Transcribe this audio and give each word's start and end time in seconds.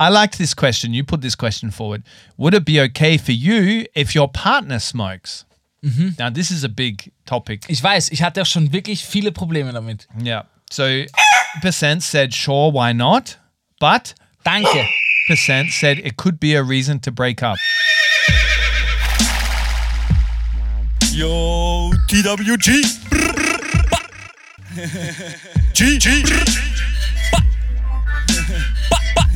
I 0.00 0.08
liked 0.08 0.38
this 0.38 0.54
question. 0.54 0.94
You 0.94 1.04
put 1.04 1.20
this 1.20 1.34
question 1.36 1.70
forward. 1.70 2.02
Would 2.38 2.54
it 2.54 2.64
be 2.64 2.80
okay 2.80 3.18
for 3.18 3.32
you 3.32 3.84
if 3.94 4.14
your 4.14 4.28
partner 4.28 4.78
smokes? 4.78 5.44
Mhm. 5.84 6.18
Now, 6.18 6.30
this 6.30 6.50
is 6.50 6.64
a 6.64 6.70
big 6.70 7.12
topic. 7.26 7.66
Ich 7.68 7.82
weiß, 7.82 8.10
ich 8.10 8.22
hatte 8.22 8.40
auch 8.40 8.46
schon 8.46 8.72
wirklich 8.72 9.04
viele 9.04 9.30
Probleme 9.30 9.72
damit. 9.72 10.06
Yeah. 10.18 10.44
So, 10.70 11.04
percent 11.60 12.02
said 12.02 12.32
sure, 12.32 12.72
why 12.72 12.94
not? 12.94 13.36
But 13.78 14.14
Danke. 14.42 14.86
percent 15.28 15.70
said 15.70 15.98
it 15.98 16.16
could 16.16 16.40
be 16.40 16.54
a 16.54 16.62
reason 16.62 16.98
to 17.00 17.12
break 17.12 17.42
up. 17.42 17.58
Yo, 21.12 21.92
TWG. 22.08 22.84
G, 25.74 25.98
G. 25.98 26.69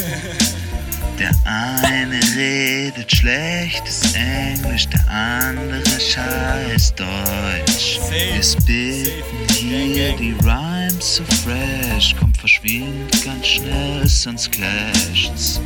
Der 1.18 1.30
eine 1.44 2.18
redet 2.34 3.14
schlechtes 3.14 4.14
Englisch, 4.14 4.88
der 4.88 5.06
andere 5.10 6.00
scheiß 6.00 6.94
Deutsch. 6.94 8.00
Wir 8.08 8.42
spitten 8.42 9.52
hier 9.52 10.16
die 10.16 10.34
Rhymes 10.42 11.16
so 11.16 11.24
fresh, 11.24 12.16
kommt 12.16 12.38
verschwindet 12.38 13.22
ganz 13.22 13.46
schnell, 13.46 14.08
sonst 14.08 14.50
clasht's. 14.50 15.60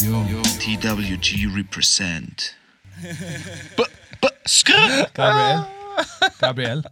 Yo. 0.00 0.24
TWG 0.58 1.54
represent. 1.54 2.56
Gabriel. 5.14 5.66
Gabriel. 6.40 6.82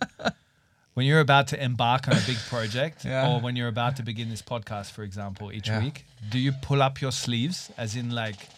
When 0.97 1.05
you're 1.05 1.21
about 1.21 1.49
to 1.49 1.63
embark 1.63 2.09
on 2.09 2.17
a 2.17 2.21
big 2.27 2.39
project, 2.49 3.05
Yeah. 3.05 3.29
or 3.29 3.41
when 3.41 3.55
you're 3.55 3.69
about 3.69 3.97
to 3.97 4.03
begin 4.03 4.31
this 4.31 4.41
podcast, 4.41 4.93
for 4.93 5.03
example, 5.05 5.53
each 5.53 5.69
Yeah. 5.69 5.83
week, 5.83 6.07
do 6.31 6.39
you 6.39 6.53
pull 6.53 6.81
up 6.83 7.03
your 7.03 7.13
sleeves, 7.13 7.71
as 7.77 7.95
in 7.95 8.09
like, 8.13 8.49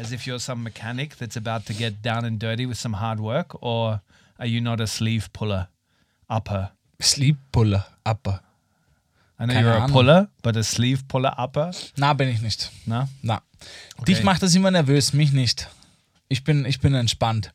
as 0.00 0.10
if 0.10 0.26
you're 0.26 0.40
some 0.40 0.64
mechanic 0.64 1.14
that's 1.18 1.36
about 1.36 1.66
to 1.66 1.72
get 1.72 2.02
down 2.02 2.24
and 2.24 2.40
dirty 2.40 2.66
with 2.66 2.78
some 2.80 2.94
hard 2.94 3.20
work, 3.20 3.54
or 3.62 4.00
are 4.40 4.46
you 4.46 4.60
not 4.60 4.80
a 4.80 4.88
sleeve 4.88 5.32
puller, 5.32 5.68
upper? 6.28 6.70
Sleep 7.00 7.36
Puller, 7.52 7.84
Upper. 8.04 8.40
I 9.38 9.46
know 9.46 9.54
Keine 9.54 9.62
you're 9.62 9.76
a 9.76 9.80
Ahnung. 9.82 9.92
puller, 9.92 10.28
but 10.42 10.56
a 10.56 10.64
sleeve 10.64 11.06
puller 11.06 11.32
upper, 11.38 11.70
Na, 11.96 12.12
bin 12.12 12.28
ich 12.28 12.40
nicht. 12.42 12.70
no? 12.86 13.08
Na. 13.22 13.40
Dich 14.08 14.24
macht 14.24 14.42
das 14.42 14.54
immer 14.56 14.70
nervös, 14.72 15.12
mich 15.12 15.32
nicht. 15.32 15.68
Ich 16.28 16.42
bin, 16.42 16.64
ich 16.66 16.80
bin 16.80 16.94
entspannt, 16.94 17.52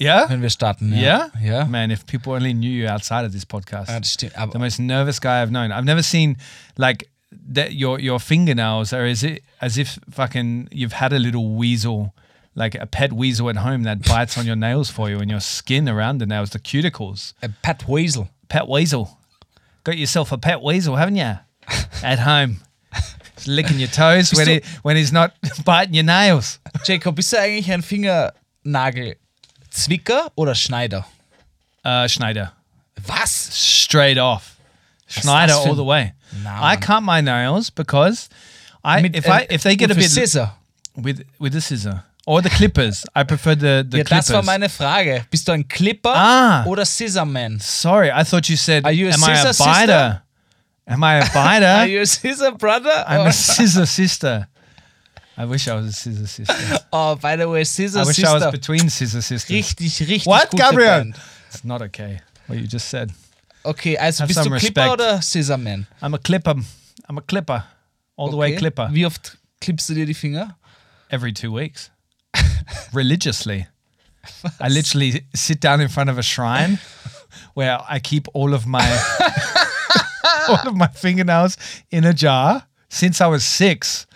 Yeah. 0.00 0.28
wenn 0.30 0.40
wir 0.40 0.50
starten. 0.50 0.94
Yeah? 0.94 1.30
Ja, 1.42 1.66
Man, 1.66 1.90
if 1.90 2.06
people 2.06 2.32
only 2.32 2.54
knew 2.54 2.70
you 2.70 2.88
outside 2.88 3.24
of 3.26 3.32
this 3.32 3.44
podcast. 3.44 3.90
Er 3.90 4.02
Stimmt. 4.02 4.32
the 4.52 4.58
most 4.58 4.78
nervous 4.80 5.20
guy 5.20 5.42
I've 5.42 5.50
known. 5.50 5.70
I've 5.72 5.84
never 5.84 6.02
seen 6.02 6.36
like 6.76 7.08
that 7.52 7.74
your 7.74 8.00
your 8.00 8.18
fingernails 8.18 8.92
are 8.92 9.04
as 9.04 9.22
it 9.22 9.42
as 9.60 9.76
if 9.76 9.98
fucking 10.10 10.68
you've 10.72 10.94
had 10.94 11.12
a 11.12 11.18
little 11.18 11.54
weasel, 11.54 12.14
like 12.54 12.74
a 12.74 12.86
pet 12.86 13.12
weasel 13.12 13.48
at 13.50 13.56
home 13.56 13.82
that 13.84 14.02
bites 14.08 14.38
on 14.38 14.46
your 14.46 14.56
nails 14.56 14.90
for 14.90 15.10
you 15.10 15.20
and 15.20 15.30
your 15.30 15.40
skin 15.40 15.86
around 15.88 16.18
the 16.18 16.26
nails, 16.26 16.50
the 16.50 16.58
cuticles. 16.58 17.34
äh, 17.42 17.50
Pat 17.62 17.86
Weasel. 17.86 18.28
Pet 18.48 18.66
weasel. 18.68 19.18
Got 19.84 19.98
yourself 19.98 20.32
a 20.32 20.38
pet 20.38 20.62
weasel, 20.62 20.96
haven't 20.96 21.16
you? 21.16 21.38
at 22.02 22.18
home. 22.20 22.60
He's 23.36 23.46
licking 23.46 23.78
your 23.78 23.88
toes 23.88 24.32
when 24.34 24.48
he 24.48 24.62
when 24.82 24.96
he's 24.96 25.12
not 25.12 25.32
biting 25.64 25.94
your 25.94 26.04
nails. 26.04 26.58
Jacob, 26.84 27.16
bist 27.16 27.32
du 27.32 27.38
eigentlich 27.38 27.70
ein 27.70 27.82
Fingernagel-Zwicker 29.72 30.30
oder 30.36 30.54
Schneider? 30.54 31.06
Uh, 31.84 32.08
Schneider. 32.08 32.52
Was? 33.06 33.30
straight 33.30 34.18
off. 34.18 34.56
Schneider 35.08 35.54
all 35.54 35.74
the 35.74 35.84
way. 35.84 36.12
Name? 36.32 36.46
I 36.62 36.76
cut 36.76 37.02
my 37.02 37.20
nails 37.20 37.70
because 37.70 38.28
I 38.84 39.02
Mit, 39.02 39.16
if 39.16 39.26
äh, 39.26 39.30
I 39.30 39.46
if 39.50 39.62
they 39.62 39.74
get 39.76 39.90
a 39.90 39.94
bit 39.94 40.10
Scissor. 40.10 40.52
with 40.96 41.24
with 41.40 41.52
the 41.52 41.60
scissor 41.60 42.04
or 42.26 42.40
the 42.42 42.50
clippers, 42.50 43.04
I 43.16 43.24
prefer 43.24 43.56
the 43.56 43.84
the 43.88 43.98
Ja, 43.98 44.04
clippers. 44.04 44.26
das 44.26 44.32
war 44.34 44.42
meine 44.44 44.68
Frage. 44.68 45.24
Bist 45.30 45.48
du 45.48 45.52
ein 45.52 45.66
Clipper 45.66 46.12
Ah. 46.14 46.64
oder 46.66 46.84
Scissorman? 46.84 47.58
Sorry, 47.60 48.10
I 48.10 48.22
thought 48.22 48.48
you 48.48 48.56
said 48.56 48.84
Are 48.84 48.92
you 48.92 49.08
a 49.08 49.12
am 49.14 49.24
I 49.24 49.32
a 49.32 49.52
scissor 49.52 49.64
biter? 49.64 50.22
Am 50.86 51.02
I 51.02 51.20
a 51.20 51.24
biter? 51.32 51.66
Are 51.80 51.86
you 51.88 52.02
a 52.02 52.06
scissor 52.06 52.52
brother? 52.52 53.04
I'm 53.08 53.22
or- 53.22 53.28
a 53.28 53.32
scissor 53.32 53.86
sister. 53.86 54.46
I 55.40 55.46
wish 55.46 55.68
I 55.68 55.74
was 55.74 55.86
a 55.86 55.92
scissor 55.92 56.26
sister. 56.26 56.78
oh, 56.92 57.16
by 57.16 57.36
the 57.36 57.48
way, 57.48 57.64
Scissor 57.64 58.00
I 58.00 58.04
wish 58.04 58.22
I 58.22 58.34
was 58.34 58.50
between 58.52 58.90
scissor 58.90 59.22
sisters. 59.22 59.56
Richtig, 59.56 60.06
richtig 60.06 60.26
What, 60.26 60.50
gute 60.50 60.60
Gabriel? 60.60 60.98
Band. 60.98 61.16
It's 61.48 61.64
not 61.64 61.80
okay. 61.80 62.20
What 62.46 62.58
you 62.58 62.66
just 62.66 62.88
said. 62.88 63.10
Okay, 63.64 63.96
also 63.96 64.24
Have 64.24 64.28
bist 64.28 64.44
du 64.44 64.50
Clipper 64.50 64.82
respect. 64.82 64.92
oder 64.92 65.22
Scissorman? 65.22 65.86
I'm 66.02 66.12
a 66.12 66.18
clipper. 66.18 66.56
I'm 67.08 67.16
a 67.16 67.22
clipper. 67.22 67.64
All 68.16 68.28
the 68.28 68.36
way 68.36 68.54
clipper. 68.54 68.90
Wie 68.92 69.06
oft 69.06 69.38
klippst 69.62 69.88
du 69.88 69.94
dir 69.94 70.04
die 70.04 70.12
Finger? 70.14 70.56
every 71.10 71.32
two 71.32 71.50
weeks 71.50 71.90
religiously. 72.92 73.66
I 74.60 74.68
literally 74.68 75.22
sit 75.34 75.58
down 75.60 75.80
in 75.80 75.88
front 75.88 76.10
of 76.10 76.18
a 76.18 76.22
shrine 76.22 76.78
where 77.54 77.78
I 77.88 77.98
keep 77.98 78.28
all 78.34 78.52
of 78.52 78.66
my 78.66 78.84
all 80.48 80.68
of 80.68 80.76
my 80.76 80.88
fingernails 80.88 81.56
in 81.90 82.04
a 82.04 82.12
jar 82.12 82.66
since 82.90 83.20
I 83.22 83.26
was 83.26 83.42
six. 83.44 84.06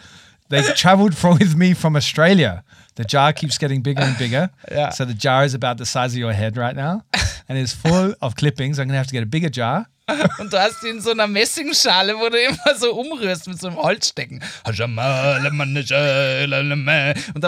They've 0.48 0.74
traveled 0.76 1.16
from 1.20 1.38
with 1.38 1.56
me 1.56 1.74
from 1.74 1.96
Australia. 1.96 2.62
The 2.96 3.04
jar 3.04 3.32
keeps 3.32 3.58
getting 3.58 3.82
bigger 3.82 4.02
and 4.02 4.16
bigger. 4.18 4.50
Yeah. 4.70 4.90
So 4.90 5.04
the 5.04 5.14
jar 5.14 5.44
is 5.44 5.54
about 5.54 5.78
the 5.78 5.86
size 5.86 6.12
of 6.14 6.18
your 6.18 6.32
head 6.32 6.56
right 6.56 6.76
now 6.76 7.02
and 7.48 7.58
it's 7.58 7.72
full 7.72 8.14
of 8.20 8.36
clippings. 8.36 8.78
I'm 8.78 8.86
gonna 8.88 8.98
have 8.98 9.06
to 9.08 9.12
get 9.12 9.22
a 9.22 9.26
bigger 9.26 9.48
jar. 9.48 9.86
Und 10.38 10.52
du 10.52 10.58
hast 10.60 10.82
die 10.82 10.88
in 10.88 11.00
so 11.00 11.12
einer 11.12 11.26
Messingschale, 11.26 12.14
wo 12.18 12.28
du 12.28 12.38
immer 12.38 12.78
so 12.78 12.92
umrührst 12.94 13.48
mit 13.48 13.58
so 13.58 13.68
einem 13.68 13.76
Holzstecken. 13.76 14.42
Und 14.66 14.78
da 14.78 14.86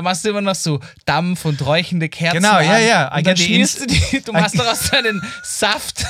machst 0.02 0.24
du 0.24 0.28
immer 0.30 0.40
noch 0.40 0.54
so 0.54 0.80
Dampf 1.04 1.44
und 1.44 1.60
räuchende 1.64 2.08
Kerzen. 2.08 2.38
Genau, 2.42 2.58
ja, 2.60 2.78
ja. 2.78 3.14
Und 3.14 3.26
dann 3.26 3.36
schmierst 3.36 3.82
du 3.82 3.86
die, 3.86 4.22
du 4.24 4.32
machst 4.32 4.58
daraus 4.58 4.90
deinen 4.90 5.20
Saft, 5.42 6.04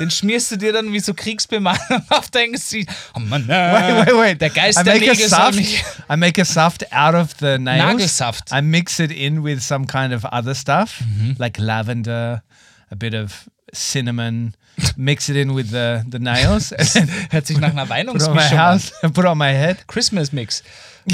den 0.00 0.10
schmierst 0.10 0.50
du 0.50 0.56
dir 0.56 0.72
dann 0.72 0.92
wie 0.92 1.00
so 1.00 1.14
Kriegsbemalung 1.14 2.02
auf 2.08 2.30
dein 2.30 2.52
Gesicht. 2.52 2.88
Oh 3.14 3.20
Mann, 3.20 3.46
Wait, 3.46 4.06
wait, 4.06 4.16
wait. 4.16 4.40
Der 4.40 4.50
Geist 4.50 4.80
I 4.80 4.84
der 4.84 4.94
make 4.94 5.10
a 5.10 5.14
Nägel 5.14 5.28
soll 5.28 5.52
saft. 5.52 5.94
I 6.10 6.16
make 6.16 6.40
a 6.40 6.44
saft 6.44 6.92
out 6.92 7.14
of 7.14 7.28
the 7.38 7.58
nails. 7.58 8.00
Nagelsaft. 8.00 8.50
I 8.52 8.60
mix 8.60 8.98
it 8.98 9.12
in 9.12 9.44
with 9.44 9.60
some 9.62 9.86
kind 9.86 10.12
of 10.12 10.24
other 10.26 10.54
stuff, 10.54 11.00
Mm-hmm. 11.02 11.32
like 11.38 11.58
lavender, 11.58 12.42
a 12.90 12.96
bit 12.96 13.14
of 13.14 13.48
cinnamon. 13.72 14.54
Mix 14.96 15.28
it 15.28 15.36
in 15.36 15.54
with 15.54 15.70
the 15.70 16.02
the 16.10 16.18
nails. 16.18 16.72
Hört 17.30 17.46
sich 17.46 17.58
nach 17.58 17.70
einer 17.70 17.88
Weinungsmischung 17.88 18.58
an. 18.58 18.58
house 18.58 18.92
and 19.02 19.14
put 19.14 19.24
on 19.24 19.38
my 19.38 19.52
head. 19.52 19.86
Christmas 19.86 20.32
Mix. 20.32 20.62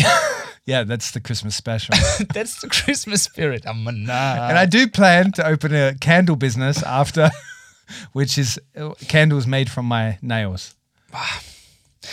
Yeah, 0.66 0.84
that's 0.84 1.12
the 1.12 1.20
Christmas 1.20 1.56
special. 1.56 1.94
That's 2.34 2.60
the 2.60 2.68
Christmas 2.68 3.22
spirit. 3.24 3.64
Oh 3.66 3.72
Mann. 3.72 4.06
and 4.10 4.58
I 4.58 4.66
do 4.66 4.86
plan 4.86 5.32
to 5.32 5.42
open 5.46 5.72
a 5.74 5.94
candle 5.98 6.36
business 6.36 6.82
after, 6.82 7.30
which 8.12 8.36
is 8.36 8.60
uh, 8.78 8.90
candles 9.08 9.46
made 9.46 9.70
from 9.70 9.88
my 9.88 10.18
nails. 10.20 10.74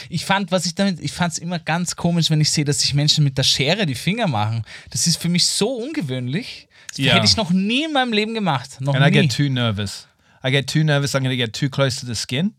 Ich 0.09 0.23
fand, 0.23 0.51
was 0.53 0.65
ich 0.65 0.73
damit, 0.73 1.01
ich 1.01 1.11
fand 1.11 1.33
es 1.33 1.37
immer 1.37 1.59
ganz 1.59 1.97
komisch, 1.97 2.29
wenn 2.29 2.39
ich 2.39 2.49
sehe, 2.49 2.63
dass 2.63 2.79
sich 2.79 2.93
Menschen 2.93 3.25
mit 3.25 3.37
der 3.37 3.43
Schere 3.43 3.85
die 3.85 3.93
Finger 3.95 4.27
machen. 4.27 4.63
Das 4.89 5.05
ist 5.05 5.17
für 5.21 5.27
mich 5.27 5.45
so 5.45 5.73
ungewöhnlich. 5.75 6.69
Das 6.89 6.97
Ja. 6.99 7.13
hätte 7.15 7.25
ich 7.25 7.35
noch 7.35 7.49
nie 7.51 7.83
in 7.83 7.91
meinem 7.91 8.13
Leben 8.13 8.33
gemacht. 8.33 8.79
Noch 8.79 8.95
and 8.95 9.05
I 9.05 9.11
nie. 9.11 9.27
get 9.27 9.35
too 9.35 9.49
nervous. 9.49 10.07
I 10.45 10.51
get 10.51 10.67
too 10.67 10.83
nervous. 10.83 11.15
I'm 11.15 11.23
going 11.23 11.37
to 11.39 11.43
get 11.45 11.53
too 11.53 11.69
close 11.69 11.99
to 11.99 12.05
the 12.05 12.15
skin, 12.15 12.53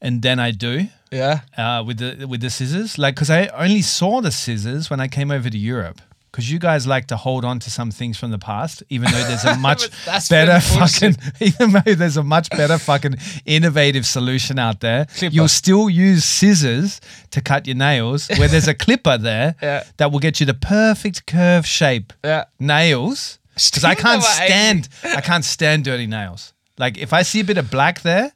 and 0.00 0.22
then 0.22 0.38
I 0.38 0.52
do. 0.52 0.86
ja. 1.10 1.40
uh, 1.56 1.82
with 1.86 1.98
the 1.98 2.26
with 2.26 2.40
the 2.40 2.50
scissors, 2.50 2.98
like 2.98 3.14
because 3.14 3.30
I 3.30 3.46
only 3.48 3.82
saw 3.82 4.20
the 4.20 4.30
scissors 4.30 4.90
when 4.90 5.00
I 5.00 5.08
came 5.08 5.30
over 5.30 5.50
to 5.50 5.58
Europe. 5.58 6.00
Because 6.30 6.52
you 6.52 6.58
guys 6.58 6.86
like 6.86 7.06
to 7.06 7.16
hold 7.16 7.42
on 7.44 7.58
to 7.60 7.70
some 7.70 7.90
things 7.90 8.18
from 8.18 8.30
the 8.30 8.38
past, 8.38 8.82
even 8.90 9.10
though 9.10 9.24
there's 9.24 9.46
a 9.46 9.56
much 9.70 9.88
better 10.28 10.60
fucking, 10.60 11.16
even 11.40 11.72
though 11.72 11.94
there's 11.94 12.18
a 12.18 12.22
much 12.22 12.50
better 12.50 12.78
fucking 12.78 13.16
innovative 13.46 14.04
solution 14.06 14.58
out 14.58 14.80
there, 14.80 15.06
Clipper. 15.06 15.34
you'll 15.34 15.48
still 15.48 15.88
use 15.88 16.24
scissors 16.26 17.00
to 17.30 17.40
cut 17.40 17.66
your 17.66 17.76
nails, 17.76 18.28
where 18.38 18.46
there's 18.46 18.68
a 18.68 18.74
clipper 18.84 19.16
there 19.18 19.54
Yeah. 19.62 19.84
that 19.96 20.12
will 20.12 20.20
get 20.20 20.38
you 20.38 20.46
the 20.46 20.54
perfect 20.54 21.26
curve 21.26 21.66
shape 21.66 22.12
Ja. 22.22 22.44
nails. 22.60 23.38
Because 23.54 23.84
I 23.84 23.94
can't 23.96 24.22
stand, 24.22 24.88
I 25.02 25.20
can't 25.22 25.44
stand 25.44 25.84
dirty 25.84 26.06
nails. 26.06 26.52
Like 26.78 26.96
if 26.98 27.12
I 27.12 27.22
see 27.22 27.40
a 27.40 27.44
bit 27.44 27.58
of 27.58 27.70
black 27.70 28.00
there, 28.02 28.32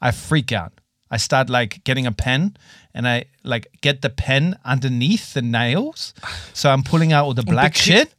I 0.00 0.12
freak 0.12 0.52
out. 0.52 0.72
I 1.10 1.18
start 1.18 1.48
like 1.48 1.82
getting 1.84 2.06
a 2.06 2.12
pen 2.12 2.56
and 2.94 3.06
I 3.06 3.24
like 3.44 3.68
get 3.80 4.02
the 4.02 4.10
pen 4.10 4.56
underneath 4.64 5.32
the 5.34 5.42
nails. 5.42 6.14
So 6.52 6.68
I'm 6.70 6.82
pulling 6.82 7.12
out 7.12 7.24
all 7.26 7.34
the 7.34 7.42
black 7.42 7.72
Kri- 7.74 7.80
shit. 7.92 8.14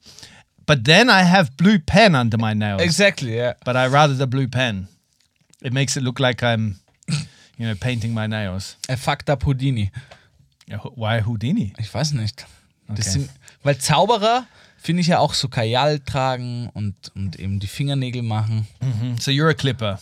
But 0.65 0.83
then 0.83 1.09
I 1.09 1.23
have 1.23 1.55
blue 1.57 1.79
pen 1.79 2.15
under 2.15 2.37
my 2.37 2.53
nails. 2.53 2.81
Exactly, 2.81 3.35
yeah. 3.35 3.53
But 3.65 3.75
I 3.77 3.87
rather 3.87 4.13
the 4.15 4.27
blue 4.27 4.47
pen. 4.47 4.87
It 5.63 5.73
makes 5.73 5.95
it 5.97 6.03
look 6.03 6.19
like 6.19 6.43
I'm, 6.43 6.75
you 7.57 7.67
know, 7.67 7.75
painting 7.75 8.13
my 8.13 8.27
nails. 8.27 8.75
A 8.89 8.97
fucked 8.97 9.29
up 9.29 9.43
Houdini. 9.43 9.91
Why 10.95 11.21
Houdini? 11.21 11.73
Ich 11.79 11.89
weiß 11.93 12.13
nicht. 12.13 12.45
Das 12.89 12.99
Okay. 12.99 13.09
sind, 13.09 13.29
weil 13.63 13.77
Zauberer 13.77 14.45
finde 14.77 15.01
ich 15.01 15.07
ja 15.07 15.19
auch 15.19 15.33
so 15.33 15.47
Kajal 15.49 15.99
tragen 15.99 16.69
und, 16.73 16.95
und 17.15 17.37
eben 17.39 17.59
die 17.59 17.67
Fingernägel 17.67 18.21
machen. 18.21 18.67
So 19.19 19.31
you're 19.31 19.49
a 19.49 19.53
clipper. 19.53 19.99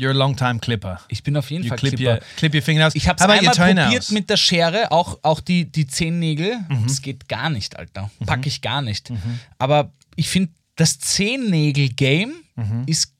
You're 0.00 0.10
a 0.10 0.14
long 0.14 0.36
time 0.36 0.60
clipper. 0.60 1.00
Ich 1.08 1.24
bin 1.24 1.36
auf 1.36 1.50
jeden 1.50 1.64
You 1.64 1.70
Fall 1.70 1.78
clip 1.78 1.96
Clipper. 1.96 2.12
your 2.14 2.20
clip 2.36 2.54
your 2.54 2.62
fingernails. 2.62 2.94
Ich 2.94 3.08
habe 3.08 3.16
es 3.16 3.22
einmal 3.28 3.40
probiert 3.84 4.10
mit 4.12 4.30
der 4.30 4.36
Schere, 4.36 4.92
auch, 4.92 5.18
auch 5.22 5.40
die, 5.40 5.64
die 5.64 5.88
Zehennägel. 5.88 6.56
Mhm. 6.68 6.84
Das 6.86 7.02
geht 7.02 7.28
gar 7.28 7.50
nicht, 7.50 7.76
Alter. 7.76 8.08
Pack 8.24 8.46
ich 8.46 8.60
gar 8.62 8.80
nicht. 8.80 9.10
Aber 9.58 9.92
ich 10.14 10.28
finde, 10.28 10.52
das 10.76 10.98
Zehennägel-Game 11.00 12.32
Mhm. 12.56 12.82
ist 12.86 13.12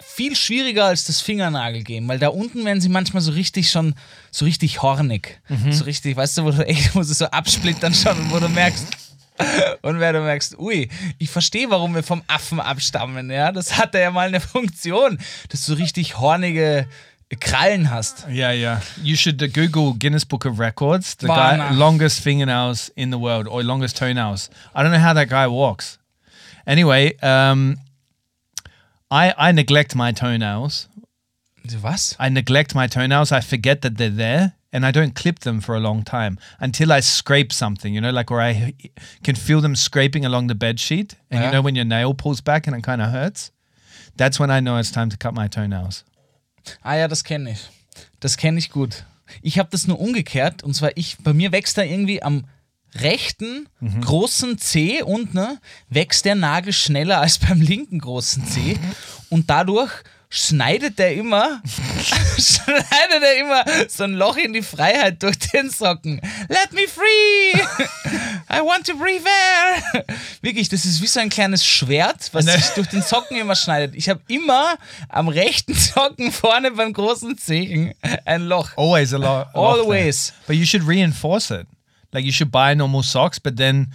viel 0.00 0.36
schwieriger 0.36 0.84
als 0.86 1.04
das 1.04 1.20
Fingernagel-Game, 1.22 2.06
weil 2.06 2.18
da 2.18 2.28
unten 2.28 2.64
werden 2.66 2.80
sie 2.82 2.88
manchmal 2.90 3.22
so 3.22 3.32
richtig 3.32 3.70
schon, 3.70 3.94
so 4.30 4.44
richtig 4.44 4.82
hornig. 4.82 5.40
Mhm. 5.48 5.72
So 5.72 5.84
richtig, 5.84 6.16
weißt 6.16 6.38
du, 6.38 6.44
wo 6.44 6.50
du 6.50 6.66
echt, 6.66 6.94
wo 6.94 7.02
sie 7.02 7.14
so 7.14 7.24
absplittern 7.26 7.94
schon 7.94 8.18
und 8.18 8.30
wo 8.30 8.38
du 8.38 8.48
merkst, 8.48 8.86
und 9.82 10.00
wer 10.00 10.12
du 10.12 10.20
merkst, 10.20 10.58
ui, 10.58 10.88
ich 11.18 11.30
verstehe, 11.30 11.70
warum 11.70 11.94
wir 11.94 12.02
vom 12.02 12.22
Affen 12.26 12.60
abstammen, 12.60 13.30
ja. 13.30 13.52
Das 13.52 13.78
hatte 13.78 13.98
ja 13.98 14.10
mal 14.10 14.28
eine 14.28 14.40
Funktion, 14.54 15.18
dass 15.48 15.66
du 15.66 15.74
richtig 15.74 16.18
hornige 16.18 16.86
Krallen 17.40 17.90
hast. 17.90 18.26
Yeah, 18.28 18.52
yeah. 18.52 18.80
You 19.02 19.14
should 19.16 19.42
uh, 19.42 19.48
Google 19.48 19.94
Guinness 19.94 20.24
Book 20.24 20.46
of 20.46 20.58
Records, 20.58 21.14
the 21.20 21.26
guy 21.26 21.74
longest 21.74 22.20
fingernails 22.20 22.90
in 22.96 23.10
the 23.10 23.18
world 23.18 23.46
or 23.46 23.62
longest 23.62 23.98
toenails. 23.98 24.48
I 24.74 24.82
don't 24.82 24.92
know 24.92 24.98
how 24.98 25.12
that 25.12 25.28
guy 25.28 25.46
walks. 25.46 25.98
Anyway, 26.66 27.16
um, 27.20 27.76
I 29.10 29.34
I 29.36 29.52
neglect 29.52 29.94
my 29.94 30.12
toenails. 30.12 30.88
Was? 31.82 32.16
I 32.18 32.30
neglect 32.30 32.74
my 32.74 32.86
toenails. 32.86 33.30
I 33.30 33.42
forget 33.42 33.82
that 33.82 33.98
they're 33.98 34.08
there, 34.08 34.54
and 34.72 34.84
I 34.84 34.90
don't 34.92 35.14
clip 35.14 35.40
them 35.40 35.60
for 35.60 35.74
a 35.74 35.80
long 35.80 36.02
time 36.04 36.38
until 36.60 36.92
I 36.92 37.00
scrape 37.00 37.52
something. 37.52 37.94
You 37.94 38.00
know, 38.00 38.10
like 38.10 38.30
where 38.30 38.40
I 38.40 38.74
can 39.22 39.34
feel 39.36 39.60
them 39.60 39.74
scraping 39.76 40.24
along 40.24 40.48
the 40.48 40.54
bed 40.54 40.78
sheet, 40.80 41.16
and 41.30 41.40
Yeah. 41.40 41.46
you 41.46 41.52
know 41.52 41.62
when 41.62 41.74
your 41.76 41.84
nail 41.86 42.14
pulls 42.14 42.40
back 42.42 42.66
and 42.66 42.76
it 42.76 42.82
kind 42.82 43.00
of 43.02 43.10
hurts. 43.10 43.50
That's 44.16 44.38
when 44.40 44.50
I 44.50 44.60
know 44.60 44.78
it's 44.78 44.90
time 44.90 45.10
to 45.10 45.16
cut 45.16 45.32
my 45.34 45.48
toenails. 45.48 46.04
Ah 46.82 46.94
ja, 46.96 47.08
das 47.08 47.22
kenne 47.22 47.50
ich. 47.52 47.68
Das 48.20 48.36
kenne 48.36 48.58
ich 48.58 48.70
gut. 48.70 49.04
Ich 49.42 49.58
habe 49.58 49.68
das 49.70 49.86
nur 49.86 49.98
umgekehrt 50.00 50.62
und 50.62 50.74
zwar 50.74 50.90
ich, 50.96 51.16
bei 51.22 51.32
mir 51.32 51.52
wächst 51.52 51.76
da 51.78 51.82
irgendwie 51.82 52.22
am 52.22 52.44
rechten 52.94 53.68
großen 54.00 54.58
Zeh 54.58 55.02
und 55.02 55.34
ne, 55.34 55.58
wächst 55.90 56.24
der 56.24 56.34
Nagel 56.34 56.72
schneller 56.72 57.20
als 57.20 57.38
beim 57.38 57.60
linken 57.60 57.98
großen 57.98 58.44
Zeh 58.46 58.78
und 59.28 59.50
dadurch 59.50 59.92
schneidet 60.30 60.98
der 60.98 61.14
immer, 61.14 61.62
schneidet 62.38 63.22
er 63.22 63.38
immer 63.40 63.64
so 63.88 64.04
ein 64.04 64.12
Loch 64.12 64.36
in 64.36 64.52
die 64.52 64.62
Freiheit 64.62 65.22
durch 65.22 65.38
den 65.38 65.70
Socken. 65.70 66.20
Let 66.48 66.72
me 66.72 66.86
free! 66.86 67.58
I 68.50 68.60
want 68.60 68.86
to 68.86 68.96
breathe 68.96 69.24
air! 69.24 70.04
Wirklich, 70.42 70.68
das 70.68 70.84
ist 70.84 71.00
wie 71.00 71.06
so 71.06 71.20
ein 71.20 71.30
kleines 71.30 71.64
Schwert, 71.64 72.28
was 72.32 72.44
sich 72.44 72.66
durch 72.74 72.88
den 72.88 73.02
Socken 73.02 73.38
immer 73.38 73.56
schneidet. 73.56 73.94
Ich 73.94 74.08
habe 74.08 74.20
immer 74.28 74.76
am 75.08 75.28
rechten 75.28 75.74
Socken 75.74 76.30
vorne 76.30 76.70
beim 76.72 76.92
großen 76.92 77.36
Zehen 77.38 77.94
ein 78.24 78.42
Loch. 78.42 78.70
Always 78.76 79.14
a 79.14 79.18
lot. 79.18 79.48
Always. 79.54 80.32
But 80.46 80.56
you 80.56 80.66
should 80.66 80.86
reinforce 80.86 81.50
it. 81.50 81.66
Like 82.12 82.24
you 82.24 82.32
should 82.32 82.50
buy 82.50 82.74
normal 82.74 83.02
socks, 83.02 83.38
but 83.38 83.56
then 83.56 83.92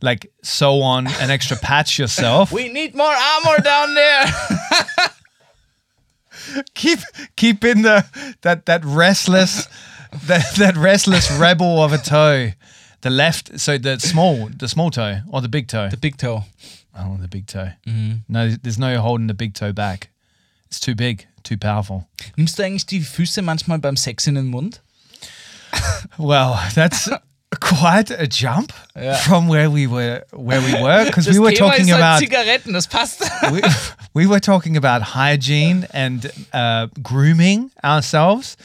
like 0.00 0.30
sew 0.42 0.82
on 0.82 1.06
an 1.20 1.30
extra 1.30 1.56
patch 1.56 1.98
yourself. 1.98 2.52
We 2.52 2.68
need 2.72 2.94
more 2.94 3.14
armor 3.14 3.62
down 3.62 3.94
there! 3.94 5.08
keep 6.74 6.98
keep 7.36 7.64
in 7.64 7.82
the 7.82 8.04
that 8.42 8.66
that 8.66 8.84
restless 8.84 9.66
that 10.26 10.54
that 10.56 10.76
restless 10.76 11.30
rebel 11.30 11.82
of 11.82 11.92
a 11.92 11.98
toe. 11.98 12.52
The 13.02 13.10
left, 13.10 13.58
so 13.58 13.78
the 13.78 13.98
small, 13.98 14.48
the 14.48 14.68
small 14.68 14.90
toe 14.92 15.22
or 15.28 15.40
the 15.40 15.48
big 15.48 15.66
toe. 15.66 15.88
The 15.88 15.96
big 15.96 16.18
toe. 16.18 16.44
oh, 16.96 17.16
the 17.20 17.26
big 17.26 17.48
toe. 17.48 17.70
Mm-hmm. 17.84 18.18
No, 18.28 18.50
there's 18.50 18.78
no 18.78 19.00
holding 19.00 19.26
the 19.26 19.34
big 19.34 19.54
toe 19.54 19.72
back. 19.72 20.10
It's 20.68 20.78
too 20.78 20.94
big, 20.94 21.26
too 21.42 21.56
powerful. 21.56 22.06
Nimmst 22.36 22.58
du 22.58 22.62
eigentlich 22.62 22.86
die 22.86 23.00
Füße 23.00 23.42
manchmal 23.42 23.80
beim 23.80 23.96
Sex 23.96 24.28
in 24.28 24.36
den 24.36 24.46
Mund? 24.46 24.82
Well, 26.16 26.60
that's 26.74 27.10
quite 27.60 28.10
a 28.10 28.26
jump 28.26 28.72
Yeah. 28.96 29.16
from 29.16 29.48
where 29.48 29.70
we 29.70 29.86
were 29.86 30.22
where 30.32 30.60
we 30.60 30.72
were 30.82 31.04
because 31.06 31.28
we 31.28 31.38
were 31.38 31.52
Thema 31.52 31.70
talking 31.70 31.90
about 31.90 32.20
Zigaretten, 32.20 32.72
das 32.72 32.86
passt. 32.86 33.22
we, 33.52 33.62
we 34.14 34.26
were 34.26 34.40
talking 34.40 34.76
about 34.76 35.02
hygiene 35.02 35.86
and 35.92 36.30
uh, 36.52 36.86
grooming 37.02 37.70
ourselves. 37.84 38.56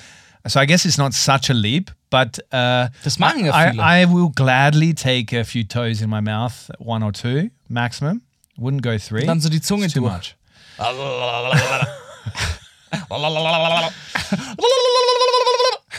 So 0.48 0.60
I 0.62 0.66
guess 0.66 0.86
it's 0.86 0.98
not 0.98 1.14
such 1.14 1.50
a 1.50 1.54
leap, 1.54 1.92
but 2.10 2.40
uh, 2.54 2.88
Das 3.04 3.18
machen 3.20 3.46
ja 3.46 3.54
I, 3.54 3.72
viele. 3.72 3.82
I 3.84 4.06
will 4.06 4.30
gladly 4.30 4.94
take 4.94 5.34
a 5.34 5.44
few 5.44 5.64
toes 5.66 6.02
in 6.02 6.10
my 6.10 6.22
mouth, 6.22 6.70
one 6.80 7.04
or 7.04 7.12
two 7.12 7.50
maximum. 7.70 8.22
Wouldn't 8.58 8.82
go 8.82 8.98
three. 8.98 9.26
Dann 9.26 9.42
so 9.42 9.50
die 9.50 9.60
Zunge 9.60 9.86
It's 9.86 9.94
too 9.94 10.02
much. 10.02 10.36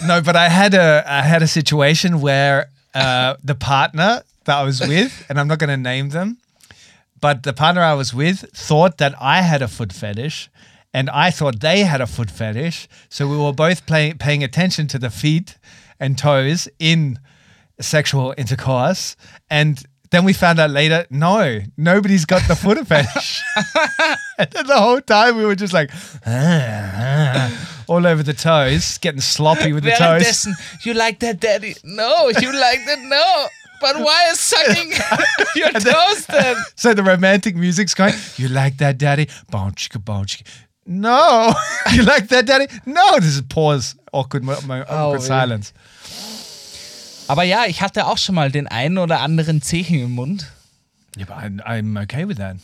No, 0.06 0.20
but 0.23 0.37
I 0.37 0.49
had 0.49 0.75
a 0.75 1.02
I 1.06 1.23
had 1.23 1.43
a 1.43 1.46
situation 1.49 2.20
where 2.20 2.69
uh, 2.94 3.37
the 3.43 3.55
partner 3.55 4.23
that 4.44 4.58
I 4.58 4.62
was 4.62 4.81
with, 4.81 5.26
and 5.29 5.38
I'm 5.38 5.49
not 5.49 5.58
going 5.58 5.70
to 5.70 5.76
name 5.76 6.11
them, 6.11 6.38
but 7.20 7.43
the 7.43 7.52
partner 7.52 7.82
I 7.82 7.94
was 7.94 8.14
with 8.14 8.50
thought 8.55 8.99
that 8.99 9.14
I 9.20 9.43
had 9.43 9.62
a 9.62 9.69
foot 9.69 9.93
fetish, 9.93 10.50
and 10.94 11.11
I 11.11 11.31
thought 11.31 11.61
they 11.61 11.81
had 11.81 12.00
a 12.00 12.06
foot 12.06 12.31
fetish. 12.31 12.88
So 13.08 13.29
we 13.29 13.37
were 13.37 13.52
both 13.52 13.87
play, 13.87 14.14
paying 14.14 14.43
attention 14.43 14.87
to 14.88 14.99
the 14.99 15.11
feet 15.11 15.58
and 16.00 16.17
toes 16.17 16.69
in 16.79 17.19
sexual 17.81 18.35
intercourse, 18.37 19.17
and 19.50 19.84
then 20.11 20.25
we 20.25 20.32
found 20.32 20.58
out 20.58 20.70
later, 20.70 21.06
no, 21.11 21.61
nobody's 21.76 22.25
got 22.25 22.46
the 22.49 22.56
foot 22.56 22.79
fetish. 22.87 23.43
and 24.38 24.50
the 24.50 24.79
whole 24.79 25.00
time 25.00 25.37
we 25.37 25.44
were 25.44 25.55
just 25.55 25.73
like 25.73 25.91
ah, 26.26 26.26
ah, 26.26 27.32
ah. 27.37 27.78
All 27.88 28.06
over 28.06 28.23
the 28.23 28.35
toes, 28.35 28.99
getting 28.99 29.20
sloppy 29.20 29.73
with 29.73 29.85
the 29.85 29.90
toes. 29.90 30.00
Währenddessen, 30.00 30.55
you 30.85 30.94
like 30.94 31.19
that, 31.20 31.40
daddy? 31.40 31.75
No, 31.85 32.29
you 32.29 32.52
like 32.52 32.84
that? 32.86 32.98
No. 33.01 33.46
But 33.81 33.96
why 34.01 34.31
is 34.32 34.41
sucking 34.41 34.93
your 35.55 35.70
toes 35.72 36.27
then? 36.27 36.56
So 36.77 36.94
the 36.94 37.03
romantic 37.03 37.55
music's 37.56 37.94
going, 37.94 38.15
you 38.36 38.48
like 38.48 38.77
that, 38.79 38.98
daddy? 38.98 39.29
Bow 39.51 39.70
chicka, 39.70 40.05
bow 40.05 40.24
chicka. 40.24 40.43
No, 40.84 41.53
you 41.93 42.03
like 42.03 42.29
that, 42.29 42.46
daddy? 42.46 42.67
No, 42.86 43.19
this 43.20 43.36
is 43.36 43.43
pause, 43.43 43.94
awkward, 44.13 44.43
mo- 44.43 44.60
mo- 44.67 44.84
oh, 44.89 44.96
awkward 45.10 45.20
weh. 45.20 45.27
silence. 45.27 45.72
Aber 47.29 47.43
ja, 47.44 47.67
ich 47.67 47.82
hatte 47.82 48.06
auch 48.06 48.19
schon 48.19 48.34
mal 48.34 48.51
den 48.51 48.67
einen 48.67 48.98
oder 48.98 49.20
anderen 49.20 49.60
Zechen 49.63 50.01
im 50.01 50.13
Mund. 50.13 50.46
Yeah, 51.17 51.27
but 51.27 51.36
I'm, 51.36 51.60
I'm 51.67 51.96
okay 52.03 52.27
with 52.27 52.39
that. 52.39 52.56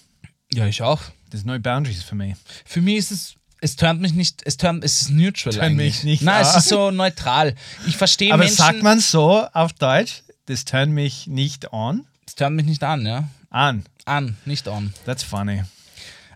Ja, 0.52 0.66
ich 0.66 0.80
auch. 0.82 1.00
There's 1.30 1.44
no 1.44 1.58
boundaries 1.58 2.02
for 2.02 2.14
me. 2.16 2.34
Für 2.64 2.80
mich 2.80 2.96
ist 2.96 3.10
es, 3.10 3.34
es 3.64 3.76
turnt 3.76 4.02
mich 4.02 4.12
nicht, 4.12 4.42
es 4.44 4.58
turnt, 4.58 4.84
es 4.84 5.00
ist 5.02 5.10
neutral 5.10 5.54
Turnt 5.54 5.64
eigentlich. 5.64 5.94
mich 5.94 6.04
nicht 6.04 6.22
Nein, 6.22 6.42
es 6.42 6.52
an. 6.52 6.58
ist 6.58 6.68
so 6.68 6.90
neutral. 6.90 7.54
Ich 7.86 7.96
verstehe 7.96 8.30
Aber 8.32 8.42
Menschen, 8.42 8.56
sagt 8.58 8.82
man 8.82 9.00
so 9.00 9.46
auf 9.54 9.72
Deutsch? 9.72 10.22
Das 10.46 10.66
turn 10.66 10.90
mich 10.92 11.26
nicht 11.26 11.72
on. 11.72 12.04
es 12.26 12.34
turnt 12.34 12.56
mich 12.56 12.66
nicht 12.66 12.84
an, 12.84 13.06
ja. 13.06 13.26
An. 13.48 13.84
An, 14.04 14.36
nicht 14.44 14.68
on. 14.68 14.92
That's 15.06 15.22
funny. 15.22 15.62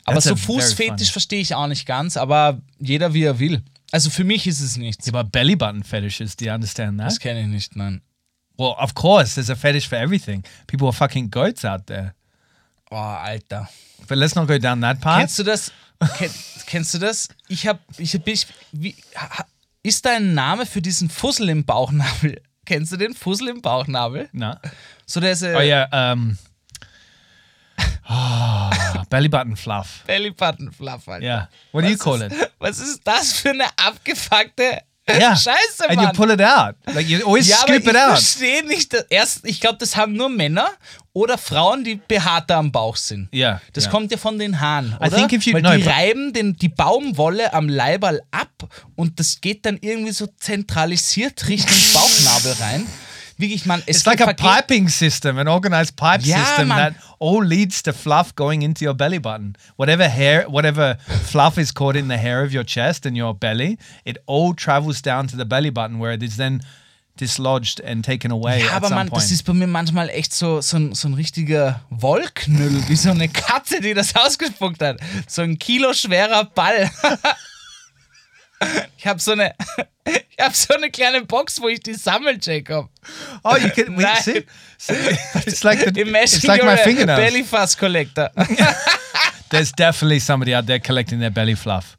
Aber 0.04 0.14
That's 0.14 0.28
so. 0.28 0.36
Fußfetisch 0.36 1.12
verstehe 1.12 1.40
ich 1.40 1.54
auch 1.54 1.66
nicht 1.66 1.84
ganz, 1.84 2.16
aber 2.16 2.62
jeder 2.80 3.12
wie 3.12 3.24
er 3.24 3.38
will. 3.38 3.62
Also 3.92 4.08
für 4.08 4.24
mich 4.24 4.46
ist 4.46 4.60
es 4.60 4.78
nichts. 4.78 5.06
Yeah, 5.06 5.22
but 5.22 5.30
belly 5.30 5.54
button 5.54 5.84
fetishes, 5.84 6.34
do 6.34 6.46
you 6.46 6.52
understand 6.52 6.98
that? 6.98 7.08
Das 7.08 7.20
kenne 7.20 7.42
ich 7.42 7.46
nicht, 7.46 7.76
nein. 7.76 8.00
Well, 8.56 8.74
of 8.78 8.94
course, 8.94 9.34
there's 9.34 9.50
a 9.50 9.54
fetish 9.54 9.86
for 9.86 9.98
everything. 9.98 10.44
People 10.66 10.86
are 10.88 10.94
fucking 10.94 11.30
goats 11.30 11.62
out 11.64 11.86
there. 11.88 12.14
Oh, 12.90 12.96
Alter. 12.96 13.68
But 14.06 14.18
let's 14.18 14.34
not 14.34 14.48
go 14.48 14.58
down 14.58 14.80
that 14.80 15.00
path. 15.00 15.18
Kennst 15.20 15.38
du 15.38 15.42
das? 15.44 15.72
Ken, 16.16 16.30
kennst 16.66 16.94
du 16.94 16.98
das? 16.98 17.28
Ich 17.48 17.66
hab, 17.66 17.80
ich 17.98 18.14
hab, 18.14 18.26
ich, 18.26 18.46
wie, 18.72 18.94
ist 19.82 20.04
da 20.04 20.16
ein 20.16 20.34
Name 20.34 20.64
für 20.64 20.80
diesen 20.80 21.10
Fussel 21.10 21.48
im 21.48 21.64
Bauchnabel? 21.64 22.40
Kennst 22.64 22.92
du 22.92 22.96
den 22.96 23.14
Fussel 23.14 23.48
im 23.48 23.62
Bauchnabel? 23.62 24.28
no. 24.32 24.54
So 25.06 25.20
der 25.20 25.32
ist 25.32 25.42
äh, 25.42 25.54
Oh 25.56 25.60
yeah. 25.60 26.12
Um. 26.12 26.36
Oh, 28.10 28.70
belly 29.10 29.28
button 29.28 29.56
fluff. 29.56 30.02
Belly 30.06 30.30
Button 30.30 30.72
Fluff, 30.72 31.08
Alter. 31.08 31.24
Yeah. 31.24 31.48
What 31.72 31.84
do 31.84 31.88
you 31.88 31.94
Was 31.94 32.00
call 32.00 32.22
ist, 32.22 32.32
it? 32.32 32.52
Was 32.58 32.78
ist 32.78 33.00
das 33.04 33.32
für 33.34 33.50
eine 33.50 33.66
abgefuckte 33.76 34.80
Yeah. 35.08 35.34
Scheiße, 35.36 35.88
And 35.88 35.96
Mann. 35.96 36.06
you 36.06 36.12
pull 36.12 36.30
it 36.30 36.40
out. 36.40 36.74
Like 36.86 37.08
you 37.08 37.26
always 37.26 37.48
ja, 37.48 37.56
ich 37.66 37.74
it 37.74 37.88
out. 37.88 37.94
verstehe 38.10 38.64
nicht. 38.66 38.92
dass- 38.92 39.06
Erst, 39.10 39.40
ich 39.44 39.60
glaube, 39.60 39.78
das 39.78 39.96
haben 39.96 40.12
nur 40.14 40.28
Männer 40.28 40.68
oder 41.12 41.38
Frauen, 41.38 41.82
die 41.84 41.96
behaarter 41.96 42.56
am 42.56 42.70
Bauch 42.70 42.96
sind. 42.96 43.28
Ja, 43.32 43.60
Das 43.72 43.84
ja. 43.86 43.90
kommt 43.90 44.12
ja 44.12 44.18
von 44.18 44.38
den 44.38 44.60
Haaren, 44.60 44.92
I 45.00 45.06
oder? 45.06 45.16
think 45.16 45.32
if 45.32 45.44
you- 45.44 45.54
Weil 45.54 45.62
no, 45.62 45.74
die 45.76 45.82
reiben 45.82 46.32
den, 46.32 46.56
die 46.56 46.68
Baumwolle 46.68 47.52
am 47.52 47.68
Leiberl 47.68 48.20
ab 48.30 48.50
und 48.94 49.18
das 49.18 49.40
geht 49.40 49.66
dann 49.66 49.78
irgendwie 49.80 50.12
so 50.12 50.26
zentralisiert 50.38 51.48
Richtung 51.48 51.76
Bauchnabel 51.94 52.52
rein. 52.60 52.86
Wirklich, 53.38 53.66
man, 53.66 53.82
es 53.86 53.98
It's 53.98 54.06
like 54.06 54.20
a 54.20 54.34
piping 54.34 54.88
system, 54.88 55.38
an 55.38 55.46
organized 55.46 55.94
pipe 55.96 56.22
Yeah, 56.24 56.44
system 56.44 56.68
man. 56.68 56.78
that 56.78 56.94
all 57.20 57.44
leads 57.44 57.82
to 57.84 57.92
fluff 57.92 58.34
going 58.34 58.62
into 58.62 58.84
your 58.84 58.94
belly 58.94 59.20
button. 59.20 59.54
Whatever 59.76 60.08
hair, 60.08 60.46
whatever 60.48 60.98
fluff 61.24 61.56
is 61.56 61.72
caught 61.72 61.94
in 61.96 62.08
the 62.08 62.16
hair 62.18 62.42
of 62.42 62.52
your 62.52 62.64
chest 62.64 63.06
and 63.06 63.16
your 63.16 63.34
belly, 63.34 63.78
it 64.04 64.18
all 64.26 64.54
travels 64.54 65.00
down 65.00 65.28
to 65.28 65.36
the 65.36 65.44
belly 65.44 65.70
button 65.70 66.00
where 66.00 66.12
it 66.12 66.22
is 66.22 66.36
then 66.36 66.62
dislodged 67.16 67.80
and 67.80 68.04
taken 68.04 68.30
away 68.30 68.62
Ja, 68.64 68.76
aber 68.76 68.90
man, 68.90 69.08
das 69.08 69.30
ist 69.30 69.44
bei 69.44 69.52
mir 69.52 69.66
manchmal 69.66 70.08
echt 70.08 70.32
so, 70.32 70.60
so, 70.60 70.76
ein, 70.76 70.94
so 70.94 71.08
ein 71.08 71.14
richtiger 71.14 71.80
Wollknüll, 71.90 72.88
wie 72.88 72.96
so 72.96 73.10
eine 73.10 73.28
Katze, 73.28 73.80
die 73.80 73.94
das 73.94 74.14
ausgespuckt 74.16 74.80
hat. 74.82 74.98
So 75.26 75.42
ein 75.42 75.58
Kilo 75.58 75.92
schwerer 75.94 76.44
Ball. 76.44 76.90
Ich 78.96 79.06
habe 79.06 79.20
so 79.20 79.32
eine, 79.32 79.54
ich 80.04 80.38
habe 80.44 80.54
so 80.54 80.74
eine 80.74 80.90
kleine 80.90 81.24
Box, 81.24 81.60
wo 81.60 81.68
ich 81.68 81.80
die 81.80 81.94
sammel, 81.94 82.38
Jacob. 82.40 82.88
oh, 83.44 83.56
you 83.56 83.70
can 83.70 83.96
wait, 83.96 84.06
see, 84.22 84.44
see, 84.78 84.94
it's 85.46 85.62
like 85.62 85.78
the, 85.80 86.00
Imagine 86.00 86.36
it's 86.38 86.44
like 86.44 86.64
my 86.64 86.76
fingernails. 86.76 87.20
belly 87.20 87.44
fuss 87.44 87.76
collector. 87.76 88.30
There's 89.50 89.72
definitely 89.72 90.20
somebody 90.20 90.54
out 90.54 90.66
there 90.66 90.80
collecting 90.80 91.20
their 91.20 91.30
belly 91.30 91.54
fluff. 91.54 91.96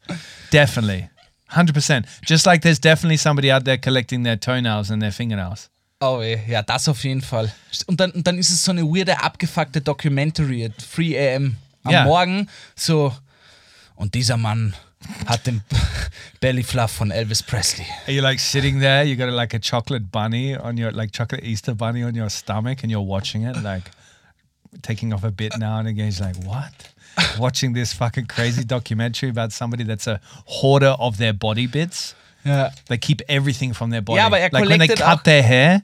Definitely. 0.51 1.09
100%. 1.51 2.05
Just 2.23 2.45
like 2.45 2.61
there's 2.61 2.77
definitely 2.79 3.17
somebody 3.17 3.51
out 3.51 3.65
there 3.65 3.77
collecting 3.77 4.21
their 4.23 4.35
toenails 4.37 4.91
and 4.91 5.01
their 5.01 5.11
fingernails. 5.11 5.69
Oh 5.99 6.21
ey, 6.21 6.43
ja, 6.47 6.61
das 6.61 6.87
auf 6.87 7.03
jeden 7.03 7.21
Fall. 7.21 7.51
Und 7.87 7.99
dann, 7.99 8.11
und 8.11 8.27
dann 8.27 8.37
ist 8.37 8.51
es 8.51 8.63
so 8.63 8.71
eine 8.71 8.83
weirde, 8.83 9.21
abgefuckte 9.23 9.81
Documentary 9.81 10.65
at 10.65 10.73
3 10.95 11.35
am 11.37 11.57
am 11.83 11.91
Ja. 11.91 12.03
Morgen. 12.03 12.47
So, 12.75 13.15
und 13.95 14.13
dieser 14.13 14.37
Mann 14.37 14.75
hat 15.27 15.45
den 15.45 15.61
Belly 16.41 16.63
Fluff 16.63 16.91
von 16.97 17.11
Elvis 17.11 17.41
Presley. 17.41 17.85
Are 18.07 18.11
you 18.13 18.21
like 18.21 18.39
sitting 18.39 18.79
there? 18.79 19.03
You 19.03 19.15
got 19.15 19.31
like 19.31 19.53
a 19.53 19.59
chocolate 19.59 20.11
bunny 20.11 20.55
on 20.55 20.77
your 20.77 20.91
like 20.91 21.11
chocolate 21.11 21.43
Easter 21.43 21.73
bunny 21.73 22.03
on 22.03 22.15
your 22.15 22.29
stomach, 22.29 22.83
and 22.83 22.91
you're 22.91 23.05
watching 23.05 23.43
it, 23.43 23.61
like 23.63 23.91
taking 24.81 25.13
off 25.13 25.23
a 25.23 25.31
bit 25.31 25.57
now 25.57 25.79
and 25.79 25.87
again. 25.87 26.05
He's 26.05 26.21
like, 26.21 26.35
what? 26.43 26.93
Watching 27.37 27.73
this 27.73 27.93
fucking 27.93 28.27
crazy 28.27 28.63
documentary 28.63 29.29
about 29.29 29.51
somebody 29.51 29.83
that's 29.83 30.07
a 30.07 30.19
hoarder 30.45 30.95
of 30.99 31.17
their 31.17 31.33
body 31.33 31.67
bits. 31.67 32.15
Ja. 32.45 32.69
They 32.87 32.97
keep 32.97 33.21
everything 33.27 33.73
from 33.73 33.89
their 33.89 34.01
body. 34.01 34.17
Yeah, 34.17 34.29
but 34.29 34.53
like 34.53 34.69
when 34.69 34.79
they 34.79 34.87
cut 34.87 35.23
their 35.23 35.43
hair, 35.43 35.83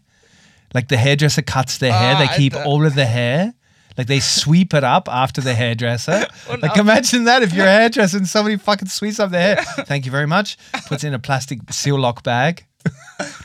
like 0.74 0.88
the 0.88 0.98
hairdresser 0.98 1.42
cuts 1.42 1.78
their 1.80 1.92
hair, 1.92 2.16
Ah, 2.16 2.20
they 2.20 2.38
keep 2.38 2.56
all 2.56 2.86
of 2.86 2.96
the 2.96 3.06
hair. 3.06 3.54
Like 3.98 4.08
they 4.08 4.20
sweep 4.20 4.74
it 4.74 4.84
up 4.84 5.08
after 5.10 5.42
the 5.42 5.54
hairdresser. 5.54 6.28
Like 6.62 6.78
imagine 6.78 7.26
that 7.26 7.44
if 7.44 7.54
you're 7.54 7.66
a 7.66 7.72
hairdresser 7.72 8.18
and 8.18 8.28
somebody 8.28 8.58
fucking 8.58 8.90
sweeps 8.90 9.20
up 9.20 9.32
their 9.32 9.56
hair. 9.56 9.64
Thank 9.86 10.06
you 10.06 10.12
very 10.12 10.28
much. 10.28 10.58
Puts 10.88 11.04
in 11.04 11.14
a 11.14 11.20
plastic 11.20 11.60
seal 11.72 11.98
lock 11.98 12.24
bag. 12.24 12.66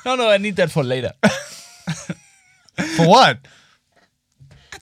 No, 0.04 0.16
no, 0.16 0.28
I 0.28 0.38
need 0.38 0.56
that 0.56 0.70
for 0.70 0.82
later. 0.82 1.12
For 2.96 3.06
what? 3.06 3.38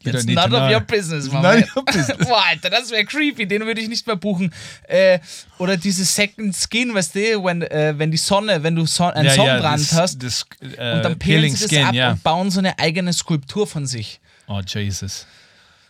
You 0.02 0.12
It's 0.12 0.26
none 0.26 0.54
of 0.54 0.70
your 0.70 0.80
business, 0.80 1.30
my 1.32 1.42
none 1.42 1.54
man. 1.54 1.62
of 1.64 1.76
your 1.76 1.84
business. 1.84 2.28
Boah, 2.28 2.44
Alter, 2.48 2.70
das 2.70 2.90
wäre 2.90 3.04
creepy, 3.04 3.46
den 3.46 3.66
würde 3.66 3.80
ich 3.80 3.88
nicht 3.88 4.06
mehr 4.06 4.16
buchen. 4.16 4.52
Äh, 4.84 5.18
oder 5.58 5.76
diese 5.76 6.04
Second 6.04 6.54
Skin, 6.54 6.94
weißt 6.94 7.16
du, 7.16 7.44
wenn, 7.44 7.62
äh, 7.62 7.94
wenn 7.96 8.10
die 8.10 8.16
Sonne, 8.16 8.62
wenn 8.62 8.76
du 8.76 8.86
Son 8.86 9.12
einen 9.12 9.24
Yeah, 9.24 9.34
yeah, 9.34 9.46
Sonnenbrand 9.46 9.78
this, 9.78 9.92
hast 9.92 10.20
this 10.20 10.44
uh, 10.62 10.66
und 10.66 11.04
dann 11.04 11.18
peelen 11.18 11.50
sie 11.50 11.64
das 11.64 11.70
skin, 11.70 11.84
ab 11.84 11.94
yeah. 11.94 12.10
und 12.12 12.22
bauen 12.22 12.50
so 12.50 12.60
eine 12.60 12.78
eigene 12.78 13.12
Skulptur 13.12 13.66
von 13.66 13.86
sich. 13.86 14.20
Oh 14.46 14.60
Jesus! 14.64 15.26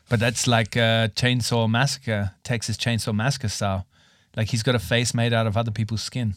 But 0.08 0.20
that's 0.20 0.46
like 0.46 0.74
a 0.74 1.10
Chainsaw 1.14 1.68
Massacre, 1.68 2.32
Texas 2.42 2.76
Chainsaw 2.76 3.14
Massacre 3.14 3.48
style. 3.48 3.86
Like 4.36 4.48
he's 4.48 4.62
got 4.62 4.74
a 4.74 4.78
face 4.78 5.12
made 5.12 5.32
out 5.32 5.46
of 5.46 5.56
other 5.56 5.70
people's 5.70 6.02
skin. 6.02 6.36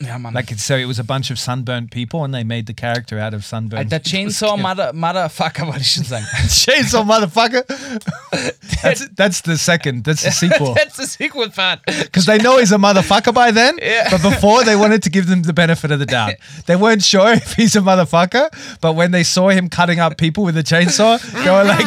Ja, 0.00 0.18
Mann. 0.18 0.34
Like 0.34 0.52
so, 0.58 0.76
it 0.76 0.86
was 0.86 0.98
a 0.98 1.04
bunch 1.04 1.30
of 1.30 1.38
sunburnt 1.38 1.90
people, 1.90 2.24
and 2.24 2.32
they 2.32 2.44
made 2.44 2.66
the 2.66 2.74
character 2.74 3.18
out 3.18 3.34
of 3.34 3.44
sunburnt. 3.44 3.92
Alter, 3.92 3.98
Chainsaw. 4.10 4.56
Mother, 4.56 4.92
Motherfucker, 4.92 5.66
wollte 5.66 5.80
ich 5.80 5.92
schon 5.92 6.04
sagen. 6.04 6.24
Chainsaw 6.48 7.04
motherfucker. 7.04 7.64
that's 8.82 9.08
that's 9.16 9.40
the 9.42 9.56
second. 9.56 10.04
That's 10.04 10.22
the 10.22 10.30
sequel. 10.30 10.74
That's 10.74 10.96
the 10.96 11.06
sequel 11.06 11.50
part. 11.50 11.80
Because 11.86 12.26
they 12.26 12.38
know 12.38 12.58
he's 12.58 12.72
a 12.72 12.78
motherfucker 12.78 13.34
by 13.34 13.50
then. 13.50 13.78
Yeah. 13.82 14.08
But 14.10 14.22
before, 14.22 14.64
they 14.64 14.76
wanted 14.76 15.02
to 15.02 15.10
give 15.10 15.26
them 15.26 15.42
the 15.42 15.52
benefit 15.52 15.90
of 15.90 15.98
the 15.98 16.06
doubt. 16.06 16.34
They 16.66 16.76
weren't 16.76 17.02
sure 17.02 17.32
if 17.32 17.54
he's 17.54 17.74
a 17.76 17.80
motherfucker. 17.80 18.48
But 18.80 18.94
when 18.94 19.10
they 19.10 19.24
saw 19.24 19.48
him 19.48 19.68
cutting 19.68 19.98
up 19.98 20.16
people 20.16 20.44
with 20.44 20.56
a 20.56 20.62
chainsaw, 20.62 21.18
they 21.44 21.50
were 21.50 21.64
like, 21.64 21.86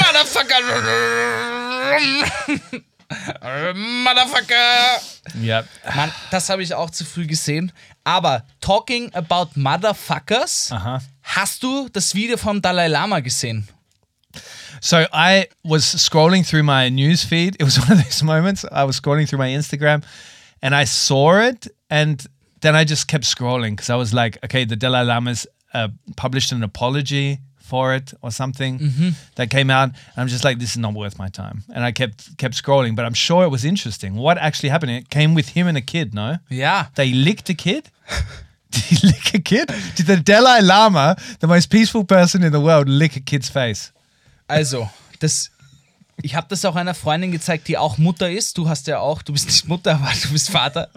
Motherfucker. 0.00 0.62
Motherfucker. 3.74 5.00
"Yep." 5.40 5.66
Mann, 5.94 6.12
das 6.30 6.48
habe 6.48 6.62
ich 6.62 6.74
auch 6.74 6.90
zu 6.90 7.04
früh 7.04 7.26
gesehen. 7.26 7.72
Aber 8.04 8.44
talking 8.60 9.12
about 9.14 9.50
Motherfuckers, 9.54 10.70
Aha. 10.72 11.00
hast 11.22 11.62
du 11.62 11.88
das 11.92 12.14
Video 12.14 12.36
vom 12.36 12.60
Dalai 12.60 12.88
Lama 12.88 13.20
gesehen? 13.20 13.68
So 14.80 15.04
I 15.12 15.46
was 15.62 15.84
scrolling 15.84 16.44
through 16.44 16.64
my 16.64 16.90
news 16.90 17.22
feed. 17.22 17.54
It 17.60 17.64
was 17.64 17.78
one 17.88 17.92
of 17.92 18.04
those 18.04 18.24
moments. 18.24 18.64
I 18.64 18.84
was 18.84 19.00
scrolling 19.00 19.28
through 19.28 19.38
my 19.38 19.50
Instagram, 19.50 20.02
and 20.60 20.74
I 20.74 20.84
saw 20.86 21.38
it, 21.38 21.72
and 21.88 22.26
then 22.60 22.74
I 22.74 22.84
just 22.84 23.06
kept 23.06 23.24
scrolling 23.24 23.72
because 23.76 23.90
I 23.90 23.96
was 23.96 24.12
like, 24.12 24.38
okay, 24.44 24.64
the 24.64 24.76
Dalai 24.76 25.02
Lama's 25.04 25.46
uh, 25.74 25.88
published 26.16 26.52
an 26.52 26.62
apology 26.62 27.38
for 27.72 27.94
it 27.98 28.12
or 28.20 28.30
something 28.30 28.78
mm-hmm. 28.78 29.10
that 29.36 29.48
came 29.48 29.70
out. 29.78 29.88
I'm 30.18 30.28
just 30.28 30.44
like, 30.44 30.58
this 30.58 30.72
is 30.72 30.80
not 30.86 30.92
worth 31.02 31.16
my 31.24 31.30
time. 31.42 31.58
And 31.74 31.82
I 31.88 31.92
kept 32.00 32.18
kept 32.36 32.54
scrolling, 32.62 32.94
but 32.96 33.04
I'm 33.06 33.18
sure 33.26 33.40
it 33.48 33.52
was 33.56 33.64
interesting. 33.64 34.10
What 34.26 34.36
actually 34.46 34.70
happened? 34.74 34.92
It 35.02 35.08
came 35.08 35.32
with 35.38 35.48
him 35.56 35.66
and 35.70 35.76
a 35.78 35.86
kid. 35.94 36.06
No, 36.12 36.28
Yeah. 36.50 36.80
they 37.00 37.10
licked 37.28 37.48
a 37.50 37.54
kid. 37.54 37.84
Did 38.72 38.84
he 38.90 38.96
lick 39.06 39.34
a 39.34 39.42
kid? 39.52 39.66
Did 39.96 40.06
the 40.06 40.16
Dalai 40.16 40.60
Lama, 40.62 41.16
the 41.40 41.46
most 41.46 41.66
peaceful 41.70 42.04
person 42.04 42.42
in 42.42 42.52
the 42.52 42.60
world, 42.68 42.88
lick 42.88 43.16
a 43.16 43.20
kid's 43.20 43.48
face? 43.48 43.92
Also, 44.48 44.90
das. 45.20 45.50
Ich 46.24 46.34
habe 46.34 46.46
das 46.50 46.64
auch 46.64 46.76
einer 46.76 46.94
Freundin 46.94 47.32
gezeigt, 47.32 47.68
die 47.68 47.76
auch 47.78 47.98
Mutter 47.98 48.30
ist. 48.30 48.56
Du 48.58 48.68
hast 48.68 48.86
ja 48.86 48.98
auch, 48.98 49.22
du 49.22 49.32
bist 49.32 49.46
nicht 49.46 49.66
Mutter, 49.66 49.94
aber 49.94 50.12
du 50.22 50.28
bist 50.32 50.50
Vater. 50.50 50.88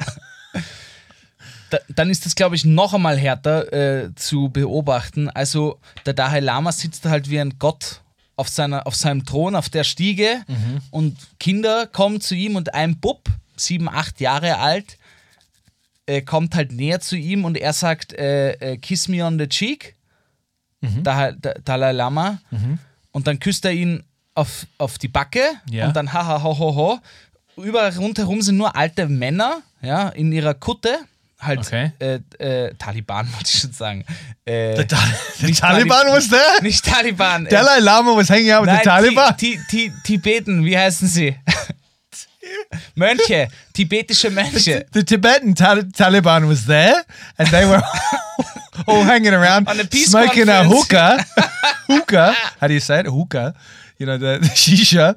Da, 1.76 1.94
dann 1.96 2.10
ist 2.10 2.26
das, 2.26 2.36
glaube 2.36 2.56
ich, 2.56 2.64
noch 2.66 2.94
einmal 2.94 3.18
härter 3.18 3.74
äh, 3.74 4.16
zu 4.16 4.50
beobachten. 4.50 5.30
Also, 5.30 5.80
der 6.06 6.14
Dalai 6.14 6.40
Lama 6.40 6.72
sitzt 6.72 7.06
halt 7.06 7.30
wie 7.30 7.40
ein 7.40 7.56
Gott 7.60 8.02
auf, 8.38 8.50
seiner, 8.50 8.86
auf 8.88 8.96
seinem 8.96 9.26
Thron, 9.26 9.56
auf 9.56 9.70
der 9.70 9.84
Stiege 9.84 10.44
und 10.92 11.18
Kinder 11.40 11.88
kommen 11.88 12.22
zu 12.22 12.36
ihm 12.36 12.56
und 12.56 12.74
ein 12.74 12.98
Bub, 13.00 13.28
sieben, 13.56 13.88
acht 13.90 14.20
Jahre 14.22 14.58
alt, 14.60 14.98
äh, 16.06 16.22
kommt 16.22 16.54
halt 16.56 16.72
näher 16.72 17.00
zu 17.00 17.16
ihm 17.16 17.46
und 17.46 17.58
er 17.58 17.74
sagt, 17.74 18.14
äh, 18.14 18.52
äh, 18.74 18.78
kiss 18.78 19.08
me 19.08 19.24
on 19.26 19.40
the 19.40 19.48
cheek, 19.48 19.96
Da- 21.04 21.32
Da- 21.32 21.54
Dalai 21.64 21.94
Lama, 21.94 22.40
und 23.12 23.26
dann 23.28 23.40
küsst 23.40 23.66
er 23.66 23.72
ihn 23.72 24.04
auf, 24.36 24.68
auf 24.78 24.98
die 25.00 25.08
Backe 25.08 25.42
Ja. 25.70 25.88
und 25.88 25.96
dann 25.96 26.14
haha 26.14 26.44
ho 26.44 26.58
ho 26.60 26.76
ho. 26.76 27.00
Überall 27.64 27.96
rundherum 27.98 28.42
sind 28.42 28.58
nur 28.58 28.76
alte 28.76 29.08
Männer, 29.08 29.62
ja, 29.82 30.10
in 30.10 30.32
ihrer 30.32 30.54
Kutte, 30.54 31.00
halt 31.46 31.60
Okay. 31.60 31.92
äh, 32.00 32.20
äh, 32.40 32.74
Taliban, 32.78 33.28
wollte 33.34 33.50
ich 33.54 33.60
schon 33.62 33.72
sagen. 33.72 34.04
Äh, 34.46 34.76
The, 34.78 34.86
Ta- 34.86 34.98
the 35.40 35.52
Taliban 35.54 36.02
Talib- 36.04 36.14
was 36.18 36.30
there? 36.30 36.62
nicht 36.62 36.86
Taliban. 36.86 37.46
äh, 37.46 37.50
Dalai 37.50 37.80
Lama 37.80 38.16
was 38.16 38.30
hanging 38.30 38.52
out 38.52 38.62
with 38.64 38.70
Nein, 38.72 38.80
the 38.84 38.90
Taliban? 38.90 39.38
Ti 39.38 39.60
Ti 39.70 39.92
Tibeten, 40.04 40.64
wie 40.66 40.78
heißen 40.78 41.08
sie? 41.08 41.36
Mönche, 42.96 43.48
tibetische 43.74 44.30
Mönche. 44.30 44.86
The 44.94 45.04
Tibetan 45.04 45.56
Ta- 45.56 45.82
Taliban 45.94 46.48
was 46.48 46.66
there, 46.66 47.04
and 47.38 47.50
they 47.50 47.66
were 47.66 47.82
all 48.88 49.04
hanging 49.04 49.34
around, 49.34 49.68
On 49.68 49.80
a 49.80 49.84
peace 49.84 50.12
smoking 50.12 50.48
a 50.50 50.64
hookah. 50.64 51.18
hookah. 51.88 52.36
How 52.62 52.68
do 52.68 52.74
you 52.74 52.80
say 52.80 53.00
it? 53.02 53.08
Hookah. 53.08 53.54
You 53.98 54.06
know 54.06 54.18
the, 54.18 54.40
the 54.42 54.48
shisha. 54.50 55.16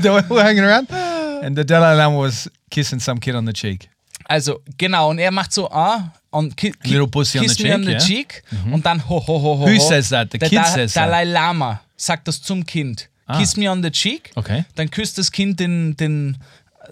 They 0.00 0.08
were 0.10 0.24
all 0.30 0.38
hanging 0.38 0.64
around, 0.64 0.88
and 0.90 1.54
the 1.56 1.64
Dalai 1.64 1.94
Lama 1.96 2.16
was 2.16 2.48
kissing 2.70 3.00
some 3.00 3.18
kid 3.18 3.34
on 3.34 3.44
the 3.44 3.52
cheek. 3.52 3.88
Also, 4.32 4.62
genau, 4.78 5.10
und 5.10 5.18
er 5.18 5.30
macht 5.30 5.52
so, 5.52 5.70
ah, 5.70 6.10
und 6.30 6.56
ki 6.56 6.72
ki 6.72 6.98
kiss 7.12 7.34
me 7.34 7.46
cheek, 7.48 7.74
on 7.74 7.84
the 7.84 7.96
cheek 7.98 8.42
und 8.72 8.86
dann 8.86 9.06
ho, 9.06 9.20
ho, 9.20 9.42
ho, 9.42 9.58
ho. 9.58 9.66
Who 9.66 9.76
ho. 9.76 9.88
says 9.88 10.08
that? 10.08 10.32
The 10.32 10.38
Der 10.38 10.48
kid 10.48 10.58
Da- 10.58 10.64
says. 10.64 10.94
Dalai 10.94 11.24
Lama 11.24 11.82
sagt 11.96 12.28
das 12.28 12.40
zum 12.40 12.64
Kind. 12.64 13.10
Kiss 13.36 13.56
me 13.58 13.70
on 13.70 13.82
the 13.82 13.90
cheek. 13.90 14.30
Okay. 14.34 14.64
Dann 14.74 14.90
küsst 14.90 15.18
das 15.18 15.32
Kind 15.32 15.60
den, 15.60 15.98
den 15.98 16.38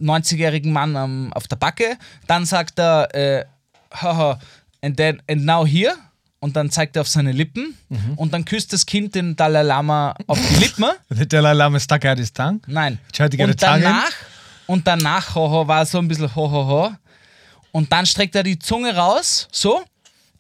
90-jährigen 0.01 0.71
Mann 0.71 0.97
am, 0.97 1.33
auf 1.33 1.49
der 1.49 1.57
Backe. 1.57 1.97
Dann 2.27 2.45
sagt 2.45 2.79
er, 2.79 3.15
äh, 3.15 3.45
haha, 3.91 4.39
and, 4.83 4.99
then, 4.99 5.23
and 5.27 5.47
now 5.47 5.67
here. 5.67 5.95
Und 6.41 6.57
dann 6.57 6.71
zeigt 6.71 6.97
er 6.97 7.03
auf 7.03 7.09
seine 7.09 7.33
Lippen. 7.33 7.75
Mhm. 7.89 8.15
Und 8.17 8.35
dann 8.35 8.45
küsst 8.45 8.73
das 8.75 8.85
Kind 8.85 9.15
den 9.15 9.35
Dalai 9.35 9.63
Lama 9.63 10.15
auf 10.27 10.39
die 10.39 10.57
Lippen. 10.57 10.85
The 11.09 11.27
Dalai 11.27 11.55
Lama 11.55 11.81
stuck 11.81 12.05
out 12.05 12.19
his 12.19 12.33
tongue. 12.33 12.61
Nein. 12.67 12.99
Und 13.39 13.63
danach, 13.63 14.13
und 14.67 14.87
danach, 14.87 15.35
ho, 15.35 15.51
ho, 15.51 15.67
war 15.67 15.87
so 15.87 15.99
ein 15.99 16.07
bisschen 16.09 16.35
ho, 16.35 16.51
ho, 16.51 16.67
ho. 16.67 16.91
Und 17.73 17.93
dann 17.93 18.07
streckt 18.07 18.35
er 18.35 18.43
die 18.43 18.59
Zunge 18.59 18.95
raus, 18.95 19.49
so, 19.53 19.83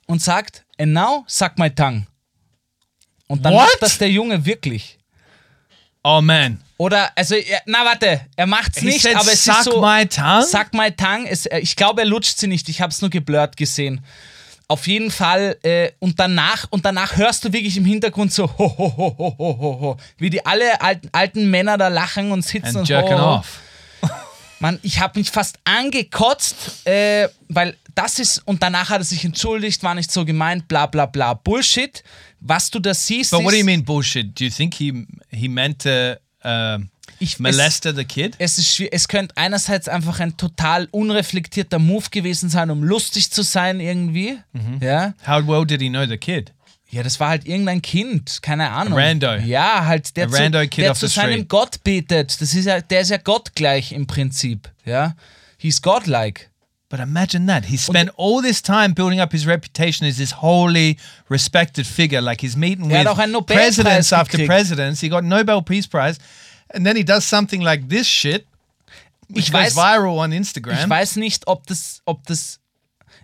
und 0.06 0.20
sagt, 0.22 0.64
and 0.78 0.92
now 0.92 1.24
suck 1.26 1.58
my 1.58 1.70
tongue. 1.70 2.06
Und 3.28 3.44
dann 3.44 3.52
What? 3.52 3.62
macht 3.62 3.82
das 3.82 3.98
der 3.98 4.10
Junge 4.10 4.44
wirklich. 4.44 4.98
Oh 6.02 6.20
man. 6.20 6.60
Oder, 6.78 7.10
also, 7.14 7.36
na 7.66 7.84
warte, 7.84 8.22
er 8.34 8.46
macht's 8.46 8.80
nicht, 8.80 9.02
said, 9.02 9.14
aber 9.14 9.32
es 9.32 9.44
suck 9.44 9.58
ist 9.58 9.64
so. 9.64 9.80
my 9.82 10.06
tongue? 10.06 10.42
Suck 10.42 10.72
my 10.72 10.90
tongue. 10.90 11.28
Es, 11.28 11.46
äh, 11.46 11.58
ich 11.58 11.76
glaube, 11.76 12.00
er 12.00 12.06
lutscht 12.06 12.38
sie 12.38 12.46
nicht. 12.46 12.68
Ich 12.70 12.80
habe 12.80 12.90
es 12.90 13.00
nur 13.02 13.10
geblurrt 13.10 13.56
gesehen. 13.56 14.02
Auf 14.66 14.86
jeden 14.86 15.10
Fall, 15.10 15.58
äh, 15.62 15.90
und 15.98 16.18
danach, 16.18 16.66
und 16.70 16.84
danach 16.84 17.16
hörst 17.16 17.44
du 17.44 17.52
wirklich 17.52 17.76
im 17.76 17.84
Hintergrund 17.84 18.32
so, 18.32 18.44
ho, 18.48 18.74
ho, 18.78 18.94
ho, 18.96 19.14
ho, 19.18 19.36
ho, 19.38 19.80
ho, 19.80 19.96
wie 20.16 20.30
die 20.30 20.44
alle 20.46 20.80
alten, 20.80 21.08
alten 21.12 21.50
Männer 21.50 21.76
da 21.76 21.88
lachen 21.88 22.32
und 22.32 22.42
sitzen 22.42 22.68
And 22.68 22.76
und 22.78 22.88
jerking 22.88 23.18
ho, 23.18 23.20
ho. 23.20 23.34
off. 23.36 23.60
Mann, 24.60 24.78
ich 24.82 25.00
habe 25.00 25.18
mich 25.18 25.30
fast 25.30 25.58
angekotzt, 25.64 26.86
äh, 26.86 27.28
weil 27.48 27.76
das 27.94 28.18
ist, 28.18 28.38
und 28.46 28.62
danach 28.62 28.90
hat 28.90 29.00
er 29.00 29.04
sich 29.04 29.24
entschuldigt, 29.24 29.82
war 29.82 29.94
nicht 29.94 30.10
so 30.10 30.24
gemeint, 30.24 30.68
bla 30.68 30.86
bla 30.86 31.06
bla. 31.06 31.34
Bullshit. 31.34 32.02
Was 32.40 32.70
du 32.70 32.78
da 32.78 32.94
siehst, 32.94 33.32
But 33.32 33.40
ist, 33.40 33.44
what 33.46 33.52
do 33.52 33.58
you 33.58 33.64
mean 33.64 33.84
bullshit? 33.84 34.38
Do 34.38 34.44
you 34.44 34.50
think 34.50 34.74
he 34.74 35.06
he 35.30 35.48
meant 35.48 35.82
to 35.82 36.16
um, 36.42 36.88
Ich- 37.18 37.38
molest 37.38 37.82
the 37.84 38.04
kid? 38.04 38.34
es 38.38 38.56
ist 38.56 38.80
es 38.80 39.08
könnte 39.08 39.36
einerseits 39.36 39.88
einfach 39.88 40.20
ein 40.20 40.36
total 40.38 40.88
unreflektierter 40.90 41.78
Move 41.78 42.06
gewesen 42.10 42.48
sein, 42.48 42.70
um 42.70 42.82
lustig 42.82 43.30
zu 43.30 43.42
sein 43.42 43.78
irgendwie. 43.80 44.38
Mhm. 44.52 44.78
Ja. 44.80 45.12
How 45.26 45.46
well 45.46 45.66
did 45.66 45.82
he 45.82 45.90
know 45.90 46.06
the 46.06 46.16
kid? 46.16 46.52
Ja, 46.90 47.02
das 47.04 47.20
war 47.20 47.28
halt 47.28 47.46
irgendein 47.46 47.82
Kind, 47.82 48.40
keine 48.42 48.70
Ahnung. 48.70 48.98
Rando. 48.98 49.34
Ja, 49.36 49.84
halt 49.86 50.16
der 50.16 50.28
zu, 50.28 50.50
der 50.76 50.94
zu 50.94 51.06
seinem 51.06 51.32
street. 51.32 51.48
Gott 51.48 51.84
betet. 51.84 52.40
Das 52.40 52.52
ist 52.52 52.64
ja, 52.64 52.80
der 52.80 53.00
ist 53.02 53.10
ja 53.10 53.16
gottgleich 53.16 53.92
im 53.92 54.06
Prinzip. 54.08 54.68
Ja. 54.84 55.14
He's 55.56 55.80
godlike. 55.80 56.46
But 56.88 56.98
imagine 56.98 57.46
that. 57.46 57.66
He 57.66 57.76
spent 57.76 58.10
all 58.18 58.42
this 58.42 58.60
time 58.60 58.94
building 58.94 59.20
up 59.20 59.30
his 59.30 59.46
reputation 59.46 60.08
as 60.08 60.16
this 60.16 60.42
holy, 60.42 60.96
respected 61.30 61.86
figure. 61.86 62.20
Like 62.20 62.40
he's 62.40 62.56
meeting 62.56 62.90
Er 62.90 63.00
with 63.04 63.06
auch 63.06 63.18
einen 63.18 63.30
Nobelpreis 63.32 63.76
presidents 63.76 64.12
after 64.12 64.32
gekriegt. 64.38 64.48
presidents. 64.50 65.00
He 65.00 65.08
got 65.08 65.22
Nobel 65.22 65.62
Peace 65.62 65.86
Prize. 65.86 66.18
And 66.74 66.84
then 66.84 66.96
he 66.96 67.04
does 67.04 67.24
something 67.28 67.60
like 67.60 67.88
this 67.88 68.08
shit. 68.08 68.44
Ich 69.32 69.52
weiß- 69.52 69.76
viral 69.76 70.18
on 70.18 70.32
Instagram. 70.32 70.76
Ich 70.80 70.88
weiß 70.88 71.14
nicht, 71.16 71.46
ob 71.46 71.64
das, 71.68 72.02
ob 72.04 72.26
das. 72.26 72.58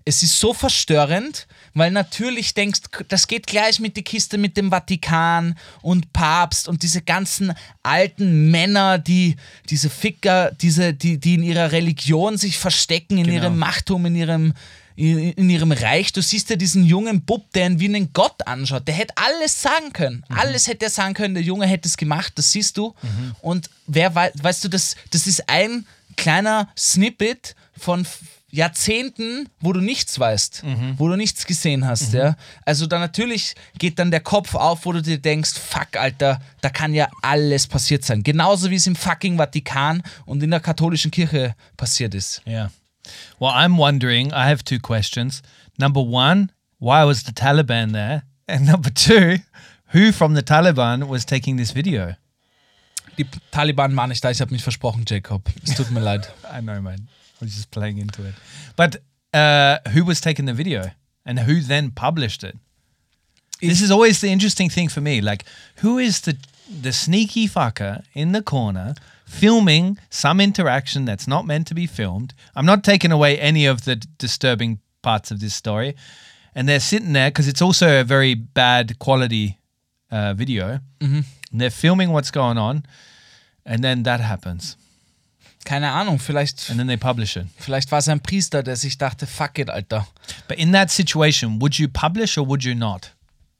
Es 0.04 0.22
ist 0.22 0.38
so 0.38 0.54
verstörend, 0.54 1.48
weil 1.76 1.90
natürlich 1.90 2.54
denkst, 2.54 2.80
das 3.08 3.26
geht 3.28 3.46
gleich 3.46 3.80
mit 3.80 3.96
die 3.98 4.02
Kiste 4.02 4.38
mit 4.38 4.56
dem 4.56 4.70
Vatikan 4.70 5.56
und 5.82 6.12
Papst 6.14 6.68
und 6.68 6.82
diese 6.82 7.02
ganzen 7.02 7.52
alten 7.82 8.50
Männer, 8.50 8.98
die 8.98 9.36
diese 9.68 9.90
Ficker, 9.90 10.52
diese, 10.60 10.94
die, 10.94 11.18
die 11.18 11.34
in 11.34 11.42
ihrer 11.42 11.72
Religion 11.72 12.38
sich 12.38 12.56
verstecken, 12.58 13.18
in 13.18 13.24
Genau. 13.24 13.36
ihrem 13.36 13.58
Machtum, 13.58 14.06
in 14.06 14.16
ihrem, 14.16 14.54
in, 14.96 15.50
ihrem 15.50 15.70
Reich. 15.72 16.14
Du 16.14 16.22
siehst 16.22 16.48
ja 16.48 16.56
diesen 16.56 16.82
jungen 16.86 17.20
Bub, 17.26 17.52
der 17.52 17.66
ihn 17.66 17.78
wie 17.78 17.84
einen 17.84 18.14
Gott 18.14 18.46
anschaut. 18.46 18.88
Der 18.88 18.94
hätte 18.94 19.12
alles 19.16 19.60
sagen 19.60 19.92
können. 19.92 20.24
Alles 20.30 20.68
hätte 20.68 20.86
er 20.86 20.90
sagen 20.90 21.12
können. 21.12 21.34
Der 21.34 21.42
Junge 21.42 21.66
hätte 21.66 21.86
es 21.88 21.98
gemacht, 21.98 22.32
das 22.36 22.52
siehst 22.52 22.78
du. 22.78 22.94
Und 23.42 23.68
wer 23.86 24.14
weiß, 24.14 24.32
weißt 24.40 24.64
du, 24.64 24.68
das, 24.70 24.96
das 25.10 25.26
ist 25.26 25.46
ein 25.50 25.86
kleiner 26.16 26.68
Snippet 26.78 27.54
von 27.76 28.06
Jahrzehnten, 28.56 29.48
wo 29.60 29.72
du 29.72 29.80
nichts 29.80 30.18
weißt, 30.18 30.62
wo 30.96 31.08
du 31.08 31.16
nichts 31.16 31.46
gesehen 31.46 31.86
hast, 31.86 32.12
ja. 32.14 32.36
Also 32.64 32.86
da 32.86 32.98
natürlich 32.98 33.54
geht 33.78 33.98
dann 33.98 34.10
der 34.10 34.20
Kopf 34.20 34.54
auf, 34.54 34.86
wo 34.86 34.92
du 34.92 35.02
dir 35.02 35.18
denkst, 35.18 35.52
fuck, 35.52 35.96
Alter, 35.96 36.40
da 36.62 36.70
kann 36.70 36.94
ja 36.94 37.08
alles 37.22 37.66
passiert 37.66 38.04
sein. 38.04 38.22
Genauso 38.22 38.70
wie 38.70 38.76
es 38.76 38.86
im 38.86 38.96
fucking 38.96 39.36
Vatikan 39.36 40.02
und 40.24 40.42
in 40.42 40.50
der 40.50 40.60
katholischen 40.60 41.10
Kirche 41.10 41.54
passiert 41.76 42.14
ist. 42.14 42.42
Yeah. 42.46 42.70
Well, 43.38 43.50
I'm 43.50 43.76
wondering. 43.76 44.28
I 44.28 44.48
have 44.50 44.64
two 44.64 44.78
questions. 44.78 45.42
Number 45.78 46.00
one, 46.00 46.48
why 46.78 47.04
was 47.04 47.24
the 47.24 47.32
Taliban 47.32 47.92
there? 47.92 48.22
And 48.48 48.66
number 48.66 48.90
two, 48.90 49.38
who 49.92 50.12
from 50.12 50.34
the 50.34 50.42
Taliban 50.42 51.08
was 51.08 51.26
taking 51.26 51.56
this 51.56 51.74
video? 51.74 52.14
Die 53.18 53.26
Taliban 53.50 53.96
waren 53.96 54.10
nicht 54.10 54.22
da, 54.22 54.30
ich 54.30 54.40
habe 54.40 54.52
mich 54.52 54.62
versprochen, 54.62 55.04
Jacob. 55.06 55.48
Es 55.64 55.74
tut 55.74 55.90
mir 55.90 56.00
leid. 56.00 56.32
I 56.52 56.60
know, 56.60 56.80
man. 56.80 57.08
Was 57.46 57.54
just 57.54 57.70
playing 57.70 57.98
into 57.98 58.26
it. 58.26 58.34
But 58.74 58.96
uh, 59.32 59.78
who 59.94 60.04
was 60.04 60.20
taking 60.20 60.46
the 60.46 60.52
video 60.52 60.90
and 61.24 61.38
who 61.38 61.60
then 61.60 61.90
published 61.90 62.42
it? 62.44 62.56
This 63.60 63.80
is 63.80 63.90
always 63.90 64.20
the 64.20 64.28
interesting 64.28 64.70
thing 64.70 64.88
for 64.90 65.00
me. 65.00 65.20
Like, 65.20 65.44
who 65.82 65.98
is 65.98 66.20
the 66.20 66.36
the 66.82 66.92
sneaky 66.92 67.48
fucker 67.48 68.02
in 68.14 68.32
the 68.32 68.42
corner 68.42 68.94
filming 69.24 69.98
some 70.10 70.40
interaction 70.42 71.04
that's 71.06 71.28
not 71.28 71.46
meant 71.46 71.66
to 71.68 71.74
be 71.74 71.86
filmed? 71.86 72.34
I'm 72.56 72.66
not 72.66 72.82
taking 72.82 73.12
away 73.12 73.38
any 73.38 73.68
of 73.70 73.84
the 73.84 73.96
disturbing 74.18 74.78
parts 75.02 75.30
of 75.30 75.38
this 75.38 75.54
story, 75.54 75.94
and 76.54 76.68
they're 76.68 76.80
sitting 76.80 77.12
there 77.12 77.30
because 77.30 77.48
it's 77.48 77.62
also 77.62 78.00
a 78.00 78.04
very 78.04 78.34
bad 78.34 78.98
quality 78.98 79.58
uh, 80.10 80.34
video. 80.34 80.80
And 81.52 81.60
they're 81.60 81.70
filming 81.70 82.10
what's 82.12 82.32
going 82.32 82.58
on, 82.58 82.82
and 83.64 83.82
then 83.82 84.02
that 84.02 84.20
happens, 84.20 84.76
Keine 85.66 85.90
Ahnung, 85.90 86.20
vielleicht, 86.20 86.70
and 86.70 86.78
then 86.78 86.86
they 86.86 86.96
publish 86.96 87.36
it. 87.36 87.46
vielleicht 87.58 87.90
war 87.90 87.98
es 87.98 88.08
ein 88.08 88.20
Priester, 88.20 88.62
der 88.62 88.76
sich 88.76 88.98
dachte, 88.98 89.26
fuck 89.26 89.58
it, 89.58 89.68
Alter. 89.68 90.06
But 90.46 90.58
in 90.58 90.72
that 90.72 90.90
situation, 90.90 91.60
would 91.60 91.74
you 91.74 91.88
publish 91.88 92.38
or 92.38 92.46
would 92.46 92.62
you 92.62 92.74
not? 92.74 93.10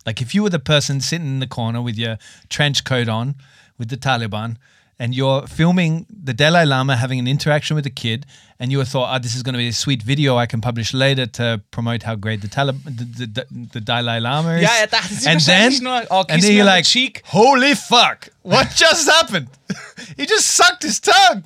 Like 0.06 0.22
if 0.22 0.32
you 0.32 0.44
were 0.44 0.50
the 0.50 0.60
person 0.60 1.00
sitting 1.00 1.26
in 1.26 1.40
the 1.40 1.48
corner 1.48 1.82
with 1.84 1.98
your 1.98 2.16
trench 2.48 2.84
coat 2.84 3.08
on 3.08 3.34
with 3.76 3.88
the 3.90 3.96
Taliban 3.96 4.56
and 4.98 5.14
you're 5.14 5.46
filming 5.46 6.06
the 6.09 6.32
Dalai 6.32 6.64
Lama 6.64 6.96
having 6.96 7.18
an 7.18 7.28
interaction 7.28 7.76
with 7.76 7.87
a 7.87 7.90
kid 7.90 8.26
and 8.59 8.72
you 8.72 8.82
thought, 8.85 9.14
oh, 9.14 9.18
this 9.18 9.35
is 9.35 9.42
going 9.42 9.52
to 9.52 9.59
be 9.59 9.68
a 9.68 9.72
sweet 9.72 10.02
video 10.02 10.37
I 10.37 10.46
can 10.46 10.61
publish 10.61 10.94
later 10.94 11.26
to 11.26 11.61
promote 11.70 12.02
how 12.02 12.14
great 12.14 12.40
the, 12.40 12.48
the, 12.48 13.26
the, 13.26 13.46
the 13.72 13.80
Dalai 13.80 14.20
Lama 14.20 14.54
is. 14.54 14.64
Er 14.64 14.87
dachte 14.87 15.14
sich 15.14 15.28
and 15.28 15.40
then, 15.40 15.82
nur, 15.82 16.02
oh, 16.11 16.24
and 16.28 16.42
then 16.42 16.52
you're 16.52 16.64
like, 16.64 16.85
cheek. 16.85 17.22
holy 17.26 17.74
fuck, 17.74 18.28
what 18.42 18.70
just 18.74 19.09
happened? 19.09 19.48
he 20.16 20.24
just 20.24 20.46
sucked 20.46 20.82
his 20.82 21.00
tongue. 21.00 21.44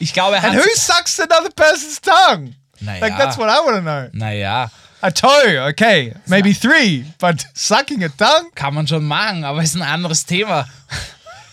Ich 0.00 0.12
glaube, 0.12 0.34
er 0.34 0.44
And 0.44 0.54
who 0.54 0.68
sucks 0.74 1.18
another 1.18 1.50
person's 1.50 2.00
tongue? 2.00 2.54
Naja. 2.82 3.00
Like 3.02 3.18
that's 3.18 3.36
what 3.36 3.48
I 3.50 3.60
want 3.60 3.76
to 3.76 3.82
know. 3.82 4.10
Naja, 4.14 4.70
A 5.02 5.10
toe, 5.10 5.68
okay, 5.70 6.12
maybe 6.28 6.52
three, 6.52 7.04
but 7.18 7.46
sucking 7.54 8.04
a 8.04 8.10
tongue? 8.10 8.50
kann 8.54 8.74
man 8.74 8.86
schon 8.86 9.04
machen, 9.04 9.44
aber 9.44 9.62
ist 9.62 9.74
ein 9.74 9.82
anderes 9.82 10.26
Thema. 10.26 10.66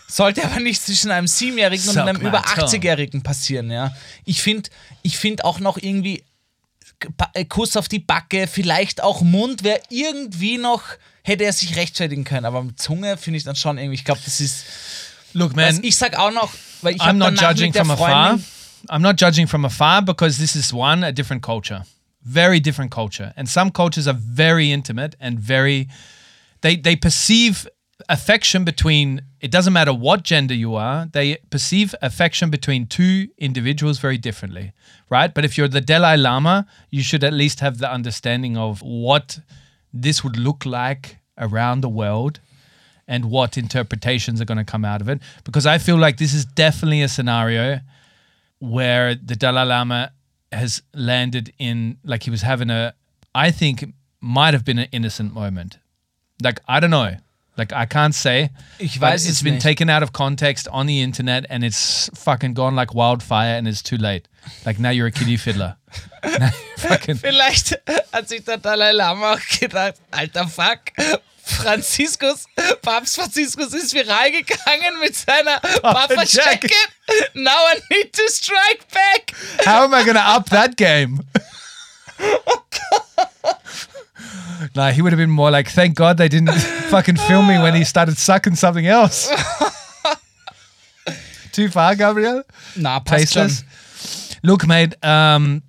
Sollte 0.10 0.46
aber 0.46 0.62
nicht 0.62 0.82
zwischen 0.82 1.12
einem 1.12 1.28
Siebenjährigen 1.28 1.89
und 1.89 1.98
einem 1.98 2.22
über 2.22 2.41
tongue. 2.41 2.67
80-Jährigen 2.67 3.24
passieren, 3.24 3.70
ja. 3.70 3.93
Ich 4.24 4.41
finde 4.41 4.70
ich 5.02 5.17
find 5.17 5.43
auch 5.43 5.60
noch 5.60 5.78
irgendwie 5.78 6.24
äh, 7.34 7.46
Kuss 7.46 7.76
auf 7.76 7.89
die 7.89 8.00
Backe, 8.00 8.48
vielleicht 8.48 9.04
auch 9.04 9.22
Mund, 9.22 9.63
wäre 9.63 9.82
irgendwie 9.89 10.58
noch, 10.58 10.84
hätte 11.24 11.43
er 11.43 11.54
sich 11.54 11.76
rechtfertigen 11.76 12.24
können, 12.24 12.46
aber 12.46 12.63
mit 12.63 12.80
Zunge 12.80 13.17
finde 13.17 13.38
ich 13.38 13.43
dann 13.43 13.56
schon 13.56 13.78
irgendwie, 13.78 13.96
ich 13.96 14.06
glaube, 14.06 14.22
das 14.24 14.39
ist, 14.39 14.65
Look, 15.34 15.56
was 15.56 15.76
man, 15.76 15.84
ich 15.84 15.96
sag 15.96 16.17
auch 16.17 16.32
noch, 16.32 16.52
weil 16.82 16.96
ich 16.96 17.02
I'm 17.02 17.13
not 17.13 17.39
judging 17.39 17.74
from 17.74 17.91
afar. 17.91 18.30
Freundin, 18.30 18.46
I'm 18.89 19.00
not 19.00 19.22
judging 19.22 19.48
from 19.48 19.65
afar 19.65 20.02
because 20.02 20.38
this 20.38 20.56
is 20.56 20.74
one, 20.74 21.06
a 21.06 21.12
different 21.12 21.43
culture. 21.43 21.84
Very 22.24 22.60
different 22.60 22.91
culture. 22.91 23.34
And 23.36 23.48
some 23.48 23.72
cultures 23.72 24.08
are 24.08 24.17
very 24.17 24.72
intimate 24.72 25.15
and 25.20 25.39
very 25.39 25.88
they 26.62 26.76
they 26.76 26.96
perceive 26.96 27.67
affection 28.10 28.65
between 28.65 29.22
it 29.41 29.52
doesn't 29.52 29.73
matter 29.73 29.93
what 29.93 30.23
gender 30.23 30.54
you 30.54 30.76
are, 30.76 31.08
they 31.12 31.38
perceive 31.50 31.93
affection 32.02 32.50
between 32.50 32.88
two 32.88 33.30
individuals 33.38 34.00
very 34.00 34.17
differently. 34.17 34.73
Right? 35.10 35.34
But 35.34 35.45
if 35.45 35.58
you're 35.58 35.67
the 35.67 35.82
Dalai 35.82 36.17
Lama, 36.17 36.67
you 36.89 37.02
should 37.02 37.23
at 37.23 37.34
least 37.34 37.60
have 37.62 37.78
the 37.78 37.91
understanding 37.91 38.58
of 38.58 38.82
what 38.82 39.39
this 39.93 40.23
would 40.23 40.38
look 40.38 40.65
like 40.65 41.17
around 41.38 41.82
the 41.82 41.89
world 41.89 42.39
and 43.08 43.26
what 43.26 43.58
interpretations 43.58 44.41
are 44.41 44.45
going 44.45 44.58
to 44.58 44.65
come 44.65 44.84
out 44.84 45.02
of 45.02 45.08
it. 45.08 45.19
Because 45.43 45.65
I 45.65 45.78
feel 45.78 45.97
like 45.97 46.17
this 46.17 46.34
is 46.34 46.43
definitely 46.43 47.02
a 47.02 47.08
scenario 47.08 47.80
where 48.60 49.15
the 49.15 49.36
Dalai 49.36 49.63
Lama 49.63 50.12
has 50.52 50.82
landed 50.93 51.54
in, 51.58 51.97
like 52.04 52.23
he 52.23 52.30
was 52.30 52.41
having 52.41 52.69
a, 52.69 52.93
I 53.34 53.52
think 53.52 53.93
might 54.19 54.54
have 54.54 54.65
been 54.65 54.80
an 54.80 54.89
innocent 54.91 55.34
moment. 55.34 55.78
Like, 56.43 56.60
I 56.67 56.80
don't 56.80 56.89
know. 56.89 57.15
Like, 57.58 57.74
I 57.74 57.86
can't 57.86 58.13
say. 58.13 58.50
Ich 58.78 59.00
weiß 59.02 59.24
es 59.24 59.30
it's 59.30 59.43
been 59.43 59.56
nicht. 59.56 59.63
taken 59.63 59.89
out 59.89 60.04
of 60.04 60.13
context 60.13 60.70
on 60.70 60.88
the 60.88 61.02
internet 61.02 61.46
and 61.50 61.63
it's 61.63 62.10
fucking 62.13 62.54
gone 62.54 62.76
like 62.76 62.93
wildfire 62.93 63.58
and 63.58 63.67
it's 63.67 63.82
too 63.82 63.98
late. 63.98 64.28
Like, 64.65 64.80
now 64.80 64.91
you're 64.91 65.08
a 65.08 65.12
kiddie 65.12 65.38
fiddler. 65.38 65.76
Now 66.24 66.50
you're 66.52 66.78
fucking. 66.78 67.15
Vielleicht 67.17 67.80
hat 68.13 68.28
sich 68.30 68.43
der 68.43 68.58
Dalai 68.58 68.91
Lama 68.91 69.34
auch 69.34 69.60
gedacht, 69.60 69.96
alter 70.12 70.48
Fuck, 70.48 70.91
Franziskus, 71.43 72.46
Papst 72.82 73.15
Franziskus 73.15 73.74
ist 73.74 73.93
viral 73.93 74.32
gegangen 74.32 75.00
mit 75.00 75.15
seiner 75.15 75.60
Papa 75.82 76.24
Jacket. 76.24 76.72
Now 77.34 77.52
I 77.74 77.80
need 77.89 78.13
to 78.13 78.24
strike 78.28 78.86
back. 78.93 79.34
How 79.65 79.86
am 79.86 79.93
I 79.93 80.04
going 80.04 80.15
to 80.17 80.22
up 80.22 80.50
that 80.50 80.76
game? 80.78 81.22
Oh 82.20 82.63
nah, 84.75 84.91
he 84.91 85.01
would 85.01 85.12
have 85.12 85.17
been 85.17 85.30
more 85.30 85.51
like, 85.51 85.69
thank 85.69 85.95
God 85.95 86.17
they 86.17 86.27
didn't 86.27 86.53
fucking 86.89 87.17
film 87.17 87.47
me 87.47 87.58
when 87.60 87.75
he 87.75 87.84
started 87.84 88.17
sucking 88.17 88.56
something 88.56 88.88
else. 88.88 89.30
Too 91.51 91.69
far, 91.69 91.95
Gabriel? 91.95 92.43
Na, 92.75 92.99
passt. 92.99 93.34
Tasteless. 93.34 94.38
Look, 94.43 94.67
mate, 94.67 94.93
um, 95.03 95.63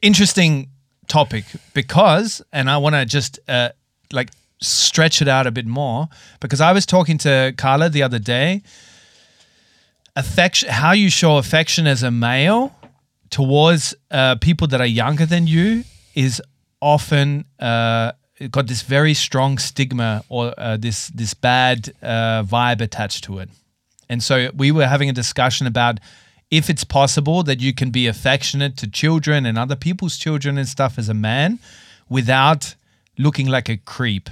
interesting 0.00 0.68
topic 1.08 1.44
because, 1.74 2.42
and 2.52 2.70
I 2.70 2.76
want 2.78 2.94
to 2.94 3.04
just 3.04 3.38
uh, 3.48 3.70
like 4.12 4.30
stretch 4.60 5.20
it 5.20 5.28
out 5.28 5.46
a 5.46 5.50
bit 5.50 5.66
more 5.66 6.08
because 6.40 6.60
I 6.60 6.72
was 6.72 6.86
talking 6.86 7.18
to 7.18 7.52
Carla 7.56 7.88
the 7.88 8.02
other 8.02 8.18
day. 8.18 8.62
Affection, 10.14 10.68
how 10.68 10.92
you 10.92 11.10
show 11.10 11.38
affection 11.38 11.86
as 11.86 12.02
a 12.02 12.10
male 12.10 12.74
towards 13.30 13.94
uh, 14.10 14.36
people 14.36 14.66
that 14.68 14.80
are 14.80 14.86
younger 14.86 15.26
than 15.26 15.46
you 15.46 15.84
is 16.14 16.40
often 16.82 17.46
uh, 17.60 18.12
got 18.50 18.66
this 18.66 18.82
very 18.82 19.14
strong 19.14 19.56
stigma 19.56 20.24
or 20.28 20.52
uh, 20.58 20.76
this 20.76 21.08
this 21.08 21.32
bad 21.32 21.94
uh, 22.02 22.42
vibe 22.42 22.80
attached 22.82 23.24
to 23.24 23.38
it. 23.38 23.48
And 24.08 24.22
so 24.22 24.50
we 24.54 24.72
were 24.72 24.86
having 24.86 25.08
a 25.08 25.12
discussion 25.12 25.66
about 25.66 26.00
if 26.50 26.68
it's 26.68 26.84
possible 26.84 27.42
that 27.44 27.60
you 27.60 27.72
can 27.72 27.90
be 27.90 28.06
affectionate 28.06 28.76
to 28.76 28.90
children 28.90 29.46
and 29.46 29.56
other 29.56 29.76
people's 29.76 30.18
children 30.18 30.58
and 30.58 30.68
stuff 30.68 30.98
as 30.98 31.08
a 31.08 31.14
man 31.14 31.58
without 32.10 32.74
looking 33.16 33.46
like 33.46 33.70
a 33.70 33.78
creep. 33.78 34.28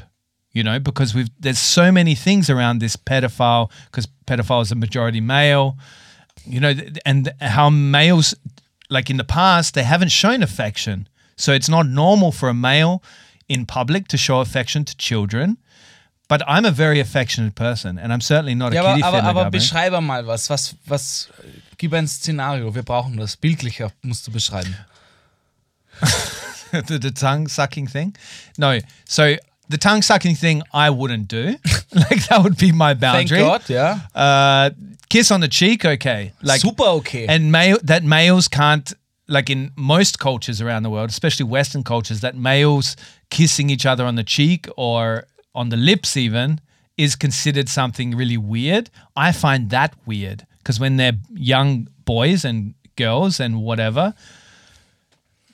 You 0.52 0.64
know, 0.64 0.80
because 0.80 1.14
we've 1.14 1.30
there's 1.38 1.60
so 1.60 1.92
many 1.92 2.16
things 2.16 2.50
around 2.50 2.80
this 2.80 2.96
pedophile 2.96 3.70
because 3.86 4.08
pedophile 4.26 4.62
is 4.62 4.72
a 4.72 4.74
majority 4.74 5.20
male. 5.20 5.78
You 6.44 6.60
know, 6.60 6.74
and 7.06 7.32
how 7.40 7.70
males 7.70 8.34
like 8.88 9.08
in 9.08 9.16
the 9.16 9.24
past 9.24 9.74
they 9.74 9.84
haven't 9.84 10.10
shown 10.10 10.42
affection. 10.42 11.06
So 11.40 11.52
it's 11.52 11.68
not 11.68 11.86
normal 11.86 12.32
for 12.32 12.48
a 12.48 12.54
male 12.54 13.02
in 13.48 13.66
public 13.66 14.08
to 14.08 14.16
show 14.16 14.40
affection 14.40 14.84
to 14.84 14.96
children. 14.96 15.56
But 16.28 16.42
I'm 16.46 16.64
a 16.64 16.70
very 16.70 17.00
affectionate 17.00 17.54
person 17.56 17.98
and 17.98 18.12
I'm 18.12 18.20
certainly 18.20 18.54
not 18.54 18.72
a 18.72 18.76
Ja, 18.76 18.82
kitty 18.82 19.02
aber, 19.02 19.22
aber, 19.22 19.40
aber 19.40 19.50
beschreibe 19.50 20.00
mal 20.00 20.26
was. 20.26 20.48
Was, 20.48 20.76
was. 20.86 21.28
Gib 21.76 21.92
ein 21.92 22.06
Szenario. 22.06 22.72
Wir 22.72 22.84
brauchen 22.84 23.16
das. 23.16 23.36
Bildlicher 23.36 23.90
musst 24.02 24.26
du 24.28 24.30
beschreiben. 24.30 24.76
the, 26.70 26.98
the 26.98 27.10
tongue 27.10 27.48
sucking 27.48 27.88
thing. 27.88 28.14
No, 28.56 28.78
so 29.04 29.34
the 29.68 29.78
tongue 29.78 30.02
sucking 30.02 30.36
thing 30.36 30.62
I 30.72 30.90
wouldn't 30.90 31.26
do. 31.26 31.56
like 31.94 32.28
that 32.28 32.42
would 32.44 32.58
be 32.58 32.70
my 32.70 32.94
boundary. 32.94 33.40
Thank. 33.40 33.66
God, 33.66 33.68
ja. 33.68 34.00
Uh, 34.14 34.70
kiss 35.08 35.32
on 35.32 35.40
the 35.40 35.48
cheek, 35.48 35.84
okay. 35.84 36.32
Like 36.42 36.60
Super 36.60 36.84
okay. 37.00 37.26
and 37.26 37.50
male 37.50 37.78
that 37.82 38.04
males 38.04 38.46
can't 38.46 38.92
like 39.30 39.48
in 39.48 39.72
most 39.76 40.18
cultures 40.18 40.60
around 40.60 40.82
the 40.82 40.90
world, 40.90 41.08
especially 41.08 41.44
Western 41.44 41.82
cultures, 41.82 42.20
that 42.20 42.36
males 42.36 42.96
kissing 43.30 43.70
each 43.70 43.86
other 43.86 44.04
on 44.04 44.16
the 44.16 44.24
cheek 44.24 44.66
or 44.76 45.24
on 45.54 45.70
the 45.70 45.76
lips 45.76 46.16
even 46.16 46.60
is 46.96 47.16
considered 47.16 47.68
something 47.68 48.16
really 48.16 48.36
weird. 48.36 48.90
I 49.16 49.32
find 49.32 49.70
that 49.70 49.94
weird 50.04 50.46
because 50.58 50.78
when 50.78 50.96
they're 50.96 51.18
young 51.32 51.88
boys 52.04 52.44
and 52.44 52.74
girls 52.96 53.40
and 53.40 53.62
whatever, 53.62 54.12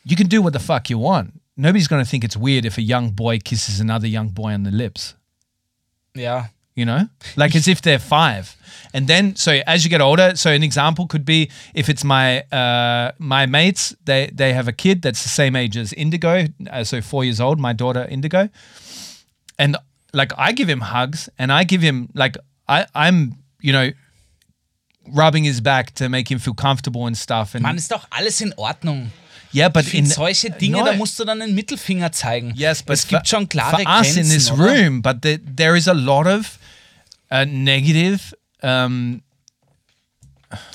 you 0.05 0.17
can 0.17 0.27
do 0.27 0.43
what 0.43 0.53
the 0.53 0.59
fuck 0.59 0.91
you 0.91 0.99
want. 0.99 1.41
Nobody's 1.57 1.89
going 1.89 2.05
to 2.05 2.11
think 2.11 2.25
it's 2.25 2.37
weird 2.37 2.65
if 2.65 2.79
a 2.79 2.83
young 2.83 3.11
boy 3.11 3.39
kisses 3.39 3.79
another 3.81 4.09
young 4.09 4.29
boy 4.31 4.53
on 4.53 4.65
the 4.65 4.71
lips 4.71 5.15
ja. 6.17 6.51
You 6.77 6.85
know 6.85 7.09
like 7.37 7.57
as 7.57 7.67
if 7.67 7.81
they're 7.83 7.99
five 7.99 8.55
and 8.93 9.09
then 9.09 9.35
so 9.35 9.51
as 9.67 9.83
you 9.83 9.91
get 9.91 10.01
older 10.01 10.37
so 10.37 10.51
an 10.51 10.63
example 10.63 11.07
could 11.07 11.25
be 11.25 11.51
if 11.75 11.89
it's 11.89 12.05
my 12.05 12.43
uh 12.53 13.11
my 13.19 13.47
mates 13.47 13.97
they 14.05 14.31
they 14.33 14.53
have 14.53 14.69
a 14.69 14.73
kid 14.73 15.03
that's 15.03 15.23
the 15.23 15.29
same 15.29 15.57
age 15.57 15.77
as 15.77 15.93
indigo 15.95 16.45
uh, 16.71 16.85
so 16.85 17.01
four 17.01 17.25
years 17.25 17.41
old 17.41 17.59
my 17.59 17.73
daughter 17.73 18.07
indigo 18.11 18.49
and 19.59 19.77
like 20.13 20.33
i 20.37 20.53
give 20.53 20.69
him 20.69 20.81
hugs 20.83 21.29
and 21.39 21.51
i 21.51 21.65
give 21.65 21.81
him 21.83 22.09
like 22.15 22.37
i 22.69 22.87
i'm 22.95 23.35
you 23.61 23.73
know 23.73 23.91
rubbing 25.13 25.45
his 25.45 25.61
back 25.61 25.93
to 25.95 26.09
make 26.09 26.31
him 26.31 26.39
feel 26.39 26.55
comfortable 26.55 27.07
and 27.07 27.17
stuff 27.17 27.55
and 27.55 27.63
Mann, 27.63 27.77
ist 27.77 27.91
doch 27.91 28.07
alles 28.11 28.41
in 28.41 28.53
Ordnung. 28.57 29.13
yeah 29.53 29.69
but 29.69 29.93
in 29.95 30.05
solche 30.05 30.51
Dinge, 30.51 30.79
No, 30.79 30.85
da 30.85 30.93
musst 30.95 31.19
du 31.19 31.25
dann 31.25 31.39
den 31.41 31.55
Mittelfinger 31.55 32.11
zeigen. 32.13 32.53
Yes, 32.57 32.83
but 32.83 32.95
es 32.95 33.07
gibt 33.07 33.29
for, 33.29 33.39
schon 33.39 33.49
klare 33.49 33.77
for 33.77 33.87
us 33.87 34.15
Grenzen. 34.15 34.23
in 34.23 34.29
this 34.29 34.51
oder? 34.51 34.65
room, 34.65 35.01
but 35.03 35.23
the, 35.23 35.39
there 35.45 35.77
is 35.77 35.87
a 35.89 35.95
lot 35.95 36.27
of 36.27 36.59
uh, 37.33 37.45
negative. 37.47 38.21
Um, 38.63 39.23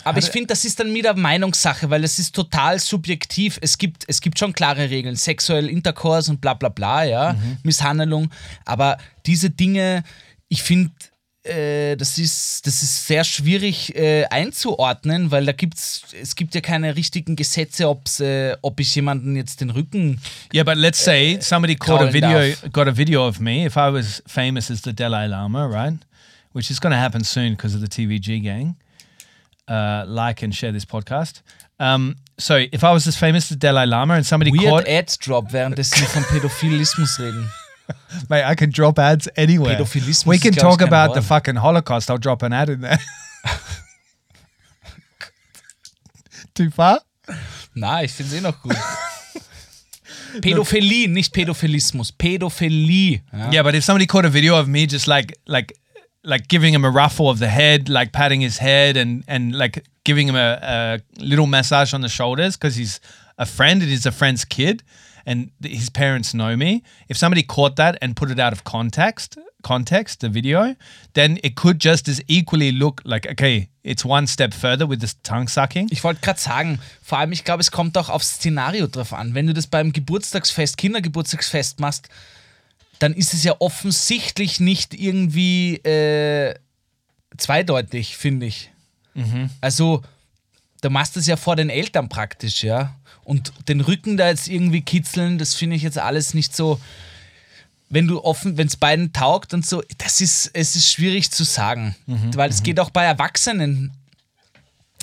Aber 0.03 0.19
ich 0.19 0.25
finde, 0.25 0.47
das 0.47 0.65
ist 0.65 0.79
dann 0.79 0.93
wieder 0.93 1.13
Meinungssache, 1.15 1.89
weil 1.89 2.03
es 2.03 2.19
ist 2.19 2.35
total 2.35 2.77
subjektiv. 2.79 3.57
Es 3.61 3.77
gibt, 3.77 4.03
es 4.07 4.19
gibt 4.21 4.37
schon 4.37 4.53
klare 4.53 4.89
Regeln, 4.89 5.15
sexuell 5.15 5.69
Intercourse 5.69 6.29
und 6.29 6.41
bla 6.41 6.53
bla 6.53 6.69
bla, 6.69 7.03
ja, 7.03 7.33
Mhm. 7.33 7.57
Misshandlung. 7.63 8.29
Aber 8.65 8.97
diese 9.25 9.49
Dinge, 9.49 10.03
ich 10.49 10.61
finde, 10.61 10.91
äh, 11.43 11.95
das, 11.95 12.17
ist, 12.19 12.67
das 12.67 12.83
ist 12.83 13.07
sehr 13.07 13.23
schwierig 13.23 13.95
äh, 13.95 14.25
einzuordnen, 14.25 15.31
weil 15.31 15.45
da 15.45 15.53
gibt's, 15.53 16.03
es 16.21 16.35
gibt 16.35 16.53
ja 16.53 16.61
keine 16.61 16.95
richtigen 16.95 17.35
Gesetze, 17.35 17.89
ob's, 17.89 18.19
äh, 18.19 18.55
ob 18.61 18.79
ich 18.79 18.93
jemanden 18.93 19.35
jetzt 19.35 19.61
den 19.61 19.71
Rücken. 19.71 20.21
yeah, 20.53 20.63
but 20.63 20.75
let's 20.75 21.03
say 21.03 21.39
somebody 21.41 21.75
caught 21.75 22.01
a 22.01 22.13
video, 22.13 22.39
Duff. 22.39 22.71
got 22.73 22.87
a 22.87 22.95
video 22.95 23.25
of 23.27 23.39
me. 23.39 23.65
If 23.65 23.75
I 23.75 23.89
was 23.91 24.21
famous 24.27 24.69
as 24.69 24.81
the 24.83 24.93
Dalai 24.93 25.25
Lama, 25.27 25.65
right, 25.65 25.97
which 26.51 26.71
is 26.71 26.79
going 26.79 26.91
to 26.91 26.97
happen 26.97 27.23
soon 27.23 27.53
because 27.53 27.75
of 27.75 27.81
the 27.81 27.87
TVG 27.87 28.41
gang. 28.43 28.75
Uh, 29.67 30.03
like 30.07 30.41
and 30.41 30.53
share 30.53 30.71
this 30.71 30.85
podcast. 30.85 31.41
Um, 31.79 32.15
so 32.37 32.65
if 32.71 32.83
I 32.83 32.91
was 32.91 33.07
as 33.07 33.15
famous 33.17 33.45
as 33.45 33.49
the 33.49 33.55
Dalai 33.55 33.85
Lama 33.85 34.15
and 34.15 34.25
somebody 34.25 34.51
Weird 34.51 34.69
caught, 34.69 34.87
Ad 34.87 35.15
Drop, 35.19 35.51
währenddessen 35.53 35.99
wir 35.99 36.07
von 36.07 36.23
Pädophilismus 36.23 37.19
reden. 37.19 37.49
mate, 38.29 38.43
I 38.43 38.55
can 38.55 38.69
drop 38.69 38.99
ads 38.99 39.27
anywhere. 39.35 39.75
Pädophilismus 39.75 40.25
We 40.25 40.39
can 40.39 40.53
talk 40.53 40.81
about 40.81 41.13
the 41.13 41.21
fucking 41.21 41.55
Holocaust. 41.55 42.09
I'll 42.09 42.17
drop 42.17 42.43
an 42.43 42.53
ad 42.53 42.69
in 42.69 42.81
there. 42.81 42.99
Too 46.53 46.69
far? 46.69 46.99
Na, 47.73 48.03
ich 48.03 48.11
finde 48.11 48.35
es 48.35 48.37
eh 48.37 48.41
noch 48.41 48.61
gut. 48.61 48.75
Pädophilie, 50.41 51.07
nicht 51.07 51.33
Pädophilismus. 51.33 52.11
Pädophilie. 52.11 53.21
Ja? 53.31 53.51
Yeah, 53.51 53.63
but 53.63 53.75
if 53.75 53.83
somebody 53.83 54.05
caught 54.05 54.25
a 54.25 54.29
video 54.29 54.59
of 54.59 54.67
me 54.67 54.85
just 54.85 55.07
like 55.07 55.37
like 55.45 55.73
like 56.23 56.47
giving 56.47 56.73
him 56.73 56.85
a 56.85 56.89
ruffle 56.89 57.29
of 57.29 57.39
the 57.39 57.47
head, 57.47 57.89
like 57.89 58.11
patting 58.11 58.41
his 58.41 58.57
head 58.57 58.97
and 58.97 59.23
and 59.27 59.55
like 59.55 59.85
giving 60.03 60.27
him 60.27 60.35
a, 60.35 60.59
a 60.61 61.23
little 61.23 61.47
massage 61.47 61.93
on 61.93 62.01
the 62.01 62.09
shoulders 62.09 62.57
because 62.57 62.75
he's 62.75 62.99
a 63.37 63.45
friend, 63.45 63.81
it 63.81 63.89
is 63.89 64.05
a 64.05 64.11
friend's 64.11 64.45
kid, 64.45 64.83
and 65.25 65.51
his 65.63 65.89
parents 65.89 66.33
know 66.33 66.55
me. 66.55 66.83
If 67.09 67.17
somebody 67.17 67.43
caught 67.43 67.75
that 67.77 67.97
and 68.01 68.15
put 68.15 68.29
it 68.31 68.39
out 68.39 68.53
of 68.53 68.63
context, 68.63 69.37
context, 69.63 70.19
the 70.19 70.29
video, 70.29 70.75
then 71.13 71.39
it 71.43 71.55
could 71.55 71.79
just 71.79 72.07
as 72.07 72.21
equally 72.27 72.71
look 72.71 73.01
like 73.03 73.27
okay, 73.27 73.69
it's 73.83 74.05
one 74.05 74.27
step 74.27 74.53
further 74.53 74.85
with 74.85 75.01
this 75.01 75.15
tongue 75.23 75.47
sucking. 75.47 75.89
Ich 75.91 76.03
wollte 76.03 76.21
gerade 76.21 76.39
sagen, 76.39 76.79
vor 77.01 77.17
allem, 77.17 77.31
ich 77.31 77.43
glaube, 77.43 77.61
es 77.61 77.71
kommt 77.71 77.97
auch 77.97 78.09
aufs 78.09 78.35
Szenario 78.35 78.87
drauf 78.87 79.13
an. 79.13 79.33
Wenn 79.33 79.47
du 79.47 79.53
das 79.53 79.67
beim 79.67 79.91
Geburtstagsfest, 79.91 80.77
Kindergeburtstagsfest 80.77 81.79
machst, 81.79 82.09
dann 83.01 83.13
ist 83.13 83.33
es 83.33 83.43
ja 83.43 83.55
offensichtlich 83.57 84.59
nicht 84.59 84.93
irgendwie 84.93 85.77
äh, 85.77 86.53
zweideutig, 87.35 88.15
finde 88.15 88.45
ich. 88.45 88.69
Also, 89.59 90.03
du 90.81 90.89
machst 90.91 91.17
es 91.17 91.25
ja 91.25 91.35
vor 91.35 91.55
den 91.55 91.71
Eltern 91.71 92.09
praktisch, 92.09 92.63
ja. 92.63 92.95
Und 93.23 93.53
den 93.67 93.81
Rücken 93.81 94.17
da 94.17 94.27
jetzt 94.27 94.47
irgendwie 94.47 94.81
kitzeln, 94.81 95.39
das 95.39 95.55
finde 95.55 95.77
ich 95.77 95.81
jetzt 95.81 95.97
alles 95.97 96.35
nicht 96.35 96.55
so. 96.55 96.79
Wenn 97.89 98.07
du 98.07 98.23
offen, 98.23 98.57
wenn 98.57 98.67
es 98.67 98.77
beiden 98.77 99.13
taugt 99.13 99.55
und 99.55 99.65
so, 99.65 99.81
das 99.97 100.21
ist, 100.21 100.51
es 100.53 100.75
ist 100.75 100.91
schwierig 100.91 101.31
zu 101.31 101.43
sagen. 101.43 101.95
Weil 102.37 102.51
es 102.51 102.61
geht 102.61 102.79
auch 102.79 102.91
bei 102.91 103.03
Erwachsenen 103.03 103.91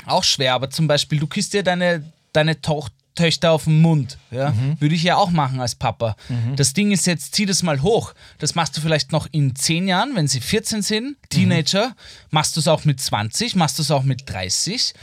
auch 0.07 0.25
schwer, 0.25 0.55
aber 0.55 0.71
zum 0.71 0.87
Beispiel, 0.87 1.19
du 1.19 1.27
küsst 1.27 1.53
dir 1.53 1.65
deine, 1.65 2.05
deine 2.33 2.61
Toch 2.63 2.91
Töchter 3.19 3.51
auf 3.53 3.65
den 3.65 3.81
Mund. 3.83 4.17
Ja? 4.31 4.55
Würde 4.79 4.95
ich 4.95 5.03
ja 5.03 5.17
auch 5.17 5.31
machen 5.31 5.61
als 5.61 5.75
Papa. 5.75 6.17
Das 6.57 6.73
Ding 6.73 6.93
ist 6.93 7.07
jetzt, 7.07 7.35
zieh 7.35 7.47
das 7.47 7.63
mal 7.63 7.83
hoch. 7.83 8.15
Das 8.39 8.55
machst 8.55 8.77
du 8.77 8.81
vielleicht 8.81 9.11
noch 9.13 9.27
in 9.33 9.55
10 9.57 9.89
Jahren, 9.89 10.15
wenn 10.15 10.29
sie 10.29 10.41
14 10.41 10.83
sind, 10.83 11.17
Teenager. 11.29 11.95
Machst 12.31 12.55
du 12.57 12.61
es 12.61 12.69
auch 12.69 12.85
mit 12.85 13.01
20, 13.01 13.57
machst 13.57 13.79
du 13.79 13.83
es 13.83 13.91
auch 13.91 14.05
mit 14.05 14.31
30. 14.31 14.95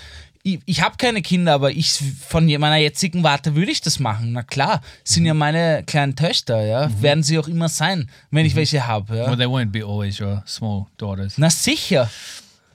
Ich, 0.44 0.60
ich 0.66 0.82
habe 0.82 0.96
keine 0.98 1.22
Kinder, 1.24 1.54
aber 1.54 1.72
ich 1.72 2.00
von 2.28 2.46
meiner 2.46 2.78
jetzigen 2.78 3.24
Warte 3.24 3.56
würde 3.56 3.72
ich 3.72 3.82
das 3.82 4.00
machen. 4.00 4.32
Na 4.32 4.44
klar, 4.44 4.82
sind 5.04 5.26
ja 5.26 5.34
meine 5.34 5.84
kleinen 5.86 6.16
Töchter, 6.16 6.64
ja. 6.66 6.90
Werden 7.02 7.24
sie 7.24 7.38
auch 7.40 7.48
immer 7.48 7.68
sein, 7.68 8.10
wenn 8.32 8.46
ich 8.46 8.56
welche 8.56 8.86
habe. 8.88 9.18
Ja? 9.18 9.28
Well, 9.28 9.38
they 9.38 9.48
won't 9.48 9.72
be 9.72 9.84
always 9.84 10.22
your 10.22 10.44
small 10.46 10.86
daughters. 10.98 11.38
Na 11.38 11.50
sicher. 11.50 12.10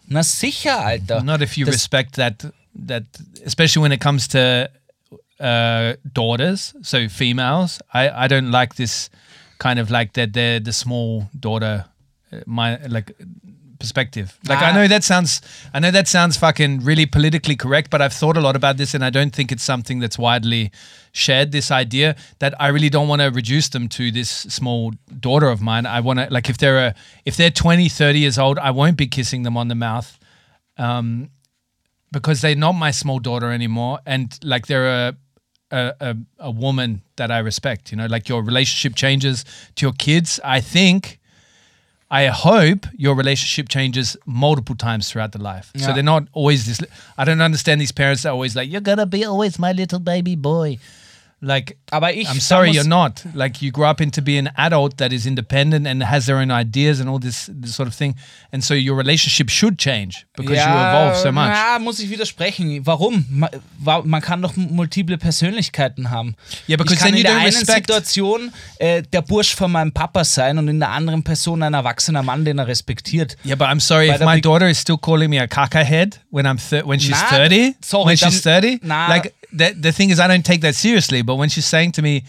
Na 0.09 0.22
sicher, 0.24 0.85
Alter. 0.85 1.22
Not 1.22 1.40
if 1.42 1.57
you 1.57 1.64
Das- 1.64 1.76
respect 1.76 2.16
that 2.16 2.53
that 2.87 3.05
especially 3.44 3.83
when 3.85 3.92
it 3.92 4.00
comes 4.00 4.26
to 4.29 4.68
uh, 5.40 5.94
daughters, 6.12 6.74
so 6.83 7.09
females. 7.09 7.81
I, 7.94 8.24
I 8.24 8.29
don't 8.29 8.50
like 8.50 8.74
this 8.76 9.11
kind 9.59 9.79
of 9.79 9.90
like 9.90 10.12
that 10.14 10.33
they're 10.33 10.61
the 10.61 10.72
small 10.72 11.29
daughter 11.38 11.85
uh, 12.33 12.38
my 12.46 12.79
like 12.87 13.12
perspective. 13.79 14.38
Like 14.46 14.59
I 14.59 14.70
Ah. 14.70 14.74
know 14.74 14.88
that 14.88 15.05
sounds 15.05 15.40
I 15.74 15.79
know 15.81 15.90
that 15.90 16.07
sounds 16.09 16.37
fucking 16.37 16.85
really 16.85 17.07
politically 17.07 17.57
correct, 17.57 17.90
but 17.90 18.00
I've 18.03 18.12
thought 18.12 18.37
a 18.37 18.40
lot 18.40 18.57
about 18.57 18.76
this 18.76 18.94
and 18.94 19.03
I 19.05 19.11
don't 19.11 19.35
think 19.35 19.50
it's 19.53 19.64
something 19.64 20.00
that's 20.00 20.18
widely 20.18 20.70
shared 21.12 21.50
this 21.53 21.70
idea 21.70 22.14
that 22.38 22.55
I 22.61 22.68
really 22.68 22.90
don't 22.90 23.09
want 23.09 23.20
to 23.22 23.31
reduce 23.31 23.68
them 23.70 23.88
to 23.88 24.11
this 24.12 24.31
small 24.31 24.92
daughter 25.18 25.48
of 25.48 25.61
mine. 25.61 25.87
I 25.87 26.00
want 26.00 26.18
to 26.20 26.26
like 26.31 26.48
if 26.50 26.59
they're 26.59 26.79
a 26.88 26.94
if 27.24 27.37
they're 27.37 27.50
20, 27.50 27.88
30 27.88 28.18
years 28.18 28.38
old, 28.38 28.59
I 28.59 28.70
won't 28.70 28.96
be 28.96 29.07
kissing 29.07 29.42
them 29.44 29.57
on 29.57 29.68
the 29.68 29.74
mouth 29.74 30.18
Um 30.79 31.31
because 32.12 32.40
they're 32.40 32.57
not 32.57 32.72
my 32.72 32.90
small 32.90 33.18
daughter 33.20 33.50
anymore 33.53 34.00
and 34.05 34.38
like 34.42 34.66
they're 34.66 34.88
a 35.09 35.16
a, 35.70 35.94
a, 36.00 36.16
a 36.38 36.50
woman 36.50 37.02
that 37.16 37.30
I 37.30 37.38
respect. 37.38 37.90
You 37.90 37.98
know, 37.98 38.06
like 38.06 38.28
your 38.28 38.42
relationship 38.42 38.94
changes 38.96 39.44
to 39.76 39.87
your 39.87 39.92
kids. 39.92 40.40
I 40.44 40.61
think, 40.61 41.18
I 42.11 42.26
hope 42.26 42.87
your 42.96 43.14
relationship 43.14 43.68
changes 43.68 44.16
multiple 44.26 44.74
times 44.74 45.11
throughout 45.11 45.33
the 45.33 45.42
life. 45.42 45.70
So 45.76 45.92
they're 45.92 46.02
not 46.02 46.24
always 46.33 46.66
this. 46.66 46.80
I 47.16 47.24
don't 47.24 47.40
understand 47.40 47.80
these 47.80 47.92
parents 47.92 48.22
that 48.22 48.30
are 48.30 48.33
always 48.33 48.56
like, 48.56 48.70
"You're 48.70 48.80
gonna 48.80 49.06
be 49.06 49.24
always 49.24 49.59
my 49.59 49.72
little 49.72 50.00
baby 50.00 50.35
boy." 50.37 50.78
Like, 51.42 51.79
Aber 51.90 52.12
ich 52.12 52.29
I'm 52.29 52.38
sorry, 52.38 52.70
you're 52.70 52.87
not. 52.87 53.24
Like, 53.35 53.62
you 53.62 53.72
grow 53.72 53.88
up 53.88 54.00
into 54.03 54.20
be 54.20 54.38
an 54.38 54.50
adult 54.57 54.98
that 54.98 55.11
is 55.11 55.24
independent 55.24 55.87
and 55.87 56.03
has 56.05 56.26
their 56.26 56.37
own 56.37 56.50
ideas 56.50 57.00
and 57.00 57.09
all 57.09 57.18
this, 57.18 57.50
this 57.55 57.74
sort 57.74 57.88
of 57.88 57.94
thing. 57.94 58.14
And 58.53 58.62
so 58.62 58.74
your 58.74 58.94
relationship 58.94 59.48
should 59.48 59.79
change 59.79 60.26
because 60.37 60.59
you 60.59 60.62
evolve 60.62 61.16
so 61.16 61.33
much. 61.33 61.48
Na, 61.50 61.79
muss 61.79 61.98
ich 61.98 62.11
widersprechen. 62.11 62.85
Warum? 62.87 63.24
Ma- 63.31 63.48
wa- 63.79 64.03
Man 64.05 64.20
kann 64.20 64.42
doch 64.42 64.55
multiple 64.57 65.16
Persönlichkeiten 65.16 66.11
haben. 66.11 66.35
Ja, 66.66 66.76
because 66.76 66.94
ich 66.94 67.00
kann 67.00 67.11
in 67.11 67.16
you 67.16 67.22
der 67.22 67.37
einen 67.38 67.46
respect- 67.46 67.87
Situation 67.87 68.53
äh, 68.79 69.03
der 69.03 69.22
Bursch 69.22 69.55
von 69.55 69.72
meinem 69.72 69.92
Papa 69.92 70.24
sein 70.24 70.59
und 70.59 70.68
in 70.68 70.79
der 70.79 70.90
anderen 70.90 71.22
Person 71.22 71.62
ein 71.62 71.72
erwachsener 71.72 72.22
Mann, 72.22 72.44
den 72.44 72.59
er 72.59 72.66
respektiert. 72.66 73.38
Yeah, 73.46 73.55
but 73.57 73.68
I'm 73.68 73.81
sorry 73.81 74.09
By 74.09 74.16
if 74.16 74.20
my 74.20 74.40
daughter 74.42 74.68
is 74.68 74.79
still 74.79 74.98
calling 74.98 75.31
me 75.31 75.40
a 75.40 75.46
caca 75.46 75.83
head 75.83 76.20
when 76.31 76.44
I'm 76.46 76.59
when 76.85 77.00
she's 77.00 77.11
Nah, 77.12 77.31
30. 77.31 77.76
sorry, 77.81 78.05
when 78.09 78.16
she's 78.18 78.42
dann- 78.42 78.61
30, 78.62 78.81
nah. 78.83 79.09
like 79.09 79.33
the 79.53 79.75
the 79.81 79.93
thing 79.93 80.11
is, 80.11 80.19
I 80.19 80.27
don't 80.29 80.45
take 80.45 80.61
that 80.63 80.75
seriously. 80.75 81.23
But 81.23 81.37
when 81.37 81.49
she's 81.49 81.67
saying 81.67 81.93
to 81.93 82.03
me 82.03 82.25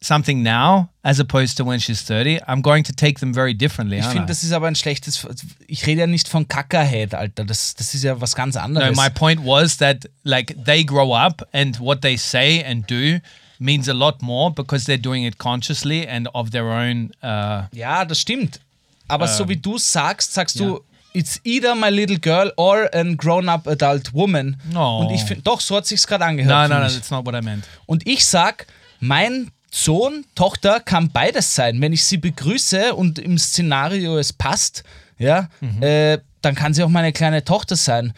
something 0.00 0.42
now, 0.44 0.90
as 1.02 1.18
opposed 1.18 1.56
to 1.56 1.64
when 1.64 1.80
she's 1.80 2.02
30, 2.02 2.38
I'm 2.46 2.60
going 2.62 2.84
to 2.84 2.92
take 2.92 3.18
them 3.18 3.34
very 3.34 3.52
differently. 3.52 3.98
Ich 3.98 4.06
finde, 4.06 4.24
I? 4.24 4.26
das 4.26 4.44
ist 4.44 4.52
aber 4.52 4.68
ein 4.68 4.76
schlechtes. 4.76 5.26
Ich 5.66 5.86
rede 5.86 6.02
ja 6.02 6.06
nicht 6.06 6.28
von 6.28 6.46
Kackerhead, 6.46 7.14
Alter. 7.14 7.44
Das, 7.44 7.74
das 7.74 7.94
ist 7.94 8.04
ja 8.04 8.20
was 8.20 8.34
ganz 8.34 8.54
No, 8.54 8.92
my 8.92 9.08
point 9.10 9.40
was 9.44 9.76
that 9.78 10.08
like 10.24 10.54
they 10.64 10.84
grow 10.84 11.12
up 11.12 11.46
and 11.52 11.78
what 11.80 12.02
they 12.02 12.16
say 12.16 12.62
and 12.62 12.86
do 12.88 13.20
means 13.58 13.88
a 13.88 13.92
lot 13.92 14.22
more 14.22 14.52
because 14.52 14.84
they're 14.86 15.02
doing 15.02 15.24
it 15.24 15.38
consciously 15.38 16.06
and 16.06 16.28
of 16.32 16.50
their 16.50 16.66
own. 16.66 17.10
Uh, 17.22 17.66
Ja, 17.72 18.04
das 18.04 18.20
stimmt. 18.20 18.60
Aber 19.08 19.26
Ähm, 19.26 19.32
so 19.36 19.48
wie 19.48 19.56
du 19.56 19.78
sagst, 19.78 20.32
sagst 20.34 20.60
du, 20.60 20.80
it's 21.12 21.40
either 21.44 21.74
my 21.74 21.88
little 21.90 22.18
girl 22.18 22.52
or 22.56 22.88
a 22.94 23.04
grown-up 23.14 23.66
adult 23.66 24.12
woman. 24.14 24.56
No. 24.72 24.98
Und 25.00 25.10
ich 25.10 25.22
finde, 25.22 25.42
doch, 25.42 25.60
so 25.60 25.76
hat 25.76 25.86
sich's 25.86 26.06
gerade 26.06 26.24
angehört. 26.24 26.68
no, 26.68 26.76
no, 26.78 26.84
mich. 26.84 26.94
that's 26.94 27.10
not 27.10 27.24
what 27.26 27.34
I 27.34 27.40
meant. 27.44 27.64
Und 27.86 28.06
ich 28.06 28.24
sag, 28.26 28.66
mein 29.00 29.50
Sohn, 29.70 30.24
Tochter 30.34 30.80
kann 30.80 31.10
beides 31.10 31.54
sein. 31.54 31.80
Wenn 31.80 31.92
ich 31.92 32.04
sie 32.04 32.16
begrüße 32.18 32.94
und 32.94 33.18
im 33.18 33.38
Szenario 33.38 34.18
es 34.18 34.32
passt, 34.32 34.82
ja, 35.18 35.48
Mhm. 35.60 35.82
äh, 35.82 36.18
dann 36.42 36.54
kann 36.54 36.72
sie 36.72 36.82
auch 36.84 36.88
meine 36.88 37.12
kleine 37.12 37.44
Tochter 37.44 37.74
sein. 37.76 38.12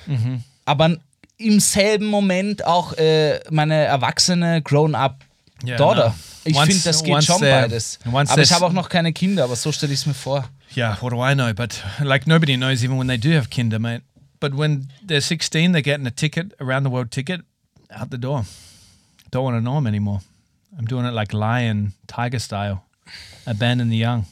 Aber 0.66 0.96
im 1.38 1.59
selben 1.59 2.07
Moment 2.07 2.64
auch 2.66 2.92
äh, 2.98 3.40
meine 3.50 3.74
erwachsene 3.85 4.61
Grown-up 4.62 5.24
Yeah, 5.66 5.76
Daughter. 5.76 6.09
no. 6.09 6.14
Ich 6.44 6.59
finde, 6.59 6.83
das 6.85 7.03
geht 7.03 7.22
schon 7.24 7.40
beides. 7.40 7.98
Aber 8.05 8.40
ich 8.40 8.50
habe 8.53 8.64
auch 8.64 8.72
noch 8.72 8.88
keine 8.88 9.12
Kinder, 9.12 9.44
aber 9.44 9.57
so 9.57 9.70
stelle 9.72 9.92
ich 9.92 10.00
es 10.00 10.07
mir 10.07 10.14
vor. 10.14 10.48
Yeah, 10.74 10.96
what 10.96 11.11
do 11.11 11.20
I 11.20 11.35
know? 11.35 11.52
But 11.52 11.83
like 12.02 12.26
nobody 12.26 12.56
knows 12.56 12.85
even 12.85 12.96
when 12.96 13.06
they 13.06 13.16
do 13.16 13.30
have 13.30 13.50
kinder, 13.50 13.78
mate. 13.78 14.02
But 14.38 14.54
when 14.54 14.88
they're 15.02 15.20
16, 15.20 15.72
they're 15.72 15.83
getting 15.83 16.06
a 16.06 16.11
ticket, 16.11 16.54
around 16.61 16.85
the 16.85 16.90
world 16.90 17.11
ticket, 17.11 17.42
out 17.90 18.11
the 18.11 18.18
door. 18.18 18.44
Don't 19.30 19.44
want 19.44 19.56
to 19.56 19.61
know 19.61 19.74
them 19.74 19.87
anymore. 19.87 20.20
I'm 20.78 20.87
doing 20.87 21.04
it 21.04 21.12
like 21.12 21.35
lion, 21.35 21.92
tiger 22.06 22.38
style. 22.38 22.85
Abandon 23.46 23.90
the 23.90 23.96
young. 23.96 24.26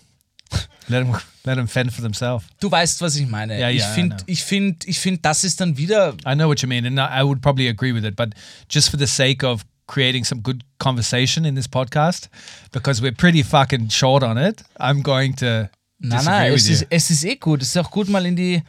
let 0.89 1.05
them 1.05 1.13
let 1.45 1.57
them 1.57 1.67
fend 1.67 1.93
for 1.93 2.01
themselves. 2.03 2.47
Du 2.61 2.71
weißt, 2.71 3.03
was 3.03 3.17
ich 3.17 3.27
meine. 3.27 3.59
Ja, 3.59 3.69
ich 3.69 3.83
I 3.83 3.95
finde, 3.95 4.17
know. 4.17 4.25
ich 4.27 4.45
finde, 4.45 4.79
ich 4.87 4.99
finde, 4.99 5.21
das 5.21 5.45
ist 5.45 5.61
dann 5.61 5.77
wieder. 5.77 6.15
I 6.27 6.35
know 6.35 6.49
what 6.49 6.63
you 6.63 6.69
mean, 6.69 6.87
and 6.87 6.99
I 6.99 7.21
I 7.21 7.23
would 7.23 7.43
probably 7.43 7.69
agree 7.69 7.93
with 7.93 8.05
it. 8.05 8.17
But 8.17 8.35
just 8.69 8.91
for 8.91 8.97
the 8.97 9.07
sake 9.07 9.45
of 9.45 9.65
creating 9.87 10.25
some 10.25 10.41
good 10.41 10.65
conversation 10.79 11.45
in 11.45 11.55
this 11.55 11.67
podcast, 11.67 12.29
because 12.73 13.03
we're 13.03 13.13
pretty 13.15 13.43
fucking 13.43 13.89
short 13.91 14.23
on 14.23 14.39
it, 14.39 14.63
I'm 14.79 15.03
going 15.03 15.35
to 15.37 15.71
Nein, 16.01 16.25
nein, 16.25 16.53
es 16.53 16.69
ist, 16.69 16.87
es 16.91 17.11
ist 17.11 17.25
eh 17.25 17.37
gut. 17.37 17.63
Es 17.63 17.69
ist 17.69 17.77
auch 17.79 17.91
gut, 17.91 18.09
mal 18.09 18.25
in 18.25 18.37
die. 18.37 18.63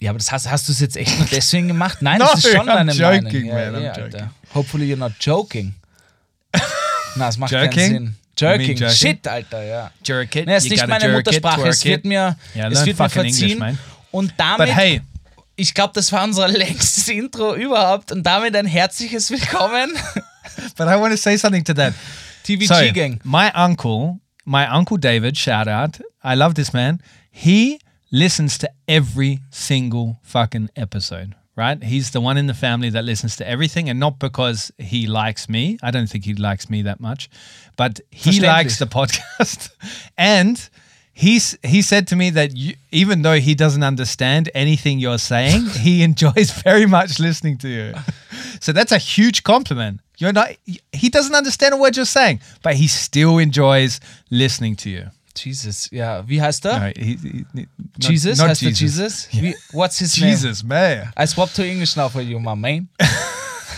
Ja, 0.00 0.10
aber 0.10 0.18
das 0.18 0.30
hast, 0.30 0.48
hast 0.48 0.68
du 0.68 0.72
es 0.72 0.78
jetzt 0.80 0.96
echt 0.96 1.18
nur 1.18 1.26
deswegen 1.32 1.68
gemacht? 1.68 1.98
Nein, 2.00 2.18
No, 2.18 2.26
das 2.32 2.44
ist 2.44 2.54
schon 2.54 2.66
deine 2.66 2.92
joking, 2.92 3.48
Meinung. 3.48 3.72
Man, 3.72 3.82
ja, 3.82 3.90
Alter. 3.92 4.06
joking. 4.18 4.30
Hopefully 4.54 4.92
you're 4.92 4.96
not 4.98 5.12
joking. 5.20 5.74
Na, 7.16 7.26
das 7.26 7.36
macht 7.38 7.50
Jerking? 7.50 7.70
keinen 7.80 7.90
Sinn. 7.90 8.16
Jerking. 8.38 8.76
jerking? 8.76 8.96
Shit, 8.96 9.26
Alter, 9.26 9.64
ja. 9.64 9.90
jerk 10.04 10.36
it. 10.36 10.46
Nee, 10.46 10.54
es 10.54 10.64
ist 10.64 10.70
nicht 10.70 10.86
meine 10.86 11.08
it, 11.08 11.12
Muttersprache. 11.12 11.68
Es 11.68 11.84
wird 11.84 12.04
mir, 12.04 12.36
Yeah, 12.54 12.68
es 12.70 12.86
wird 12.86 12.96
mir 12.98 13.04
English, 13.06 13.12
verziehen. 13.38 13.58
man. 13.58 13.78
Und 14.12 14.32
damit, 14.36 14.68
But 14.68 14.76
hey, 14.76 15.02
ich 15.56 15.74
glaube, 15.74 15.92
das 15.94 16.12
war 16.12 16.22
unser 16.22 16.46
längstes 16.48 17.08
Intro 17.08 17.56
überhaupt. 17.56 18.12
Und 18.12 18.22
damit 18.22 18.54
ein 18.54 18.66
herzliches 18.66 19.28
Willkommen. 19.32 19.90
but 20.76 20.86
I 20.86 20.92
want 21.00 21.10
to 21.12 21.16
say 21.16 21.36
something 21.36 21.64
to 21.64 21.74
that. 21.74 21.92
TVG 22.44 22.66
So, 22.68 22.92
Gang. 22.94 23.18
my 23.24 23.50
uncle, 23.54 24.20
my 24.48 24.66
uncle 24.66 24.96
David, 24.96 25.36
shout 25.36 25.68
out. 25.68 26.00
I 26.24 26.34
love 26.34 26.54
this 26.54 26.72
man. 26.72 27.00
He 27.30 27.80
listens 28.10 28.56
to 28.58 28.70
every 28.88 29.40
single 29.50 30.18
fucking 30.22 30.70
episode. 30.74 31.34
Right? 31.54 31.82
He's 31.82 32.12
the 32.12 32.20
one 32.20 32.36
in 32.36 32.46
the 32.46 32.54
family 32.54 32.88
that 32.90 33.04
listens 33.04 33.34
to 33.36 33.48
everything, 33.48 33.90
and 33.90 33.98
not 33.98 34.20
because 34.20 34.70
he 34.78 35.08
likes 35.08 35.48
me. 35.48 35.76
I 35.82 35.90
don't 35.90 36.08
think 36.08 36.24
he 36.24 36.34
likes 36.34 36.70
me 36.70 36.82
that 36.82 37.00
much, 37.00 37.28
but 37.76 38.00
he 38.12 38.38
likes 38.40 38.78
the 38.78 38.86
podcast. 38.86 39.70
and 40.16 40.70
he's 41.12 41.58
he 41.64 41.82
said 41.82 42.06
to 42.06 42.16
me 42.16 42.30
that 42.30 42.56
you, 42.56 42.74
even 42.92 43.22
though 43.22 43.40
he 43.40 43.56
doesn't 43.56 43.82
understand 43.82 44.48
anything 44.54 45.00
you're 45.00 45.18
saying, 45.18 45.66
he 45.66 46.02
enjoys 46.08 46.52
very 46.62 46.86
much 46.86 47.18
listening 47.18 47.58
to 47.58 47.68
you. 47.68 47.94
So 48.60 48.72
that's 48.72 48.90
a 48.90 48.98
huge 48.98 49.44
compliment. 49.44 50.00
You're 50.18 50.32
not 50.32 50.48
he 50.92 51.08
doesn't 51.10 51.34
understand 51.34 51.74
a 51.74 51.76
word 51.76 51.96
you're 51.96 52.04
saying, 52.04 52.40
but 52.62 52.74
he 52.74 52.88
still 52.88 53.38
enjoys 53.38 54.00
listening 54.30 54.76
to 54.76 54.90
you. 54.90 55.10
Jesus, 55.34 55.88
ja. 55.92 56.24
Wie 56.26 56.40
heißt 56.42 56.64
er? 56.66 56.78
No, 56.80 56.86
he, 56.96 57.16
he- 57.22 57.46
not- 57.54 57.68
Jesus? 58.10 58.38
not 58.38 58.48
heißt 58.48 58.62
er 58.64 58.70
Jesus? 58.72 59.28
Wie, 59.32 59.54
what's 59.72 59.98
his 59.98 60.16
name? 60.18 60.30
Jesus, 60.32 60.64
man. 60.64 61.12
I 61.16 61.26
swapped 61.26 61.54
to 61.54 61.62
English 61.64 61.96
now 61.96 62.08
for 62.08 62.20
you, 62.20 62.38
my 62.40 62.54
man. 62.56 62.88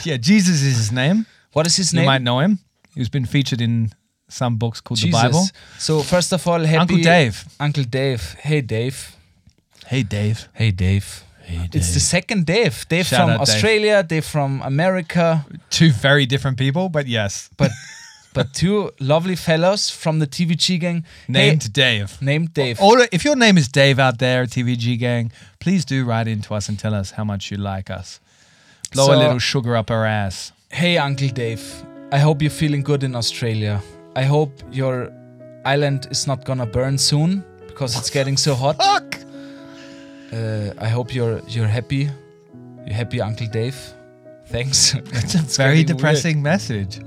Yeah, 0.04 0.16
Jesus 0.16 0.62
is 0.62 0.78
his 0.78 0.90
name. 0.90 1.26
What 1.52 1.66
is 1.66 1.76
his 1.76 1.92
You 1.92 1.98
name? 1.98 2.04
You 2.04 2.10
might 2.10 2.22
know 2.22 2.40
him. 2.40 2.58
He's 2.94 3.10
been 3.10 3.26
featured 3.26 3.60
in 3.60 3.90
some 4.30 4.56
books 4.56 4.80
called 4.80 4.98
Jesus. 4.98 5.20
the 5.20 5.28
Bible. 5.28 5.46
So 5.78 6.02
first 6.02 6.32
of 6.32 6.46
all, 6.46 6.60
happy 6.60 6.78
Uncle 6.78 6.96
Dave. 7.02 7.44
Uncle 7.58 7.84
Dave. 7.84 8.22
Hey 8.40 8.62
Dave. 8.62 8.96
Hey, 9.86 10.02
Dave. 10.02 10.48
Hey 10.54 10.70
Dave. 10.70 11.22
It's 11.72 11.94
the 11.94 12.00
second 12.00 12.46
Dave. 12.46 12.86
Dave 12.88 13.06
Shout 13.06 13.20
from 13.20 13.30
out, 13.30 13.46
Dave. 13.46 13.54
Australia, 13.54 14.02
Dave 14.02 14.24
from 14.24 14.62
America, 14.62 15.44
Two 15.70 15.90
very 15.90 16.26
different 16.26 16.58
people, 16.58 16.88
but 16.88 17.06
yes. 17.06 17.50
but 17.56 17.70
but 18.32 18.54
two 18.54 18.90
lovely 19.00 19.36
fellows 19.36 19.90
from 19.90 20.18
the 20.20 20.26
TVG 20.26 20.78
gang 20.78 21.04
Named 21.28 21.62
Hey, 21.64 21.68
Dave. 21.72 22.22
named 22.22 22.54
Dave. 22.54 22.80
Or 22.80 23.06
if 23.12 23.24
your 23.24 23.36
name 23.36 23.58
is 23.58 23.68
Dave 23.68 23.98
out 23.98 24.18
there, 24.18 24.46
TVG 24.46 24.98
gang, 24.98 25.32
please 25.58 25.84
do 25.84 26.04
write 26.04 26.28
in 26.28 26.40
to 26.42 26.54
us 26.54 26.68
and 26.68 26.78
tell 26.78 26.94
us 26.94 27.12
how 27.12 27.24
much 27.24 27.50
you 27.50 27.56
like 27.56 27.90
us. 27.90 28.20
Blow 28.92 29.14
a 29.14 29.16
little 29.16 29.38
sugar 29.40 29.76
up 29.76 29.90
our 29.90 30.04
ass. 30.06 30.52
Hey 30.70 30.96
Uncle 30.98 31.28
Dave. 31.28 31.62
I 32.12 32.18
hope 32.18 32.42
you're 32.42 32.50
feeling 32.50 32.82
good 32.82 33.02
in 33.04 33.14
Australia. 33.14 33.80
I 34.16 34.22
hope 34.24 34.52
your 34.72 35.10
island 35.64 36.06
is 36.10 36.26
not 36.26 36.44
gonna 36.44 36.66
burn 36.66 36.98
soon 36.98 37.44
because 37.68 37.96
it's 37.98 38.10
getting 38.10 38.36
so 38.36 38.54
hot. 38.54 38.76
Fuck! 38.76 39.19
Uh, 40.32 40.72
I 40.78 40.88
hope 40.88 41.14
you're 41.14 41.40
you're 41.48 41.66
happy. 41.68 42.08
You're 42.86 42.94
happy, 42.94 43.20
Uncle 43.20 43.46
Dave. 43.48 43.76
Thanks. 44.46 44.94
It's 45.12 45.34
a 45.34 45.62
very 45.62 45.84
depressing 45.84 46.42
message. 46.42 46.98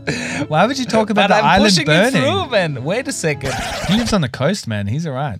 Why 0.47 0.65
would 0.65 0.77
you 0.77 0.85
talk 0.85 1.09
about 1.09 1.29
But 1.29 1.35
the 1.35 1.41
I'm 1.43 1.45
island 1.45 1.71
pushing 1.71 1.85
burning? 1.85 2.15
it 2.15 2.25
through, 2.25 2.49
man. 2.49 2.83
Wait 2.83 3.07
a 3.07 3.11
second. 3.11 3.53
He 3.89 3.97
lives 3.97 4.13
on 4.13 4.21
the 4.21 4.29
coast, 4.29 4.67
man. 4.67 4.87
He's 4.87 5.05
all 5.05 5.13
right. 5.13 5.39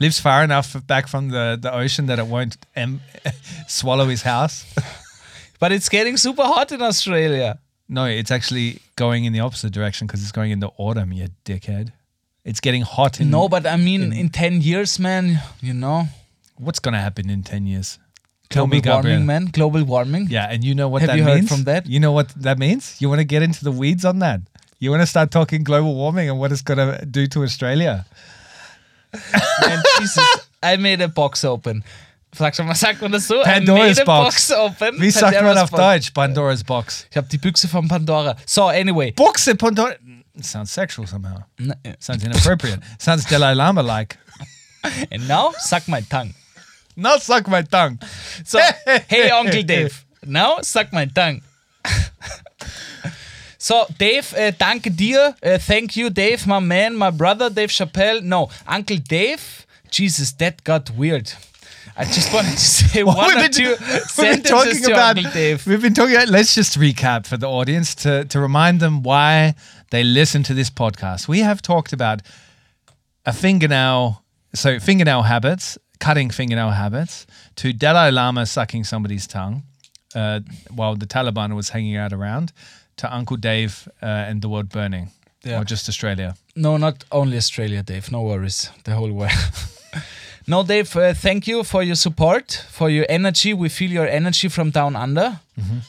Lives 0.00 0.18
far 0.20 0.42
enough 0.42 0.74
back 0.86 1.06
from 1.08 1.28
the, 1.28 1.58
the 1.60 1.72
ocean 1.72 2.06
that 2.06 2.18
it 2.18 2.26
won't 2.26 2.56
em- 2.74 3.00
swallow 3.68 4.06
his 4.08 4.22
house. 4.22 4.64
But 5.60 5.70
it's 5.70 5.88
getting 5.88 6.16
super 6.16 6.42
hot 6.42 6.72
in 6.72 6.82
Australia. 6.82 7.60
No, 7.88 8.06
it's 8.06 8.32
actually 8.32 8.80
going 8.96 9.26
in 9.26 9.32
the 9.32 9.38
opposite 9.38 9.72
direction 9.72 10.08
because 10.08 10.20
it's 10.20 10.32
going 10.32 10.50
into 10.50 10.72
autumn, 10.76 11.12
you 11.12 11.28
dickhead. 11.44 11.92
It's 12.44 12.58
getting 12.58 12.82
hot 12.82 13.20
in. 13.20 13.30
No, 13.30 13.48
but 13.48 13.64
I 13.64 13.76
mean, 13.76 14.12
in 14.12 14.28
10 14.28 14.60
years, 14.60 14.98
man, 14.98 15.40
you 15.60 15.72
know, 15.72 16.08
What's 16.62 16.78
going 16.80 16.94
to 16.94 17.00
happen 17.00 17.28
in 17.30 17.42
10 17.42 17.66
years? 17.66 17.98
Tell 18.48 18.66
global 18.66 18.76
me, 18.76 18.80
Gabriel. 18.82 19.02
warming, 19.02 19.26
man. 19.26 19.44
Global 19.52 19.84
warming. 19.84 20.26
Yeah, 20.30 20.46
and 20.50 20.62
you 20.62 20.74
know 20.74 20.88
what 20.88 21.00
Have 21.02 21.08
that 21.10 21.16
you 21.18 21.24
heard 21.24 21.36
means? 21.40 21.48
from 21.48 21.64
that? 21.64 21.86
You 21.86 21.98
know 22.00 22.12
what 22.12 22.28
that 22.42 22.58
means? 22.58 22.96
You 23.00 23.08
want 23.08 23.20
to 23.20 23.24
get 23.24 23.42
into 23.42 23.64
the 23.64 23.72
weeds 23.72 24.04
on 24.04 24.18
that? 24.20 24.40
You 24.78 24.90
want 24.90 25.02
to 25.02 25.06
start 25.06 25.30
talking 25.30 25.64
global 25.64 25.94
warming 25.94 26.28
and 26.28 26.38
what 26.38 26.52
it's 26.52 26.62
going 26.62 26.78
to 26.78 27.04
do 27.06 27.26
to 27.28 27.42
Australia? 27.44 28.04
Man, 29.12 29.82
Jesus, 29.98 30.48
I 30.62 30.76
made 30.76 31.00
a 31.00 31.08
box 31.08 31.44
open. 31.44 31.82
Sag 32.34 32.54
schon 32.54 32.66
mal, 32.66 32.74
sagt 32.74 33.00
man 33.02 33.10
das 33.12 33.26
so? 33.26 33.42
Pandora's 33.44 33.98
box. 34.00 34.48
box 34.48 34.50
open. 34.50 34.98
Wie 35.00 35.10
sagt 35.10 35.32
man 35.34 35.44
Pandora's 35.44 35.58
auf 35.62 35.70
box. 35.70 35.80
Deutsch? 35.82 36.14
Pandora's 36.14 36.62
box. 36.64 37.06
Ich 37.10 37.16
habe 37.16 37.28
die 37.28 37.38
Büchse 37.38 37.68
von 37.68 37.88
Pandora. 37.88 38.36
So, 38.46 38.68
anyway. 38.68 39.12
Buchse 39.12 39.54
Pandora. 39.54 39.94
Mm, 40.02 40.22
sounds 40.42 40.72
sexual 40.72 41.06
somehow. 41.06 41.42
Sounds 41.98 42.24
inappropriate. 42.24 42.80
sounds 42.98 43.26
Dalai 43.26 43.52
Lama 43.54 43.82
like. 43.82 44.16
And 45.12 45.28
now, 45.28 45.52
suck 45.58 45.86
my 45.88 46.00
tongue. 46.00 46.32
Now 46.96 47.16
suck 47.16 47.48
my 47.48 47.62
tongue. 47.62 47.98
So, 48.44 48.58
hey, 49.08 49.30
Uncle 49.30 49.62
Dave. 49.62 50.04
Now, 50.26 50.60
suck 50.62 50.92
my 50.92 51.06
tongue. 51.06 51.40
So, 53.58 53.86
Dave, 53.96 54.32
äh, 54.34 54.52
danke 54.58 54.90
dir. 54.90 55.36
Äh, 55.40 55.56
thank 55.60 55.94
you, 55.94 56.10
Dave, 56.10 56.48
my 56.48 56.58
man, 56.58 56.96
my 56.96 57.10
brother, 57.10 57.48
Dave 57.48 57.70
Chappelle. 57.70 58.20
No, 58.20 58.50
Uncle 58.66 58.96
Dave. 58.98 59.66
Jesus, 59.88 60.32
that 60.38 60.64
got 60.64 60.90
weird. 60.90 61.32
I 61.96 62.04
just 62.04 62.32
wanted 62.34 62.52
to 62.54 62.58
say 62.58 63.02
one 63.04 63.16
or 63.18 63.36
We've 63.42 63.50
two 63.52 63.76
been- 63.76 63.78
we've 63.78 64.16
been 64.16 64.42
talking 64.42 64.82
to 64.82 64.92
about. 64.92 65.16
Uncle 65.16 65.32
Dave. 65.32 65.64
We've 65.64 65.80
been 65.80 65.94
talking. 65.94 66.16
About, 66.16 66.28
let's 66.28 66.54
just 66.56 66.76
recap 66.76 67.24
for 67.24 67.36
the 67.36 67.46
audience 67.48 67.94
to 68.02 68.24
to 68.24 68.40
remind 68.40 68.80
them 68.80 69.04
why 69.04 69.54
they 69.90 70.02
listen 70.02 70.42
to 70.44 70.54
this 70.54 70.68
podcast. 70.70 71.28
We 71.28 71.38
have 71.40 71.62
talked 71.62 71.92
about 71.92 72.22
a 73.24 73.32
fingernail, 73.32 74.24
so 74.54 74.80
fingernail 74.80 75.22
habits, 75.22 75.78
cutting 76.06 76.30
fingernail 76.32 76.70
habits, 76.70 77.26
to 77.54 77.66
Dalai 77.72 78.10
Lama 78.10 78.44
sucking 78.46 78.84
somebody's 78.84 79.26
tongue 79.26 79.62
uh, 80.14 80.40
while 80.78 80.96
the 81.02 81.06
Taliban 81.06 81.54
was 81.54 81.70
hanging 81.70 81.96
out 82.02 82.12
around, 82.12 82.52
to 82.96 83.06
Uncle 83.18 83.36
Dave 83.38 83.72
uh, 84.02 84.28
and 84.28 84.42
the 84.42 84.48
world 84.48 84.68
burning, 84.68 85.06
Yeah. 85.44 85.60
or 85.60 85.64
just 85.64 85.88
Australia. 85.88 86.34
No, 86.54 86.76
not 86.78 87.04
only 87.10 87.36
Australia, 87.36 87.82
Dave. 87.82 88.04
No 88.12 88.22
worries. 88.22 88.70
The 88.84 88.92
whole 88.94 89.12
world. 89.12 89.32
no, 90.46 90.62
Dave, 90.64 90.96
uh, 90.96 91.14
thank 91.14 91.46
you 91.46 91.64
for 91.64 91.82
your 91.82 91.96
support, 91.96 92.66
for 92.70 92.90
your 92.90 93.06
energy. 93.08 93.54
We 93.54 93.68
feel 93.68 93.90
your 93.90 94.06
energy 94.08 94.48
from 94.48 94.70
down 94.70 94.96
under. 94.96 95.40
Um, 95.56 95.82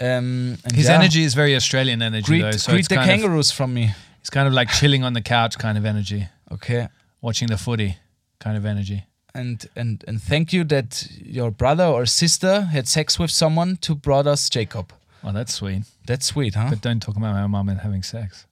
and 0.00 0.56
Mm-hmm. 0.58 0.76
His 0.76 0.86
yeah, 0.88 0.94
energy 0.98 1.22
is 1.24 1.34
very 1.34 1.54
Australian 1.56 2.02
energy, 2.02 2.26
Greet, 2.26 2.42
though. 2.42 2.50
So 2.58 2.72
greet 2.72 2.78
it's 2.80 2.88
the 2.88 2.94
kind 2.96 3.10
of, 3.10 3.14
kangaroos 3.20 3.50
from 3.50 3.74
me. 3.74 3.84
it's 4.20 4.30
kind 4.30 4.46
of 4.46 4.54
like 4.54 4.70
chilling 4.70 5.04
on 5.04 5.12
the 5.14 5.22
couch 5.22 5.58
kind 5.58 5.76
of 5.78 5.84
energy, 5.84 6.28
Okay. 6.52 6.88
watching 7.20 7.48
the 7.48 7.56
footy 7.56 7.96
kind 8.38 8.56
of 8.56 8.64
energy. 8.64 9.04
And, 9.34 9.68
and 9.76 10.02
and 10.08 10.20
thank 10.22 10.52
you 10.52 10.64
that 10.64 11.06
your 11.22 11.50
brother 11.50 11.84
or 11.84 12.06
sister 12.06 12.62
had 12.62 12.88
sex 12.88 13.18
with 13.18 13.30
someone 13.30 13.76
to 13.82 13.94
brought 13.94 14.26
us 14.26 14.48
Jacob. 14.48 14.92
Oh, 15.22 15.32
that's 15.32 15.54
sweet. 15.54 15.82
That's 16.06 16.26
sweet, 16.26 16.54
huh? 16.54 16.68
But 16.70 16.80
don't 16.80 17.00
talk 17.00 17.16
about 17.16 17.34
my 17.34 17.46
mum 17.46 17.68
and 17.68 17.80
having 17.80 18.02
sex. 18.02 18.46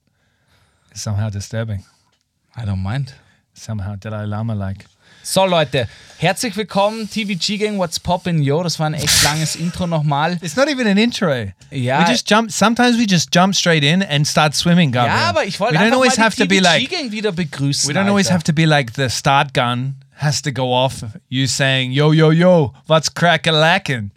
It's 0.90 1.00
somehow 1.00 1.30
disturbing. 1.30 1.84
I 2.54 2.64
don't 2.64 2.82
mind. 2.82 3.14
Somehow 3.54 3.96
Dalai 3.96 4.26
Lama 4.26 4.54
like. 4.54 4.84
So 5.22 5.44
Leute, 5.44 5.88
herzlich 6.18 6.56
willkommen, 6.56 7.08
TVG 7.08 7.58
Gang, 7.58 7.78
What's 7.78 7.98
Poppin' 7.98 8.42
Yo. 8.42 8.62
Das 8.62 8.78
war 8.78 8.86
ein 8.86 8.94
echt 8.94 9.24
langes 9.24 9.56
Intro 9.60 9.86
nochmal. 9.86 10.38
It's 10.40 10.56
not 10.56 10.68
even 10.68 10.86
an 10.86 10.98
intro. 10.98 11.52
Ja. 11.70 12.00
We 12.00 12.12
just 12.12 12.30
jump. 12.30 12.52
Sometimes 12.52 12.96
we 12.96 13.06
just 13.08 13.34
jump 13.34 13.54
straight 13.56 13.82
in 13.82 14.02
and 14.02 14.26
start 14.26 14.54
swimming, 14.54 14.92
Gabriel. 14.92 15.16
Ja, 15.16 15.30
aber 15.30 15.44
ich 15.44 15.58
wollte 15.58 15.74
We 15.74 15.78
don't 15.78 15.86
einfach 15.86 15.96
always 15.96 16.16
mal 16.18 16.26
have 16.26 16.36
die 16.36 16.42
to 16.42 16.48
be 16.48 16.60
like. 16.60 16.88
Gang 16.90 17.10
wieder 17.10 17.32
begrüßen. 17.32 17.88
We 17.88 17.94
don't 17.94 18.08
always 18.08 18.26
Alter. 18.26 18.34
have 18.34 18.44
to 18.44 18.52
be 18.52 18.66
like 18.66 18.94
the 18.94 19.08
start 19.08 19.52
gun 19.52 19.96
has 20.16 20.40
to 20.42 20.50
go 20.50 20.72
off. 20.72 21.04
You 21.28 21.46
saying 21.46 21.92
yo 21.92 22.10
yo 22.10 22.30
yo, 22.30 22.72
what's 22.86 23.08
crack 23.08 23.46
a 23.46 23.52
lacking? 23.52 24.10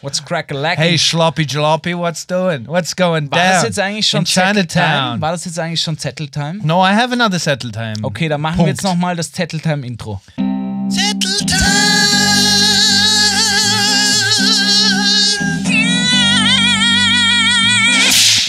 What's 0.00 0.20
crack 0.20 0.50
a 0.50 0.54
lacking? 0.54 0.84
Hey 0.84 0.94
schloppy 0.94 1.46
jalopy, 1.46 1.94
what's 1.94 2.24
doing? 2.24 2.66
What's 2.66 2.94
going 2.94 3.30
War 3.30 3.40
down? 3.40 3.52
das 3.54 3.62
jetzt 3.64 3.78
eigentlich 3.78 4.06
schon 4.06 4.20
in 4.20 4.26
Zetteltime? 4.26 4.68
Chinatown? 4.68 5.20
War 5.20 5.32
das 5.32 5.44
jetzt 5.44 5.58
eigentlich 5.58 5.80
schon 5.80 5.98
Zetteltime? 5.98 6.60
No, 6.62 6.82
I 6.82 6.92
have 6.92 7.12
another 7.12 7.38
settle 7.38 7.72
time. 7.72 7.96
Okay, 8.02 8.28
dann 8.28 8.40
machen 8.40 8.58
wir 8.58 8.68
jetzt 8.68 8.82
nochmal 8.82 9.16
das 9.16 9.32
Zetteltime-Intro. 9.32 10.20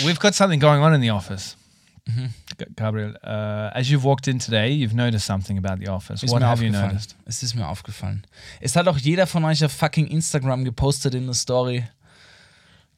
We've 0.04 0.20
got 0.20 0.36
something 0.36 0.60
going 0.60 0.82
on 0.84 0.94
in 0.94 1.02
the 1.02 1.10
office. 1.10 1.56
Mm-hmm. 2.08 2.45
Gabriel, 2.76 3.16
uh, 3.24 3.72
as 3.74 3.90
you've 3.90 4.04
walked 4.04 4.28
in 4.28 4.40
today, 4.40 4.72
you've 4.72 4.94
noticed 4.96 5.26
something 5.26 5.58
about 5.58 5.80
the 5.80 5.90
office. 5.90 6.24
Ist 6.24 6.32
what 6.32 6.42
have 6.42 6.64
you 6.64 6.72
noticed? 6.72 7.16
Es 7.26 7.44
ist 7.44 7.56
mir 7.56 7.68
aufgefallen. 7.68 8.24
Es 8.62 8.76
hat 8.76 8.88
auch 8.88 8.98
jeder 8.98 9.28
von 9.28 9.44
euch 9.46 9.64
auf 9.64 9.72
fucking 9.72 10.08
Instagram 10.08 10.64
gepostet 10.66 11.14
in 11.16 11.26
der 11.26 11.34
Story. 11.36 11.84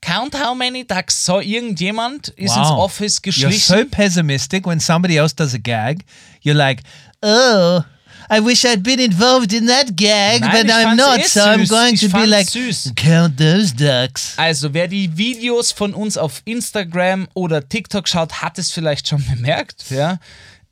Count 0.02 0.36
how 0.36 0.54
many 0.54 0.86
ducks. 0.86 1.26
So, 1.26 1.39
irgendjemand 1.41 2.28
ist 2.30 2.56
ins 2.56 2.70
Wow. 2.70 2.80
Office 2.86 3.17
You're 3.17 3.24
geschlichen. 3.24 3.60
so 3.60 3.86
pessimistic 3.89 4.65
when 4.67 4.80
somebody 4.80 5.17
else 5.17 5.36
does 5.36 5.54
a 5.56 5.58
gag. 5.58 6.06
You're 6.41 6.56
like, 6.56 6.84
oh, 7.24 7.82
I 8.30 8.40
wish 8.42 8.66
I'd 8.66 8.84
been 8.84 9.00
involved 9.00 9.54
in 9.54 9.68
that 9.68 9.96
gag, 9.96 10.42
Nein, 10.42 10.52
but 10.52 10.66
ich 10.66 10.72
I'm 10.74 10.96
not, 10.96 11.20
eh 11.20 11.24
so 11.28 11.40
I'm 11.42 11.62
süß. 11.62 11.70
going 11.70 11.94
Ich 11.94 12.02
to 12.02 12.10
be 12.10 12.26
like, 12.26 12.48
süß. 12.48 12.94
count 12.96 13.38
those 13.38 13.74
ducks. 13.74 14.34
Also, 14.38 14.74
wer 14.74 14.88
die 14.88 15.16
Videos 15.18 15.72
von 15.72 15.94
uns 15.94 16.18
auf 16.18 16.42
Instagram 16.46 17.28
oder 17.34 17.68
TikTok 17.68 18.08
schaut, 18.08 18.42
hat 18.42 18.58
es 18.60 18.72
vielleicht 18.72 19.08
schon 19.08 19.24
bemerkt. 19.26 19.90
Ja? 19.90 20.20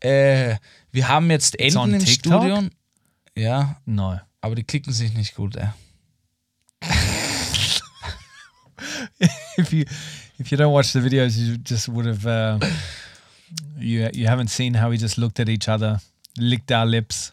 Äh, 0.01 0.55
wir 0.91 1.07
haben 1.07 1.31
jetzt 1.31 1.57
on 1.59 1.65
Enten 1.65 1.93
im 1.95 2.05
TikTok? 2.05 2.41
Studio. 2.43 2.63
Ja, 3.37 3.77
No. 3.85 4.19
aber 4.41 4.55
die 4.55 4.63
klicken 4.63 4.91
sich 4.93 5.13
nicht 5.13 5.35
gut. 5.35 5.55
Äh. 5.55 5.67
if 9.57 9.71
you 9.73 9.85
if 10.39 10.51
you 10.51 10.57
don't 10.57 10.71
watch 10.73 10.91
the 10.93 10.99
videos, 10.99 11.37
you 11.37 11.57
just 11.57 11.87
would 11.89 12.05
have 12.05 12.25
uh, 12.25 12.59
you 13.77 14.07
you 14.13 14.27
haven't 14.27 14.49
seen 14.49 14.73
how 14.75 14.89
we 14.89 14.97
just 14.97 15.17
looked 15.17 15.39
at 15.39 15.49
each 15.49 15.67
other, 15.69 15.99
licked 16.37 16.71
our 16.71 16.85
lips. 16.85 17.31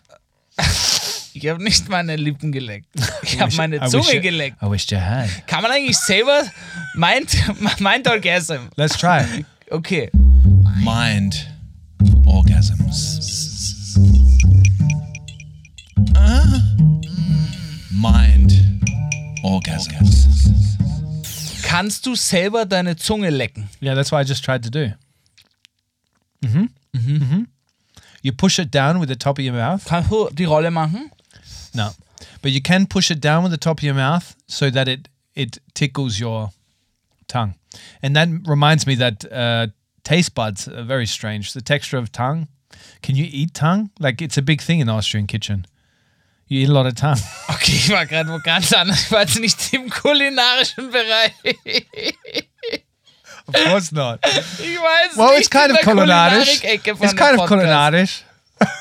Ich 1.35 1.47
habe 1.49 1.63
nicht 1.63 1.89
meine 1.89 2.17
Lippen 2.17 2.53
geleckt. 2.53 2.87
Ich 3.23 3.39
habe 3.41 3.51
wish- 3.51 3.57
meine 3.57 3.81
wish 3.81 3.91
Zunge 3.91 4.21
geleckt. 4.21 4.63
I 4.63 4.67
wished 4.71 4.91
you 4.91 4.99
had. 4.99 5.29
Kann 5.47 5.63
man 5.63 5.71
eigentlich 5.71 5.97
selber 5.97 6.43
meint 6.95 7.31
meint 7.81 8.07
Orgasm? 8.09 8.69
Let's 8.77 8.99
try. 8.99 9.45
Okay. 9.71 10.11
Mind 10.83 11.49
orgasms. 12.27 13.21
Ah. 16.15 16.61
Mind 17.91 18.53
orgasms. 19.43 20.29
Kannst 21.63 22.05
du 22.05 22.15
selber 22.15 22.67
deine 22.67 22.97
Zunge 22.97 23.31
lecken? 23.31 23.69
yeah, 23.81 23.95
that's 23.95 24.13
what 24.13 24.21
I 24.25 24.29
just 24.29 24.45
tried 24.45 24.63
to 24.65 24.71
do. 24.71 24.93
Mhm. 26.43 26.69
Mhm. 26.93 27.47
You 28.23 28.33
push 28.33 28.59
it 28.59 28.71
down 28.71 28.99
with 29.01 29.09
the 29.09 29.17
top 29.17 29.39
of 29.39 29.45
your 29.45 29.55
mouth. 29.55 29.85
Kannst 29.85 30.11
du 30.11 30.31
die 30.31 30.45
Rolle 30.45 30.71
machen? 30.71 31.11
No, 31.75 31.91
but 32.41 32.53
you 32.53 32.61
can 32.61 32.87
push 32.87 33.11
it 33.11 33.21
down 33.21 33.43
with 33.43 33.51
the 33.51 33.59
top 33.59 33.79
of 33.79 33.85
your 33.85 33.95
mouth 33.95 34.35
so 34.47 34.71
that 34.71 34.89
it 34.89 35.09
it 35.35 35.59
tickles 35.75 36.21
your 36.21 36.51
tongue, 37.27 37.55
and 38.03 38.15
that 38.15 38.29
reminds 38.47 38.87
me 38.87 38.95
that 38.97 39.25
uh, 39.33 39.67
taste 40.05 40.35
buds 40.35 40.69
are 40.69 40.85
very 40.85 41.07
strange. 41.07 41.53
The 41.53 41.63
texture 41.63 41.99
of 41.99 42.11
tongue. 42.13 42.49
Can 43.03 43.17
you 43.17 43.27
eat 43.31 43.55
tongue? 43.55 43.91
Like 43.99 44.23
it's 44.23 44.39
a 44.39 44.43
big 44.43 44.63
thing 44.63 44.81
in 44.81 44.87
the 44.87 44.93
Austrian 44.93 45.27
kitchen. 45.27 45.67
You 46.47 46.61
eat 46.61 46.69
a 46.69 46.73
lot 46.73 46.87
of 46.87 46.95
tongue. 46.95 47.21
Okay, 47.51 47.73
ich 47.73 47.91
war 47.91 48.07
gerade 48.07 48.29
wo 48.29 48.39
ganz 48.39 48.73
anders. 48.73 49.05
Ich 49.05 49.11
war 49.11 49.21
jetzt 49.21 49.39
nicht 49.41 49.73
im 49.73 49.89
kulinarischen 49.91 50.91
Bereich. 50.91 51.33
Of 53.47 53.55
course 53.65 53.95
not. 53.95 54.21
Ich 54.25 54.79
weiß 54.79 55.17
Well, 55.17 55.29
nicht 55.31 55.41
it's 55.41 55.51
kind 55.51 55.69
in 55.71 55.77
of 55.77 55.81
von 56.99 57.07
It's 57.07 57.17
kind 57.17 57.31
of 57.33 57.37
Podcast. 57.37 57.49
culinarisch. 57.49 58.25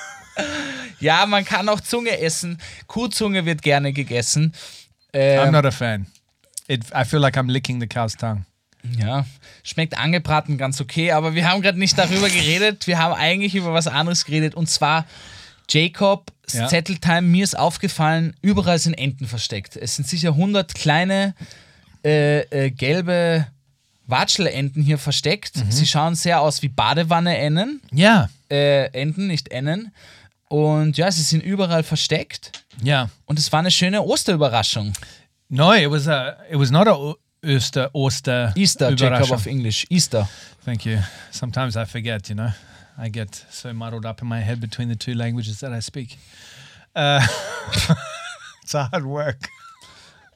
Ja, 0.99 1.25
man 1.25 1.43
kann 1.43 1.67
auch 1.67 1.79
Zunge 1.81 2.19
essen. 2.19 2.59
Kuhzunge 2.87 3.45
wird 3.45 3.61
gerne 3.63 3.91
gegessen. 3.91 4.53
Ähm, 5.13 5.39
I'm 5.47 5.51
not 5.51 5.65
a 5.65 5.71
fan. 5.71 6.05
It, 6.67 6.83
I 6.95 7.03
feel 7.05 7.19
like 7.19 7.35
I'm 7.37 7.49
licking 7.51 7.79
the 7.81 7.87
cow's 7.87 8.15
tongue. 8.15 8.45
Ja, 8.97 9.25
schmeckt 9.63 9.97
angebraten 9.97 10.57
ganz 10.57 10.79
okay, 10.79 11.11
aber 11.11 11.33
wir 11.35 11.47
haben 11.49 11.61
gerade 11.61 11.77
nicht 11.79 11.97
darüber 11.97 12.29
geredet. 12.29 12.87
Wir 12.87 12.97
haben 12.99 13.13
eigentlich 13.13 13.55
über 13.55 13.73
was 13.73 13.87
anderes 13.87 14.25
geredet 14.25 14.55
und 14.55 14.69
zwar 14.69 15.05
Jacob, 15.69 16.31
Ja. 16.51 16.67
Zetteltime. 16.67 17.21
Mir 17.23 17.43
ist 17.43 17.57
aufgefallen, 17.57 18.35
überall 18.41 18.79
sind 18.79 18.93
Enten 18.95 19.27
versteckt. 19.27 19.75
Es 19.75 19.95
sind 19.95 20.07
sicher 20.07 20.29
100 20.29 20.73
kleine 20.75 21.33
äh, 22.05 22.41
äh, 22.41 22.71
gelbe 22.71 23.47
Watschelenten 24.11 24.83
hier 24.83 24.97
versteckt. 24.97 25.57
Mhm. 25.57 25.71
Sie 25.71 25.87
schauen 25.87 26.15
sehr 26.15 26.41
aus 26.41 26.61
wie 26.61 26.69
Badewanne-Enten. 26.69 27.81
Yeah, 27.95 28.29
Äh, 28.51 28.85
Enten, 28.91 29.27
nicht 29.27 29.47
Ennen. 29.49 29.91
Und 30.49 30.97
ja, 30.97 31.09
sie 31.11 31.21
sind 31.23 31.41
überall 31.43 31.81
versteckt. 31.83 32.63
yeah. 32.85 33.09
Und 33.25 33.39
es 33.39 33.51
war 33.51 33.59
eine 33.59 33.71
schöne 33.71 34.01
Osterüberraschung. 34.03 34.93
No, 35.49 35.73
it 35.73 35.89
was 35.89 36.07
a. 36.07 36.35
It 36.49 36.59
was 36.59 36.69
not 36.71 36.87
a 36.87 36.93
o- 36.93 37.15
Oster. 37.93 38.53
Easter, 38.55 38.91
Jacob 38.93 39.31
auf 39.31 39.45
Englisch. 39.47 39.85
Easter. 39.89 40.29
Thank 40.63 40.85
you. 40.85 40.97
Sometimes 41.31 41.75
I 41.75 41.85
forget. 41.85 42.27
You 42.29 42.35
know, 42.35 42.51
I 43.01 43.09
get 43.09 43.45
so 43.49 43.73
muddled 43.73 44.05
up 44.05 44.21
in 44.21 44.27
my 44.27 44.39
head 44.41 44.59
between 44.59 44.89
the 44.89 44.95
two 44.95 45.13
languages 45.13 45.59
that 45.59 45.71
I 45.71 45.81
speak. 45.81 46.17
Uh, 46.95 47.21
it's 48.63 48.73
hard 48.73 49.05
work. 49.05 49.47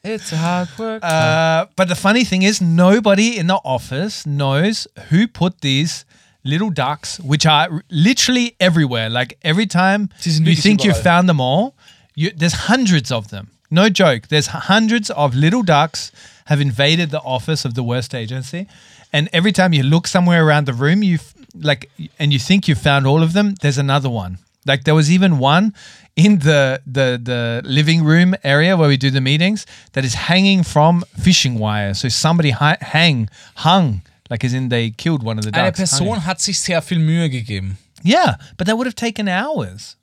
It's 0.06 0.32
a 0.32 0.38
hard 0.38 0.70
work. 0.78 1.04
Uh, 1.04 1.66
but 1.76 1.88
the 1.88 1.96
funny 1.96 2.24
thing 2.24 2.44
is, 2.44 2.62
nobody 2.62 3.38
in 3.38 3.48
the 3.48 3.60
office 3.66 4.26
knows 4.26 4.88
who 5.10 5.28
put 5.28 5.62
these 5.62 6.06
little 6.44 6.70
ducks, 6.70 7.20
which 7.20 7.46
are 7.46 7.84
literally 7.90 8.56
everywhere. 8.60 9.10
Like 9.10 9.38
every 9.42 9.66
time 9.66 10.10
you 10.22 10.56
think 10.56 10.84
you 10.84 10.92
überall. 10.92 11.04
found 11.04 11.30
them 11.30 11.42
all, 11.42 11.76
you, 12.14 12.30
there's 12.30 12.54
hundreds 12.54 13.12
of 13.12 13.30
them. 13.30 13.50
No 13.72 13.90
joke. 13.90 14.28
There's 14.28 14.48
hundreds 14.48 15.10
of 15.10 15.34
little 15.34 15.64
ducks 15.64 16.12
have 16.46 16.62
invaded 16.62 17.10
the 17.10 17.22
office 17.22 17.66
of 17.66 17.74
the 17.74 17.82
worst 17.82 18.14
agency, 18.14 18.68
and 19.12 19.28
every 19.34 19.52
time 19.52 19.74
you 19.74 19.82
look 19.82 20.08
somewhere 20.08 20.46
around 20.46 20.66
the 20.68 20.74
room, 20.74 21.02
you 21.02 21.18
like, 21.60 21.90
and 22.20 22.32
you 22.32 22.38
think 22.38 22.68
you 22.68 22.76
found 22.76 23.08
all 23.08 23.24
of 23.24 23.34
them. 23.34 23.56
There's 23.56 23.80
another 23.80 24.10
one. 24.10 24.38
Like 24.66 24.84
there 24.84 24.96
was 24.96 25.12
even 25.12 25.40
one 25.40 25.74
in 26.16 26.40
the 26.40 26.80
the 26.86 27.20
the 27.22 27.62
living 27.66 28.04
room 28.04 28.36
area 28.44 28.76
where 28.78 28.88
we 28.88 28.98
do 28.98 29.12
the 29.12 29.22
meetings 29.22 29.66
that 29.94 30.04
is 30.06 30.14
hanging 30.30 30.64
from 30.64 31.04
fishing 31.22 31.60
wire. 31.60 31.94
So 31.94 32.08
somebody 32.10 32.52
hi- 32.52 32.78
hang 32.82 33.30
hung 33.58 34.02
Like 34.30 34.44
as 34.44 34.54
in 34.54 34.70
they 34.70 34.90
killed 34.92 35.22
one 35.24 35.38
of 35.38 35.46
the 35.46 35.52
ducks. 35.52 35.80
Eine 35.80 35.88
hung 35.88 36.08
Person 36.08 36.08
him. 36.08 36.26
hat 36.26 36.42
sich 36.42 36.60
sehr 36.60 36.82
viel 36.82 36.98
Mühe 37.00 37.30
gegeben. 37.30 37.78
Yeah, 38.04 38.38
but 38.58 38.66
that 38.68 38.76
would 38.78 38.88
have 38.88 38.96
taken 38.96 39.28
hours. 39.28 39.98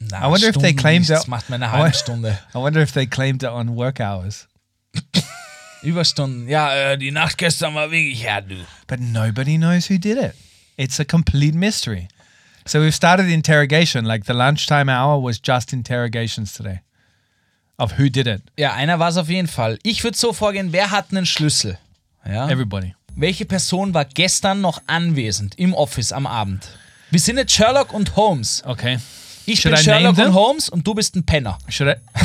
Na, 0.00 0.22
I 0.24 0.28
wonder 0.30 0.48
if 0.48 0.56
they 0.56 0.72
claimed 0.72 1.08
nicht, 1.08 1.20
that- 1.24 1.28
macht 1.28 1.50
eine 1.52 1.66
I 1.66 1.68
halbe 1.68 1.82
wonder- 1.82 1.98
Stunde. 1.98 2.38
I 2.54 2.58
wonder 2.58 2.80
if 2.80 2.92
they 2.92 3.06
claimed 3.06 3.42
it 3.42 3.50
on 3.50 3.74
work 3.76 4.00
hours. 4.00 4.46
Überstunden. 5.82 6.48
Ja, 6.48 6.96
die 6.96 7.10
Nacht 7.10 7.38
gestern 7.38 7.74
war 7.74 7.90
wirklich 7.90 8.22
ja, 8.22 8.40
du. 8.40 8.56
But 8.86 9.00
nobody 9.00 9.56
knows 9.56 9.88
who 9.88 9.98
did 9.98 10.18
it. 10.18 10.32
It's 10.76 11.00
a 11.00 11.04
complete 11.04 11.54
mystery. 11.56 12.08
So 12.66 12.80
we've 12.80 12.94
started 12.94 13.26
the 13.26 13.34
interrogation. 13.34 14.04
Like 14.04 14.26
the 14.26 14.34
lunchtime 14.34 14.88
hour 14.88 15.22
was 15.22 15.40
just 15.42 15.72
interrogations 15.72 16.52
today 16.52 16.80
of 17.78 17.98
who 17.98 18.08
did 18.08 18.26
it. 18.26 18.42
Ja, 18.56 18.74
einer 18.74 18.98
war 18.98 19.08
es 19.08 19.16
auf 19.16 19.28
jeden 19.28 19.48
Fall. 19.48 19.78
Ich 19.82 20.04
würde 20.04 20.16
so 20.16 20.32
vorgehen, 20.32 20.72
wer 20.72 20.90
hat 20.90 21.06
einen 21.10 21.26
Schlüssel? 21.26 21.78
Ja. 22.26 22.48
Everybody. 22.48 22.94
Welche 23.16 23.44
Person 23.44 23.94
war 23.94 24.04
gestern 24.04 24.60
noch 24.60 24.82
anwesend 24.86 25.58
im 25.58 25.74
Office 25.74 26.12
am 26.12 26.26
Abend? 26.26 26.68
Wir 27.10 27.20
sind 27.20 27.38
jetzt 27.38 27.52
Sherlock 27.52 27.92
und 27.92 28.14
Holmes. 28.16 28.62
Okay. 28.64 28.98
Ich 29.46 29.60
Should 29.60 29.74
bin 29.74 29.80
I 29.80 29.84
Sherlock 29.84 30.18
und 30.18 30.34
Holmes 30.34 30.68
und 30.68 30.86
du 30.86 30.94
bist 30.94 31.16
ein 31.16 31.24
Penner. 31.24 31.58
Should 31.68 31.88
I? 31.88 31.96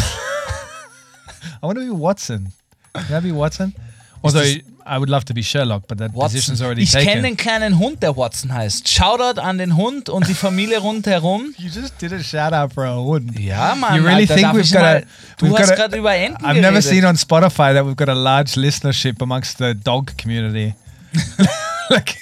I 1.62 1.68
want 1.68 1.80
to 1.80 1.86
be 1.86 1.92
Watson. 1.92 2.54
Can 2.94 3.18
I 3.18 3.22
be 3.22 3.36
Watson? 3.36 3.74
Although 4.22 4.44
I 4.88 5.00
would 5.00 5.10
love 5.10 5.26
to 5.26 5.34
be 5.34 5.42
Sherlock, 5.42 5.88
but 5.88 5.98
that 5.98 6.14
position's 6.14 6.62
already 6.62 6.84
Ich 6.84 6.92
taken. 6.92 7.08
kenne 7.08 7.22
den 7.24 7.38
kleinen 7.38 7.80
Hund, 7.80 8.04
der 8.04 8.16
Watson 8.16 8.54
heißt. 8.54 8.88
Shoutout 8.88 9.40
an 9.42 9.58
den 9.58 9.76
Hund 9.76 10.10
und 10.10 10.28
die 10.28 10.36
Familie 10.36 10.78
rundherum. 10.80 11.56
You 11.58 11.70
just 11.70 12.00
did 12.00 12.14
a 12.14 12.22
shout 12.22 12.54
out 12.54 12.72
for 12.72 12.86
a 12.86 12.94
hund. 12.96 13.38
Ja, 13.40 13.74
Mann. 13.76 13.96
You 13.96 14.04
really 14.08 14.22
Alter, 14.30 14.36
think 14.36 14.54
we've 14.54 14.62
ich 14.66 14.72
got 14.72 14.82
mal, 14.82 14.98
a? 14.98 15.02
Du 15.38 15.46
we've 15.48 15.58
hast 15.58 15.76
gerade 15.76 15.98
über 15.98 16.12
Enten 16.14 16.46
I've 16.46 16.62
never 16.62 16.80
geredet. 16.80 16.84
seen 16.84 17.06
on 17.06 17.16
Spotify 17.18 17.74
that 17.74 17.84
we've 17.86 17.96
got 17.96 18.10
a 18.10 18.14
large 18.14 18.54
listenership 18.56 19.22
amongst 19.22 19.58
the 19.58 19.74
dog 19.74 20.12
community. 20.18 20.76
like 21.90 22.18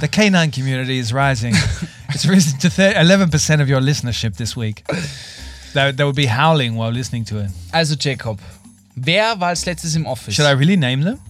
the 0.00 0.08
canine 0.08 0.50
community 0.50 0.98
is 0.98 1.12
rising. 1.12 1.54
It's 2.12 2.26
risen 2.26 2.58
to 2.58 3.00
eleven 3.00 3.30
percent 3.30 3.62
of 3.62 3.68
your 3.68 3.80
listenership 3.80 4.36
this 4.36 4.56
week. 4.56 4.84
They, 5.74 5.92
they 5.92 6.02
would 6.02 6.16
be 6.16 6.26
howling 6.26 6.74
while 6.74 6.90
listening 6.90 7.24
to 7.26 7.38
it. 7.38 7.50
Also 7.72 7.94
Jacob, 7.94 8.40
wer 8.96 9.36
war 9.38 9.48
als 9.50 9.64
letztes 9.64 9.94
im 9.94 10.06
Office? 10.06 10.34
Should 10.34 10.44
I 10.46 10.50
really 10.58 10.76
name 10.76 11.04
them? 11.04 11.20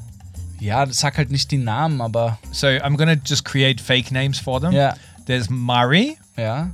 Ja, 0.61 0.87
sag 0.91 1.17
halt 1.19 1.31
nicht 1.31 1.51
die 1.51 1.59
Namen, 1.59 2.01
aber 2.01 2.39
So 2.53 2.67
I'm 2.69 2.97
gonna 2.97 3.17
just 3.25 3.45
create 3.45 3.81
fake 3.81 4.11
names 4.13 4.39
for 4.39 4.61
them. 4.61 4.73
ja, 4.73 4.95
There's 5.27 5.49
Murray, 5.51 6.17
ja, 6.37 6.71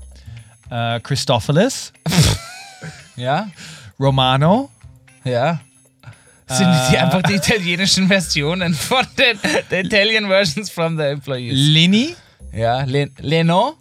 uh, 0.71 0.99
Christophilis, 1.01 1.93
ja, 3.17 3.49
Romano, 3.99 4.71
ja. 5.25 5.61
Sind 6.49 6.69
Äh. 6.69 6.91
die 6.91 6.99
einfach 6.99 7.23
die 7.23 7.35
italienischen 7.35 8.07
Versionen 8.07 8.73
von 8.73 9.05
den 9.19 9.37
the 9.69 9.77
Italian 9.81 10.27
versions 10.29 10.71
from 10.71 10.97
the 10.97 11.03
employees? 11.05 11.53
Lini, 11.57 12.15
Ja, 12.53 12.83
Le 12.85 13.11
Leno. 13.19 13.75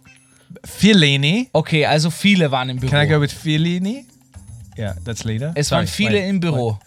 Fellini. 0.64 1.48
Okay, 1.52 1.86
also 1.86 2.10
viele 2.10 2.50
waren 2.50 2.68
im 2.70 2.78
Büro. 2.80 2.90
Can 2.90 3.06
I 3.06 3.08
go 3.08 3.20
with 3.20 3.30
Fellini? 3.32 4.04
Yeah, 4.76 4.94
that's 5.04 5.22
leader. 5.22 5.52
es 5.54 5.68
Sorry, 5.68 5.80
waren 5.82 5.86
viele 5.86 6.18
wait, 6.18 6.28
im 6.28 6.40
Büro. 6.40 6.78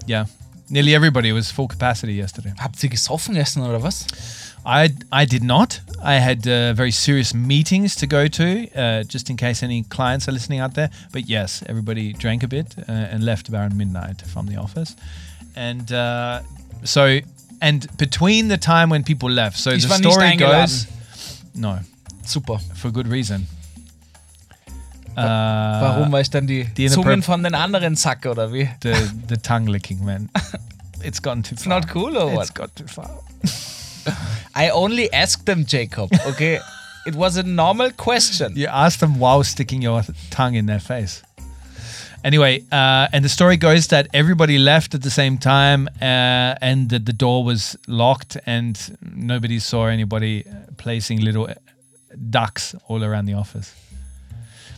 wait. 0.00 0.08
Yeah, 0.10 0.26
nearly 0.72 0.94
everybody 0.94 1.32
was 1.32 1.52
full 1.52 1.68
capacity 1.68 2.14
yesterday. 2.16 2.52
Habt 2.58 2.82
ihr 2.82 2.90
gesoffen 2.90 3.34
gestern 3.34 3.62
oder 3.62 3.82
was? 3.82 4.06
I 4.64 4.90
I 5.10 5.26
did 5.26 5.42
not. 5.42 5.80
I 6.02 6.14
had 6.14 6.46
uh, 6.46 6.72
very 6.74 6.90
serious 6.90 7.34
meetings 7.34 7.94
to 7.96 8.06
go 8.06 8.28
to, 8.28 8.68
uh, 8.74 9.02
just 9.04 9.28
in 9.28 9.36
case 9.36 9.62
any 9.62 9.84
clients 9.84 10.28
are 10.28 10.32
listening 10.32 10.60
out 10.60 10.74
there. 10.74 10.90
But 11.12 11.28
yes, 11.28 11.62
everybody 11.68 12.12
drank 12.12 12.42
a 12.42 12.48
bit 12.48 12.74
uh, 12.78 13.12
and 13.12 13.22
left 13.24 13.50
around 13.50 13.76
midnight 13.76 14.22
from 14.22 14.46
the 14.46 14.56
office, 14.56 14.96
and 15.54 15.92
uh, 15.92 16.40
so 16.84 17.20
and 17.60 17.86
between 17.96 18.48
the 18.48 18.56
time 18.56 18.88
when 18.88 19.04
people 19.04 19.30
left, 19.30 19.58
so 19.58 19.70
Ich 19.70 19.86
the 19.86 19.96
story 19.96 20.36
goes. 20.36 20.86
No, 21.54 21.80
Super. 22.24 22.58
for 22.74 22.90
good 22.90 23.08
reason. 23.08 23.46
Uh, 25.12 25.20
Warum? 25.20 26.12
Weil 26.12 26.22
ich 26.22 26.30
dann 26.30 26.46
die, 26.46 26.64
die 26.64 26.88
Zungen 26.88 27.22
von 27.22 27.42
den 27.42 27.54
anderen 27.54 27.96
zacke 27.96 28.30
oder 28.30 28.52
wie? 28.52 28.68
the 28.82 28.94
the 29.28 29.36
tongue 29.36 29.70
licking, 29.70 30.04
man. 30.04 30.30
It's 31.04 31.20
gone 31.20 31.42
too 31.42 31.56
far. 31.56 31.58
It's 31.58 31.66
not 31.66 31.88
cool 31.88 32.16
or 32.16 32.32
what? 32.32 32.44
It's 32.44 32.54
got 32.54 32.74
too 32.76 32.86
far. 32.86 33.10
I 34.54 34.70
only 34.70 35.12
asked 35.12 35.46
them, 35.46 35.64
Jacob. 35.66 36.10
Okay, 36.26 36.60
it 37.06 37.14
was 37.14 37.36
a 37.36 37.42
normal 37.42 37.90
question. 37.92 38.52
You 38.54 38.68
asked 38.68 39.00
them 39.00 39.18
while 39.18 39.42
sticking 39.44 39.82
your 39.82 40.02
tongue 40.30 40.54
in 40.54 40.66
their 40.66 40.80
face. 40.80 41.22
Anyway, 42.24 42.62
uh, 42.70 43.08
and 43.12 43.24
the 43.24 43.28
story 43.28 43.56
goes 43.56 43.88
that 43.88 44.06
everybody 44.14 44.56
left 44.56 44.94
at 44.94 45.02
the 45.02 45.10
same 45.10 45.38
time, 45.38 45.88
uh, 46.00 46.54
and 46.60 46.88
that 46.90 47.04
the 47.04 47.12
door 47.12 47.42
was 47.44 47.76
locked, 47.88 48.36
and 48.46 48.96
nobody 49.00 49.58
saw 49.58 49.86
anybody 49.86 50.44
uh, 50.46 50.52
placing 50.76 51.20
little 51.20 51.48
uh, 51.48 51.54
ducks 52.30 52.76
all 52.86 53.02
around 53.02 53.26
the 53.26 53.34
office. 53.34 53.74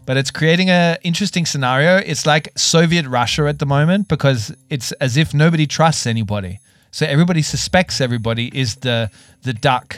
But 0.07 0.17
it's 0.17 0.31
creating 0.31 0.71
a 0.71 0.97
interesting 1.03 1.47
scenario. 1.47 1.97
It's 1.99 2.27
like 2.27 2.51
Soviet 2.57 3.07
Russia 3.07 3.47
at 3.49 3.59
the 3.59 3.67
moment 3.67 4.07
because 4.09 4.55
it's 4.69 4.93
as 5.01 5.17
if 5.17 5.33
nobody 5.33 5.67
trusts 5.67 6.07
anybody. 6.07 6.59
So 6.91 7.07
everybody 7.07 7.43
suspects 7.43 8.01
everybody 8.01 8.51
is 8.53 8.77
the 8.77 9.09
the 9.43 9.53
duck 9.55 9.97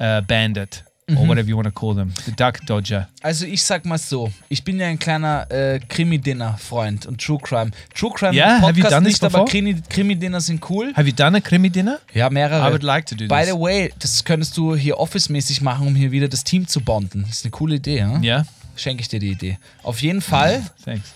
uh, 0.00 0.22
bandit 0.22 0.82
or 1.16 1.26
whatever 1.26 1.46
you 1.48 1.56
want 1.56 1.66
to 1.66 1.72
call 1.72 1.94
them, 1.94 2.12
the 2.24 2.32
duck 2.32 2.60
dodger. 2.64 3.06
Also 3.22 3.44
ich 3.44 3.62
sag 3.62 3.84
mal 3.84 3.98
so, 3.98 4.30
ich 4.48 4.64
bin 4.64 4.78
ja 4.80 4.86
ein 4.86 4.98
kleiner 4.98 5.46
äh, 5.50 5.78
Krimi-Dinner-Freund 5.80 7.06
und 7.06 7.20
True 7.20 7.38
Crime. 7.42 7.70
True 7.94 8.10
Crime 8.14 8.32
Yeah, 8.34 8.60
have 8.60 8.76
you 8.76 8.82
Podcast 8.82 8.92
done 8.92 9.04
this 9.04 9.20
nicht, 9.20 9.24
aber 9.24 9.44
before? 9.44 9.50
Krimi- 9.50 9.82
Krimi-Dinner 9.88 10.40
sind 10.40 10.62
cool. 10.70 10.92
Have 10.94 11.06
you 11.06 11.12
done 11.14 11.36
a 11.36 11.40
Krimi 11.40 11.68
dinner? 11.70 11.98
Ja, 12.14 12.30
mehrere. 12.30 12.66
I 12.66 12.70
would 12.72 12.82
like 12.82 13.06
to 13.06 13.14
do 13.14 13.28
By 13.28 13.40
this. 13.42 13.52
the 13.52 13.60
way, 13.60 13.92
das 13.98 14.24
könntest 14.24 14.56
du 14.56 14.74
hier 14.74 14.98
office-mäßig 14.98 15.60
machen, 15.60 15.86
um 15.86 15.94
hier 15.94 16.10
wieder 16.12 16.28
das 16.28 16.44
Team 16.44 16.66
zu 16.66 16.80
bonden. 16.80 17.22
Das 17.28 17.38
ist 17.38 17.44
eine 17.44 17.50
coole 17.50 17.74
Idee, 17.76 17.98
ja? 17.98 18.18
Yeah, 18.20 18.46
Schenke 18.76 19.02
ich 19.02 19.08
dir 19.08 19.20
die 19.20 19.30
Idee. 19.30 19.58
Auf 19.82 20.00
jeden 20.02 20.20
Fall, 20.22 20.62
thanks. 20.84 21.12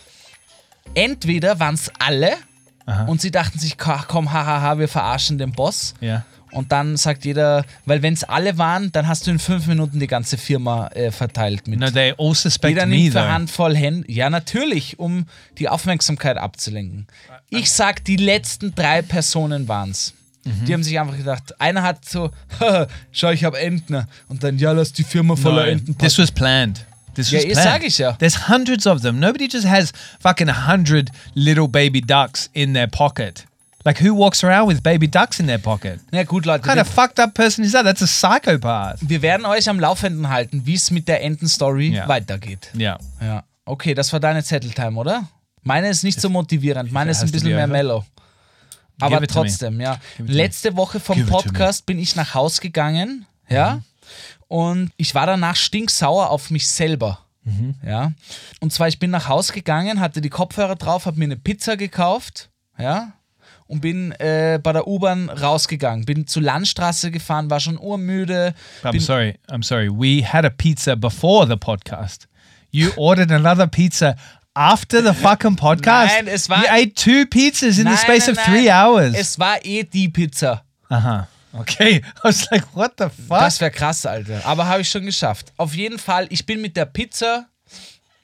entweder 0.95 1.59
waren 1.61 1.75
es 1.75 1.91
alle 1.99 2.33
Aha. 2.87 3.05
und 3.07 3.21
sie 3.21 3.31
dachten 3.31 3.59
sich, 3.59 3.77
"Ka- 3.77 4.05
komm, 4.07 4.33
hahaha, 4.33 4.79
wir 4.79 4.89
verarschen 4.89 5.39
den 5.39 5.53
Boss. 5.53 5.95
Yeah. 6.01 6.25
Und 6.53 6.71
dann 6.73 6.97
sagt 6.97 7.25
jeder, 7.25 7.65
weil 7.85 8.03
wenn 8.03 8.15
es 8.15 8.23
alle 8.25 8.57
waren, 8.57 8.93
dann 8.93 9.09
hast 9.09 9.27
du 9.27 9.31
in 9.33 9.39
fünf 9.39 9.67
Minuten 9.67 9.99
die 9.99 10.07
ganze 10.07 10.39
Firma 10.39 10.87
äh, 10.89 11.11
verteilt 11.11 11.67
mit. 11.67 11.81
No, 11.81 11.91
they 11.91 12.15
all 12.17 12.35
suspect 12.35 12.71
Jeder 12.75 12.87
nimmt 12.87 13.13
though. 13.15 13.21
Handvoll 13.29 13.77
Hände. 13.77 14.11
Ja, 14.11 14.31
natürlich, 14.31 14.99
um 14.99 15.27
die 15.59 15.69
Aufmerksamkeit 15.69 16.39
abzulenken. 16.39 17.09
Ich 17.51 17.71
sag, 17.73 18.05
die 18.05 18.17
letzten 18.17 18.75
drei 18.75 19.03
Personen 19.03 19.67
waren's. 19.69 20.15
Mhm. 20.45 20.65
Die 20.67 20.73
haben 20.73 20.83
sich 20.85 20.99
einfach 20.99 21.17
gedacht, 21.17 21.61
einer 21.61 21.83
hat 21.83 22.05
so, 22.09 22.31
"Haha, 22.61 22.87
schau, 23.11 23.31
ich 23.33 23.43
habe 23.45 23.59
Entner. 23.59 24.07
Und 24.29 24.45
dann, 24.45 24.57
ja, 24.59 24.71
lass 24.73 24.93
die 24.93 25.05
Firma 25.05 25.35
voller 25.35 25.65
No, 25.65 25.71
Enten 25.73 25.99
this 25.99 26.17
was 26.17 26.31
planned. 26.31 26.87
This 27.17 27.31
Ja, 27.31 27.39
was 27.39 27.45
ihr 27.47 27.53
planned. 27.53 27.69
sag 27.69 27.85
ich 27.85 27.99
ja. 27.99 28.13
There's 28.13 28.49
hundreds 28.49 28.87
of 28.87 29.01
them. 29.03 29.19
Nobody 29.19 29.49
just 29.51 29.67
has 29.67 29.93
fucking 30.21 30.49
a 30.49 30.67
hundred 30.69 31.11
little 31.35 31.67
baby 31.67 32.01
ducks 32.01 32.49
in 32.53 32.73
their 32.75 32.87
pocket. 32.87 33.45
Like 33.85 34.01
who 34.03 34.15
walks 34.15 34.43
around 34.45 34.69
with 34.69 34.83
baby 34.83 35.07
ducks 35.09 35.39
in 35.41 35.47
their 35.47 35.59
pocket? 35.59 36.01
Na 36.13 36.25
gut, 36.25 36.45
Leute, 36.45 36.65
What 36.65 36.75
kind 36.77 36.81
of 36.81 36.89
fucked 36.89 37.19
up 37.21 37.35
person 37.35 37.65
is 37.65 37.73
that? 37.73 37.85
That's 37.85 38.03
a 38.03 38.07
psychopath. 38.07 38.99
wir 39.01 39.23
werden 39.23 39.47
euch 39.47 39.69
am 39.69 39.79
Laufenden 39.81 40.29
halten, 40.29 40.67
wie 40.67 40.75
es 40.75 40.91
mit 40.91 41.07
der 41.09 41.23
Enten-Story 41.23 41.95
Ja. 41.95 42.09
weitergeht. 42.09 42.69
Yeah. 42.77 42.99
Ja. 43.21 43.45
Okay, 43.65 43.95
das 43.95 44.13
war 44.13 44.21
deine 44.21 44.43
Zetteltime, 44.45 44.99
oder? 44.99 45.29
Meine 45.63 45.89
ist 45.89 46.05
nicht 46.05 46.21
so 46.21 46.29
motivierend, 46.29 46.93
meine 46.93 47.11
ist 47.13 47.23
ein 47.23 47.31
bisschen 47.31 47.51
mehr 47.55 47.67
mellow. 47.67 48.05
Aber 49.01 49.27
trotzdem, 49.27 49.81
ja. 49.81 49.99
Letzte 50.19 50.77
Woche 50.77 51.01
vom. 51.01 51.25
Podcast 51.27 51.87
bin 51.87 51.99
ich 51.99 52.17
nach 52.17 52.35
Haus 52.35 52.61
gegangen, 52.61 53.27
ja. 53.49 53.81
Und 54.49 54.91
ich 54.97 55.15
war 55.15 55.27
danach 55.27 55.57
stinksauer 55.57 56.31
auf 56.31 56.51
mich 56.51 56.69
selber. 56.69 57.19
Mhm. 57.45 57.75
Ja. 57.85 58.13
Und 58.61 58.73
zwar, 58.73 58.89
ich 58.89 58.99
bin 58.99 59.11
nach 59.11 59.29
Haus 59.29 59.53
gegangen, 59.53 60.01
hatte 60.01 60.21
die 60.21 60.31
Kopfhörer 60.31 60.77
drauf, 60.77 61.07
habe 61.07 61.19
mir 61.19 61.25
eine 61.25 61.37
Pizza 61.37 61.77
gekauft, 61.77 62.51
ja. 62.79 63.13
Und 63.69 63.81
bin 63.81 64.13
äh, 64.13 64.61
bei 64.63 64.73
der 64.73 64.87
U-Bahn 64.87 65.29
rausgegangen. 65.29 66.05
Bin 66.05 66.29
zur 66.29 66.43
Landstraße 66.43 67.11
gefahren, 67.11 67.51
war 67.51 67.59
schon 67.59 67.79
urmüde. 67.79 68.55
I'm 68.85 69.01
sorry. 69.01 69.39
I'm 69.49 69.65
sorry. 69.65 69.89
We 69.91 70.25
had 70.25 70.45
a 70.45 70.51
pizza 70.51 70.95
before 70.95 71.49
the 71.49 71.57
podcast. 71.57 72.29
You 72.71 72.91
ordered 72.97 73.33
another 73.33 73.67
pizza 73.67 74.15
after 74.55 75.03
the 75.03 75.13
fucking 75.13 75.57
podcast. 75.57 76.13
Nein, 76.15 76.29
es 76.29 76.49
war- 76.49 76.59
You 76.61 76.69
ate 76.71 76.95
two 76.95 77.27
pizzas 77.27 77.79
in 77.79 77.85
Nein, 77.85 77.95
the 77.95 78.01
space 78.01 78.29
nein, 78.29 78.37
of 78.37 78.45
three 78.45 78.71
hours. 78.71 79.15
Es 79.17 79.37
war 79.39 79.57
eh 79.65 79.83
die 79.83 80.09
Pizza. 80.11 80.63
uh-huh. 80.89 81.27
Okay. 81.59 81.97
I 82.17 82.25
was 82.25 82.51
like, 82.51 82.65
what 82.75 82.93
the 82.99 83.05
fuck? 83.05 83.41
Das 83.41 83.61
wäre 83.61 83.71
krass, 83.71 84.07
Alter. 84.07 84.45
Aber 84.45 84.67
habe 84.67 84.83
ich 84.83 84.89
schon 84.89 85.05
geschafft. 85.05 85.53
Auf 85.57 85.75
jeden 85.75 85.99
Fall, 85.99 86.27
ich 86.31 86.45
bin 86.47 86.61
mit 86.61 86.77
der 86.77 86.87
Pizza, 86.87 87.47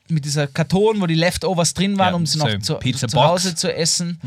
mit 0.08 0.24
dieser 0.24 0.46
Karton, 0.46 1.00
wo 1.00 1.06
die 1.06 1.14
Leftovers 1.14 1.74
drin 1.74 1.98
waren, 1.98 2.10
Ja, 2.10 2.16
um 2.16 2.26
sie 2.26 2.38
so 2.38 2.46
noch 2.46 2.58
zu, 2.60 2.74
Pizza 2.76 3.08
zu. 3.08 3.22
Hause 3.22 3.54
zu 3.54 3.72
essen. 3.74 4.20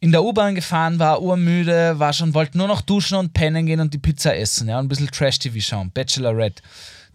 In 0.00 0.12
der 0.12 0.22
U-Bahn 0.24 0.54
gefahren, 0.54 0.98
war 0.98 1.22
urmüde, 1.22 1.98
war 1.98 2.12
schon, 2.12 2.32
wollte 2.34 2.56
nur 2.56 2.68
noch 2.68 2.80
duschen 2.80 3.18
und 3.18 3.32
pennen 3.34 3.66
gehen 3.66 3.80
und 3.80 3.92
die 3.92 3.98
Pizza 3.98 4.34
essen, 4.34 4.68
ja, 4.68 4.78
und 4.78 4.86
ein 4.86 4.88
bisschen 4.88 5.10
Trash-TV 5.10 5.60
schauen, 5.60 5.90
Bachelorette. 5.90 6.62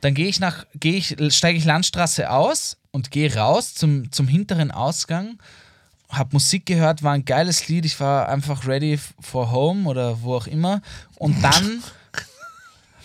Dann 0.02 0.14
gehe 0.14 0.28
ich 0.28 0.40
nach, 0.40 0.66
gehe 0.76 0.94
ich, 0.94 1.16
steige 1.36 1.58
ich 1.58 1.66
Landstraße 1.66 2.30
aus 2.30 2.78
und 2.92 3.10
gehe 3.10 3.34
raus 3.36 3.74
zum, 3.74 4.12
zum 4.12 4.28
hinteren 4.28 4.70
Ausgang, 4.70 5.40
hab 6.10 6.34
Musik 6.34 6.66
gehört, 6.66 7.04
war 7.04 7.14
ein 7.14 7.26
geiles 7.26 7.68
Lied, 7.68 7.86
ich 7.86 8.00
war 8.00 8.30
einfach 8.30 8.68
ready 8.68 9.00
for 9.20 9.52
home 9.52 9.88
oder 9.88 10.22
wo 10.22 10.36
auch 10.36 10.48
immer. 10.48 10.82
Und 11.18 11.42
dann 11.44 11.84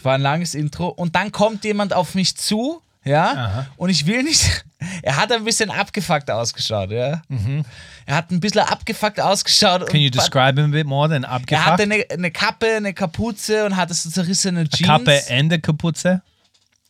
War 0.02 0.14
ein 0.14 0.22
langes 0.22 0.54
Intro. 0.54 0.88
Und 0.88 1.14
dann 1.14 1.30
kommt 1.32 1.64
jemand 1.64 1.92
auf 1.92 2.14
mich 2.14 2.36
zu, 2.36 2.80
ja, 3.04 3.66
und 3.76 3.90
ich 3.90 4.06
will 4.06 4.22
nicht. 4.22 4.64
Er 5.02 5.16
hat 5.16 5.30
ein 5.30 5.44
bisschen 5.44 5.70
abgefuckt 5.70 6.30
ausgeschaut, 6.30 6.90
ja. 6.90 7.20
Er 8.06 8.16
hat 8.16 8.30
ein 8.30 8.40
bisschen 8.40 8.62
abgefuckt 8.62 9.20
ausgeschaut. 9.20 9.86
Can 9.86 10.00
you 10.00 10.08
describe 10.10 10.58
him 10.58 10.70
a 10.70 10.72
bit 10.72 10.86
more 10.86 11.06
than 11.06 11.22
er 11.24 11.30
hatte 11.30 11.42
abgefuckt? 11.52 11.80
eine, 11.82 12.04
eine 12.10 12.30
Kappe, 12.30 12.76
eine 12.76 12.94
Kapuze 12.94 13.66
und 13.66 13.76
hatte 13.76 13.92
so 13.92 14.08
zerrissene 14.08 14.66
Jeans. 14.66 14.88
Kappe 14.88 15.22
and 15.28 15.52
a 15.52 15.58
Kapuze? 15.58 16.22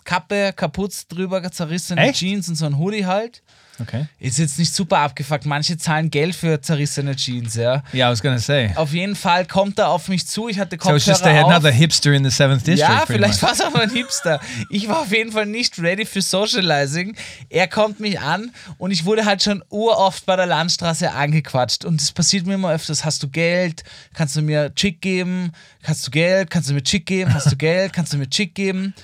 Kappe, 0.05 0.53
Kapuze 0.55 1.05
drüber, 1.09 1.43
zerrissene 1.51 2.01
Echt? 2.01 2.21
Jeans 2.21 2.49
und 2.49 2.55
so 2.55 2.67
ein 2.67 2.79
Hoodie 2.79 3.07
halt. 3.07 3.43
Okay. 3.81 4.07
Ist 4.18 4.39
jetzt 4.39 4.59
nicht 4.59 4.74
super 4.74 4.99
abgefuckt. 4.99 5.47
Manche 5.47 5.76
zahlen 5.78 6.11
Geld 6.11 6.35
für 6.35 6.61
zerrissene 6.61 7.16
Jeans, 7.16 7.55
ja. 7.55 7.83
Yeah, 7.95 8.09
I 8.09 8.12
was 8.12 8.22
gonna 8.22 8.39
say. 8.39 8.70
Auf 8.74 8.93
jeden 8.93 9.16
Fall 9.16 9.47
kommt 9.47 9.78
er 9.78 9.89
auf 9.89 10.09
mich 10.09 10.26
zu. 10.26 10.49
Ich 10.49 10.59
hatte 10.59 10.76
So 10.81 10.95
it's 10.95 11.07
just 11.07 11.22
Kopfhörer 11.22 11.45
auf. 11.47 11.51
another 11.53 11.70
hipster 11.70 12.12
in 12.12 12.24
the 12.24 12.31
seventh 12.31 12.66
district. 12.66 12.78
Ja, 12.91 13.05
vielleicht 13.07 13.41
war 13.43 13.53
es 13.53 13.61
auch 13.61 13.74
ein 13.74 13.91
Hipster. 13.91 14.41
Ich 14.68 14.89
war 14.89 15.01
auf 15.01 15.12
jeden 15.12 15.33
Fall 15.33 15.47
nicht 15.47 15.78
ready 15.78 16.05
für 16.05 16.20
Socializing. 16.22 17.16
Er 17.49 17.68
kommt 17.68 18.01
mich 18.01 18.20
an 18.20 18.51
und 18.78 18.91
ich 18.91 19.05
wurde 19.05 19.24
halt 19.24 19.43
schon 19.43 19.62
uroft 19.70 20.26
bei 20.26 20.37
der 20.37 20.47
Landstraße 20.47 21.11
angequatscht. 21.12 21.85
Und 21.85 22.01
das 22.01 22.12
passiert 22.12 22.47
mir 22.47 22.55
immer 22.55 22.72
öfters. 22.72 23.05
Hast 23.05 23.22
du 23.22 23.28
Geld? 23.28 23.85
Kannst 24.14 24.37
du 24.37 24.43
mir 24.43 24.74
Chick 24.74 25.01
geben? 25.01 25.53
Hast 25.85 26.07
du 26.07 26.11
Geld? 26.11 26.51
Kannst 26.51 26.68
du 26.70 26.74
mir 26.74 26.83
Chick 26.83 27.07
geben? 27.07 27.33
Hast 27.33 27.51
du 27.51 27.57
Geld? 27.57 27.93
Kannst 27.93 28.12
du 28.12 28.16
mir 28.18 28.28
Chick 28.28 28.55
geben? 28.55 28.95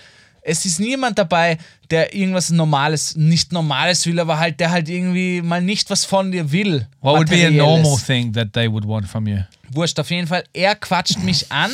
Es 0.48 0.64
ist 0.64 0.78
niemand 0.78 1.18
dabei, 1.18 1.58
der 1.90 2.14
irgendwas 2.14 2.50
Normales, 2.50 3.16
nicht 3.16 3.52
Normales 3.52 4.06
will, 4.06 4.20
aber 4.20 4.38
halt, 4.38 4.60
der 4.60 4.70
halt 4.70 4.88
irgendwie 4.88 5.42
mal 5.42 5.60
nicht 5.60 5.90
was 5.90 6.04
von 6.04 6.30
dir 6.30 6.52
will. 6.52 6.86
What 7.00 7.16
would 7.18 7.30
be 7.30 7.46
a 7.46 7.50
normal 7.50 7.98
thing 7.98 8.32
that 8.32 8.52
they 8.52 8.70
would 8.70 8.86
want 8.86 9.08
from 9.08 9.26
you? 9.26 9.38
Wurscht, 9.70 9.98
auf 9.98 10.10
jeden 10.10 10.28
Fall. 10.28 10.44
Er 10.52 10.76
quatscht 10.76 11.18
mich 11.24 11.50
an. 11.50 11.72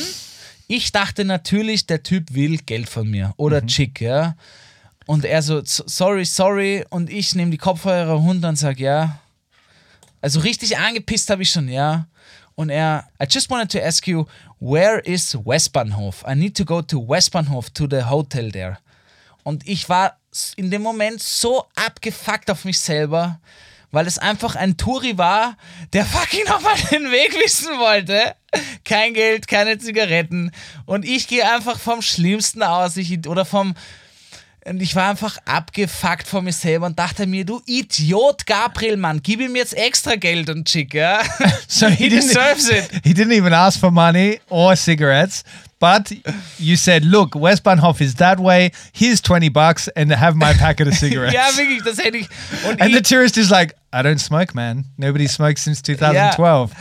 Ich 0.67 0.91
dachte 0.91 1.23
natürlich, 1.23 1.85
der 1.85 2.01
Typ 2.01 2.33
will 2.33 2.57
Geld 2.65 2.89
von 2.89 3.07
mir 3.09 3.33
oder 3.37 3.63
Chick, 3.65 4.01
ja. 4.01 4.35
Und 5.05 5.23
er 5.25 5.41
so, 5.43 5.61
"So- 5.63 5.83
sorry, 5.85 6.25
sorry. 6.25 6.83
Und 6.89 7.11
ich 7.11 7.35
nehme 7.35 7.51
die 7.51 7.57
Kopfhörer 7.57 8.13
runter 8.13 8.49
und 8.49 8.55
sage, 8.55 8.83
ja. 8.85 9.19
Also 10.21 10.39
richtig 10.39 10.77
angepisst 10.77 11.29
habe 11.29 11.43
ich 11.43 11.51
schon, 11.51 11.67
ja. 11.69 12.07
Und 12.55 12.69
er, 12.69 13.05
I 13.21 13.25
just 13.29 13.49
wanted 13.49 13.71
to 13.71 13.79
ask 13.85 14.07
you, 14.07 14.25
where 14.63 14.99
is 14.99 15.35
Westbahnhof? 15.35 16.23
I 16.25 16.35
need 16.35 16.55
to 16.55 16.63
go 16.63 16.81
to 16.81 16.97
Westbahnhof, 16.97 17.69
to 17.73 17.85
the 17.85 18.03
hotel 18.09 18.49
there. 18.49 18.77
Und 19.43 19.67
ich 19.67 19.89
war 19.89 20.17
in 20.55 20.71
dem 20.71 20.81
Moment 20.81 21.21
so 21.21 21.65
abgefuckt 21.75 22.49
auf 22.49 22.63
mich 22.63 22.79
selber, 22.79 23.41
weil 23.91 24.07
es 24.07 24.17
einfach 24.17 24.55
ein 24.55 24.77
Touri 24.77 25.17
war, 25.17 25.57
der 25.91 26.05
fucking 26.05 26.45
nochmal 26.47 26.77
den 26.91 27.11
Weg 27.11 27.33
wissen 27.43 27.77
wollte. 27.77 28.35
Kein 28.85 29.13
Geld, 29.13 29.49
keine 29.49 29.77
Zigaretten. 29.79 30.51
Und 30.85 31.03
ich 31.03 31.27
gehe 31.27 31.51
einfach 31.51 31.77
vom 31.77 32.01
Schlimmsten 32.01 32.63
aus. 32.63 32.95
Ich, 32.95 33.27
oder 33.27 33.43
vom. 33.43 33.75
Und 34.65 34.81
ich 34.81 34.95
war 34.95 35.09
einfach 35.09 35.37
abgefuckt 35.45 36.25
von 36.27 36.45
mir 36.45 36.53
selber 36.53 36.85
und 36.85 36.97
dachte 36.97 37.27
mir, 37.27 37.43
du 37.45 37.61
Idiot, 37.65 38.45
Gabriel, 38.45 38.95
Mann, 38.95 39.19
gib 39.21 39.41
ihm 39.41 39.55
jetzt 39.57 39.75
extra 39.75 40.15
Geld 40.15 40.49
und 40.49 40.65
Chick, 40.67 40.93
ja? 40.93 41.21
So 41.67 41.87
he 41.87 42.05
He 42.05 42.09
deserves 42.09 42.69
it. 42.69 42.89
He 43.03 43.13
didn't 43.13 43.35
even 43.37 43.53
ask 43.53 43.79
for 43.79 43.91
money 43.91 44.39
or 44.49 44.75
cigarettes, 44.77 45.43
but 45.79 46.13
you 46.59 46.77
said, 46.77 47.03
"Look, 47.03 47.35
Westbahnhof 47.35 47.99
is 47.99 48.15
that 48.15 48.39
way. 48.39 48.71
Here's 48.93 49.21
twenty 49.21 49.49
bucks, 49.49 49.89
and 49.89 50.11
have 50.15 50.37
my 50.37 50.53
packet 50.53 50.87
of 50.87 50.93
cigarettes." 50.97 51.33
Ja, 51.33 51.57
wirklich, 51.57 51.83
das 51.83 51.97
hätte 51.97 52.17
ich. 52.17 52.29
Und 52.65 52.81
And 52.81 52.91
ich, 52.91 52.95
the 52.97 53.01
tourist 53.01 53.37
is 53.37 53.49
like, 53.49 53.75
"I 53.93 53.97
don't 53.97 54.19
smoke, 54.19 54.53
man. 54.53 54.85
Nobody 54.97 55.27
smoked 55.27 55.57
since 55.57 55.81
2012, 55.81 56.71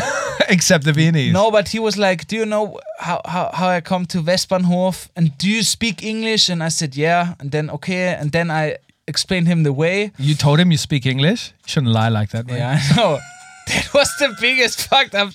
except 0.48 0.84
the 0.84 0.92
Viennese." 0.92 1.32
No, 1.32 1.50
but 1.50 1.68
he 1.68 1.78
was 1.78 1.96
like, 1.96 2.26
"Do 2.26 2.36
you 2.36 2.46
know 2.46 2.78
how, 2.98 3.20
how, 3.24 3.50
how 3.52 3.68
I 3.68 3.80
come 3.80 4.06
to 4.06 4.22
Westbahnhof? 4.22 5.08
And 5.16 5.36
do 5.38 5.48
you 5.48 5.62
speak 5.62 6.02
English?" 6.02 6.48
And 6.48 6.62
I 6.62 6.68
said, 6.70 6.96
"Yeah." 6.96 7.34
And 7.40 7.50
then 7.50 7.70
okay, 7.70 8.14
and 8.14 8.32
then 8.32 8.50
I 8.50 8.76
explained 9.08 9.46
him 9.48 9.62
the 9.62 9.72
way. 9.72 10.12
You 10.18 10.34
told 10.34 10.58
him 10.60 10.70
you 10.72 10.78
speak 10.78 11.06
English. 11.06 11.52
You 11.64 11.68
shouldn't 11.68 11.92
lie 11.92 12.08
like 12.08 12.30
that, 12.30 12.46
man. 12.46 12.58
Yeah, 12.58 12.78
I 12.80 12.96
know. 12.96 13.18
That 13.66 13.92
was 13.94 14.08
the 14.20 14.32
biggest 14.40 14.80
fucked 14.88 15.16
up. 15.16 15.30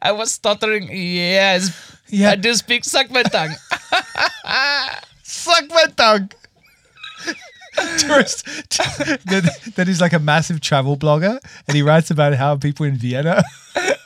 I 0.00 0.12
was 0.12 0.30
stuttering. 0.32 0.88
Yes. 0.92 1.72
Yeah. 2.08 2.30
I 2.30 2.36
do 2.36 2.54
speak 2.54 2.84
suck 2.84 3.10
my 3.10 3.24
tongue. 3.24 3.54
Suck 5.24 5.68
my 5.70 5.86
tongue. 5.96 6.30
Tourist. 7.98 8.44
that, 9.26 9.72
that 9.76 9.88
is 9.88 10.00
like 10.00 10.12
a 10.12 10.18
massive 10.18 10.60
travel 10.60 10.96
blogger, 10.96 11.38
and 11.66 11.76
he 11.76 11.82
writes 11.82 12.10
about 12.10 12.34
how 12.34 12.56
people 12.56 12.86
in 12.86 12.96
Vienna 12.96 13.42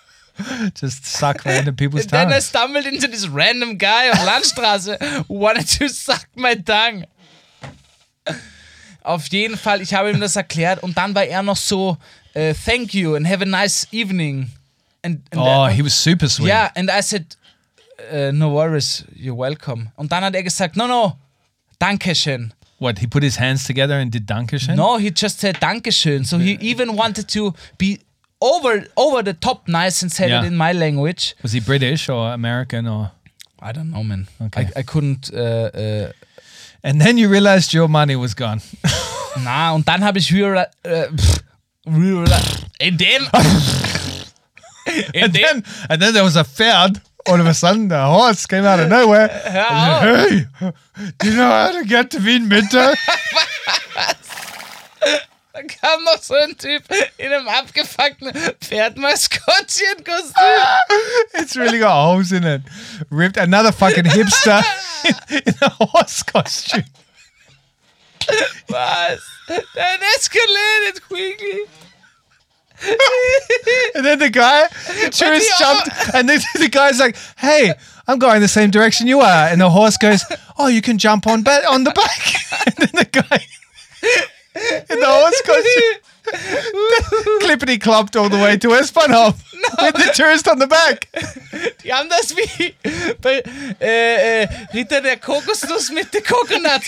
just 0.75 1.05
suck 1.05 1.45
random 1.45 1.77
people's 1.77 2.05
And 2.05 2.11
then 2.11 2.33
I 2.33 2.41
stumbled 2.41 2.87
into 2.87 3.09
this 3.09 3.27
random 3.29 3.77
guy 3.77 4.09
on 4.11 4.17
Landstraße 4.17 5.27
who 5.27 5.35
wanted 5.35 5.67
to 5.79 5.89
suck 5.89 6.27
my 6.35 6.55
tongue. 6.55 7.05
Auf 9.05 9.27
jeden 9.29 9.57
Fall, 9.57 9.81
ich 9.81 9.95
habe 9.95 10.11
ihm 10.11 10.21
das 10.21 10.37
erklärt 10.37 10.83
und 10.83 10.97
dann 10.97 11.15
war 11.15 11.25
er 11.25 11.43
noch 11.43 11.57
so, 11.57 11.97
äh, 12.35 12.53
thank 12.55 12.93
you 12.95 13.15
and 13.15 13.27
have 13.27 13.43
a 13.43 13.47
nice 13.47 13.87
evening. 13.91 14.51
And, 15.03 15.23
and 15.31 15.41
Oh, 15.41 15.67
he 15.67 15.83
was 15.83 15.95
super 15.95 16.29
sweet. 16.29 16.49
Yeah, 16.49 16.71
and 16.75 16.91
I 16.91 17.01
said, 17.01 17.37
uh, 18.13 18.33
no 18.33 18.51
worries, 18.51 19.05
you're 19.15 19.37
welcome. 19.37 19.93
Und 19.97 20.13
dann 20.13 20.25
hat 20.25 20.35
er 20.35 20.43
gesagt, 20.43 20.77
no, 20.77 20.87
no, 20.87 21.17
Dankeschön. 21.79 22.53
What? 22.79 22.99
He 22.99 23.07
put 23.07 23.23
his 23.23 23.37
hands 23.37 23.65
together 23.65 23.99
and 23.99 24.11
did 24.11 24.27
Dankeschön? 24.27 24.77
No, 24.77 24.99
he 24.99 25.11
just 25.11 25.39
said 25.41 25.57
Dankeschön. 25.61 26.25
So 26.27 26.39
he 26.39 26.57
even 26.61 26.95
wanted 26.97 27.29
to 27.31 27.55
be 27.77 27.99
over 28.41 28.85
over 28.97 29.23
the 29.23 29.35
top 29.35 29.67
nice 29.67 30.01
and 30.03 30.13
said 30.13 30.31
Yeah. 30.31 30.43
it 30.45 30.47
in 30.47 30.57
my 30.57 30.73
language. 30.73 31.35
Was 31.43 31.53
he 31.53 31.61
British 31.61 32.09
or 32.09 32.33
American 32.33 32.87
or? 32.87 33.11
I 33.61 33.73
don't 33.73 33.91
know, 33.91 34.05
man. 34.05 34.29
Okay. 34.41 34.69
I, 34.77 34.81
I 34.81 34.83
couldn't. 34.85 35.31
Äh, 35.33 36.07
äh, 36.07 36.13
And 36.85 37.01
then 37.01 37.19
you 37.19 37.29
realized 37.29 37.75
your 37.75 37.89
money 37.89 38.15
was 38.15 38.35
gone. 38.37 38.61
na, 39.43 39.73
und 39.73 39.89
dann 39.89 40.05
habe 40.05 40.21
ich 40.21 40.33
real, 40.33 40.57
äh, 40.85 41.09
pff, 41.11 41.41
real, 41.87 42.25
in 42.79 42.97
dem. 42.97 43.27
in 44.87 45.05
and 45.23 45.33
dem. 45.35 45.43
then, 45.43 45.65
and 45.91 46.01
then 46.01 46.15
there 46.15 46.23
was 46.23 46.37
a 46.37 46.45
Pferd. 46.45 47.01
All 47.29 47.41
of 47.41 47.47
a 47.47 47.55
sudden, 47.55 47.89
the 47.89 48.01
horse 48.01 48.47
came 48.47 48.65
out 48.65 48.81
of 48.81 48.89
nowhere. 48.89 49.29
Hör 49.45 49.67
oh. 49.71 50.01
Hey, 50.01 50.47
do 51.19 51.31
you 51.31 51.37
know 51.37 51.51
how 51.51 51.73
to 51.73 51.85
get 51.85 52.11
to 52.11 52.19
Wien 52.19 52.49
Mitte? 52.49 52.97
Da 55.59 55.65
kam 55.65 56.05
noch 56.05 56.23
so 56.23 56.35
ein 56.35 56.57
Typ 56.57 56.85
in 57.17 57.33
einem 57.33 57.49
abgefuckten 57.49 58.31
Pferdmaskottchenkostüm. 58.61 60.35
it's 61.35 61.57
really 61.57 61.81
got 61.81 61.91
holes 61.91 62.31
in 62.31 62.45
it. 62.45 62.63
Ripped 63.11 63.37
another 63.37 63.73
fucking 63.73 64.05
hipster 64.05 64.63
in, 65.05 65.39
in 65.47 65.55
a 65.61 65.69
horse 65.69 66.23
costume. 66.23 66.85
Was? 68.69 69.21
That 69.49 70.01
escalated 70.17 71.03
quickly. 71.09 71.67
And 73.95 74.05
then 74.05 74.19
the 74.19 74.31
guy, 74.31 74.69
the 75.03 75.11
tourist 75.11 75.51
jumped, 75.59 75.89
and 76.15 76.29
the, 76.29 76.45
the 76.59 76.69
guy's 76.69 77.01
like, 77.01 77.17
"Hey, 77.37 77.75
I'm 78.07 78.19
going 78.19 78.41
the 78.41 78.49
same 78.49 78.71
direction 78.71 79.07
you 79.07 79.21
are." 79.21 79.49
And 79.49 79.61
the 79.61 79.71
horse 79.71 79.97
goes, 79.97 80.25
"Oh, 80.59 80.69
you 80.69 80.81
can 80.81 80.99
jump 80.99 81.27
on 81.27 81.43
ba- 81.43 81.67
on 81.69 81.85
the 81.85 81.91
back." 81.91 82.35
And 82.67 82.75
then 82.77 82.91
the 82.95 83.05
guy 83.05 83.47
and 84.55 85.03
the 85.03 85.07
horse 85.07 85.43
costume 85.43 85.99
clippity 87.41 87.79
clopped 87.79 88.21
all 88.21 88.29
the 88.29 88.37
way 88.37 88.57
to 88.59 88.73
Espanol 88.73 89.35
with 89.83 89.95
the 89.95 90.13
tourist 90.15 90.47
on 90.49 90.59
the 90.59 90.67
back. 90.67 91.09
Die 91.83 91.93
haben 91.93 92.09
das 92.09 92.33
er 92.33 92.37
wie 92.37 92.75
bei 93.21 93.43
äh, 93.81 94.43
äh, 94.43 94.43
eh, 94.43 94.49
Ritter 94.75 95.01
der 95.01 95.17
Kokosnuss 95.17 95.91
mit 95.91 96.13
der 96.13 96.23
Coconut. 96.23 96.83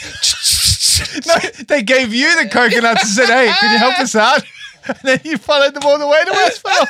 No, 1.27 1.35
they 1.67 1.83
gave 1.83 2.15
you 2.15 2.29
the 2.39 2.49
coconuts 2.49 3.03
and 3.03 3.11
said, 3.11 3.29
"Hey, 3.31 3.51
can 3.59 3.73
you 3.73 3.79
help 3.79 3.99
us 3.99 4.15
out?" 4.15 4.45
And 4.91 4.99
then 5.05 5.21
you 5.25 5.39
followed 5.39 5.75
them 5.75 5.85
all 5.85 5.99
the 5.99 6.07
way 6.07 6.25
to 6.25 6.31
Westphalia. 6.33 6.87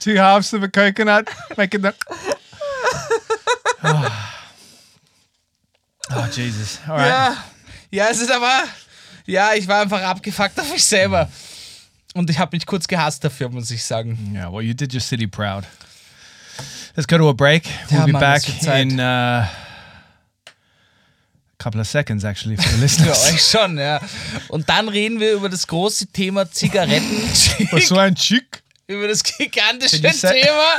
Two 0.00 0.16
halves 0.16 0.52
of 0.52 0.62
a 0.62 0.68
coconut, 0.68 1.28
making 1.56 1.82
the. 1.82 1.94
Oh, 6.10 6.28
Jesus! 6.32 6.78
All 6.88 6.96
right. 6.96 7.06
Ja, 7.08 7.36
ja, 7.90 8.08
es 8.10 8.20
ist 8.20 8.30
aber. 8.30 8.64
Ja, 9.26 9.52
ich 9.54 9.68
war 9.68 9.82
einfach 9.82 10.02
abgefuckt 10.02 10.58
auf 10.58 10.68
mich 10.70 10.84
selber. 10.84 11.28
Und 12.14 12.28
ich 12.28 12.38
habe 12.38 12.54
mich 12.56 12.66
kurz 12.66 12.86
gehasst 12.88 13.22
dafür, 13.24 13.48
muss 13.48 13.70
ich 13.70 13.84
sagen. 13.84 14.32
Yeah. 14.34 14.52
Well, 14.52 14.62
you 14.62 14.74
did 14.74 14.92
your 14.92 15.00
city 15.00 15.26
proud. 15.26 15.64
Let's 16.96 17.06
go 17.06 17.16
to 17.16 17.28
a 17.28 17.32
break. 17.32 17.64
We'll 17.88 18.00
Ja, 18.00 18.06
be 18.06 18.12
Mann, 18.12 18.20
back 18.20 18.38
es 18.42 18.48
wird 18.48 18.62
Zeit. 18.62 18.82
in 18.82 18.98
uh, 19.00 19.44
couple 21.62 21.80
of 21.80 21.86
seconds, 21.86 22.24
actually, 22.24 22.56
for 22.56 22.64
the 22.64 22.76
Für 22.76 22.80
listeners. 22.80 23.32
euch 23.32 23.42
schon, 23.42 23.78
ja. 23.78 24.00
Und 24.48 24.68
dann 24.68 24.88
reden 24.88 25.20
wir 25.20 25.32
über 25.32 25.48
das 25.48 25.66
große 25.66 26.08
Thema 26.08 26.50
Zigaretten. 26.50 27.22
Was 27.70 27.88
so 27.88 27.98
ein 27.98 28.14
Chick? 28.14 28.62
über 28.92 29.08
das 29.08 29.22
gigantische 29.22 30.00
Thema. 30.00 30.78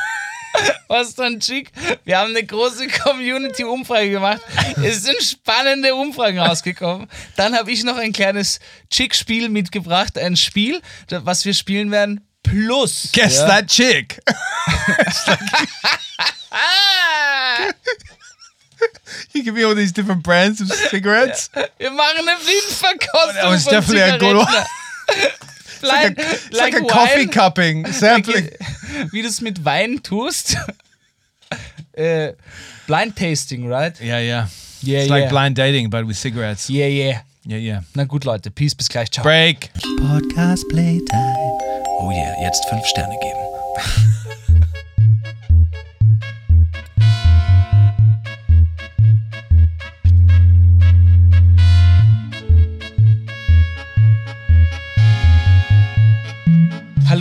Was 0.87 1.15
dann 1.15 1.41
schick. 1.41 1.71
Wir 2.05 2.19
haben 2.19 2.29
eine 2.29 2.45
große 2.45 2.87
Community-Umfrage 2.87 4.11
gemacht. 4.11 4.41
Es 4.83 5.01
sind 5.01 5.19
spannende 5.21 5.95
Umfragen 5.95 6.37
rausgekommen. 6.37 7.07
Dann 7.35 7.57
habe 7.57 7.71
ich 7.71 7.83
noch 7.83 7.97
ein 7.97 8.13
kleines 8.13 8.59
Chick-Spiel 8.91 9.49
mitgebracht. 9.49 10.15
Ein 10.17 10.37
Spiel, 10.37 10.79
was 11.09 11.43
wir 11.45 11.55
spielen 11.55 11.89
werden. 11.89 12.21
Plus. 12.43 13.09
Guess 13.13 13.37
ja. 13.37 13.47
that 13.47 13.67
chick. 13.67 14.21
you 19.33 19.43
give 19.43 19.55
me 19.55 19.63
all 19.63 19.75
these 19.75 19.91
different 19.91 20.23
brands 20.23 20.61
of 20.61 20.71
cigarettes. 20.71 21.49
Wir 21.77 21.91
machen 21.91 22.17
eine 22.19 22.37
Blindverkostung. 22.37 23.33
That 23.35 23.49
was 23.49 23.63
von 23.63 23.73
definitely 23.73 24.01
a 24.01 24.17
good 24.17 24.37
one. 24.37 24.47
Zigaretten. 24.47 25.43
It's 25.83 25.91
like, 25.91 26.17
a, 26.17 26.21
it's 26.21 26.57
like 26.57 26.73
a 26.75 26.81
coffee 26.85 27.25
wine, 27.25 27.27
cupping 27.27 27.85
sampling. 27.87 28.49
Wie 29.11 29.21
du 29.21 29.27
es 29.27 29.41
mit 29.41 29.65
Wein 29.65 30.01
tust. 30.01 30.55
äh, 31.91 32.33
blind 32.87 33.17
Tasting, 33.17 33.67
right? 33.67 33.99
Yeah, 33.99 34.19
yeah. 34.19 34.47
Yeah, 34.81 34.99
It's 34.99 35.09
yeah. 35.09 35.13
like 35.13 35.29
blind 35.29 35.57
dating, 35.57 35.89
but 35.89 36.07
with 36.07 36.15
cigarettes. 36.15 36.69
Yeah, 36.69 36.87
yeah. 36.87 37.23
Yeah, 37.45 37.57
yeah. 37.57 37.81
Na 37.95 38.05
gut, 38.05 38.23
Leute. 38.23 38.49
Peace, 38.49 38.73
bis 38.73 38.87
gleich. 38.87 39.11
Ciao. 39.11 39.23
Break. 39.23 39.71
Podcast 39.99 40.69
Playtime. 40.69 41.59
Oh 41.99 42.11
yeah, 42.11 42.33
jetzt 42.41 42.63
fünf 42.69 42.85
Sterne 42.85 43.17
geben. 43.21 44.13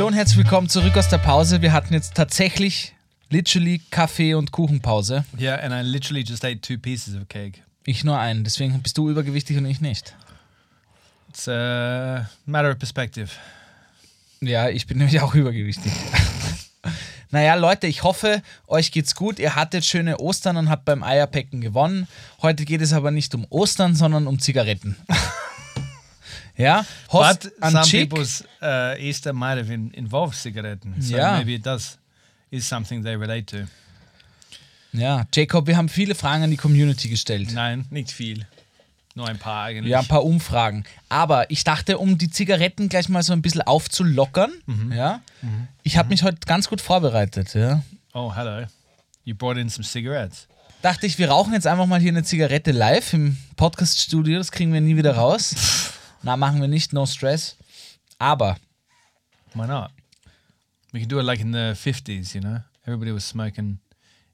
Hallo 0.03 0.09
und 0.09 0.17
herzlich 0.17 0.39
willkommen 0.39 0.69
zurück 0.69 0.97
aus 0.97 1.09
der 1.11 1.19
Pause. 1.19 1.63
Wir 1.63 1.73
hatten 1.73 1.95
jetzt 1.95 2.17
tatsächlich 2.17 2.93
literally 3.31 3.81
Kaffee- 3.93 4.35
und 4.35 4.51
Kuchenpause. 4.51 5.25
Yeah, 5.39 5.61
and 5.61 5.73
I 5.73 5.89
literally 5.89 6.25
just 6.25 6.45
ate 6.45 6.61
two 6.61 6.77
pieces 6.77 7.15
of 7.15 7.29
cake. 7.29 7.63
Ich 7.85 8.03
nur 8.03 8.19
einen, 8.19 8.43
deswegen 8.43 8.83
bist 8.83 8.99
du 8.99 9.09
übergewichtig 9.09 9.59
und 9.59 9.67
ich 9.67 9.81
nicht. 9.81 10.13
It's 11.29 11.47
a 11.47 12.29
matter 12.47 12.73
of 12.73 12.81
perspective. 12.81 13.31
Ja, 14.41 14.69
ich 14.71 14.89
bin 14.89 14.99
nämlich 14.99 15.21
auch 15.21 15.37
übergewichtig. 15.37 15.93
naja, 17.31 17.55
Leute, 17.55 17.87
ich 17.87 18.03
hoffe, 18.03 18.43
euch 18.67 18.91
geht's 18.91 19.15
gut. 19.15 19.39
Ihr 19.39 19.55
hattet 19.55 19.85
schöne 19.85 20.19
Ostern 20.19 20.57
und 20.57 20.69
habt 20.69 20.85
beim 20.85 21.05
Eierpecken 21.05 21.61
gewonnen. 21.61 22.09
Heute 22.43 22.65
geht 22.65 22.81
es 22.81 22.93
aber 22.93 23.13
nicht 23.13 23.37
um 23.37 23.47
Ostern, 23.51 23.95
sondern 23.95 24.27
um 24.27 24.41
Zigaretten. 24.41 24.97
ja, 26.57 26.85
Host 27.11 27.51
But 27.61 27.71
some 27.73 27.85
Chick. 27.85 28.09
people's 28.11 28.45
uh, 28.63 28.95
Easter 28.99 29.33
might 29.33 29.59
have 29.59 29.73
in, 29.73 29.91
involved 29.93 30.35
cigaretten. 30.37 30.95
So 31.01 31.15
Yeah. 31.17 31.39
maybe 31.39 31.55
it 31.55 31.65
does 31.67 31.99
is 32.51 32.69
something 32.69 33.03
they 33.03 33.15
relate 33.17 33.47
to. 33.57 33.67
Ja, 34.93 35.25
Jacob, 35.35 35.67
wir 35.67 35.77
haben 35.77 35.89
viele 35.89 36.15
Fragen 36.15 36.43
an 36.45 36.51
die 36.51 36.57
Community 36.59 37.09
gestellt. 37.09 37.53
Nein, 37.53 37.87
nicht 37.91 38.11
viel. 38.11 38.47
Nur 39.15 39.29
ein 39.29 39.39
paar 39.39 39.65
eigentlich. 39.65 39.91
Ja, 39.91 40.01
ein 40.01 40.07
paar 40.07 40.25
Umfragen. 40.25 40.85
Aber 41.09 41.51
ich 41.51 41.65
dachte, 41.65 41.99
um 41.99 42.17
die 42.19 42.31
Zigaretten 42.31 42.89
gleich 42.89 43.09
mal 43.09 43.23
so 43.23 43.33
ein 43.33 43.43
bisschen 43.43 43.63
aufzulockern, 43.63 44.53
Mhm. 44.67 44.93
ja, 44.93 45.21
ich 45.83 45.97
habe 45.97 46.09
mich 46.11 46.23
heute 46.23 46.39
ganz 46.47 46.69
gut 46.69 46.81
vorbereitet. 46.81 47.55
Ja. 47.55 47.83
Oh, 48.15 48.35
hello. 48.35 48.67
You 49.25 49.35
brought 49.35 49.57
in 49.57 49.69
some 49.69 49.85
cigarettes. 49.85 50.47
Dachte 50.83 51.07
ich, 51.07 51.19
wir 51.19 51.29
rauchen 51.31 51.53
jetzt 51.53 51.67
einfach 51.67 51.87
mal 51.87 52.01
hier 52.01 52.11
eine 52.11 52.25
Zigarette 52.25 52.73
live 52.73 53.13
im 53.15 53.37
Podcast-Studio. 53.57 54.39
Das 54.39 54.51
kriegen 54.51 54.73
wir 54.73 54.81
nie 54.81 54.97
wieder 54.97 55.15
raus. 55.17 55.55
Na, 56.23 56.37
machen 56.37 56.61
wir 56.61 56.69
nicht, 56.69 56.93
no 56.93 57.07
stress. 57.07 57.57
Aber 58.19 58.57
Why 59.55 59.67
not? 59.67 59.91
We 60.93 61.01
can 61.01 61.09
do 61.09 61.19
it 61.19 61.25
like 61.25 61.41
in 61.41 61.53
the 61.53 61.75
50s, 61.75 62.35
you 62.35 62.41
know? 62.41 62.61
Everybody 62.87 63.13
was 63.13 63.25
smoking 63.25 63.79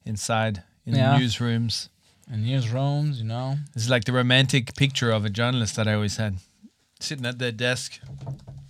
inside 0.05 0.62
in 0.86 0.95
Yeah. 0.95 1.16
the 1.18 1.24
newsrooms. 1.24 1.89
in 2.30 2.45
newsrooms, 2.45 3.16
you 3.18 3.24
know. 3.24 3.57
This 3.74 3.84
is 3.84 3.91
like 3.91 4.05
the 4.05 4.12
romantic 4.12 4.74
picture 4.76 5.11
of 5.11 5.24
a 5.24 5.30
journalist 5.30 5.76
that 5.76 5.89
I 5.89 5.95
always 5.95 6.16
had. 6.18 6.39
Sitting 7.01 7.24
at 7.26 7.39
their 7.39 7.53
desk, 7.53 8.01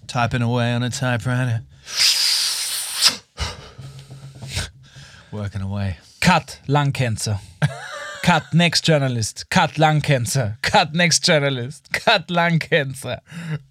typing 0.07 0.43
away 0.43 0.73
on 0.75 0.83
a 0.83 0.91
typewriter. 0.91 1.63
Working 5.33 5.63
away. 5.63 5.99
Cut, 6.21 6.61
lung 6.69 6.93
cancer. 6.93 7.41
Cut, 8.29 8.53
next 8.53 8.87
journalist. 8.87 9.49
Cut, 9.49 9.79
lung 9.79 10.03
cancer. 10.03 10.59
Cut, 10.61 10.93
next 10.93 11.27
journalist. 11.27 11.91
Cut, 11.95 12.29
lung 12.31 12.59
cancer. 12.59 13.23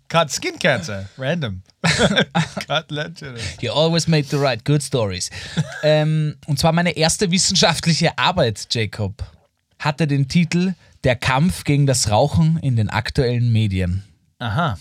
Cut 0.10 0.32
skin 0.32 0.58
cancer. 0.58 1.08
Random. 1.16 1.62
Cut 2.68 2.89
legend. 2.89 3.39
You 3.62 3.72
always 3.72 4.08
make 4.08 4.30
the 4.30 4.39
right 4.39 4.64
good 4.64 4.82
stories. 4.82 5.30
ähm, 5.84 6.38
und 6.47 6.58
zwar 6.58 6.72
meine 6.72 6.97
erste 6.97 7.30
wissenschaftliche 7.30 8.18
Arbeit, 8.18 8.66
Jacob, 8.72 9.24
hatte 9.78 10.08
den 10.08 10.28
Titel 10.28 10.74
Der 11.03 11.16
Kampf 11.16 11.64
gegen 11.64 11.86
das 11.86 12.10
Rauchen 12.10 12.58
in 12.64 12.76
den 12.76 12.89
aktuellen 12.89 13.51
Medien. 13.51 14.05
Aha. 14.39 14.80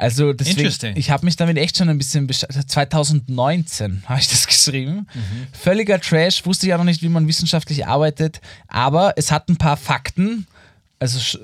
Also 0.00 0.32
deswegen, 0.32 0.96
ich 0.96 1.10
habe 1.10 1.24
mich 1.24 1.34
damit 1.34 1.58
echt 1.58 1.76
schon 1.76 1.88
ein 1.88 1.98
bisschen 1.98 2.28
beschäftigt. 2.28 2.70
2019 2.70 4.04
habe 4.06 4.20
ich 4.20 4.28
das 4.28 4.46
geschrieben. 4.46 5.08
Völliger 5.52 6.00
Trash, 6.00 6.46
wusste 6.46 6.66
ich 6.66 6.70
ja 6.70 6.78
noch 6.78 6.84
nicht, 6.84 7.02
wie 7.02 7.08
man 7.08 7.26
wissenschaftlich 7.26 7.84
arbeitet, 7.84 8.40
aber 8.68 9.14
es 9.16 9.32
hat 9.32 9.48
ein 9.48 9.56
paar 9.56 9.76
Fakten, 9.76 10.46
also 11.00 11.38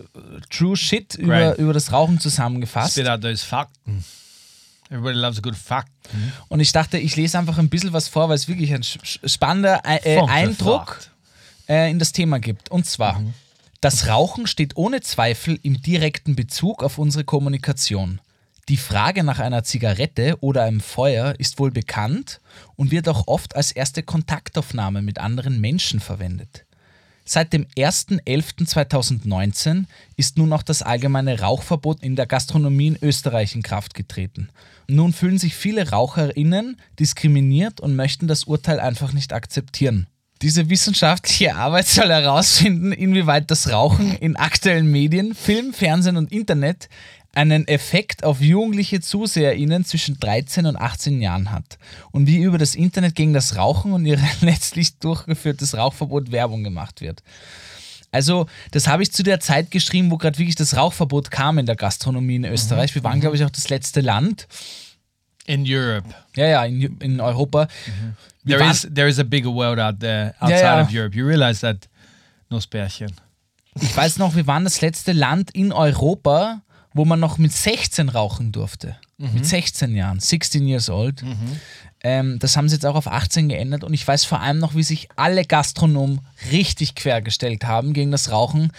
True 0.51 0.77
Shit 0.77 1.17
über, 1.17 1.37
Great. 1.37 1.59
über 1.59 1.73
das 1.73 1.91
Rauchen 1.91 2.21
zusammengefasst. 2.21 2.99
Out 3.01 3.23
those 3.23 3.45
Fakten. 3.45 4.05
Everybody 4.89 5.19
loves 5.19 5.39
a 5.39 5.41
good 5.41 5.57
fact. 5.57 5.91
Und 6.49 6.61
ich 6.61 6.71
dachte, 6.71 6.99
ich 6.99 7.17
lese 7.17 7.37
einfach 7.39 7.59
ein 7.59 7.69
bisschen 7.69 7.93
was 7.93 8.07
vor, 8.07 8.29
weil 8.29 8.37
es 8.37 8.47
wirklich 8.47 8.73
ein 8.73 8.85
spannender 8.85 9.81
äh, 9.85 10.19
Funke 10.19 10.33
Eindruck 10.33 11.01
äh, 11.69 11.91
in 11.91 11.99
das 11.99 12.13
Thema 12.13 12.39
gibt. 12.39 12.71
Und 12.71 12.87
zwar, 12.87 13.21
das 13.81 14.07
Rauchen 14.07 14.47
steht 14.47 14.77
ohne 14.77 15.01
Zweifel 15.01 15.59
im 15.63 15.83
direkten 15.83 16.37
Bezug 16.37 16.85
auf 16.85 16.99
unsere 16.99 17.25
Kommunikation. 17.25 18.21
Die 18.71 18.79
Frage 18.79 19.25
nach 19.25 19.41
einer 19.41 19.63
Zigarette 19.63 20.39
oder 20.41 20.63
einem 20.63 20.81
Feuer 20.81 21.35
ist 21.39 21.59
wohl 21.59 21.71
bekannt 21.71 22.41
und 22.77 22.91
wird 22.91 23.09
auch 23.09 23.27
oft 23.27 23.57
als 23.57 23.73
erste 23.73 24.03
Kontaktaufnahme 24.03 25.03
mit 25.03 25.19
anderen 25.19 25.61
Menschen 25.61 26.01
verwendet. 26.01 26.65
Seit 27.27 27.53
dem 27.53 27.67
1.11.2019 27.77 29.85
ist 30.17 30.39
nun 30.39 30.51
auch 30.53 30.63
das 30.63 30.83
allgemeine 30.83 31.41
Rauchverbot 31.41 32.03
in 32.03 32.17
der 32.17 32.27
Gastronomie 32.27 32.89
in 32.89 32.99
Österreich 33.03 33.55
in 33.55 33.63
Kraft 33.63 33.93
getreten. 33.95 34.49
Nun 34.89 35.13
fühlen 35.13 35.39
sich 35.39 35.55
viele 35.55 35.91
RaucherInnen 35.91 36.81
diskriminiert 36.99 37.81
und 37.81 37.97
möchten 37.97 38.29
das 38.29 38.45
Urteil 38.45 38.81
einfach 38.81 39.13
nicht 39.13 39.35
akzeptieren. 39.35 40.07
Diese 40.43 40.69
wissenschaftliche 40.69 41.55
Arbeit 41.55 41.87
soll 41.87 42.11
herausfinden, 42.11 42.93
inwieweit 42.93 43.51
das 43.51 43.71
Rauchen 43.71 44.15
in 44.17 44.37
aktuellen 44.37 44.91
Medien, 44.91 45.35
Film, 45.35 45.73
Fernsehen 45.73 46.19
und 46.19 46.31
Internet 46.33 46.91
einen 47.37 47.67
Effekt 47.69 48.25
auf 48.25 48.41
jugendliche 48.41 49.01
ZuseherInnen 49.01 49.85
zwischen 49.85 50.19
13 50.19 50.67
und 50.67 50.77
18 50.77 51.21
Jahren 51.21 51.51
hat 51.51 51.79
und 52.13 52.27
wie 52.27 52.39
über 52.39 52.59
das 52.59 52.75
Internet 52.75 53.15
gegen 53.15 53.33
das 53.33 53.57
Rauchen 53.57 53.93
und 53.93 54.07
ihr 54.07 54.19
letztlich 54.41 54.99
durchgeführtes 54.99 55.77
Rauchverbot 55.77 56.33
Werbung 56.33 56.65
gemacht 56.65 57.01
wird. 57.01 57.23
Also, 58.13 58.47
das 58.71 58.87
habe 58.87 59.03
ich 59.03 59.11
zu 59.13 59.25
der 59.25 59.41
Zeit 59.41 59.73
geschrieben, 59.73 60.11
wo 60.13 60.19
gerade 60.19 60.39
wirklich 60.39 60.55
das 60.55 60.77
Rauchverbot 60.77 61.33
kam 61.33 61.59
in 61.59 61.67
der 61.67 61.75
Gastronomie 61.75 62.37
in 62.37 62.45
Österreich. 62.45 62.95
Wir 62.95 63.03
waren, 63.03 63.21
glaube 63.21 63.35
ich, 63.35 63.45
auch 63.45 63.51
das 63.51 63.69
letzte 63.71 64.01
Land. 64.01 64.47
In 65.47 65.65
Europe. 65.67 66.09
Ja, 66.37 66.47
ja, 66.47 66.65
in, 66.65 66.99
in 67.01 67.21
Europa. 67.21 67.67
Wir 68.45 68.57
There 68.57 68.61
waren- 68.61 68.71
is 68.73 68.89
there 68.95 69.09
is 69.09 69.19
a 69.19 69.25
bigger 69.25 69.53
world 69.53 69.81
out 69.81 69.99
there 69.99 70.35
outside 70.39 70.63
ja. 70.63 70.81
of 70.83 70.89
Europe. 70.93 71.17
You 71.17 71.27
realize 71.27 71.61
that? 71.61 71.89
No 72.51 72.61
Spärchen. 72.61 73.11
Ich 73.81 73.97
weiß 73.97 74.19
noch, 74.19 74.37
wir 74.37 74.47
waren 74.47 74.63
das 74.63 74.81
letzte 74.81 75.11
Land 75.13 75.51
in 75.51 75.73
Europa, 75.73 76.63
wo 76.95 77.05
man 77.05 77.21
noch 77.21 77.37
mit 77.39 77.53
16 77.53 78.09
rauchen 78.09 78.53
durfte. 78.53 78.97
Mit 79.19 79.45
16 79.47 79.95
Jahren, 79.95 80.19
16 80.21 80.67
years 80.67 80.89
old. 80.89 81.23
Ähm, 82.03 82.39
das 82.39 82.57
haben 82.57 82.69
sie 82.69 82.77
jetzt 82.77 82.87
auch 82.87 82.97
auf 82.97 83.07
18 83.07 83.49
geändert 83.49 83.85
und 83.85 83.95
ich 83.95 84.07
weiß 84.07 84.25
vor 84.25 84.41
allem 84.41 84.59
noch, 84.59 84.75
wie 84.75 84.83
sich 84.83 85.09
alle 85.17 85.45
Gastronomen 85.45 86.21
richtig 86.51 86.95
quergestellt 86.95 87.65
haben 87.65 87.93
gegen 87.93 88.11
das 88.11 88.31
Rauchen. 88.31 88.73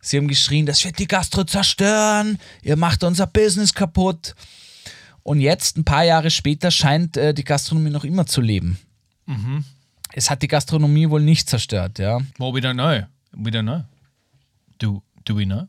Sie 0.00 0.16
haben 0.16 0.28
geschrien, 0.28 0.64
das 0.66 0.84
wird 0.84 0.98
die 0.98 1.06
Gastro 1.08 1.44
zerstören, 1.44 2.38
ihr 2.62 2.76
macht 2.76 3.04
unser 3.04 3.26
Business 3.26 3.74
kaputt. 3.74 4.34
Und 5.22 5.40
jetzt, 5.40 5.76
ein 5.76 5.84
paar 5.84 6.04
Jahre 6.04 6.30
später, 6.30 6.70
scheint 6.70 7.16
äh, 7.18 7.34
die 7.34 7.44
Gastronomie 7.44 7.90
noch 7.90 8.04
immer 8.04 8.26
zu 8.26 8.40
leben. 8.40 8.78
Es 10.12 10.30
hat 10.30 10.40
die 10.42 10.48
Gastronomie 10.48 11.10
wohl 11.10 11.20
nicht 11.22 11.48
zerstört, 11.48 11.98
ja. 11.98 12.16
Well, 12.38 12.54
we 12.54 12.60
don't 12.60 12.72
know. 12.74 13.06
We 13.32 13.50
don't 13.50 13.62
know. 13.62 13.84
Do 14.78 15.02
do 15.24 15.36
we 15.36 15.44
know? 15.44 15.68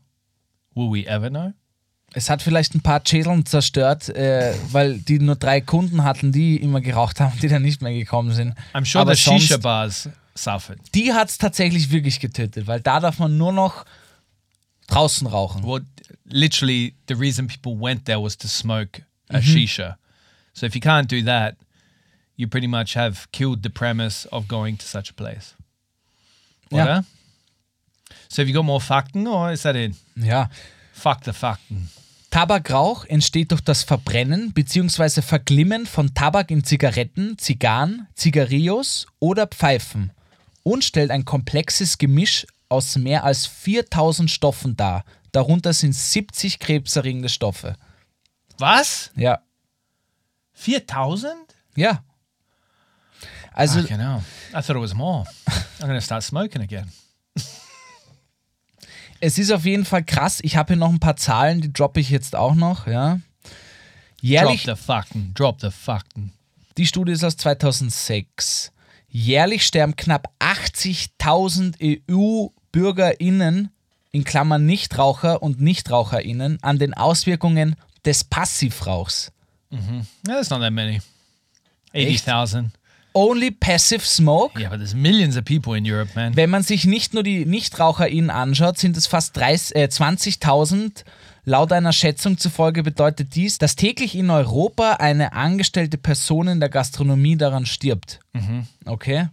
Will 0.74 0.90
we 0.90 1.06
ever 1.06 1.28
know? 1.28 1.52
Es 2.14 2.28
hat 2.28 2.42
vielleicht 2.42 2.74
ein 2.74 2.82
paar 2.82 3.00
Schädeln 3.06 3.46
zerstört, 3.46 4.10
äh, 4.10 4.54
weil 4.70 4.98
die 4.98 5.18
nur 5.18 5.36
drei 5.36 5.60
Kunden 5.60 6.04
hatten, 6.04 6.30
die 6.30 6.56
immer 6.56 6.80
geraucht 6.80 7.20
haben, 7.20 7.38
die 7.40 7.48
dann 7.48 7.62
nicht 7.62 7.80
mehr 7.80 7.92
gekommen 7.92 8.32
sind. 8.32 8.54
I'm 8.74 8.84
sure 8.84 9.02
Aber 9.02 9.14
the 9.14 9.20
shisha 9.22 9.56
bars 9.56 10.08
suffered. 10.34 10.78
die 10.94 11.12
hat 11.12 11.30
es 11.30 11.38
tatsächlich 11.38 11.90
wirklich 11.90 12.20
getötet, 12.20 12.66
weil 12.66 12.80
da 12.80 13.00
darf 13.00 13.18
man 13.18 13.38
nur 13.38 13.52
noch 13.52 13.86
draußen 14.88 15.26
rauchen. 15.26 15.64
Well, 15.64 15.80
literally, 16.24 16.94
the 17.08 17.14
reason 17.14 17.46
people 17.46 17.78
went 17.80 18.04
there 18.04 18.22
was 18.22 18.36
to 18.38 18.48
smoke 18.48 19.02
a 19.30 19.40
shisha. 19.40 19.96
So 20.52 20.66
if 20.66 20.74
you 20.74 20.82
can't 20.82 21.10
do 21.10 21.22
that, 21.24 21.56
you 22.36 22.46
pretty 22.46 22.68
much 22.68 22.94
have 22.94 23.26
killed 23.32 23.62
the 23.62 23.70
premise 23.70 24.26
of 24.30 24.48
going 24.48 24.76
to 24.76 24.86
such 24.86 25.10
a 25.10 25.14
place. 25.14 25.54
Ja. 26.70 26.82
Oder? 26.82 27.04
So 28.28 28.42
have 28.42 28.48
you 28.48 28.54
got 28.54 28.64
more 28.64 28.80
Fakten 28.80 29.26
or 29.26 29.50
is 29.52 29.62
that 29.62 29.76
it? 29.76 29.94
Ja, 30.16 30.50
Fuck 30.92 31.24
the 31.24 31.32
Fakten. 31.32 31.88
Tabakrauch 32.32 33.04
entsteht 33.04 33.50
durch 33.50 33.60
das 33.60 33.82
Verbrennen 33.82 34.54
bzw. 34.54 35.20
Verglimmen 35.20 35.84
von 35.84 36.14
Tabak 36.14 36.50
in 36.50 36.64
Zigaretten, 36.64 37.36
Zigarren, 37.36 38.08
Zigarillos 38.14 39.06
oder 39.18 39.46
Pfeifen 39.46 40.12
und 40.62 40.82
stellt 40.82 41.10
ein 41.10 41.26
komplexes 41.26 41.98
Gemisch 41.98 42.46
aus 42.70 42.96
mehr 42.96 43.24
als 43.24 43.46
4000 43.46 44.30
Stoffen 44.30 44.78
dar. 44.78 45.04
Darunter 45.32 45.74
sind 45.74 45.94
70 45.94 46.58
krebserregende 46.58 47.28
Stoffe. 47.28 47.76
Was? 48.56 49.10
Ja. 49.14 49.40
4000? 50.54 51.34
Ja. 51.76 52.02
Also, 53.52 53.82
Fucking 53.82 53.98
hell. 53.98 54.22
I 54.52 54.62
thought 54.62 54.70
it 54.70 54.80
was 54.80 54.94
more. 54.94 55.26
I'm 55.80 55.86
going 55.86 55.94
to 55.94 56.00
start 56.00 56.22
smoking 56.22 56.62
again. 56.62 56.90
es 59.22 59.38
ist 59.38 59.52
auf 59.52 59.64
jeden 59.64 59.84
Fall 59.84 60.02
krass. 60.02 60.40
Ich 60.42 60.56
habe 60.56 60.74
hier 60.74 60.78
noch 60.78 60.90
ein 60.90 60.98
paar 60.98 61.16
Zahlen, 61.16 61.60
die 61.60 61.72
droppe 61.72 62.00
ich 62.00 62.10
jetzt 62.10 62.34
auch 62.34 62.56
noch, 62.56 62.88
ja. 62.88 63.20
Jährlich, 64.20 64.64
Drop 64.64 64.76
the 64.76 64.84
fucking, 64.84 65.34
drop 65.34 65.60
the 65.60 65.70
fucking. 65.70 66.32
die 66.76 66.86
Studie 66.86 67.12
ist 67.12 67.22
aus 67.24 67.36
2006. 67.36 68.72
Jährlich 69.08 69.64
sterben 69.64 69.94
knapp 69.94 70.32
80.000 70.40 72.00
EU-BürgerInnen, 72.10 73.70
in 74.10 74.24
Klammern 74.24 74.66
Nichtraucher 74.66 75.42
und 75.42 75.60
NichtraucherInnen, 75.60 76.58
an 76.62 76.78
den 76.78 76.94
Auswirkungen 76.94 77.76
des 78.04 78.24
Passivrauchs. 78.24 79.32
No, 79.70 79.78
that's 80.24 80.50
not 80.50 80.60
that 80.60 80.72
many. 80.72 81.00
80,000. 81.94 82.72
Only 83.14 83.50
passive 83.50 84.04
smoke. 84.06 84.58
Yeah, 84.58 84.70
but 84.70 84.78
there's 84.78 84.94
millions 84.94 85.36
of 85.36 85.44
people 85.44 85.76
in 85.76 85.84
Europe, 85.84 86.10
man. 86.14 86.34
Wenn 86.34 86.50
man 86.50 86.62
sich 86.62 86.84
nicht 86.84 87.14
nur 87.14 87.22
die 87.22 87.44
NichtraucherInnen 87.44 88.30
anschaut, 88.30 88.78
sind 88.78 88.96
es 88.96 89.06
fast 89.06 89.36
30, 89.36 89.76
äh, 89.76 89.88
20.000. 89.88 91.04
Laut 91.44 91.72
einer 91.72 91.92
Schätzung 91.92 92.38
zufolge 92.38 92.82
bedeutet 92.82 93.34
dies, 93.34 93.58
dass 93.58 93.74
täglich 93.74 94.14
in 94.14 94.30
Europa 94.30 94.92
eine 94.94 95.32
angestellte 95.32 95.98
Person 95.98 96.46
in 96.46 96.60
der 96.60 96.68
Gastronomie 96.68 97.36
daran 97.36 97.66
stirbt. 97.66 98.20
Okay. 98.84 99.28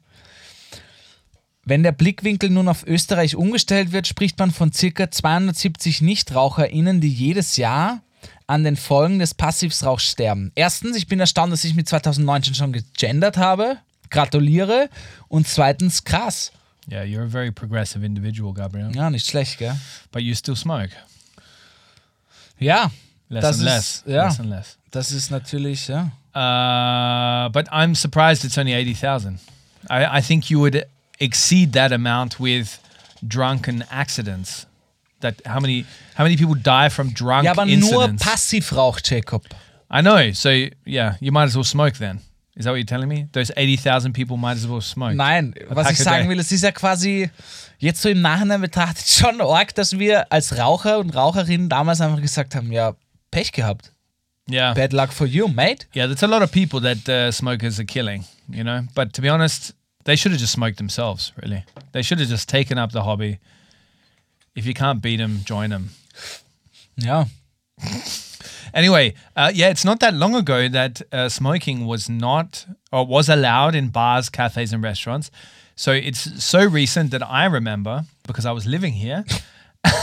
Wenn 1.65 1.83
der 1.83 1.91
Blickwinkel 1.91 2.49
nun 2.49 2.67
auf 2.67 2.85
Österreich 2.87 3.35
umgestellt 3.35 3.91
wird, 3.91 4.07
spricht 4.07 4.39
man 4.39 4.49
von 4.49 4.73
circa 4.73 5.11
270 5.11 6.01
NichtraucherInnen, 6.01 6.99
die 6.99 7.13
jedes 7.13 7.57
Jahr 7.57 8.01
an 8.49 8.63
den 8.63 8.75
Folgen 8.75 9.19
des 9.19 9.35
Passivsrauchs 9.35 10.03
sterben. 10.03 10.51
Erstens, 10.55 10.97
ich 10.97 11.05
bin 11.05 11.19
erstaunt, 11.19 11.53
dass 11.53 11.63
ich 11.63 11.75
mit 11.75 11.87
2019 11.87 12.55
schon 12.55 12.73
gegendert 12.73 13.37
habe. 13.37 13.77
Gratuliere. 14.09 14.89
Und 15.27 15.47
zweitens, 15.47 16.03
krass. 16.03 16.51
Yeah, 16.91 17.03
you're 17.03 17.25
a 17.25 17.29
very 17.29 17.51
progressive 17.51 18.03
individual, 18.03 18.51
Gabriel. 18.51 18.91
Ja, 18.95 19.11
nicht 19.11 19.27
schlecht, 19.27 19.59
gell? 19.59 19.75
But 20.11 20.23
you 20.23 20.33
still 20.33 20.55
smoke. 20.55 20.89
Ja. 22.57 22.89
Less 23.29 23.41
das 23.43 23.59
and 23.59 23.67
ist, 23.67 23.73
less. 23.75 24.03
Ja, 24.07 24.25
Less 24.25 24.39
and 24.39 24.49
less. 24.49 24.77
das 24.89 25.11
ist 25.11 25.29
natürlich, 25.29 25.87
ja. 25.87 26.11
Uh, 26.33 27.49
but 27.51 27.69
I'm 27.71 27.93
surprised 27.93 28.43
it's 28.43 28.57
only 28.57 28.73
80,000. 28.73 29.39
I, 29.91 30.17
I 30.17 30.21
think 30.23 30.49
you 30.49 30.59
would 30.59 30.83
exceed 31.19 31.73
that 31.73 31.91
amount 31.91 32.39
with 32.39 32.79
drunken 33.21 33.83
accidents. 33.91 34.65
That 35.21 35.35
how 35.45 35.59
many 35.59 35.85
how 36.15 36.23
many 36.23 36.37
people 36.37 36.55
die 36.55 36.89
from 36.89 37.13
drunk 37.13 37.45
Ja, 37.45 37.51
aber 37.51 37.65
nur 37.65 37.73
incidents? 37.73 38.23
Passivrauch, 38.23 38.99
Jacob. 39.03 39.43
I 39.91 40.01
know. 40.01 40.31
So 40.33 40.49
yeah, 40.85 41.15
you 41.19 41.31
might 41.31 41.45
as 41.45 41.55
well 41.55 41.63
smoke 41.63 41.97
then. 41.97 42.21
Is 42.55 42.65
that 42.65 42.71
what 42.71 42.77
you're 42.77 42.85
telling 42.85 43.07
me? 43.07 43.27
Those 43.31 43.51
80,000 43.55 44.11
people 44.11 44.35
might 44.35 44.57
as 44.57 44.67
well 44.67 44.81
smoke. 44.81 45.15
Nein, 45.15 45.55
was 45.69 45.85
pack 45.85 45.93
ich 45.93 45.99
a 46.01 46.03
sagen 46.03 46.23
day. 46.23 46.29
will, 46.29 46.39
es 46.39 46.51
ist 46.51 46.63
ja 46.63 46.71
quasi 46.71 47.29
jetzt 47.77 48.01
so 48.01 48.09
im 48.09 48.21
Nachhinein 48.21 48.59
betrachtet 48.59 49.07
schon 49.07 49.39
arg, 49.39 49.73
dass 49.75 49.97
wir 49.97 50.29
als 50.31 50.57
Raucher 50.57 50.99
und 50.99 51.15
Raucherinnen 51.15 51.69
damals 51.69 52.01
einfach 52.01 52.21
gesagt 52.21 52.55
haben, 52.55 52.71
ja, 52.71 52.95
Pech 53.31 53.53
gehabt. 53.53 53.93
Yeah. 54.49 54.73
Bad 54.73 54.91
luck 54.93 55.13
for 55.13 55.25
you, 55.27 55.47
mate. 55.47 55.85
Yeah, 55.95 56.07
there's 56.07 56.23
a 56.23 56.27
lot 56.27 56.41
of 56.41 56.51
people 56.51 56.81
that 56.81 57.07
uh, 57.07 57.31
smokers 57.31 57.79
are 57.79 57.85
killing, 57.85 58.25
you 58.49 58.63
know. 58.63 58.81
But 58.93 59.13
to 59.13 59.21
be 59.21 59.29
honest, 59.29 59.73
they 60.03 60.17
should 60.17 60.31
have 60.31 60.41
just 60.41 60.53
smoked 60.53 60.77
themselves. 60.77 61.31
Really, 61.41 61.63
they 61.93 62.01
should 62.01 62.19
have 62.19 62.29
just 62.29 62.49
taken 62.49 62.77
up 62.77 62.91
the 62.91 63.03
hobby. 63.03 63.39
If 64.55 64.65
you 64.65 64.73
can't 64.73 65.01
beat 65.01 65.17
them, 65.17 65.39
join 65.43 65.69
them. 65.69 65.89
Ja. 66.95 67.25
Anyway, 68.73 69.13
uh, 69.35 69.51
yeah, 69.53 69.69
it's 69.69 69.85
not 69.85 69.99
that 69.99 70.13
long 70.13 70.35
ago 70.35 70.67
that 70.67 71.01
uh, 71.11 71.29
smoking 71.29 71.85
was 71.85 72.09
not 72.09 72.65
or 72.91 73.05
was 73.05 73.29
allowed 73.29 73.75
in 73.75 73.89
bars, 73.89 74.29
cafes, 74.29 74.73
and 74.73 74.83
restaurants. 74.83 75.31
So 75.75 75.91
it's 75.91 76.43
so 76.43 76.65
recent 76.65 77.11
that 77.11 77.27
I 77.27 77.45
remember 77.45 78.03
because 78.27 78.45
I 78.45 78.51
was 78.51 78.65
living 78.65 78.93
here, 78.93 79.23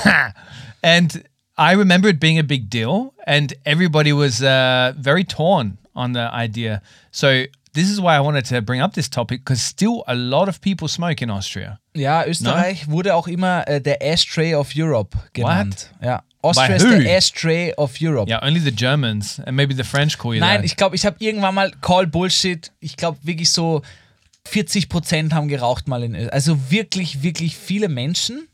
and 0.82 1.24
I 1.57 1.72
remember 1.72 2.09
it 2.09 2.18
being 2.18 2.38
a 2.38 2.42
big 2.42 2.70
deal, 2.70 3.14
and 3.26 3.53
everybody 3.64 4.12
was 4.12 4.42
uh, 4.42 4.94
very 4.97 5.22
torn 5.22 5.78
on 5.94 6.12
the 6.12 6.32
idea. 6.32 6.82
So 7.11 7.44
this 7.76 7.88
is 7.90 7.98
why 8.00 8.16
I 8.16 8.20
wanted 8.20 8.46
to 8.48 8.60
bring 8.62 8.80
up 8.82 8.94
this 8.94 9.08
topic 9.08 9.44
because 9.44 9.62
still 9.62 10.02
a 10.06 10.14
lot 10.14 10.48
of 10.48 10.60
people 10.60 10.88
smoke 10.88 11.22
in 11.22 11.30
Austria. 11.30 11.78
Ja, 11.94 12.24
Österreich 12.26 12.88
wurde 12.88 13.14
auch 13.14 13.28
immer 13.28 13.66
äh, 13.68 13.80
der 13.80 14.02
Ashtray 14.02 14.54
of 14.54 14.70
Europe 14.74 15.16
genannt. 15.32 15.90
Ja. 16.02 16.22
Austria 16.42 16.76
ist 16.76 16.84
der 16.84 17.16
Ashtray 17.16 17.72
of 17.76 17.94
Europe. 18.00 18.28
Yeah, 18.30 18.42
only 18.44 18.60
the 18.60 18.70
Germans 18.74 19.40
and 19.40 19.56
maybe 19.56 19.74
the 19.74 19.82
French 19.84 20.16
call 20.18 20.34
you 20.34 20.40
Nein, 20.40 20.56
that. 20.58 20.64
ich 20.64 20.76
glaube, 20.76 20.96
ich 20.96 21.04
habe 21.06 21.16
irgendwann 21.18 21.54
mal 21.54 21.70
Call 21.80 22.06
Bullshit. 22.06 22.72
Ich 22.80 22.96
glaube 22.96 23.18
wirklich 23.22 23.50
so 23.50 23.82
40 24.48 24.88
Prozent 24.88 25.32
haben 25.34 25.48
geraucht 25.48 25.88
mal 25.88 26.02
in 26.02 26.14
Österreich. 26.14 26.32
Also 26.32 26.70
wirklich, 26.70 27.22
wirklich 27.22 27.56
viele 27.56 27.88
Menschen. 27.88 28.48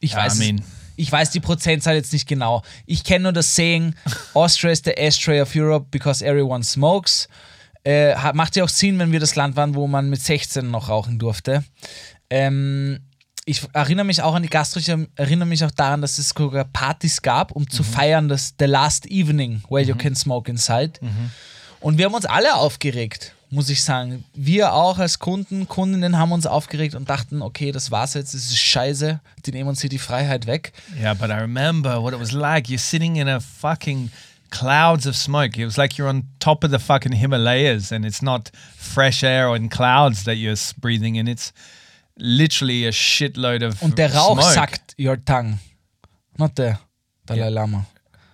Ich 0.00 0.12
Ja, 0.12 0.18
weiß, 0.18 0.40
I 0.40 0.52
mean- 0.52 0.62
ich 0.96 1.10
weiß 1.10 1.30
die 1.30 1.40
Prozentzahl 1.40 1.94
jetzt 1.94 2.12
nicht 2.12 2.28
genau. 2.28 2.62
Ich 2.84 3.04
kenne 3.04 3.24
nur 3.24 3.32
das 3.32 3.54
Saying, 3.54 3.94
Austria 4.34 4.70
is 4.72 4.82
the 4.84 4.90
ashtray 4.96 5.40
of 5.40 5.54
Europe 5.54 5.86
because 5.90 6.24
everyone 6.24 6.62
smokes. 6.64 7.28
Äh, 7.88 8.14
macht 8.34 8.54
ja 8.54 8.64
auch 8.64 8.68
Sinn, 8.68 8.98
wenn 8.98 9.12
wir 9.12 9.20
das 9.20 9.34
Land 9.34 9.56
waren, 9.56 9.74
wo 9.74 9.86
man 9.86 10.10
mit 10.10 10.20
16 10.20 10.70
noch 10.70 10.90
rauchen 10.90 11.18
durfte. 11.18 11.64
Ähm, 12.28 12.98
ich 13.46 13.62
erinnere 13.72 14.04
mich 14.04 14.20
auch 14.20 14.34
an 14.34 14.42
die 14.42 14.50
Gastro, 14.50 14.78
ich 14.78 14.90
erinnere 15.16 15.48
mich 15.48 15.64
auch 15.64 15.70
daran, 15.70 16.02
dass 16.02 16.18
es 16.18 16.34
sogar 16.36 16.66
Partys 16.66 17.22
gab, 17.22 17.50
um 17.52 17.70
zu 17.70 17.82
feiern, 17.82 18.28
das 18.28 18.52
The 18.58 18.66
Last 18.66 19.06
Evening, 19.06 19.62
where 19.70 19.82
you 19.82 19.94
can 19.94 20.14
smoke 20.14 20.50
inside. 20.50 21.00
Und 21.80 21.96
wir 21.96 22.04
haben 22.04 22.12
uns 22.12 22.26
alle 22.26 22.56
aufgeregt, 22.56 23.32
muss 23.48 23.70
ich 23.70 23.82
sagen. 23.82 24.22
Wir 24.34 24.74
auch 24.74 24.98
als 24.98 25.18
Kunden, 25.18 25.66
Kundinnen 25.66 26.18
haben 26.18 26.32
uns 26.32 26.44
aufgeregt 26.46 26.94
und 26.94 27.08
dachten, 27.08 27.40
okay, 27.40 27.72
das 27.72 27.90
war's 27.90 28.12
jetzt, 28.12 28.34
das 28.34 28.42
ist 28.42 28.58
scheiße, 28.58 29.18
die 29.46 29.50
nehmen 29.52 29.70
uns 29.70 29.80
hier 29.80 29.88
die 29.88 29.98
Freiheit 29.98 30.46
weg. 30.46 30.74
Yeah, 31.00 31.14
but 31.14 31.30
I 31.30 31.40
remember 31.40 32.02
what 32.02 32.12
it 32.12 32.20
was 32.20 32.32
like. 32.32 32.66
You're 32.66 32.76
sitting 32.76 33.16
in 33.16 33.28
a 33.28 33.40
fucking 33.40 34.10
clouds 34.50 35.06
of 35.06 35.14
smoke. 35.16 35.56
It 35.58 35.64
was 35.64 35.76
like 35.78 35.98
you're 35.98 36.08
on 36.08 36.24
top 36.40 36.64
of 36.64 36.70
the 36.70 36.78
fucking 36.78 37.12
Himalayas 37.12 37.92
and 37.92 38.04
it's 38.04 38.22
not 38.22 38.50
fresh 38.76 39.22
air 39.22 39.48
and 39.54 39.70
clouds 39.70 40.24
that 40.24 40.36
you're 40.36 40.56
breathing 40.80 41.16
in. 41.16 41.28
It's 41.28 41.52
literally 42.18 42.84
a 42.86 42.90
shitload 42.90 43.62
of 43.62 43.82
Und 43.82 43.96
der 43.96 44.08
Rauch 44.08 44.40
smoke. 44.40 44.54
sackt 44.54 44.94
your 44.96 45.16
tongue. 45.16 45.58
Not 46.38 46.54
the 46.56 46.78
Dalai 47.26 47.48
Lama. 47.50 47.86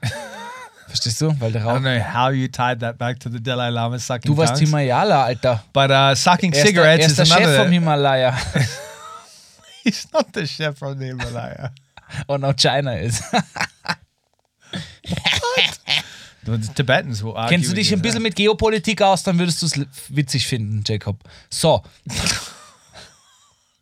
Verstehst 0.88 1.20
du? 1.20 1.34
Weil 1.40 1.50
der 1.52 1.62
I 1.62 1.64
Rauch. 1.64 1.74
don't 1.76 1.82
know 1.82 1.98
how 2.00 2.28
you 2.28 2.46
tied 2.48 2.80
that 2.80 2.98
back 2.98 3.18
to 3.20 3.28
the 3.28 3.40
Dalai 3.40 3.68
Lama 3.70 3.98
sucking 3.98 4.30
Du 4.32 4.36
warst 4.36 4.54
tongues. 4.54 4.60
Himalaya, 4.70 5.26
Alter. 5.28 5.60
But 5.72 5.90
uh, 5.90 6.14
sucking 6.14 6.52
Er 6.52 6.58
ist 6.58 6.64
der, 6.64 6.66
cigarettes 6.70 7.04
er 7.06 7.10
ist 7.12 7.18
is 7.18 7.28
der 7.28 7.38
Chef 7.38 7.56
vom. 7.56 7.70
Himalaya. 7.72 8.32
He's 9.84 10.06
not 10.12 10.32
the 10.32 10.46
chef 10.46 10.78
from 10.78 10.98
the 10.98 11.06
Himalaya. 11.06 11.70
Und 12.26 12.44
auch 12.44 12.54
China 12.56 12.92
ist. 12.94 13.22
The 16.46 16.58
Tibetans 16.74 17.22
will 17.22 17.32
argue. 17.36 17.56
Kennst 17.56 17.70
du 17.70 17.74
dich 17.74 17.92
ein 17.92 18.02
bisschen 18.02 18.22
mit 18.22 18.36
Geopolitik 18.36 19.00
aus, 19.02 19.22
dann 19.22 19.38
würdest 19.38 19.62
du 19.62 19.66
es 19.66 19.80
witzig 20.08 20.46
finden, 20.46 20.82
Jacob. 20.86 21.16
So. 21.50 21.82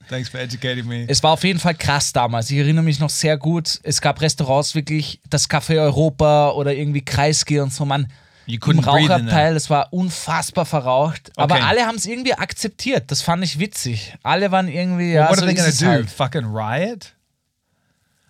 Thanks 0.08 0.28
for 0.28 0.40
educating 0.40 0.86
me. 0.86 1.06
es 1.08 1.22
war 1.22 1.30
auf 1.32 1.42
jeden 1.44 1.58
Fall 1.58 1.74
krass 1.74 2.12
damals. 2.12 2.50
Ich 2.50 2.58
erinnere 2.58 2.84
mich 2.84 2.98
noch 2.98 3.08
sehr 3.08 3.38
gut. 3.38 3.80
Es 3.82 4.00
gab 4.00 4.20
Restaurants 4.20 4.74
wirklich, 4.74 5.20
das 5.30 5.48
Café 5.48 5.80
Europa 5.80 6.50
oder 6.50 6.74
irgendwie 6.74 7.02
Kreisky 7.02 7.60
und 7.60 7.72
so, 7.72 7.84
man. 7.86 8.08
Im. 8.46 8.80
Rauchabteil, 8.80 9.54
es 9.56 9.70
war 9.70 9.92
unfassbar 9.92 10.66
verraucht. 10.66 11.30
Aber 11.36 11.54
Okay. 11.54 11.64
alle 11.64 11.86
haben 11.86 11.94
es 11.94 12.04
irgendwie 12.06 12.34
akzeptiert. 12.34 13.10
Das 13.10 13.22
fand 13.22 13.42
ich 13.44 13.58
witzig. 13.60 14.14
Alle 14.24 14.50
waren 14.50 14.66
irgendwie, 14.68 15.12
ja, 15.12 15.30
what 15.30 15.38
so 15.38 15.44
are 15.46 15.54
they 15.54 15.64
to 15.64 15.70
do? 15.84 15.86
halt. 15.86 16.10
Fucking 16.10 16.44
riot? 16.44 17.14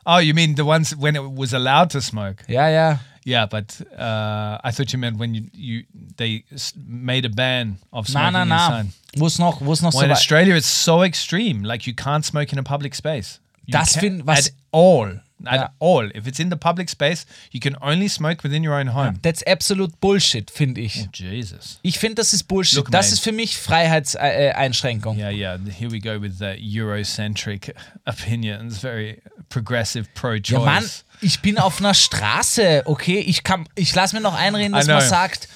Oh, 0.05 0.19
you 0.19 0.35
mean 0.35 0.55
the 0.57 0.65
ones 0.65 0.95
when 0.97 1.15
it 1.17 1.23
was 1.33 1.53
allowed 1.53 1.91
to 1.91 2.01
smoke? 2.01 2.45
Ja, 2.49 2.67
ja. 2.69 2.99
Yeah, 3.25 3.47
but 3.47 3.81
uh, 3.97 4.59
I 4.65 4.73
thought 4.73 4.93
you 4.93 4.99
meant 4.99 5.17
when 5.19 5.33
you, 5.35 5.45
you 5.55 5.85
they 6.17 6.45
made 6.87 7.25
a 7.25 7.29
ban 7.29 7.79
of 7.93 8.09
smoking 8.09 8.33
na, 8.33 8.45
na. 8.45 8.67
inside. 8.81 8.93
Wo 9.17 9.27
es 9.27 9.39
noch, 9.39 9.61
wo 9.61 9.73
es 9.73 9.81
noch 9.81 9.93
Well, 9.95 10.01
so 10.01 10.05
in. 10.07 10.11
Australia, 10.11 10.55
it's 10.57 10.67
so 10.67 11.03
extreme. 11.03 11.63
Like 11.63 11.87
you 11.87 11.95
can't 11.95 12.25
smoke 12.25 12.53
in 12.53 12.59
a 12.59 12.65
public 12.65 12.95
space. 12.97 13.39
You 13.65 13.73
Das 13.73 13.95
find- 13.97 14.27
was- 14.27 14.49
at 14.49 14.53
all. 14.73 15.21
At 15.47 15.61
Ja. 15.61 15.71
all. 15.79 16.11
If 16.17 16.27
it's 16.27 16.39
in 16.39 16.51
the 16.51 16.57
public 16.57 16.89
space, 16.91 17.27
you 17.51 17.61
can 17.61 17.77
only 17.81 18.09
smoke 18.09 18.43
within 18.45 18.65
your 18.67 18.75
own 18.79 18.95
home. 18.95 19.19
That's 19.23 19.43
absolute 19.47 19.93
Bullshit, 20.01 20.51
finde 20.51 20.81
ich. 20.81 21.09
Jesus. 21.15 21.79
Ich 21.83 21.99
finde, 21.99 22.17
das 22.17 22.33
ist 22.33 22.45
Bullshit. 22.49 22.77
Look, 22.77 22.91
das 22.91 23.07
mate. 23.07 23.15
ist 23.15 23.21
für 23.25 23.33
mich 23.33 23.57
Freiheitseinschränkung. 23.57 25.19
Yeah, 25.19 25.31
yeah. 25.31 25.59
Here 25.79 25.91
we 25.91 26.01
go 26.01 26.21
with 26.21 26.39
the 26.39 26.55
Eurocentric 26.59 27.75
opinions. 28.07 28.79
Very 28.79 29.21
progressive 29.49 30.07
pro-choice. 30.15 30.51
Ja, 30.51 30.59
Mann, 30.61 30.85
ich 31.21 31.41
bin 31.41 31.59
auf 31.59 31.79
einer 31.81 31.95
Straße, 31.95 32.83
okay? 32.87 33.19
Ich, 33.21 33.43
kann, 33.45 33.69
ich 33.75 33.95
lasse 33.95 34.15
mir 34.17 34.23
noch 34.23 34.35
einreden, 34.35 34.73
dass 34.73 34.87
man 34.87 35.01
sagt, 35.07 35.49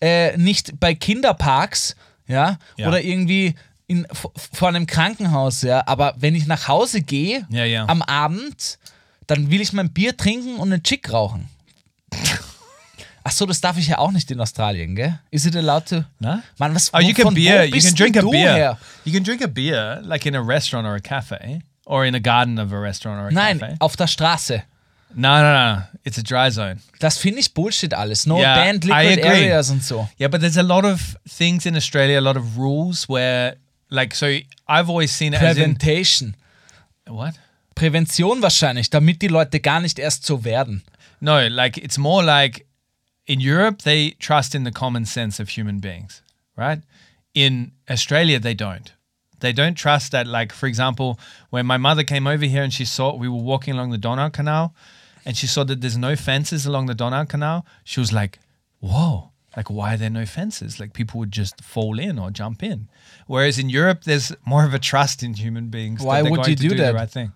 äh, 0.00 0.36
nicht 0.36 0.78
bei 0.80 0.94
Kinderparks, 0.94 1.96
ja, 2.26 2.58
Ja. 2.76 2.88
oder 2.88 3.02
irgendwie 3.02 3.54
in, 3.86 4.06
vor 4.52 4.68
einem 4.68 4.86
Krankenhaus, 4.86 5.62
ja, 5.62 5.86
aber 5.86 6.14
wenn 6.18 6.34
ich 6.34 6.46
nach 6.46 6.68
Hause 6.68 7.02
gehe 7.02 7.46
Ja, 7.50 7.64
ja. 7.64 7.84
am 7.86 8.00
Abend, 8.02 8.78
dann 9.26 9.50
will 9.50 9.60
ich 9.60 9.72
mein 9.72 9.90
Bier 9.92 10.16
trinken 10.16 10.56
und 10.56 10.72
einen 10.72 10.82
Chick 10.82 11.12
rauchen. 11.12 11.48
Ach 13.26 13.32
so, 13.32 13.46
das 13.46 13.60
darf 13.62 13.78
ich 13.78 13.88
ja 13.88 13.98
auch 13.98 14.12
nicht 14.12 14.30
in 14.30 14.38
Australien, 14.38 14.94
gell? 14.94 15.18
Is 15.30 15.46
it 15.46 15.56
allowed 15.56 15.86
to? 15.86 16.04
No? 16.20 16.42
Mann, 16.58 16.74
was 16.74 16.90
Oh, 16.92 16.98
you 16.98 17.14
can 17.14 17.32
beer. 17.32 17.64
You 17.64 17.80
can 17.80 17.94
drink 17.94 18.16
a 18.18 18.22
beer. 18.22 18.52
her? 18.52 18.78
You 19.04 19.12
can 19.14 19.24
drink 19.24 19.42
a 19.42 19.46
beer 19.48 20.00
like 20.02 20.26
in 20.26 20.34
a 20.34 20.42
restaurant 20.42 20.86
or 20.86 20.94
a 20.94 21.00
cafe, 21.00 21.62
or 21.86 22.04
in 22.04 22.14
a 22.14 22.20
garden 22.20 22.58
of 22.58 22.70
a 22.72 22.78
restaurant 22.78 23.18
or 23.22 23.28
a 23.28 23.32
Nein, 23.32 23.58
cafe. 23.60 23.76
auf 23.80 23.96
der 23.96 24.08
Straße. 24.08 24.62
No, 25.16 25.40
no, 25.40 25.74
no. 25.76 25.82
It's 26.04 26.18
a 26.18 26.22
dry 26.22 26.50
zone. 26.50 26.80
Das 26.98 27.16
finde 27.18 27.40
ich 27.40 27.54
Bullshit 27.54 27.94
alles. 27.94 28.26
No 28.26 28.38
Yeah, 28.38 28.56
banned 28.56 28.84
liquid 28.84 29.20
areas 29.24 29.70
und 29.70 29.82
so. 29.82 30.08
Yeah, 30.18 30.28
but 30.28 30.40
there's 30.40 30.58
a 30.58 30.62
lot 30.62 30.84
of 30.84 31.16
things 31.26 31.64
in 31.64 31.76
Australia, 31.76 32.18
a 32.18 32.20
lot 32.20 32.36
of 32.36 32.58
rules 32.58 33.08
where, 33.08 33.56
like, 33.90 34.14
so 34.14 34.26
I've 34.66 34.90
always 34.90 35.12
seen 35.12 35.32
it 35.32 35.40
as 35.40 35.56
in 35.56 35.76
what? 37.06 37.34
Prävention 37.74 38.42
wahrscheinlich, 38.42 38.90
damit 38.90 39.20
die 39.22 39.28
Leute 39.28 39.60
gar 39.60 39.80
nicht 39.80 39.98
erst 39.98 40.24
so 40.24 40.44
werden. 40.44 40.82
No, 41.20 41.46
like 41.48 41.76
it's 41.76 41.98
more 41.98 42.22
like 42.24 42.66
in 43.26 43.40
Europe 43.40 43.82
they 43.82 44.14
trust 44.18 44.54
in 44.54 44.64
the 44.64 44.70
common 44.70 45.04
sense 45.06 45.40
of 45.40 45.48
human 45.48 45.80
beings, 45.80 46.22
right? 46.56 46.82
In 47.34 47.72
Australia 47.88 48.38
they 48.38 48.54
don't. 48.54 48.92
They 49.40 49.52
don't 49.52 49.76
trust 49.76 50.12
that. 50.12 50.26
Like 50.26 50.52
for 50.52 50.66
example, 50.66 51.18
when 51.50 51.66
my 51.66 51.76
mother 51.76 52.04
came 52.04 52.26
over 52.26 52.44
here 52.46 52.62
and 52.62 52.72
she 52.72 52.84
saw 52.84 53.14
we 53.14 53.28
were 53.28 53.42
walking 53.42 53.74
along 53.74 53.90
the 53.90 53.98
Donau 53.98 54.28
Canal, 54.30 54.74
and 55.24 55.36
she 55.36 55.46
saw 55.46 55.64
that 55.64 55.80
there's 55.80 55.96
no 55.96 56.16
fences 56.16 56.66
along 56.66 56.86
the 56.86 56.94
Donau 56.94 57.24
Canal, 57.24 57.64
she 57.84 58.00
was 58.00 58.12
like, 58.12 58.38
"Whoa." 58.80 59.30
Like, 59.56 59.70
why 59.70 59.94
are 59.94 59.96
there 59.96 60.10
no 60.10 60.26
fences? 60.26 60.80
Like, 60.80 60.92
people 60.94 61.20
would 61.20 61.30
just 61.30 61.62
fall 61.62 62.00
in 62.00 62.18
or 62.18 62.32
jump 62.32 62.60
in. 62.60 62.88
Whereas 63.28 63.56
in 63.56 63.70
Europe, 63.70 64.02
there's 64.02 64.32
more 64.44 64.64
of 64.64 64.74
a 64.74 64.80
trust 64.80 65.22
in 65.22 65.34
human 65.34 65.68
beings. 65.68 66.02
Why 66.02 66.22
that 66.22 66.30
would 66.30 66.38
going 66.38 66.50
you 66.50 66.56
to 66.56 66.62
do 66.62 66.68
the 66.70 66.82
that? 66.82 66.94
right 66.94 67.08
thing. 67.08 67.30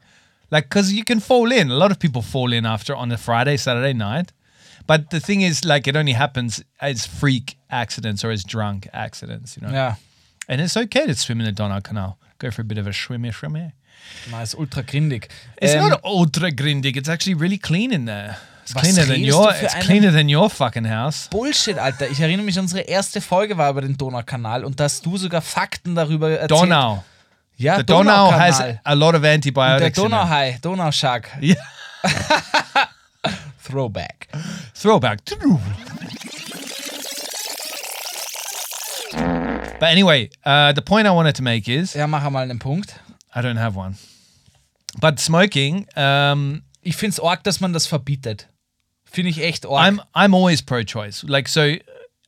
Like, 0.50 0.68
because 0.68 0.92
you 0.92 1.04
can 1.04 1.20
fall 1.20 1.52
in. 1.52 1.70
A 1.70 1.74
lot 1.74 1.90
of 1.90 1.98
people 1.98 2.22
fall 2.22 2.52
in 2.52 2.64
after 2.64 2.94
on 2.96 3.12
a 3.12 3.18
Friday, 3.18 3.56
Saturday 3.56 3.92
night. 3.92 4.32
But 4.86 5.10
the 5.10 5.20
thing 5.20 5.42
is, 5.42 5.64
like, 5.64 5.86
it 5.86 5.96
only 5.96 6.12
happens 6.14 6.64
as 6.80 7.06
freak 7.06 7.58
accidents 7.70 8.24
or 8.24 8.30
as 8.30 8.44
drunk 8.44 8.88
accidents, 8.92 9.56
you 9.56 9.66
know? 9.66 9.72
Yeah. 9.72 9.94
And 10.48 10.60
it's 10.62 10.76
okay 10.76 11.06
to 11.06 11.14
swim 11.14 11.40
in 11.40 11.46
the 11.46 11.52
Donau 11.52 11.80
Canal. 11.82 12.16
Go 12.38 12.50
for 12.50 12.62
a 12.62 12.64
bit 12.64 12.78
of 12.78 12.86
a 12.86 12.92
swimmy, 12.92 13.30
swimmy. 13.32 13.72
ist 14.42 14.54
ultra 14.54 14.82
grindig. 14.82 15.28
It's 15.60 15.74
Ähm, 15.74 15.90
not 15.90 16.00
ultra 16.04 16.50
grindig. 16.50 16.96
It's 16.96 17.08
actually 17.08 17.34
really 17.34 17.58
clean 17.58 17.92
in 17.92 18.06
there. 18.06 18.36
It's 18.62 18.74
Was 18.74 18.82
cleaner 18.82 19.04
than 19.06 19.22
your. 19.24 19.52
It's 19.54 19.74
cleaner 19.86 20.10
than 20.12 20.28
your 20.28 20.48
fucking 20.50 20.84
house. 20.86 21.28
Bullshit, 21.30 21.78
Alter. 21.78 22.08
Ich 22.10 22.20
erinnere 22.20 22.44
mich, 22.44 22.58
unsere 22.58 22.82
erste 22.82 23.20
Folge 23.20 23.56
war 23.56 23.70
über 23.70 23.80
den 23.82 23.96
Donaukanal 23.96 24.64
und 24.64 24.78
da 24.78 24.84
hast 24.84 25.04
du 25.04 25.16
sogar 25.16 25.40
Fakten 25.42 25.94
darüber 25.94 26.30
erzählt. 26.30 26.50
Donau. 26.50 27.04
Ja, 27.58 27.76
The 27.78 27.84
Donau 27.84 28.30
has 28.30 28.60
a 28.84 28.94
lot 28.94 29.14
of 29.16 29.24
antibiotics. 29.24 29.98
it. 29.98 30.04
Donauhai, 30.04 30.60
Donaushark. 30.60 31.26
Yeah. 31.40 31.56
Throwback. 33.60 34.28
Throwback. 34.74 35.18
But 39.80 39.88
anyway, 39.90 40.30
uh, 40.44 40.72
the 40.72 40.82
point 40.82 41.06
I 41.06 41.10
wanted 41.10 41.34
to 41.36 41.42
make 41.42 41.68
is 41.68 41.94
Ja, 41.94 42.06
mach 42.06 42.28
mal 42.30 42.42
einen 42.42 42.58
Punkt. 42.58 42.94
I 43.34 43.42
don't 43.42 43.56
have 43.58 43.76
one. 43.76 43.96
But 45.00 45.18
smoking, 45.20 45.86
um, 45.96 46.62
Ich 46.82 46.96
finde 46.96 47.14
es 47.14 47.20
arg, 47.20 47.42
dass 47.44 47.60
man 47.60 47.72
das 47.72 47.86
verbietet. 47.86 48.46
Finde 49.04 49.30
ich 49.30 49.42
echt 49.42 49.66
arg. 49.66 49.84
I'm 49.86 50.00
I'm 50.14 50.34
always 50.34 50.62
pro-choice. 50.62 51.24
Like 51.28 51.48
so, 51.48 51.74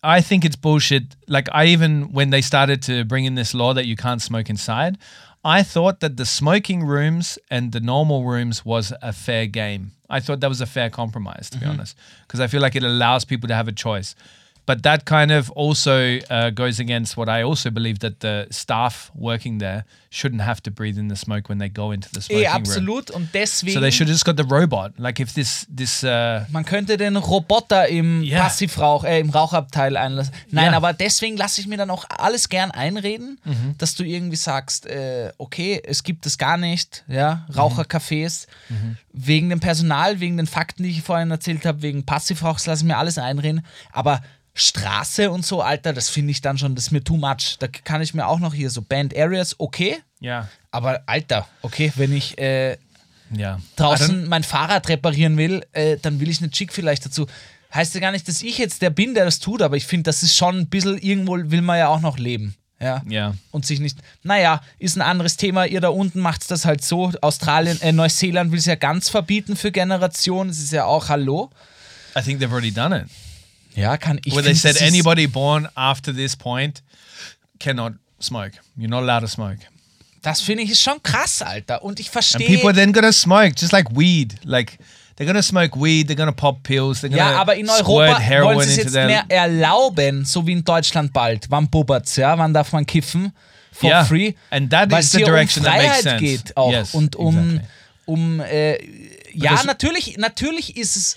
I 0.03 0.20
think 0.20 0.44
it's 0.44 0.57
bullshit. 0.57 1.16
Like 1.28 1.48
I 1.53 1.66
even 1.66 2.12
when 2.12 2.30
they 2.30 2.40
started 2.40 2.82
to 2.82 3.05
bring 3.05 3.24
in 3.24 3.34
this 3.34 3.55
law 3.55 3.74
that 3.74 3.86
you 3.86 3.96
can't 3.96 4.22
smoke 4.22 4.48
inside, 4.48 4.98
I 5.44 5.62
thought 5.62 6.01
that 6.01 6.16
the 6.16 6.26
smoking 6.26 6.84
rooms 6.84 7.38
and 7.51 7.72
the 7.72 7.80
normal 7.80 8.24
rooms 8.24 8.64
was 8.64 8.92
a 9.03 9.12
fair 9.12 9.46
game. 9.46 9.92
I 10.09 10.20
thought 10.20 10.40
that 10.40 10.48
was 10.48 10.61
a 10.61 10.66
fair 10.66 10.90
compromise, 10.90 11.48
to 11.51 11.59
be 11.59 11.64
mm-hmm. 11.64 11.74
honest, 11.74 11.96
because 12.26 12.40
I 12.40 12.46
feel 12.46 12.61
like 12.61 12.76
it 12.76 12.82
allows 12.82 13.24
people 13.24 13.48
to 13.48 13.55
have 13.55 13.68
a 13.68 13.72
choice. 13.72 14.14
But 14.66 14.82
that 14.84 15.04
kind 15.04 15.32
of 15.32 15.50
also 15.56 15.90
uh, 16.30 16.50
goes 16.54 16.78
against 16.78 17.16
what 17.16 17.28
I 17.28 17.42
also 17.42 17.70
believe 17.70 17.98
that 18.00 18.20
the 18.20 18.46
staff 18.50 19.11
working 19.14 19.58
there 19.58 19.84
shouldn't 20.11 20.42
have 20.42 20.61
to 20.62 20.70
breathe 20.70 20.96
in 20.98 21.08
the 21.08 21.16
smoke 21.16 21.48
when 21.48 21.58
they 21.58 21.68
go 21.68 21.92
into 21.92 22.08
the 22.12 22.20
smoking 22.20 22.44
room. 22.46 22.54
absolut. 22.54 23.11
Und 23.11 23.30
deswegen. 23.34 23.74
So 23.74 23.80
they 23.80 23.90
should 23.90 24.08
have 24.08 24.14
just 24.14 24.24
got 24.24 24.36
the 24.36 24.44
robot. 24.44 24.92
Like 24.98 25.18
if 25.20 25.32
this 25.34 25.66
this 25.68 26.04
uh, 26.04 26.44
Man 26.50 26.64
könnte 26.64 26.96
den 26.96 27.16
Roboter 27.16 27.88
im 27.88 28.22
Ja. 28.22 28.42
Passivrauch, 28.42 29.04
äh, 29.04 29.18
im 29.20 29.30
Rauchabteil 29.30 29.96
einlassen. 29.96 30.32
Nein, 30.50 30.66
Ja. 30.72 30.76
aber 30.76 30.92
deswegen 30.92 31.36
lasse 31.36 31.61
ich 31.61 31.66
mir 31.66 31.76
dann 31.78 31.90
auch 31.90 32.04
alles 32.08 32.48
gern 32.48 32.70
einreden, 32.70 33.38
Mhm. 33.44 33.74
dass 33.78 33.94
du 33.94 34.04
irgendwie 34.04 34.36
sagst, 34.36 34.86
äh, 34.86 35.32
okay, 35.38 35.80
es 35.84 36.02
gibt 36.04 36.26
es 36.26 36.38
gar 36.38 36.56
nicht, 36.58 37.04
ja, 37.08 37.46
Rauchercafés, 37.54 38.46
Mhm. 38.68 38.96
wegen 39.12 39.50
dem 39.50 39.61
Personal, 39.61 40.20
wegen 40.20 40.36
den 40.36 40.46
Fakten, 40.46 40.82
die 40.84 40.90
ich 40.90 41.02
vorhin 41.02 41.30
erzählt 41.30 41.64
habe, 41.66 41.82
wegen 41.82 42.04
Passivrauchs 42.04 42.66
lasse 42.66 42.82
ich 42.84 42.86
mir 42.88 42.98
alles 42.98 43.18
einreden, 43.18 43.64
aber 43.92 44.20
Straße 44.55 45.30
und 45.30 45.46
so, 45.46 45.62
Alter, 45.62 45.92
das 45.92 46.09
finde 46.09 46.32
ich 46.32 46.40
dann 46.40 46.59
schon, 46.59 46.74
das 46.74 46.86
ist 46.86 46.90
mir 46.90 47.05
too 47.05 47.16
much. 47.16 47.57
Da 47.59 47.68
kann 47.68 48.03
ich 48.03 48.14
mir 48.14 48.26
auch 48.26 48.40
noch 48.40 48.53
hier 48.53 48.70
so 48.70 48.82
Band 48.82 49.16
Areas, 49.16 49.55
okay, 49.59 49.98
yeah 50.22 50.48
aber 50.70 51.03
Alter, 51.07 51.46
okay, 51.62 51.92
wenn 51.96 52.14
ich 52.14 52.38
äh, 52.38 52.74
I 52.74 52.76
don't- 53.32 53.59
draußen 53.76 54.28
mein 54.28 54.42
Fahrrad 54.42 54.88
reparieren 54.88 55.36
will, 55.36 55.64
äh, 55.72 55.96
dann 56.01 56.20
will 56.20 56.28
ich 56.28 56.40
eine 56.40 56.51
Chick 56.51 56.72
vielleicht 56.72 57.05
dazu. 57.05 57.26
Heißt 57.72 57.94
ja 57.94 58.01
gar 58.01 58.12
nicht, 58.12 58.26
dass 58.26 58.42
ich 58.42 58.59
jetzt 58.59 58.82
der 58.82 58.90
bin, 58.90 59.14
der 59.14 59.24
das 59.24 59.38
tut, 59.38 59.62
aber 59.62 59.76
ich 59.76 59.86
finde, 59.86 60.05
das 60.05 60.22
ist 60.22 60.36
schon 60.36 60.59
ein 60.59 60.68
bisschen, 60.68 60.98
irgendwo 60.98 61.36
will 61.36 61.62
man 61.62 61.78
ja 61.78 61.88
auch 61.88 62.01
noch 62.01 62.18
leben. 62.18 62.57
Ja. 62.80 63.03
Yeah. 63.09 63.36
Und 63.51 63.66
sich 63.66 63.78
nicht, 63.78 63.98
naja, 64.22 64.62
ist 64.78 64.96
ein 64.96 65.03
anderes 65.03 65.36
Thema. 65.36 65.66
Ihr 65.66 65.82
da 65.82 65.90
unten 65.90 66.18
macht 66.18 66.51
das 66.51 66.64
halt 66.64 66.82
so. 66.82 67.12
Australien, 67.20 67.80
äh, 67.82 67.92
Neuseeland 67.92 68.51
will 68.53 68.59
es 68.59 68.64
ja 68.64 68.74
ganz 68.74 69.11
verbieten 69.11 69.55
für 69.55 69.70
Generationen. 69.70 70.51
Es 70.51 70.59
ist 70.59 70.72
ja 70.72 70.86
auch 70.86 71.11
Hallo. 71.11 71.51
I 72.16 72.22
think 72.22 72.40
they've 72.40 72.51
already 72.51 72.72
done 72.72 73.03
it. 73.03 73.07
Ja, 73.80 73.96
kann 73.96 74.20
ich. 74.24 74.34
Where 74.34 74.42
they 74.42 74.54
said 74.54 74.80
anybody 74.82 75.26
born 75.26 75.68
after 75.74 76.12
this 76.14 76.36
point 76.36 76.82
cannot 77.58 77.94
smoke. 78.20 78.52
You're 78.76 78.88
not 78.88 79.02
allowed 79.02 79.20
to 79.20 79.26
smoke. 79.28 79.58
Das 80.22 80.42
finde 80.42 80.62
ich 80.64 80.70
ist 80.70 80.82
schon 80.82 81.02
krass, 81.02 81.40
Alter. 81.42 81.82
Und 81.82 81.98
ich 81.98 82.06
And 82.08 82.12
verstehe. 82.12 82.46
people 82.46 82.68
are 82.68 82.74
then 82.74 82.92
gonna 82.92 83.12
smoke, 83.12 83.54
just 83.58 83.72
like 83.72 83.86
weed. 83.96 84.34
Like 84.44 84.78
they're 85.16 85.26
gonna 85.26 85.42
smoke 85.42 85.74
weed, 85.80 86.08
they're 86.08 86.16
gonna 86.16 86.32
pop 86.32 86.62
pills, 86.62 87.00
they're 87.00 87.08
gonna 87.08 87.32
Ja, 87.32 87.40
aber 87.40 87.56
in 87.56 87.68
Europa 87.70 88.20
wollen 88.42 88.68
sie 88.68 88.80
es 88.82 88.84
jetzt 88.84 88.92
mehr 88.94 89.24
erlauben, 89.28 90.24
so 90.26 90.46
wie 90.46 90.52
in 90.52 90.64
Deutschland 90.64 91.12
bald. 91.12 91.46
Wann 91.50 91.68
bubbert's, 91.68 92.16
ja? 92.16 92.36
Wann 92.36 92.52
darf 92.52 92.72
man 92.72 92.84
kiffen? 92.84 93.32
For 93.72 93.88
Yeah, 93.88 94.04
free. 94.04 94.34
and 94.50 94.70
that 94.70 94.92
is 94.92 95.10
the 95.12 95.18
direction 95.22 95.64
um 95.64 95.72
that 95.72 95.80
makes 95.82 96.02
sense. 96.02 96.20
geht 96.22 96.56
auch. 96.56 96.70
Yes, 96.72 96.94
und 96.94 97.16
um, 97.16 97.36
exactly. 97.36 97.68
um 98.04 98.40
äh, 98.40 98.78
ja, 99.32 99.62
natürlich, 99.64 100.18
natürlich 100.18 100.76
ist 100.76 100.96
es 100.96 101.16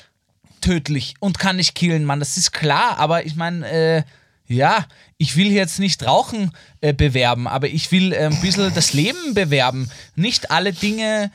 tödlich 0.64 1.16
und 1.20 1.40
kann 1.40 1.58
nicht 1.58 1.76
killen, 1.76 2.06
Mann. 2.06 2.20
Das 2.20 2.38
ist 2.38 2.52
klar, 2.52 2.98
aber 2.98 3.26
ich 3.26 3.36
meine, 3.36 3.70
äh, 3.70 4.04
ja, 4.48 4.86
ich 5.18 5.36
will 5.36 5.52
jetzt 5.52 5.80
nicht 5.80 6.06
Rauchen 6.06 6.52
äh, 6.82 6.94
bewerben, 6.94 7.48
aber 7.48 7.68
ich 7.68 7.92
will 7.92 8.14
äh, 8.14 8.26
ein 8.26 8.42
bisschen 8.42 8.74
das 8.74 8.94
Leben 8.94 9.34
bewerben. 9.34 9.90
Nicht 10.16 10.52
alle 10.52 10.74
Dinge 10.74 11.32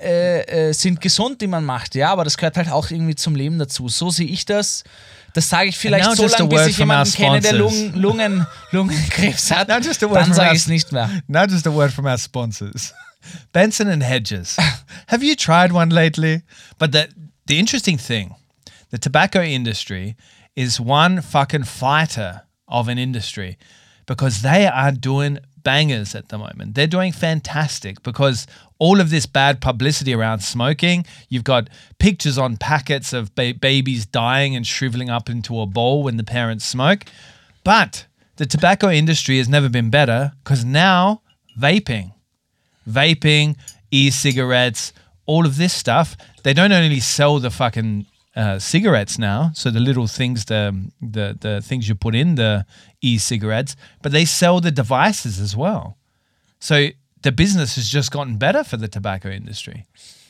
äh, 0.00 0.68
äh, 0.68 0.72
sind 0.72 1.00
gesund, 1.00 1.40
die 1.40 1.46
man 1.46 1.64
macht, 1.64 1.94
ja, 1.94 2.10
aber 2.10 2.24
das 2.24 2.36
gehört 2.36 2.56
halt 2.56 2.70
auch 2.70 2.90
irgendwie 2.90 3.14
zum 3.14 3.36
Leben 3.36 3.58
dazu. 3.58 3.88
So 3.88 4.10
sehe 4.10 4.26
ich 4.28 4.44
das. 4.44 4.84
Das 5.34 5.48
sage 5.48 5.68
ich 5.68 5.76
vielleicht 5.76 6.14
so 6.14 6.26
lange, 6.26 6.48
bis 6.48 6.66
ich 6.68 6.78
jemanden 6.78 7.12
kenne, 7.12 7.40
der. 7.40 7.54
Lungen, 7.54 7.92
Lungen, 7.94 8.46
Lungenkrebs 8.70 9.50
hat. 9.50 9.68
Now 9.68 9.78
just 9.78 10.02
a 10.04 10.06
word 10.06 10.16
Dann 10.16 10.26
from 10.26 10.34
sage 10.34 10.48
our 10.48 10.54
ich 10.54 10.62
es 10.62 10.68
nicht 10.68 10.92
mehr. 10.92 11.10
Now 11.26 11.44
just 11.44 11.66
a 11.66 11.74
word 11.74 11.92
from 11.92 12.06
our 12.06 12.18
sponsors. 12.18 12.94
Benson 13.52 13.88
and 13.88 14.02
Hedges. 14.02 14.56
Have 15.08 15.24
you 15.24 15.34
tried 15.34 15.72
one 15.72 15.92
lately? 15.92 16.42
But 16.78 16.92
the 16.92 17.08
the 17.48 17.58
interesting 17.58 17.98
thing, 17.98 18.34
the 18.94 18.98
tobacco 18.98 19.42
industry 19.42 20.14
is 20.54 20.78
one 20.78 21.20
fucking 21.20 21.64
fighter 21.64 22.42
of 22.68 22.86
an 22.86 22.96
industry 22.96 23.58
because 24.06 24.42
they 24.42 24.68
are 24.68 24.92
doing 24.92 25.40
bangers 25.64 26.14
at 26.14 26.28
the 26.28 26.38
moment. 26.38 26.76
They're 26.76 26.86
doing 26.86 27.10
fantastic 27.10 28.04
because 28.04 28.46
all 28.78 29.00
of 29.00 29.10
this 29.10 29.26
bad 29.26 29.60
publicity 29.60 30.14
around 30.14 30.44
smoking, 30.44 31.04
you've 31.28 31.42
got 31.42 31.70
pictures 31.98 32.38
on 32.38 32.56
packets 32.56 33.12
of 33.12 33.34
ba- 33.34 33.54
babies 33.60 34.06
dying 34.06 34.54
and 34.54 34.64
shriveling 34.64 35.10
up 35.10 35.28
into 35.28 35.58
a 35.58 35.66
bowl 35.66 36.04
when 36.04 36.16
the 36.16 36.22
parents 36.22 36.64
smoke. 36.64 37.02
But 37.64 38.06
the 38.36 38.46
tobacco 38.46 38.90
industry 38.90 39.38
has 39.38 39.48
never 39.48 39.68
been 39.68 39.90
better 39.90 40.34
because 40.44 40.64
now 40.64 41.20
vaping, 41.58 42.12
vaping, 42.88 43.56
e-cigarettes, 43.90 44.92
all 45.26 45.46
of 45.46 45.56
this 45.56 45.72
stuff, 45.72 46.16
they 46.44 46.54
don't 46.54 46.70
only 46.70 47.00
sell 47.00 47.40
the 47.40 47.50
fucking 47.50 48.06
uh, 48.36 48.58
cigarettes 48.58 49.18
now, 49.18 49.50
so 49.54 49.70
the 49.70 49.78
little 49.78 50.06
things, 50.08 50.44
the, 50.46 50.72
the 51.00 51.34
the 51.40 51.60
things 51.60 51.86
you 51.88 51.94
put 51.94 52.14
in 52.14 52.36
the 52.36 52.64
e-cigarettes, 53.00 53.76
but 54.02 54.12
they 54.12 54.24
sell 54.26 54.60
the 54.60 54.72
devices 54.72 55.40
as 55.40 55.56
well. 55.56 55.96
So 56.60 56.74
the 57.22 57.30
business 57.32 57.76
has 57.76 57.90
just 57.92 58.10
gotten 58.10 58.38
better 58.38 58.64
for 58.64 58.78
the 58.78 58.88
tobacco 58.88 59.28
industry. 59.28 59.84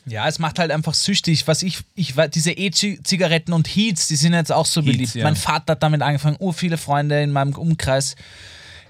Ja, 0.07 0.29
es 0.29 0.39
macht 0.39 0.59
halt 0.59 0.71
einfach 0.71 0.93
süchtig. 0.93 1.47
Was 1.47 1.63
ich, 1.63 1.79
ich 1.95 2.15
diese 2.35 2.53
E-Zigaretten 2.53 3.55
und 3.55 3.67
Heats, 3.67 4.07
die 4.07 4.17
sind 4.17 4.35
jetzt 4.35 4.53
auch 4.53 4.67
so 4.67 4.83
beliebt. 4.83 5.15
ja. 5.15 5.25
Mein 5.25 5.35
Vater 5.37 5.73
hat 5.73 5.83
damit 5.83 6.03
angefangen, 6.03 6.37
ur 6.41 6.53
viele 6.53 6.77
Freunde 6.77 7.23
in 7.23 7.33
meinem 7.33 7.55
Umkreis. 7.55 8.15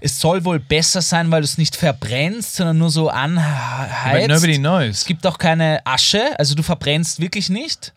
Es 0.00 0.18
soll 0.18 0.44
wohl 0.44 0.58
besser 0.58 1.00
sein, 1.02 1.30
weil 1.30 1.40
du 1.42 1.44
es 1.44 1.56
nicht 1.56 1.76
verbrennst, 1.76 2.56
sondern 2.56 2.78
nur 2.78 2.90
so 2.90 3.04
But 3.04 3.14
anheizt. 3.14 4.28
nobody 4.28 4.54
Es 4.54 4.58
knows. 4.58 5.04
gibt 5.04 5.24
auch 5.26 5.38
keine 5.38 5.80
Asche, 5.86 6.36
also 6.38 6.56
du 6.56 6.64
verbrennst 6.64 7.20
wirklich 7.20 7.48
nicht. 7.48 7.92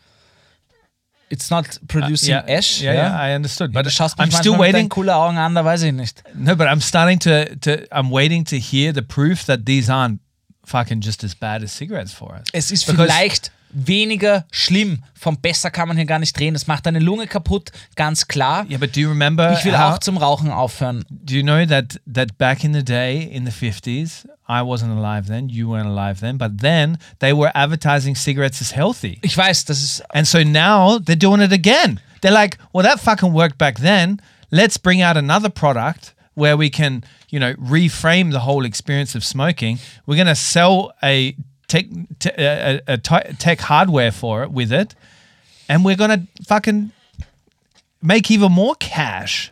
It's 1.30 1.50
not 1.50 1.80
producing 1.88 2.30
yeah, 2.30 2.46
ash. 2.58 2.82
yeah, 2.82 2.94
ja? 2.94 3.02
yeah, 3.02 3.32
I 3.32 3.36
understood. 3.36 3.74
But 3.74 3.86
I'm 3.86 3.92
still 3.92 4.08
manchmal 4.18 4.28
mit 4.28 4.46
deinen 4.46 4.60
waiting. 4.60 4.90
coole 4.90 5.14
Augen 5.16 5.38
an, 5.38 5.56
da 5.56 5.66
weiß 5.66 5.84
ich 5.84 5.92
nicht. 5.94 6.24
No, 6.34 6.56
but 6.56 6.68
I'm 6.68 6.80
starting 6.82 7.20
to, 7.20 7.56
to. 7.58 7.86
I'm 7.92 8.10
waiting 8.12 8.46
to 8.46 8.58
hear 8.58 8.94
the 8.94 9.02
proof 9.02 9.46
that 9.46 9.66
these 9.66 9.90
aren't 9.90 10.20
fucking 10.66 11.02
just 11.02 11.24
as 11.24 11.36
bad 11.36 11.64
as 11.64 11.72
cigarettes 11.74 12.14
for 12.14 12.34
us. 12.34 12.44
Es 12.54 12.72
ist 12.72 12.86
Because- 12.86 13.12
vielleicht 13.12 13.52
weniger 13.86 14.46
schlimm. 14.52 15.04
Vom 15.14 15.38
besser 15.40 15.70
kann 15.70 15.88
man 15.88 15.98
hier 15.98 16.06
gar 16.06 16.20
nicht 16.20 16.38
drehen. 16.38 16.56
Es 16.56 16.66
macht 16.68 16.86
deine 16.86 17.00
Lunge 17.00 17.28
kaputt, 17.28 17.72
ganz 17.96 18.28
klar. 18.28 18.66
Yeah, 18.70 18.78
but 18.80 18.96
do 18.96 19.00
you 19.02 19.10
remember? 19.10 19.54
Ich 19.58 19.64
will 19.66 19.78
how- 19.78 19.96
auch 19.96 20.00
zum 20.00 20.18
Rauchen 20.18 20.50
aufhören. 20.50 21.04
Do 21.10 21.36
you 21.36 21.44
know 21.44 21.66
that 21.66 22.00
that 22.12 22.38
back 22.38 22.64
in 22.64 22.74
the 22.74 22.84
day, 22.84 23.22
in 23.24 23.46
the 23.46 23.52
fifties, 23.52 24.28
I 24.50 24.62
wasn't 24.62 24.98
alive 24.98 25.28
then, 25.28 25.50
you 25.50 25.70
weren't 25.70 25.88
alive 25.88 26.20
then, 26.22 26.38
but 26.38 26.60
then 26.62 26.98
they 27.20 27.34
were 27.34 27.52
advertising 27.54 28.16
cigarettes 28.16 28.62
as 28.62 28.76
healthy, 28.76 29.20
Ich 29.22 29.38
weiß, 29.38 29.66
das 29.66 29.82
ist 29.84 30.04
and 30.14 30.26
so 30.26 30.40
now 30.44 30.98
they're 31.00 31.16
doing 31.18 31.42
it 31.42 31.52
again. 31.52 32.00
They're 32.22 32.32
like, 32.34 32.58
well, 32.74 32.84
that 32.86 33.00
fucking 33.00 33.34
worked 33.34 33.58
back 33.60 33.80
then. 33.80 34.20
Let's 34.50 34.80
bring 34.80 35.04
out 35.04 35.18
another 35.18 35.50
product 35.50 36.16
where 36.34 36.58
we 36.58 36.70
can, 36.70 37.04
you 37.30 37.40
know, 37.40 37.54
reframe 37.56 38.32
the 38.32 38.40
whole 38.46 38.66
experience 38.66 39.16
of 39.16 39.24
smoking. 39.24 39.78
We're 40.08 40.18
gonna 40.18 40.34
sell 40.36 40.94
a 41.04 41.36
a, 41.74 42.80
a, 42.88 42.94
a 42.94 42.98
ti- 42.98 43.34
tech 43.38 43.62
hardware 43.70 44.12
for 44.12 44.44
it 44.44 44.50
with 44.54 44.72
it, 44.72 44.96
and 45.68 45.84
we're 45.84 45.98
gonna 45.98 46.26
fucking 46.48 46.92
make 48.02 48.32
even 48.32 48.52
more 48.52 48.76
cash. 48.80 49.52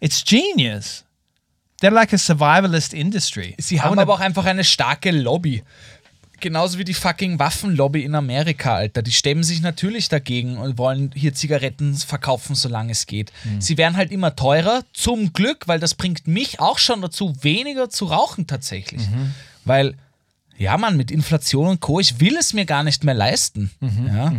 It's 0.00 0.22
genius. 0.24 1.04
They're 1.80 1.90
like 1.90 2.12
a 2.12 2.18
survivalist 2.18 2.92
industry. 2.94 3.54
Sie 3.58 3.80
haben 3.80 3.98
aber 3.98 4.14
auch 4.14 4.20
einfach 4.20 4.44
eine 4.46 4.64
starke 4.64 5.10
Lobby. 5.10 5.62
Genauso 6.40 6.78
wie 6.78 6.84
die 6.84 6.94
fucking 6.94 7.38
Waffenlobby 7.38 8.04
in 8.04 8.14
Amerika, 8.14 8.74
Alter. 8.74 9.02
Die 9.02 9.12
stemmen 9.12 9.42
sich 9.44 9.62
natürlich 9.62 10.08
dagegen 10.08 10.58
und 10.58 10.76
wollen 10.76 11.10
hier 11.14 11.32
Zigaretten 11.32 11.94
verkaufen, 11.96 12.54
solange 12.54 12.92
es 12.92 13.06
geht. 13.06 13.32
Sie 13.60 13.78
werden 13.78 13.96
halt 13.96 14.10
immer 14.12 14.36
teurer, 14.36 14.82
zum 14.92 15.32
Glück, 15.32 15.66
weil 15.68 15.80
das 15.80 15.94
bringt 15.94 16.26
mich 16.26 16.60
auch 16.60 16.78
schon 16.78 17.00
dazu, 17.00 17.34
weniger 17.42 17.88
zu 17.88 18.06
rauchen 18.06 18.46
tatsächlich. 18.46 19.02
Weil, 19.64 19.94
ja, 20.56 20.76
Mann, 20.78 20.96
mit 20.96 21.10
Inflation 21.10 21.68
und 21.68 21.80
Co., 21.80 22.00
ich 22.00 22.20
will 22.20 22.36
es 22.36 22.52
mir 22.52 22.64
gar 22.64 22.82
nicht 22.82 23.04
mehr 23.04 23.14
leisten. 23.14 23.70
Ja? 23.80 24.32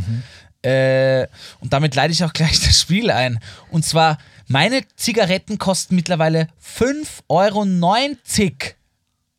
Äh, 0.69 1.27
und 1.59 1.73
damit 1.73 1.93
leite 1.95 2.11
ich 2.11 2.23
auch 2.23 2.33
gleich 2.33 2.59
das 2.65 2.79
Spiel 2.81 3.11
ein. 3.11 3.39
Und 3.69 3.85
zwar, 3.85 4.17
meine 4.47 4.81
Zigaretten 4.95 5.57
kosten 5.59 5.95
mittlerweile 5.95 6.47
5,90 6.63 7.21
Euro. 7.29 7.65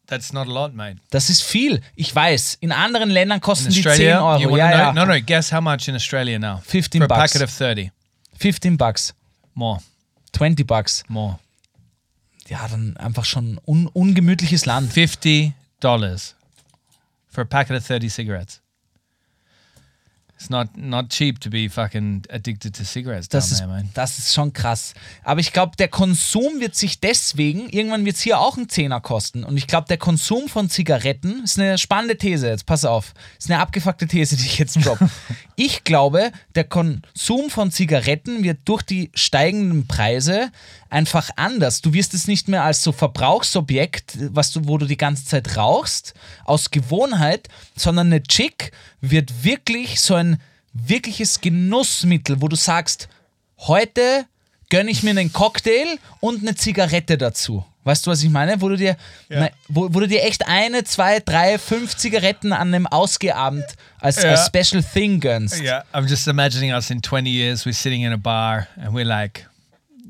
That's 0.07 0.33
not 0.33 0.47
a 0.47 0.51
lot, 0.51 0.73
mate. 0.73 0.99
Das 1.11 1.31
ist 1.31 1.43
viel. 1.43 1.83
Ich 1.97 2.15
weiß, 2.15 2.59
in 2.61 2.71
anderen 2.71 3.11
Ländern 3.11 3.41
kosten 3.41 3.71
die 3.71 3.83
10 3.83 3.91
Australia, 3.91 4.23
Euro. 4.25 4.57
Ja, 4.57 4.71
ja. 4.71 4.93
No, 4.93 5.05
no. 5.05 5.15
Guess 5.21 5.53
how 5.53 5.61
much 5.61 5.89
in 5.89 5.97
Australia 5.97 6.39
now? 6.39 6.61
15 6.65 7.01
for 7.01 7.05
a 7.07 7.09
bucks. 7.09 7.33
packet 7.33 7.43
of 7.49 7.53
thirty. 7.53 7.91
15 8.39 8.77
Bucks, 8.77 9.15
More, 9.55 9.81
20 10.33 10.65
Bucks. 10.65 11.03
more. 11.09 11.39
Ja, 12.49 12.69
dann 12.69 12.97
einfach 12.99 13.25
schon 13.25 13.59
un 13.65 13.89
ungemütliches 13.89 14.65
Land. 14.67 14.93
Fifty 14.93 15.55
dollars 15.81 16.36
for 17.37 17.43
a 17.43 17.45
packet 17.45 17.77
of 17.77 17.85
thirty 17.85 18.09
cigarettes. 18.09 18.63
It's 20.39 20.51
not 20.51 20.77
not 20.77 21.09
cheap 21.09 21.41
to 21.41 21.51
be 21.51 21.69
fucking 21.69 22.25
addicted 22.29 22.75
to 22.75 22.85
cigarettes 22.85 23.29
Das 23.31 23.51
ist, 23.51 23.59
there, 23.61 23.85
das 23.95 24.19
ist 24.19 24.35
schon 24.35 24.53
krass. 24.53 24.93
Aber 25.25 25.41
ich 25.41 25.55
glaube, 25.55 25.77
der 25.77 25.89
Konsum 25.89 26.61
wird 26.61 26.75
sich 26.75 27.01
deswegen, 27.01 27.71
irgendwann 27.71 28.05
wird 28.05 28.17
es 28.17 28.23
hier 28.23 28.39
auch 28.39 28.59
einen 28.59 28.69
Zehner 28.69 29.01
kosten. 29.01 29.45
Und 29.45 29.57
ich 29.57 29.67
glaube, 29.67 29.87
der 29.89 29.97
Konsum 29.97 30.49
von 30.49 30.69
Zigaretten 30.69 31.43
ist 31.45 31.59
eine 31.59 31.79
spannende 31.79 32.19
These. 32.19 32.49
Jetzt 32.49 32.67
pass 32.67 32.85
auf. 32.85 33.15
Ist 33.39 33.51
eine 33.51 33.61
abgefuckte 33.61 34.07
These, 34.07 34.37
die 34.37 34.45
ich 34.45 34.59
jetzt 34.59 34.77
droppe. 34.85 35.09
ich 35.57 35.85
glaube, 35.85 36.33
der 36.55 36.65
Konsum 36.65 37.49
von 37.49 37.71
Zigaretten 37.71 38.45
wird 38.45 38.59
durch 38.67 38.83
die 38.83 39.11
steigenden 39.15 39.87
Preise 39.87 40.51
einfach 40.91 41.31
anders. 41.37 41.81
Du 41.83 41.93
wirst 41.93 42.15
es 42.15 42.27
nicht 42.29 42.49
mehr 42.49 42.65
als 42.65 42.83
so 42.83 42.93
Verbrauchsobjekt, 42.93 44.17
was 44.35 44.53
du, 44.53 44.67
wo 44.67 44.79
du 44.79 44.87
die 44.87 44.97
ganze 44.97 45.25
Zeit 45.25 45.57
rauchst, 45.57 46.15
aus 46.45 46.71
Gewohnheit, 46.71 47.49
sondern 47.77 48.09
eine 48.09 48.23
Chick 48.23 48.73
wird 49.01 49.45
wirklich 49.45 50.01
so 50.01 50.15
ein 50.15 50.41
wirkliches 50.73 51.41
Genussmittel, 51.41 52.41
wo 52.41 52.49
du 52.49 52.57
sagst, 52.57 53.09
heute 53.59 54.27
gönne 54.69 54.91
ich 54.91 55.03
mir 55.03 55.11
einen 55.11 55.33
Cocktail 55.33 55.99
und 56.21 56.43
eine 56.43 56.55
Zigarette 56.55 57.17
dazu. 57.17 57.65
Weißt 57.85 58.05
du, 58.05 58.11
was 58.11 58.21
ich 58.25 58.31
meine? 58.31 58.61
Wo 58.61 58.69
du 58.69 58.77
dir, 58.77 58.97
ne, 59.29 59.53
wo, 59.69 59.83
wo 59.95 60.01
du 60.01 60.09
dir 60.09 60.25
echt 60.25 60.49
eine, 60.49 60.83
zwei, 60.83 61.21
drei, 61.21 61.57
fünf 61.57 61.97
Zigaretten 61.97 62.53
an 62.53 62.75
einem 62.75 62.87
Ausgehabend 62.89 63.65
als, 64.01 64.21
Ja. 64.23 64.31
als 64.33 64.47
Special 64.47 64.83
Thing 64.83 65.21
gönnst. 65.21 65.63
Yeah, 65.63 65.85
I'm 65.93 66.09
just 66.09 66.27
imagining 66.27 66.73
us 66.73 66.91
in 66.91 67.01
20 67.01 67.31
years. 67.31 67.65
We're 67.65 67.73
sitting 67.73 68.03
in 68.03 68.13
a 68.13 68.17
bar 68.17 68.67
and 68.77 68.93
we're 68.93 69.05
like, 69.07 69.49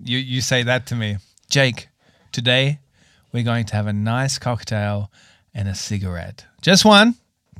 you, 0.09 0.19
you 0.19 0.41
say 0.41 0.63
that 0.63 0.87
to 0.87 0.95
me, 0.95 1.19
Jake, 1.51 1.89
today 2.33 2.79
we're 3.33 3.45
going 3.45 3.67
to 3.67 3.75
have 3.75 3.87
a 3.87 3.93
nice 3.93 4.39
cocktail 4.39 5.11
and 5.55 5.69
a 5.69 5.75
cigarette. 5.75 6.45
Just 6.63 6.85
one, 6.85 7.15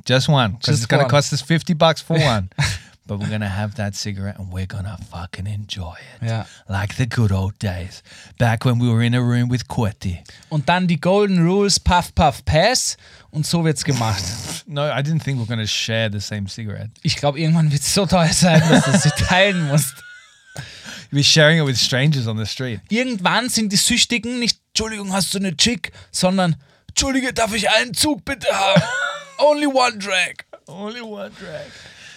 just 0.05 0.29
one. 0.29 0.53
Because 0.53 0.79
it's 0.79 0.87
going 0.87 1.05
to 1.05 1.11
cost 1.11 1.33
us 1.33 1.43
50 1.43 1.75
bucks 1.75 2.01
for 2.01 2.19
one. 2.19 2.51
but 3.07 3.21
we're 3.21 3.29
going 3.29 3.41
to 3.41 3.49
have 3.49 3.77
that 3.77 3.95
cigarette 3.95 4.39
and 4.39 4.53
we're 4.53 4.67
going 4.67 4.85
to 4.85 4.97
fucking 5.11 5.47
enjoy 5.47 5.95
it. 6.21 6.29
Ja. 6.29 6.45
Like 6.69 6.97
the 6.97 7.07
good 7.07 7.33
old 7.33 7.59
days. 7.59 8.03
Back 8.39 8.65
when 8.65 8.79
we 8.79 8.89
were 8.89 9.03
in 9.03 9.15
a 9.15 9.23
room 9.23 9.49
with 9.49 9.69
Kurti. 9.69 10.23
Und 10.51 10.67
dann 10.67 10.87
die 10.87 11.01
Golden 11.01 11.45
Rules, 11.45 11.79
Puff, 11.79 12.15
Puff, 12.15 12.45
Pass. 12.45 12.97
Und 13.31 13.47
so 13.47 13.65
wird's 13.65 13.85
gemacht. 13.85 14.23
No, 14.69 14.83
I 14.83 15.01
didn't 15.01 15.23
think 15.23 15.39
we're 15.39 15.47
going 15.47 15.61
to 15.61 15.67
share 15.69 16.09
the 16.11 16.19
same 16.19 16.49
cigarette. 16.49 16.91
Ich 17.03 17.15
glaube, 17.15 17.39
irgendwann 17.39 17.71
wird 17.71 17.83
es 17.83 17.95
so 17.95 18.05
teuer 18.05 18.33
sein, 18.33 18.61
dass 18.69 18.85
du 18.85 18.99
sie 18.99 19.11
teilen 19.11 19.69
musst. 19.69 19.95
We're 21.11 21.25
sharing 21.25 21.59
it 21.61 21.67
with 21.67 21.77
strangers 21.79 22.27
on 22.27 22.37
the 22.39 22.47
street. 22.47 22.81
Irgendwann 22.89 23.49
sind 23.49 23.73
die 23.73 23.77
Süchtigen 23.77 24.39
nicht, 24.39 24.59
Entschuldigung, 24.69 25.13
hast 25.13 25.33
du 25.35 25.39
eine 25.39 25.57
Chick, 25.57 25.93
sondern, 26.11 26.57
Entschuldige, 26.89 27.33
darf 27.33 27.55
ich 27.55 27.69
einen 27.71 27.95
Zug 27.95 28.25
bitte 28.25 28.49
haben? 28.53 28.83
Only 29.39 29.67
one 29.67 29.99
drag. 29.99 30.35
Only 30.67 31.01
one 31.01 31.31
drag. 31.31 31.67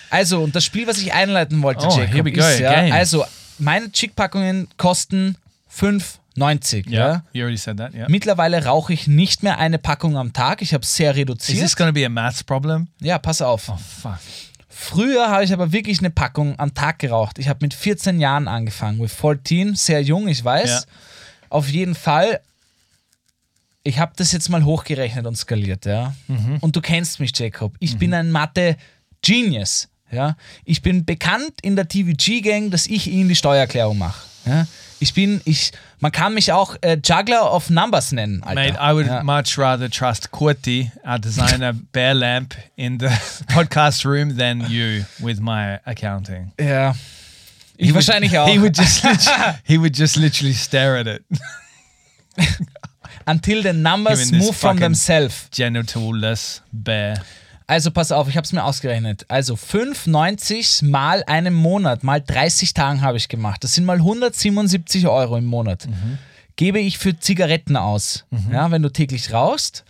Also, 0.10 0.42
und 0.42 0.56
das 0.56 0.66
Spiel, 0.66 0.88
was 0.88 0.98
ich 0.98 1.14
einleiten 1.14 1.62
wollte, 1.62 1.86
Oh, 1.86 1.96
Jacob, 1.98 2.14
here 2.14 2.26
we 2.26 2.32
go 2.32 2.42
ist, 2.42 2.60
ja, 2.60 2.72
also, 2.94 3.26
meine 3.60 3.92
Chick-Packungen 3.92 4.68
kosten 4.78 5.36
5,90. 6.38 6.90
Ja? 6.90 7.24
You 7.34 7.44
already 7.44 7.58
said 7.58 7.78
that, 7.78 7.94
yeah. 7.94 8.08
Mittlerweile 8.10 8.66
rauche 8.66 8.94
ich 8.94 9.08
nicht 9.08 9.44
mehr 9.44 9.58
eine 9.60 9.78
Packung 9.78 10.18
am 10.18 10.34
Tag. 10.34 10.62
Ich 10.62 10.74
habe 10.74 10.86
sehr 10.86 11.12
Is 11.12 11.18
reduziert. 11.18 11.60
this 11.60 11.76
going 11.76 11.90
to 11.90 11.94
be 11.94 12.06
a 12.06 12.10
maths 12.10 12.44
problem? 12.44 12.88
ja, 13.02 13.18
pass 13.20 13.42
auf. 13.42 13.70
Oh, 13.70 13.78
fuck. 14.02 14.18
Früher 14.82 15.30
habe 15.30 15.44
ich 15.44 15.52
aber 15.52 15.74
wirklich 15.74 16.00
eine 16.00 16.10
Packung 16.10 16.58
am 16.58 16.74
Tag 16.74 17.00
geraucht. 17.00 17.38
Ich 17.38 17.50
habe 17.50 17.60
mit 17.62 17.74
14 17.74 18.20
Jahren 18.22 18.48
angefangen. 18.48 19.00
With 19.00 19.14
14, 19.14 19.76
sehr 19.76 20.02
jung, 20.02 20.30
ich 20.30 20.44
weiß. 20.44 20.70
Ja. 20.70 20.82
Auf 21.50 21.68
jeden 21.68 21.96
Fall, 21.96 22.40
ich 23.84 24.00
habe 24.00 24.14
das 24.16 24.32
jetzt 24.32 24.48
mal 24.50 24.64
hochgerechnet 24.64 25.28
und 25.28 25.36
skaliert, 25.36 25.86
ja. 25.86 26.16
Mhm. 26.28 26.58
Und 26.62 26.78
du 26.78 26.82
kennst 26.82 27.20
mich, 27.20 27.38
Jacob. 27.38 27.76
Ich 27.80 27.98
bin 27.98 28.14
ein 28.14 28.32
Mathe-Genius, 28.32 29.90
ja. 30.12 30.38
Ich 30.64 30.82
bin 30.82 31.04
bekannt 31.04 31.56
in 31.62 31.76
der 31.76 31.88
TVG-Gang, 31.88 32.72
dass 32.72 32.88
ich 32.88 33.08
ihnen 33.08 33.28
die 33.28 33.36
Steuererklärung 33.36 33.98
mache. 33.98 34.26
Ja? 34.46 34.66
Ich 35.02 35.14
bin, 35.14 35.40
ich, 35.46 35.72
man 36.00 36.12
kann 36.12 36.34
mich 36.34 36.52
auch 36.52 36.76
äh, 36.82 36.98
Juggler 37.04 37.52
of 37.54 37.70
Numbers 37.70 38.12
nennen, 38.12 38.44
Alter. 38.44 38.56
Mate, 38.56 38.78
I 38.82 38.94
would 38.94 39.08
ja. 39.08 39.24
much 39.24 39.58
rather 39.58 39.90
trust 39.90 40.32
Kurti, 40.32 40.92
our 41.06 41.18
designer 41.20 41.74
bear 41.94 42.14
lamp, 42.14 42.54
in 42.76 43.00
the 43.00 43.08
podcast 43.54 44.06
room 44.06 44.38
than 44.38 44.62
you 44.70 45.06
with 45.20 45.40
my 45.40 45.80
accounting. 45.86 46.52
ja. 46.60 46.94
Ich 47.78 47.88
He 47.88 47.94
would- 47.94 47.96
wahrscheinlich 47.96 48.38
auch. 48.38 48.48
He 48.50 48.60
would 48.62 48.78
just 48.78 49.02
he 49.64 49.78
would 49.80 49.98
just 49.98 50.18
literally 50.18 50.54
stare 50.54 51.00
at 51.00 51.08
it. 51.08 51.24
Until 53.26 53.62
the 53.64 53.74
numbers 53.74 54.32
move 54.32 54.54
from 54.56 54.80
themselves. 54.80 55.48
Genitalless 55.52 56.62
bear. 56.74 57.22
Also 57.70 57.92
pass 57.92 58.12
auf, 58.12 58.28
ich 58.28 58.36
habe 58.36 58.46
es 58.46 58.52
mir 58.52 58.64
ausgerechnet. 58.64 59.26
Also 59.28 59.54
5,90 59.54 60.86
mal 60.86 61.24
einen 61.28 61.54
Monat, 61.54 62.04
mal 62.04 62.20
30 62.20 62.74
Tagen 62.74 63.02
habe 63.02 63.18
ich 63.18 63.30
gemacht. 63.30 63.64
Das 63.64 63.76
sind 63.76 63.86
mal 63.86 63.98
177 63.98 65.08
Euro 65.08 65.38
im 65.38 65.46
Monat. 65.46 65.88
Gebe 66.56 66.80
ich 66.80 66.98
für 66.98 67.20
Zigaretten 67.20 67.78
aus, 67.78 68.26
ja, 68.52 68.72
wenn 68.72 68.82
du 68.82 68.90
täglich 68.90 69.32
rauchst. 69.32 69.84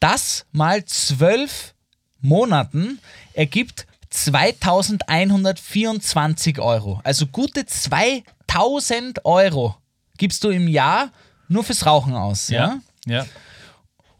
Das 0.00 0.44
mal 0.50 0.84
12 0.84 1.72
Monaten 2.20 2.98
ergibt 3.34 3.86
2124 4.10 6.58
Euro. 6.58 7.00
Also 7.04 7.28
gute 7.28 7.64
2000 7.64 9.24
Euro 9.24 9.76
gibst 10.18 10.42
du 10.42 10.50
im 10.50 10.66
Jahr 10.66 11.12
nur 11.46 11.62
fürs 11.62 11.86
Rauchen 11.86 12.14
aus. 12.14 12.48
ja? 12.48 12.80
Yeah. 13.06 13.22
Yeah. 13.22 13.26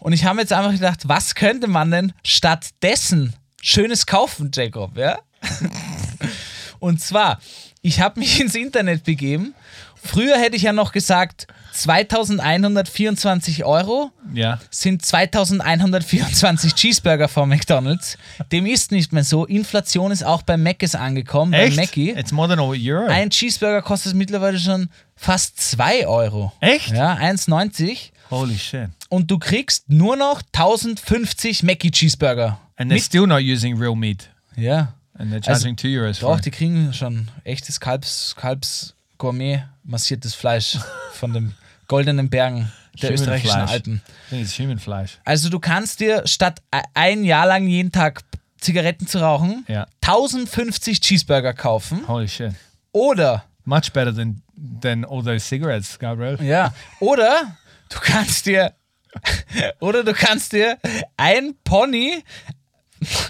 Und 0.01 0.13
ich 0.13 0.25
habe 0.25 0.37
mir 0.37 0.43
jetzt 0.43 0.53
einfach 0.53 0.73
gedacht, 0.73 1.01
was 1.09 1.35
könnte 1.35 1.67
man 1.69 1.91
denn 1.91 2.13
stattdessen 2.25 3.35
Schönes 3.63 4.07
kaufen, 4.07 4.51
Jacob, 4.53 4.97
ja? 4.97 5.19
Und 6.79 7.01
zwar, 7.01 7.39
ich 7.83 8.01
habe 8.01 8.19
mich 8.21 8.41
ins 8.41 8.55
Internet 8.55 9.05
begeben. 9.05 9.55
Früher 10.03 10.39
hätte 10.39 10.57
ich 10.57 10.63
ja 10.63 10.73
noch 10.73 10.93
gesagt, 10.93 11.47
2124 11.73 13.65
Euro 13.65 14.11
Yeah. 14.35 14.59
sind 14.71 15.05
2124 15.05 16.75
Cheeseburger 16.75 17.29
von 17.29 17.49
McDonalds. 17.49 18.17
Dem 18.51 18.65
ist 18.67 18.93
nicht 18.93 19.13
mehr 19.13 19.25
so. 19.25 19.45
Inflation 19.45 20.11
ist 20.13 20.23
auch 20.25 20.43
bei 20.43 20.57
Mc's 20.57 20.95
angekommen, 20.95 21.53
bei 21.53 21.65
Echt? 21.65 21.77
Mackie. 21.77 22.11
It's 22.11 22.33
more 22.33 22.49
than 22.49 22.59
a 22.61 22.63
euro. 22.63 23.07
Ein 23.09 23.29
Cheeseburger 23.31 23.83
kostet 23.83 24.15
mittlerweile 24.15 24.59
schon 24.59 24.89
fast 25.17 25.61
2 25.61 26.07
Euro. 26.07 26.53
Echt? 26.61 26.93
Ja, 26.93 27.15
1,90. 27.17 28.11
Holy 28.31 28.57
shit. 28.59 28.89
Und 29.11 29.31
du 29.31 29.39
kriegst 29.39 29.91
nur 29.91 30.17
noch 30.17 30.41
1050 30.53 31.63
Mackie 31.65 31.91
Cheeseburger. 31.91 32.59
And 32.77 32.91
they're 32.91 32.99
still 33.05 33.27
not 33.27 33.43
using 33.43 33.77
real 33.77 33.95
meat. 33.95 34.31
Ja. 34.57 34.95
And 35.19 35.31
they're 35.33 35.47
Also, 35.47 35.65
charging 35.65 35.77
two 35.77 35.89
euros 35.89 36.19
for 36.19 36.31
Doch, 36.31 36.39
it. 36.39 36.47
die 36.47 36.51
kriegen 36.51 36.95
schon 36.95 37.29
echtes 37.45 37.79
Kalbs, 37.81 38.35
Kalbs 38.37 38.95
Gourmet 39.19 39.65
massiertes 39.85 40.35
Fleisch 40.35 40.79
von 41.13 41.35
den 41.35 41.55
goldenen 41.89 42.31
Bergen 42.31 42.73
der 43.03 43.13
österreichischen. 43.13 43.61
Alpen. 43.61 44.01
It's 44.31 44.59
human 44.59 44.79
flesh. 44.79 45.19
Also 45.25 45.49
du 45.51 45.59
kannst 45.59 46.01
dir 46.01 46.23
statt 46.27 46.63
e- 46.75 46.81
ein 46.95 47.25
Jahr 47.25 47.47
lang 47.47 47.67
jeden 47.67 47.93
Tag 47.93 48.23
Zigaretten 48.59 49.07
zu 49.07 49.19
rauchen, 49.19 49.65
Ja. 49.69 49.87
1050 50.03 51.01
Cheeseburger 51.01 51.53
kaufen 51.53 52.07
Holy 52.09 52.29
shit. 52.29 52.53
oder 52.93 53.45
Much 53.65 53.93
better 53.93 54.15
than 54.15 54.43
than 54.81 55.05
all 55.05 55.23
those 55.23 55.41
cigarettes, 55.41 55.99
Gabriel. 55.99 56.39
ja, 56.43 56.73
oder 57.01 57.57
du 57.89 57.99
kannst 58.01 58.47
dir 58.47 58.73
oder 59.81 60.05
du 60.05 60.13
kannst 60.13 60.53
dir 60.53 60.79
ein 61.17 61.55
Pony 61.65 62.23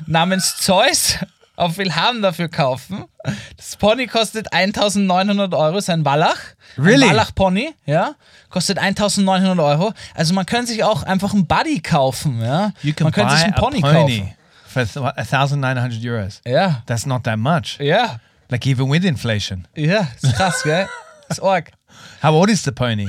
namens 0.06 0.56
Zeus 0.58 1.16
auf 1.56 1.76
Wilhelm 1.76 2.22
dafür 2.22 2.48
kaufen. 2.48 3.04
Das 3.56 3.76
Pony 3.76 4.06
kostet 4.06 4.52
1900 4.52 5.52
Euro, 5.54 5.80
sein 5.80 6.04
Wallach. 6.04 6.38
Really? 6.78 7.04
Ein 7.04 7.10
Wallach-Pony, 7.10 7.74
ja. 7.84 8.14
Kostet 8.48 8.78
1900 8.78 9.58
Euro. 9.58 9.92
Also 10.14 10.32
man 10.32 10.46
könnte 10.46 10.68
sich 10.72 10.82
auch 10.84 11.02
einfach 11.02 11.34
einen 11.34 11.46
Buddy 11.46 11.80
kaufen, 11.80 12.40
ja. 12.40 12.72
Man 12.82 12.94
könnte 13.12 13.12
buy 13.12 13.30
sich 13.36 13.44
einen 13.44 13.54
Pony, 13.54 13.80
pony 13.80 13.92
kaufen. 13.92 14.34
for 14.66 14.82
th- 14.82 15.16
1,900 15.16 16.04
euros. 16.06 16.40
Ja, 16.46 16.82
That's 16.86 17.04
not 17.04 17.24
that 17.24 17.38
much. 17.38 17.76
ja, 17.78 18.18
Like 18.48 18.66
even 18.66 18.90
with 18.90 19.04
inflation. 19.04 19.68
ja. 19.76 20.08
Ist 20.22 20.34
krass, 20.34 20.62
gell? 20.62 20.88
Ist 21.28 21.42
arg. 21.42 21.70
How 22.22 22.30
old 22.32 22.48
is 22.50 22.62
the 22.64 22.72
pony? 22.72 23.06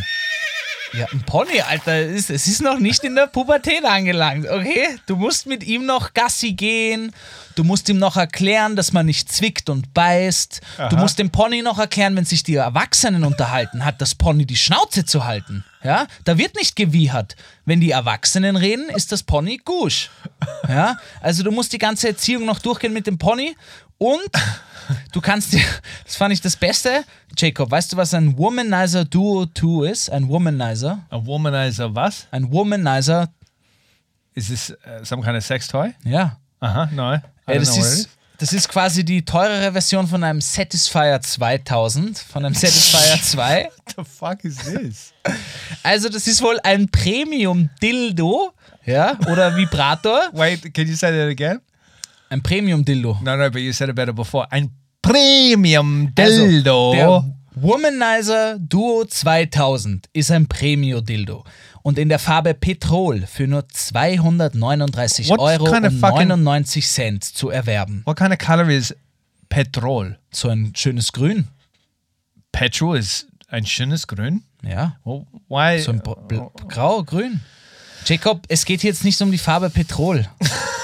Ja, 0.94 1.06
ein 1.14 1.22
Pony, 1.22 1.62
Alter, 1.62 1.94
es, 1.94 2.30
ist 2.30 2.62
noch 2.62 2.78
nicht 2.78 3.04
in 3.04 3.16
der 3.16 3.28
Pubertät 3.28 3.86
angelangt, 3.86 4.48
okay? 4.50 4.98
Du 5.06 5.16
musst 5.16 5.46
mit 5.46 5.64
ihm 5.64 5.86
noch 5.86 6.14
Gassi 6.14 6.52
gehen, 6.52 7.14
du 7.56 7.64
musst 7.64 7.88
ihm 7.88 7.98
noch 7.98 8.18
erklären, 8.18 8.76
dass 8.76 8.92
man 8.92 9.06
nicht 9.06 9.32
zwickt 9.32 9.70
und 9.70 9.94
beißt. 9.94 10.60
Du 10.90 10.98
musst 10.98 11.18
dem 11.18 11.30
Pony 11.30 11.62
noch 11.62 11.80
erklären, 11.80 12.16
wenn 12.18 12.26
sich 12.26 12.44
die 12.44 12.56
Erwachsenen 12.56 13.24
unterhalten, 13.24 13.86
hat 13.86 14.02
das 14.02 14.16
Pony 14.16 14.46
die 14.46 14.58
Schnauze 14.58 15.06
zu 15.06 15.24
halten. 15.24 15.64
Ja, 15.84 16.08
da 16.26 16.38
wird 16.38 16.56
nicht 16.56 16.76
gewiehert. 16.76 17.36
Wenn 17.66 17.80
die 17.80 17.92
Erwachsenen 17.92 18.56
reden, 18.56 18.90
ist 18.90 19.12
das 19.12 19.24
Pony 19.24 19.60
gusch. 19.64 20.10
Ja, 20.68 20.98
also 21.22 21.44
du 21.44 21.52
musst 21.52 21.74
die 21.74 21.80
ganze 21.80 22.08
Erziehung 22.08 22.46
noch 22.46 22.60
durchgehen 22.60 22.94
mit 22.94 23.08
dem 23.08 23.18
Pony 23.18 23.56
und 24.02 24.32
du 25.12 25.22
kannst 25.22 25.54
dir, 25.54 25.62
das 26.06 26.16
fand 26.16 26.34
ich 26.34 26.42
das 26.42 26.58
Beste, 26.58 27.04
Jacob, 27.38 27.70
weißt 27.70 27.94
du, 27.94 27.98
was 27.98 28.16
ein 28.16 28.36
Womanizer 28.36 29.06
Duo 29.06 29.46
2 29.46 29.92
ist? 29.92 30.10
Ein 30.10 30.28
Womanizer? 30.28 31.06
A 31.12 31.24
womanizer 31.24 31.94
was? 31.94 32.26
Ein 32.32 32.52
Womanizer, 32.52 33.30
Is 34.34 34.48
this 34.48 34.72
uh, 34.72 35.04
some 35.04 35.22
kind 35.22 35.38
of 35.38 35.44
sex 35.44 35.68
toy? 35.68 35.94
ja. 36.04 36.38
Uh 36.64 36.68
huh. 36.68 36.88
No. 36.92 37.14
Äh, 37.14 37.60
das, 37.60 37.78
ist, 37.78 37.78
is. 37.78 38.10
das 38.38 38.54
ist 38.54 38.70
quasi 38.70 39.04
die 39.04 39.24
teurere 39.24 39.72
Version 39.72 40.08
von 40.08 40.24
einem 40.24 40.42
Satisfyer 40.42 41.22
2000, 41.22 42.18
von 42.18 42.46
einem 42.46 42.56
Satisfyer 42.56 43.22
2. 43.22 43.70
What 43.86 43.96
the 43.96 44.04
fuck 44.04 44.44
is 44.44 44.58
this? 44.58 45.14
Also 45.84 46.10
das 46.10 46.26
ist 46.28 46.42
wohl 46.42 46.60
ein 46.64 46.90
Premium-Dildo, 46.90 48.54
ja, 48.86 49.18
oder 49.28 49.56
Vibrator. 49.56 50.30
Wait, 50.34 50.74
can 50.74 50.88
you 50.88 50.96
say 50.96 51.12
that 51.12 51.30
again? 51.30 51.62
Ein 52.32 52.42
Premium-Dildo. 52.42 53.20
No, 53.24 53.36
no, 53.36 53.50
but 53.52 53.62
you 53.62 53.74
said 53.74 53.90
it 53.90 53.96
better 53.96 54.14
before. 54.14 54.48
Ein 54.52 54.70
Premium 55.02 56.14
Also, 56.18 56.46
Dildo. 56.46 56.94
der 56.94 57.36
Womanizer 57.56 58.58
Duo 58.58 59.04
2000 59.04 60.08
ist 60.14 60.32
ein 60.32 60.48
Premium-Dildo. 60.48 61.44
Und 61.84 61.98
in 62.00 62.08
der 62.08 62.20
Farbe 62.20 62.54
Petrol 62.54 63.26
für 63.28 63.48
nur 63.48 63.68
239 63.68 65.28
What 65.30 65.40
Euro 65.40 65.66
kind 65.66 65.86
of 65.86 65.92
und 65.94 66.00
fucking- 66.00 66.28
99 66.30 66.88
Cent 66.88 67.24
zu 67.26 67.50
erwerben. 67.50 68.04
what 68.06 68.16
kind 68.18 68.32
of 68.32 68.38
color 68.38 68.70
is 68.70 68.96
petrol? 69.50 70.18
So 70.32 70.48
ein 70.48 70.72
schönes 70.74 71.12
Grün. 71.12 71.48
Petrol 72.54 72.98
is 72.98 73.28
ein 73.50 73.66
schönes 73.66 74.08
Grün. 74.08 74.44
Ja. 74.64 74.96
Well, 75.04 75.26
why? 75.50 75.82
So 75.82 75.92
ein 75.92 76.00
Br- 76.02 76.26
Bl- 76.28 76.50
Grau, 76.70 77.04
Grün. 77.04 77.42
Jacob, 78.06 78.44
es 78.48 78.66
geht 78.66 78.84
jetzt 78.84 79.04
nicht 79.04 79.22
um 79.22 79.32
die 79.32 79.38
Farbe 79.38 79.70
Petrol. 79.70 80.28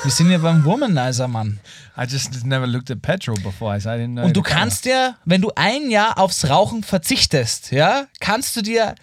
Wir 0.04 0.12
sind 0.12 0.30
ja 0.30 0.38
beim 0.38 0.64
Womanizer, 0.64 1.28
Mann. 1.28 1.60
I 1.98 2.04
just 2.04 2.46
never 2.46 2.68
looked 2.68 2.92
at 2.92 3.02
petrol 3.02 3.36
before, 3.40 3.76
I 3.76 3.80
didn't 3.80 4.14
know. 4.14 4.26
Und 4.26 4.38
du 4.38 4.44
kannst 4.44 4.86
dir, 4.86 5.16
wenn 5.26 5.42
du 5.42 5.52
ein 5.56 5.90
Jahr 5.90 6.20
aufs 6.20 6.48
Rauchen 6.48 6.84
verzichtest, 6.84 7.72
ja, 7.72 8.06
kannst 8.20 8.56
du 8.56 8.62
dir 8.62 8.94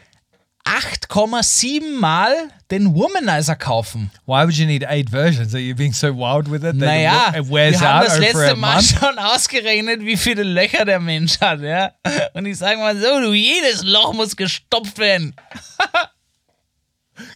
8,7 0.65 1.99
Mal 1.99 2.33
den 2.71 2.95
Womanizer 2.95 3.57
kaufen. 3.57 4.11
Why 4.27 4.45
would 4.45 4.55
you 4.55 4.67
need 4.67 4.85
eight 4.89 5.11
versions? 5.11 5.53
Are 5.53 5.61
you 5.61 5.75
being 5.75 5.93
so 5.93 6.15
wild 6.17 6.51
with 6.51 6.63
it? 6.63 6.77
Naja, 6.77 7.35
it 7.37 7.49
wir 7.49 7.81
haben 7.81 8.07
das 8.07 8.19
letzte 8.19 8.55
Mal 8.55 8.81
schon 8.81 9.19
ausgerechnet, 9.19 10.01
wie 10.01 10.17
viele 10.17 10.45
Löcher 10.45 10.85
der 10.85 11.01
Mensch 11.01 11.41
hat, 11.41 11.61
ja. 11.61 11.93
Und 12.33 12.47
ich 12.47 12.57
sage 12.57 12.79
mal 12.79 12.97
so, 12.97 13.21
du, 13.21 13.33
jedes 13.35 13.83
Loch 13.83 14.15
muss 14.15 14.37
gestopft 14.37 14.99
werden. 14.99 15.35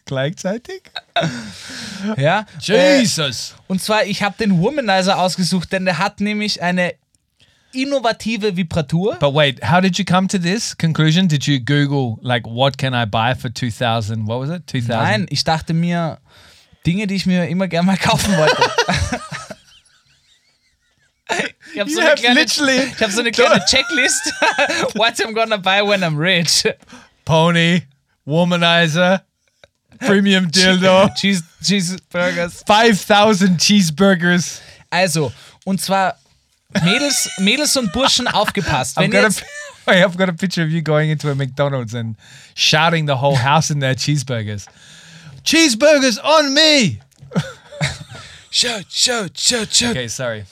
Gleichzeitig? 0.05 0.81
Ja. 2.17 2.45
Äh, 2.67 3.01
Jesus! 3.01 3.55
Und 3.67 3.81
zwar, 3.81 4.05
ich 4.05 4.23
habe 4.23 4.35
den 4.37 4.59
Womanizer 4.59 5.19
ausgesucht, 5.19 5.71
denn 5.71 5.85
der 5.85 5.97
hat 5.97 6.19
nämlich 6.19 6.61
eine 6.61 6.93
innovative 7.71 8.55
Vibratur. 8.55 9.17
But 9.19 9.33
wait, 9.33 9.61
how 9.69 9.81
did 9.81 9.97
you 9.97 10.05
come 10.05 10.27
to 10.27 10.37
this 10.37 10.77
conclusion? 10.77 11.27
Did 11.27 11.45
you 11.45 11.59
Google 11.59 12.17
like 12.21 12.45
what 12.45 12.77
can 12.77 12.93
I 12.93 13.05
buy 13.05 13.35
for 13.35 13.53
two 13.53 13.69
thousand? 13.69 14.27
What 14.27 14.41
was 14.41 14.49
it? 14.49 14.67
Two 14.67 14.79
thousand. 14.81 15.03
Nein, 15.03 15.25
ich 15.29 15.43
dachte 15.43 15.73
mir, 15.73 16.19
Dinge, 16.85 17.07
die 17.07 17.15
ich 17.15 17.25
mir 17.25 17.47
immer 17.47 17.67
gerne 17.67 17.85
mal 17.85 17.97
kaufen 17.97 18.35
wollte. 18.37 18.57
Ich 21.73 21.79
habe 21.79 21.89
so, 21.89 22.01
hab 22.01 23.11
so 23.11 23.19
eine 23.21 23.31
kleine 23.31 23.63
Checklist. 23.69 24.33
What 24.95 25.13
I'm 25.19 25.33
gonna 25.33 25.57
buy 25.57 25.81
when 25.81 26.03
I'm 26.03 26.17
rich. 26.17 26.63
Pony, 27.23 27.83
womanizer, 28.25 29.21
premium 29.97 30.49
dildo, 30.49 31.09
Cheese, 31.17 31.43
Cheeseburgers. 31.63 32.63
five 32.65 32.99
thousand 32.99 33.57
cheeseburgers. 33.59 34.61
Also, 34.91 35.31
und 35.65 35.81
zwar 35.81 36.15
Mädels, 36.83 37.29
Mädels 37.39 37.75
und 37.77 37.91
Burschen 37.91 38.27
aufgepasst. 38.33 38.97
I've 38.97 39.09
got, 39.09 39.23
jetzt, 39.23 39.41
a, 39.41 39.45
wait, 39.91 40.03
I've 40.03 40.17
got 40.17 40.29
a 40.29 40.33
picture 40.33 40.63
of 40.63 40.69
you 40.69 40.81
going 40.81 41.09
into 41.09 41.29
a 41.29 41.35
McDonald's 41.35 41.93
and 41.93 42.15
shouting 42.55 43.05
the 43.07 43.17
whole 43.17 43.35
house 43.35 43.71
in 43.71 43.79
their 43.79 43.95
cheeseburgers. 43.95 44.67
Cheeseburgers 45.43 46.17
on 46.23 46.53
me! 46.53 46.99
shout, 48.51 48.85
shout, 48.89 49.37
shout, 49.37 49.73
shout. 49.73 49.91
Okay, 49.91 50.07
sorry. 50.07 50.45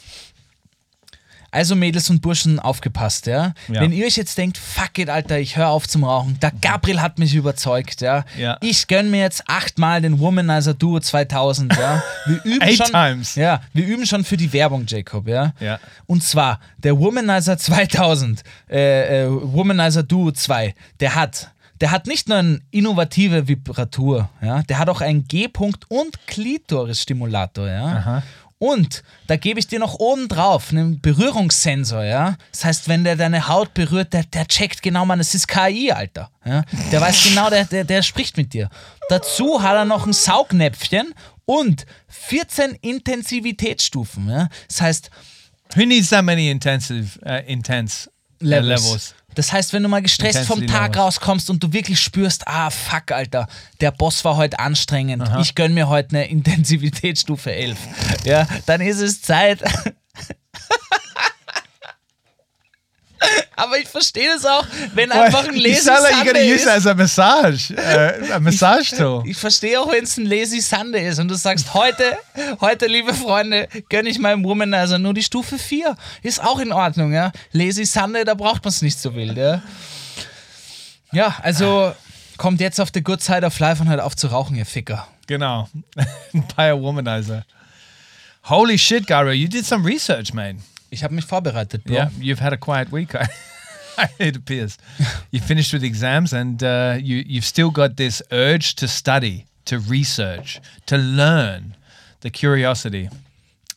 Also 1.51 1.75
Mädels 1.75 2.09
und 2.09 2.21
Burschen 2.21 2.59
aufgepasst, 2.59 3.25
ja? 3.25 3.53
Ja. 3.67 3.81
Wenn 3.81 3.91
ihr 3.91 4.05
euch 4.05 4.17
jetzt 4.17 4.37
denkt, 4.37 4.57
fuck 4.57 4.97
it, 4.97 5.09
Alter, 5.09 5.39
ich 5.39 5.55
höre 5.55 5.69
auf 5.69 5.87
zum 5.87 6.03
Rauchen. 6.03 6.39
Der 6.39 6.51
Gabriel 6.61 7.01
hat 7.01 7.19
mich 7.19 7.33
überzeugt, 7.33 8.01
ja? 8.01 8.25
Ja. 8.37 8.57
Ich 8.61 8.87
gönn 8.87 9.09
mir 9.09 9.21
jetzt 9.21 9.43
achtmal 9.47 10.01
den 10.01 10.19
Womanizer 10.19 10.73
Duo 10.73 10.99
2000, 10.99 11.75
ja? 11.77 12.03
Wir 12.25 12.43
üben 12.43 12.61
Eight 12.61 12.77
schon, 12.77 12.87
times. 12.87 13.35
Ja, 13.35 13.61
wir 13.73 13.85
üben 13.85 14.05
schon 14.05 14.23
für 14.23 14.37
die 14.37 14.51
Werbung, 14.51 14.85
Jacob, 14.87 15.27
ja? 15.27 15.53
Ja. 15.59 15.79
Und 16.05 16.23
zwar 16.23 16.59
der 16.77 16.99
Womanizer 16.99 17.57
2000, 17.57 18.43
äh, 18.69 19.23
äh, 19.23 19.29
Womanizer 19.29 20.03
Duo 20.03 20.31
2, 20.31 20.75
der 20.99 21.15
hat 21.15 21.51
der 21.79 21.91
hat 21.91 22.07
nicht 22.07 22.27
nur 22.27 22.39
eine 22.39 22.59
innovative 22.71 23.47
Vibratur, 23.47 24.29
ja, 24.41 24.63
der 24.63 24.79
hat 24.79 24.89
auch 24.89 25.01
einen 25.01 25.27
G-Punkt 25.27 25.85
und 25.89 26.25
Klitoris-Stimulator, 26.25 27.67
ja. 27.67 28.23
Und 28.59 29.03
da 29.27 29.35
gebe 29.35 29.59
ich 29.59 29.67
dir 29.67 29.79
noch 29.79 29.95
oben 29.95 30.27
drauf 30.27 30.71
einen 30.71 30.99
Berührungssensor, 30.99 32.03
ja. 32.03 32.37
Das 32.51 32.65
heißt, 32.65 32.89
wenn 32.89 33.03
der 33.03 33.15
deine 33.15 33.47
Haut 33.47 33.73
berührt, 33.75 34.13
der, 34.13 34.23
der 34.23 34.47
checkt 34.47 34.81
genau, 34.81 35.05
man, 35.05 35.19
das 35.19 35.35
ist 35.35 35.47
KI, 35.47 35.91
Alter. 35.91 36.31
Ja? 36.43 36.63
Der 36.91 36.99
weiß 36.99 37.23
genau, 37.23 37.49
der, 37.51 37.65
der, 37.65 37.83
der 37.83 38.01
spricht 38.01 38.35
mit 38.35 38.53
dir. 38.53 38.69
Dazu 39.09 39.61
hat 39.61 39.75
er 39.75 39.85
noch 39.85 40.07
ein 40.07 40.13
Saugnäpfchen 40.13 41.13
und 41.45 41.85
14 42.07 42.71
Intensivitätsstufen, 42.81 44.27
ja. 44.29 44.49
Das 44.67 44.81
heißt, 44.81 45.11
Who 45.75 45.85
needs 45.85 46.09
that 46.09 46.23
many 46.23 46.49
intensive, 46.49 47.19
uh, 47.25 47.41
intense 47.45 48.07
uh, 48.41 48.45
Levels. 48.45 48.83
levels? 48.83 49.15
Das 49.37 49.53
heißt, 49.53 49.71
wenn 49.71 49.83
du 49.83 49.89
mal 49.89 50.01
gestresst 50.01 50.45
vom 50.45 50.65
Tag 50.65 50.93
nervous. 50.93 50.97
rauskommst 50.97 51.51
und 51.51 51.63
du 51.63 51.71
wirklich 51.71 51.99
spürst, 51.99 52.47
ah, 52.47 52.71
fuck, 52.71 53.11
Alter, 53.11 53.47
der 53.81 53.91
Boss 53.91 54.25
war 54.25 54.35
heute 54.35 54.57
anstrengend, 54.57 55.29
ich 55.39 55.53
gönn 55.53 55.75
mir 55.75 55.87
heute 55.89 56.15
eine 56.15 56.27
Intensivitätsstufe 56.29 57.53
11, 57.53 57.77
ja, 58.25 58.47
dann 58.65 58.81
ist 58.81 58.99
es 58.99 59.21
Zeit. 59.21 59.61
Aber 63.55 63.77
ich 63.79 63.87
verstehe 63.87 64.29
das 64.33 64.45
auch, 64.45 64.65
wenn 64.93 65.11
einfach 65.11 65.47
ein 65.47 65.55
Lazy 65.55 65.81
Sunday 65.81 66.51
ist. 66.53 66.65
that 66.65 66.77
as 66.77 66.85
a 66.85 66.93
massage, 66.93 67.73
a 68.31 68.39
massage 68.39 68.95
tool. 68.95 69.23
Ich 69.25 69.37
verstehe 69.37 69.79
auch, 69.81 69.91
wenn 69.91 70.03
es 70.03 70.17
ein 70.17 70.25
Lazy 70.25 70.61
Sunday 70.61 71.07
ist 71.07 71.19
und 71.19 71.27
du 71.27 71.35
sagst, 71.35 71.73
heute, 71.73 72.17
heute, 72.61 72.85
liebe 72.85 73.13
Freunde, 73.13 73.67
gönne 73.89 74.09
ich 74.09 74.19
meinem 74.19 74.43
Womanizer 74.43 74.99
nur 74.99 75.13
die 75.13 75.23
Stufe 75.23 75.57
4. 75.57 75.95
Ist 76.21 76.43
auch 76.43 76.59
in 76.59 76.71
Ordnung, 76.71 77.13
ja. 77.13 77.31
Lazy 77.51 77.85
Sunday, 77.85 78.23
da 78.23 78.35
braucht 78.35 78.63
man 78.63 78.69
es 78.69 78.81
nicht 78.81 78.99
so 78.99 79.15
wild, 79.15 79.37
ja. 79.37 79.61
Ja, 81.11 81.35
also 81.41 81.93
kommt 82.37 82.61
jetzt 82.61 82.79
auf 82.79 82.89
the 82.93 83.01
good 83.01 83.21
side 83.21 83.45
of 83.45 83.57
life 83.59 83.81
und 83.81 83.89
hört 83.89 84.01
auf 84.01 84.15
zu 84.15 84.27
rauchen, 84.27 84.55
ihr 84.55 84.65
Ficker. 84.65 85.07
Genau. 85.25 85.67
Buy 86.55 86.69
a 86.69 86.79
womanizer. 86.79 87.43
Holy 88.43 88.77
shit, 88.77 89.07
Garo, 89.07 89.31
you 89.31 89.47
did 89.47 89.65
some 89.65 89.85
research, 89.85 90.33
man. 90.33 90.61
Ich 90.89 91.03
habe 91.03 91.13
mich 91.13 91.25
vorbereitet, 91.25 91.83
Bro. 91.83 91.93
Yeah, 91.93 92.09
you've 92.19 92.41
had 92.41 92.53
a 92.53 92.57
quiet 92.57 92.91
week. 92.91 93.13
it 94.19 94.35
appears. 94.35 94.77
You 95.31 95.41
finished 95.41 95.73
with 95.73 95.83
exams, 95.83 96.33
and 96.33 96.63
uh, 96.63 96.97
you 97.01 97.23
you've 97.27 97.45
still 97.45 97.69
got 97.71 97.97
this 97.97 98.21
urge 98.31 98.75
to 98.75 98.87
study, 98.87 99.45
to 99.65 99.79
research, 99.79 100.61
to 100.85 100.97
learn, 100.97 101.75
the 102.21 102.29
curiosity. 102.29 103.09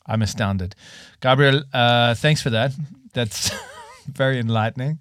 I'm 0.07 0.23
astounded, 0.23 0.75
Gabriel. 1.21 1.63
Uh, 1.73 2.15
thanks 2.15 2.43
for 2.43 2.51
that. 2.51 2.73
That's 3.13 3.51
very 4.07 4.39
enlightening. 4.39 5.01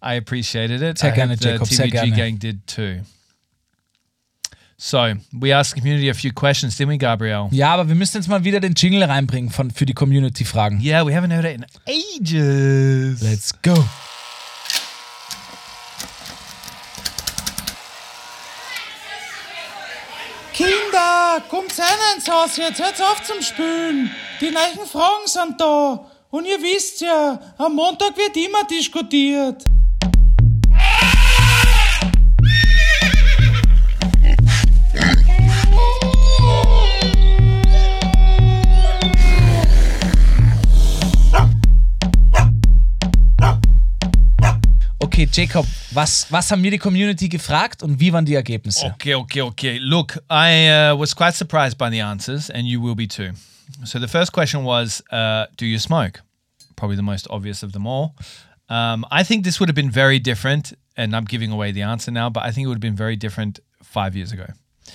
I 0.00 0.14
appreciated 0.14 0.82
it. 0.82 0.98
Sehr 0.98 1.12
I 1.12 1.14
gerne, 1.14 1.28
hope 1.30 1.38
the 1.38 1.44
Jacob, 1.44 1.68
TVG 1.68 2.16
gang 2.16 2.36
did 2.36 2.66
too. 2.66 3.00
So 4.84 5.14
we 5.32 5.52
asked 5.52 5.76
the 5.76 5.80
community 5.80 6.08
a 6.08 6.14
few 6.14 6.32
questions, 6.32 6.76
didn't 6.76 6.88
we, 6.88 6.98
Gabriel? 6.98 7.46
Ja, 7.52 7.72
aber 7.72 7.86
wir 7.86 7.94
müssen 7.94 8.16
jetzt 8.16 8.26
mal 8.26 8.42
wieder 8.42 8.58
den 8.58 8.74
Jingle 8.74 9.04
reinbringen 9.04 9.48
von, 9.48 9.70
für 9.70 9.86
die 9.86 9.94
Community-Fragen. 9.94 10.80
Yeah, 10.80 11.06
we 11.06 11.12
haven't 11.12 11.32
heard 11.32 11.44
it 11.44 11.54
in 11.54 11.66
ages. 11.86 13.22
Let's 13.22 13.52
go. 13.62 13.74
Kinder, 20.52 21.44
kommt 21.48 21.78
rein 21.78 22.16
ins 22.16 22.28
Haus 22.28 22.56
jetzt, 22.56 22.80
hört 22.80 23.00
auf 23.00 23.22
zum 23.22 23.40
Spülen. 23.40 24.10
Die 24.40 24.50
neuen 24.50 24.88
Fragen 24.88 25.26
sind 25.26 25.60
da. 25.60 26.10
Und 26.30 26.44
ihr 26.44 26.60
wisst 26.60 27.02
ja, 27.02 27.38
am 27.56 27.76
Montag 27.76 28.16
wird 28.16 28.36
immer 28.36 28.64
diskutiert. 28.64 29.64
Okay, 45.22 45.30
Jacob, 45.30 45.66
was, 45.92 46.26
was 46.30 46.50
haben 46.50 46.64
wir 46.64 46.72
die 46.72 46.78
Community 46.78 47.28
gefragt 47.28 47.84
und 47.84 48.00
wie 48.00 48.12
waren 48.12 48.24
die 48.24 48.34
Ergebnisse? 48.34 48.86
Okay, 48.86 49.14
okay, 49.14 49.40
okay. 49.42 49.78
Look, 49.78 50.18
I 50.28 50.68
uh, 50.68 50.98
was 50.98 51.14
quite 51.14 51.34
surprised 51.34 51.78
by 51.78 51.90
the 51.90 52.00
answers, 52.00 52.50
and 52.50 52.66
you 52.66 52.80
will 52.80 52.96
be 52.96 53.06
too. 53.06 53.30
So 53.84 54.00
the 54.00 54.08
first 54.08 54.32
question 54.32 54.64
was, 54.64 55.00
uh, 55.12 55.46
"Do 55.56 55.64
you 55.64 55.78
smoke?" 55.78 56.22
Probably 56.74 56.96
the 56.96 57.04
most 57.04 57.28
obvious 57.30 57.62
of 57.62 57.70
them 57.70 57.86
all. 57.86 58.16
Um, 58.68 59.04
I 59.12 59.22
think 59.22 59.44
this 59.44 59.60
would 59.60 59.68
have 59.68 59.76
been 59.76 59.92
very 59.92 60.18
different, 60.18 60.72
and 60.96 61.14
I'm 61.14 61.24
giving 61.24 61.52
away 61.52 61.70
the 61.70 61.82
answer 61.82 62.10
now, 62.10 62.28
but 62.28 62.42
I 62.42 62.50
think 62.50 62.64
it 62.64 62.68
would 62.68 62.78
have 62.82 62.88
been 62.90 62.96
very 62.96 63.14
different 63.14 63.60
five 63.80 64.16
years 64.16 64.32
ago. 64.32 64.46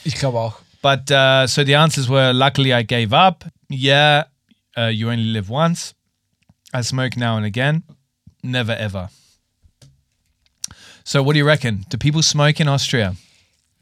Ich 0.03 0.15
glaube 0.15 0.35
auch. 0.35 0.61
But 0.81 1.09
uh, 1.09 1.47
so 1.47 1.63
the 1.63 1.75
answers 1.75 2.09
were: 2.09 2.33
Luckily, 2.33 2.73
I 2.73 2.83
gave 2.83 3.13
up. 3.13 3.45
Yeah, 3.69 4.25
uh, 4.77 4.91
you 4.91 5.09
only 5.09 5.31
live 5.31 5.49
once. 5.49 5.93
I 6.73 6.81
smoke 6.81 7.15
now 7.15 7.37
and 7.37 7.45
again. 7.45 7.83
Never 8.43 8.73
ever. 8.73 9.09
So, 11.07 11.23
what 11.23 11.33
do 11.33 11.39
you 11.39 11.45
reckon? 11.47 11.85
Do 11.89 11.97
people 11.97 12.21
smoke 12.21 12.59
in 12.59 12.67
Austria? 12.67 13.15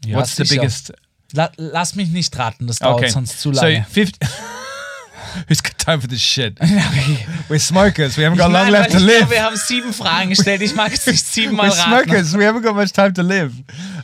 Ja, 0.06 0.18
What's 0.18 0.36
the 0.36 0.44
biggest 0.44 0.92
La 1.34 1.50
lass 1.58 1.96
mich 1.96 2.10
nicht 2.10 2.38
raten, 2.38 2.68
das 2.68 2.78
dauert 2.78 3.00
Okay. 3.00 3.10
sonst 3.10 3.42
zu 3.42 3.52
So 3.52 3.62
lange. 3.66 3.84
50 3.90 4.20
Who's 5.50 5.62
got 5.64 5.76
time 5.80 6.00
for 6.00 6.08
this 6.08 6.22
shit? 6.22 6.58
We're 7.50 7.58
smokers. 7.58 8.16
We 8.16 8.24
haven't 8.24 8.38
got 8.38 8.50
Ich 8.50 8.54
long 8.54 8.70
left 8.70 8.92
to 8.92 9.00
live. 9.00 9.30
Wir 9.32 9.42
haben 9.44 9.58
sieben 9.58 9.92
Fragen 9.92 10.30
gestellt. 10.30 10.62
Ich 10.62 10.76
mag 10.76 10.94
es 10.94 11.06
nicht 11.08 11.26
siebenmal 11.26 11.72
We're 11.72 11.78
raten. 11.80 12.06
smokers. 12.06 12.38
We 12.38 12.46
haven't 12.46 12.62
got 12.62 12.76
much 12.76 12.94
time 12.94 13.12
to 13.16 13.24
live. 13.24 13.54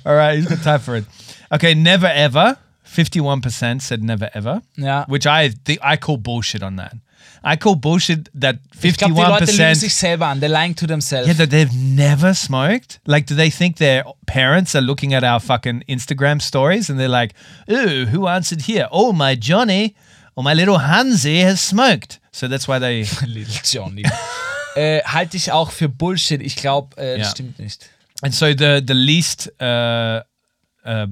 All 0.03 0.15
right, 0.15 0.39
he's 0.39 0.47
got 0.49 0.63
time 0.63 0.79
for 0.79 0.95
it. 0.97 1.05
Okay, 1.51 1.75
never 1.75 2.07
ever. 2.07 2.57
51% 2.85 3.81
said 3.81 4.01
never 4.03 4.29
ever. 4.33 4.61
Ja. 4.75 5.05
Which 5.07 5.27
I 5.27 5.53
I 5.83 5.95
call 5.95 6.17
bullshit 6.17 6.63
on 6.63 6.75
that. 6.77 6.95
I 7.43 7.57
call 7.57 7.75
bullshit 7.75 8.29
that 8.39 8.57
Ich 8.83 8.97
glaube, 8.97 9.15
die 9.15 9.21
Leute 9.21 9.45
lügen 9.45 9.57
51% 9.71 9.75
sich 9.75 9.95
selber 9.95 10.27
an. 10.27 10.39
They're 10.39 10.47
lying 10.51 10.75
to 10.75 10.85
themselves. 10.85 11.27
Yeah, 11.27 11.35
that 11.37 11.49
they've 11.49 11.73
never 11.73 12.35
smoked. 12.35 12.99
Like, 13.05 13.25
do 13.25 13.35
they 13.35 13.49
think 13.49 13.77
their 13.77 14.05
parents 14.27 14.75
are 14.75 14.81
looking 14.81 15.13
at 15.15 15.23
our 15.23 15.39
fucking 15.39 15.83
Instagram 15.87 16.39
stories 16.39 16.89
and 16.89 16.99
they're 16.99 17.09
like, 17.09 17.33
"Ooh, 17.69 18.05
who 18.11 18.27
answered 18.27 18.63
here? 18.67 18.87
Oh, 18.91 19.11
my 19.11 19.35
Johnny 19.35 19.95
or 20.35 20.43
my 20.43 20.53
little 20.53 20.79
Hansi 20.79 21.41
has 21.41 21.59
smoked." 21.59 22.19
So 22.31 22.47
that's 22.47 22.67
why 22.67 22.77
they. 22.79 23.05
Little 23.25 23.55
Johnny. 23.63 24.03
äh, 24.75 25.01
halte 25.03 25.35
ich 25.35 25.51
auch 25.51 25.71
für 25.71 25.89
Bullshit. 25.89 26.41
Ich 26.41 26.55
glaube, 26.55 26.95
äh, 26.97 27.17
das 27.17 27.27
Ja. 27.27 27.31
stimmt 27.31 27.57
nicht. 27.59 27.89
And 28.21 28.33
so 28.35 28.53
the 28.53 28.81
the 28.87 28.93
least 28.93 29.51
uh, 29.59 30.21
uh, 30.85 31.07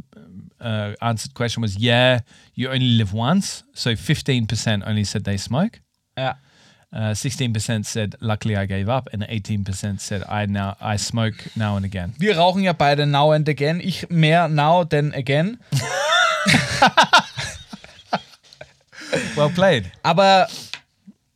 uh, 0.62 0.94
answered 1.00 1.34
question 1.34 1.64
was, 1.64 1.76
"Yeah, 1.78 2.20
you 2.54 2.70
only 2.70 2.98
live 2.98 3.14
once." 3.14 3.64
So 3.74 3.96
fifteen 3.96 4.46
percent 4.46 4.84
only 4.86 5.04
said 5.04 5.24
they 5.26 5.38
smoke. 5.38 5.80
Ja. 6.20 6.38
Uh, 6.92 7.14
16% 7.14 7.86
said, 7.86 8.18
"Luckily, 8.20 8.56
I 8.58 8.66
gave 8.66 8.92
up," 8.92 9.14
and 9.14 9.24
18% 9.24 10.00
said, 10.02 10.24
"I 10.28 10.48
now 10.48 10.76
I 10.82 10.98
smoke 10.98 11.36
now 11.56 11.76
and 11.76 11.86
again." 11.86 12.16
Wir 12.18 12.36
rauchen 12.36 12.64
ja 12.64 12.74
beide 12.74 13.06
now 13.06 13.32
and 13.32 13.48
again. 13.48 13.80
Ich 13.80 14.10
mehr 14.10 14.48
now 14.48 14.84
than 14.84 15.14
again. 15.14 15.60
Well 19.36 19.50
played. 19.50 19.92
Aber 20.04 20.48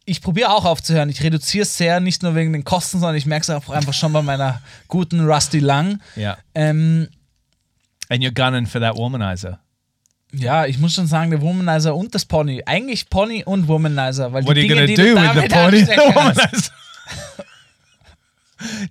ich 0.05 0.22
probiere 0.22 0.49
auch 0.51 0.65
aufzuhören. 0.65 1.10
Ich 1.10 1.23
reduziere 1.23 1.64
es 1.64 1.76
sehr, 1.77 1.99
nicht 1.99 2.23
nur 2.23 2.35
wegen 2.35 2.53
den 2.53 2.64
Kosten, 2.64 2.99
sondern 2.99 3.15
ich 3.15 3.26
merke 3.26 3.43
es 3.43 3.49
auch 3.49 3.69
einfach 3.69 3.93
schon 3.93 4.14
bei 4.14 4.22
meiner 4.22 4.61
guten 4.88 5.26
Rusty 5.26 5.60
Lang. 5.60 6.01
Yeah. 6.18 6.38
Ähm, 6.53 7.10
And 8.10 8.22
you're 8.22 8.34
gunning 8.34 8.68
for 8.68 8.81
that 8.81 8.95
womanizer. 8.95 9.60
Ja, 10.34 10.65
ich 10.65 10.80
muss 10.80 10.93
schon 10.93 11.07
sagen, 11.07 11.31
der 11.31 11.41
Womanizer 11.41 11.95
und 11.95 12.14
das 12.15 12.26
Pony. 12.26 12.64
Eigentlich 12.65 13.10
Pony 13.10 13.43
und 13.45 13.68
Womanizer, 13.68 14.34
weil 14.34 14.45
What 14.45 14.57
die 14.57 14.61
are 14.61 14.68
you 14.68 14.76
Dinge, 14.76 14.88
die 14.88 14.95
do 14.95 15.03
du 15.03 15.15
with 15.15 15.41
the 15.41 15.47
damit 15.47 15.51
pony? 15.51 15.85
The 15.85 16.14
kannst. 16.14 16.72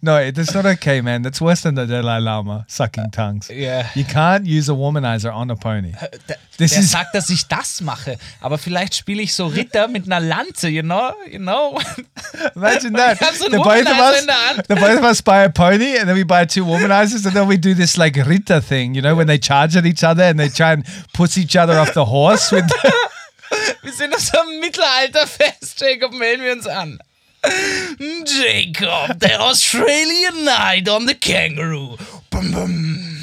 no, 0.03 0.31
that's 0.31 0.55
not 0.55 0.67
okay, 0.67 1.01
man. 1.01 1.23
That's 1.23 1.41
worse 1.41 1.63
than 1.63 1.75
the 1.75 1.87
Dalai 1.87 2.21
Lama 2.21 2.65
sucking 2.69 3.11
tongues. 3.11 3.51
Yeah. 3.51 3.89
You 3.95 4.05
can't 4.05 4.47
use 4.47 4.69
a 4.69 4.73
womanizer 4.73 5.33
on 5.33 5.51
a 5.51 5.57
pony. 5.57 5.93
This 6.57 6.73
der 6.73 6.83
sagt, 6.83 7.15
dass 7.15 7.31
ich 7.31 7.49
das 7.49 7.81
mache, 7.81 8.19
aber 8.41 8.59
vielleicht 8.59 8.95
spiele 8.95 9.23
ich 9.23 9.35
so 9.35 9.47
Ritter 9.47 9.89
mit 9.89 10.07
einer 10.07 10.21
Lanze, 10.21 10.69
you 10.69 10.83
know? 10.83 11.13
You 11.31 11.39
know? 11.39 11.81
Imagine 12.55 12.93
that. 12.95 13.19
So 13.35 13.49
the 13.49 13.59
both 13.59 13.87
of 13.87 13.99
us, 13.99 14.27
the 14.69 14.75
both 14.75 14.99
of 14.99 15.05
us 15.05 15.23
buy 15.23 15.45
a 15.45 15.49
pony, 15.49 15.97
and 15.97 16.09
then 16.09 16.15
we 16.15 16.25
buy 16.25 16.45
two 16.45 16.65
womanizers, 16.65 17.25
and 17.27 17.35
then 17.35 17.49
we 17.49 17.57
do 17.57 17.75
this 17.75 17.97
like 17.97 18.17
Ritter 18.17 18.61
thing, 18.61 18.95
you 18.95 19.03
know, 19.03 19.15
when 19.15 19.27
they 19.27 19.39
charge 19.39 19.77
at 19.77 19.87
each 19.87 20.05
other 20.05 20.25
and 20.25 20.39
they 20.39 20.49
try 20.49 20.73
and 20.73 20.85
push 21.15 21.39
each 21.39 21.57
other 21.57 21.79
off 21.79 21.95
the 21.95 22.05
horse 22.05 22.53
with. 22.53 22.71
Wir 23.83 23.93
sind 23.93 24.15
auf 24.15 24.21
so 24.21 24.41
einem 24.41 24.61
Mittelalterfest, 24.61 25.81
Jacob, 25.81 26.15
melden 26.15 26.43
wir 26.43 26.53
uns 26.53 26.67
an. 26.67 26.99
Jacob, 28.25 29.19
the 29.19 29.37
Australian 29.41 30.45
knight 30.45 30.89
on 30.89 31.07
the 31.07 31.15
Kangaroo. 31.15 31.97
Bum, 32.31 32.53
bum. 32.53 33.17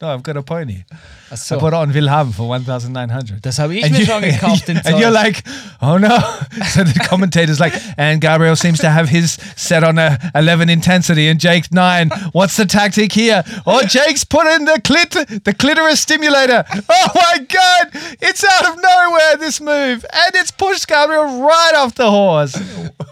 no, 0.00 0.08
I've 0.14 0.22
got 0.22 0.36
a 0.36 0.42
pony. 0.42 0.84
Ach 1.32 1.32
I 1.32 1.36
so. 1.36 1.60
bought 1.60 1.68
it 1.72 1.76
on 1.76 1.92
Wilhelm 1.92 2.32
for 2.32 2.48
1,900. 2.48 3.40
Das 3.40 3.58
habe 3.60 3.76
ich 3.76 3.84
And 3.84 3.92
mir 3.92 4.00
you- 4.00 4.06
schon 4.06 4.22
gekauft, 4.22 4.66
den 4.66 4.78
And 4.84 4.98
you're 4.98 5.12
like, 5.12 5.44
oh 5.80 5.96
no. 5.96 6.18
So 6.74 6.82
the 6.82 6.98
commentator's 7.08 7.60
like, 7.60 7.72
and 7.96 8.20
Gabriel 8.20 8.56
seems 8.56 8.80
to 8.80 8.90
have 8.90 9.08
his 9.08 9.38
set 9.56 9.84
on 9.84 9.96
a 9.98 10.18
11 10.34 10.68
intensity 10.68 11.28
and 11.28 11.38
Jake's 11.38 11.70
9. 11.70 12.10
What's 12.32 12.56
the 12.56 12.66
tactic 12.66 13.12
here? 13.12 13.44
Oh, 13.64 13.82
Jake's 13.86 14.24
put 14.24 14.46
in 14.48 14.64
the 14.64 14.80
clit, 14.82 15.44
the 15.44 15.54
clitoris 15.54 16.00
stimulator. 16.00 16.64
Oh 16.88 17.08
my 17.14 17.38
God. 17.38 17.90
It's 18.20 18.44
out 18.44 18.70
of 18.72 18.82
nowhere, 18.82 19.36
this 19.38 19.60
move. 19.60 20.04
And 20.12 20.34
it's 20.34 20.50
pushed 20.50 20.88
Gabriel 20.88 21.42
right 21.46 21.72
off 21.76 21.94
the 21.94 22.10
horse. 22.10 22.56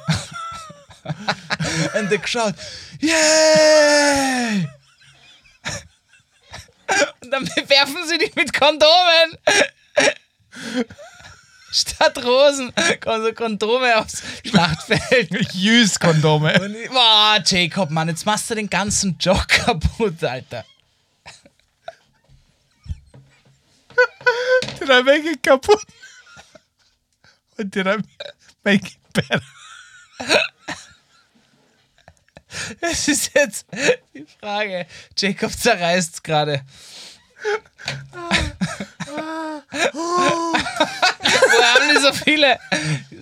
And 1.95 2.11
the 2.11 2.19
crowd, 2.19 2.55
yay! 3.01 4.69
Und 7.21 7.31
dann 7.31 7.45
bewerfen 7.45 8.07
sie 8.09 8.19
dich 8.19 8.35
mit 8.35 8.53
Kondomen. 8.53 9.39
Statt 11.71 12.25
Rosen 12.25 12.73
kommen 13.01 13.25
so 13.25 13.33
Kondome 13.35 13.99
aufs 13.99 14.23
Schlachtfeld. 14.45 15.31
Used 15.55 16.01
Kondome. 16.01 16.59
Und 16.61 16.75
ich, 16.75 16.89
boah, 16.89 17.39
Jacob, 17.45 17.91
Mann, 17.91 18.09
jetzt 18.09 18.25
machst 18.25 18.49
du 18.51 18.55
den 18.55 18.71
ganzen 18.71 19.19
Job 19.19 19.47
kaputt, 19.49 20.25
Alter. 20.25 20.65
Did 24.79 24.89
I 24.89 25.03
make 25.03 25.29
it 25.29 25.43
kaputt? 25.43 25.85
Or 27.59 27.65
did 27.65 27.87
I 27.87 27.99
make 28.65 28.87
it 28.87 28.99
better? 29.13 29.43
Das 32.81 33.09
ist 33.09 33.35
jetzt 33.35 33.67
die 34.15 34.27
Frage. 34.41 34.87
Jacob 35.17 35.53
zerreißt 35.53 36.23
gerade. 36.25 36.63
Wo 39.93 41.63
haben 41.63 42.01
so 42.01 42.13
viele 42.13 42.59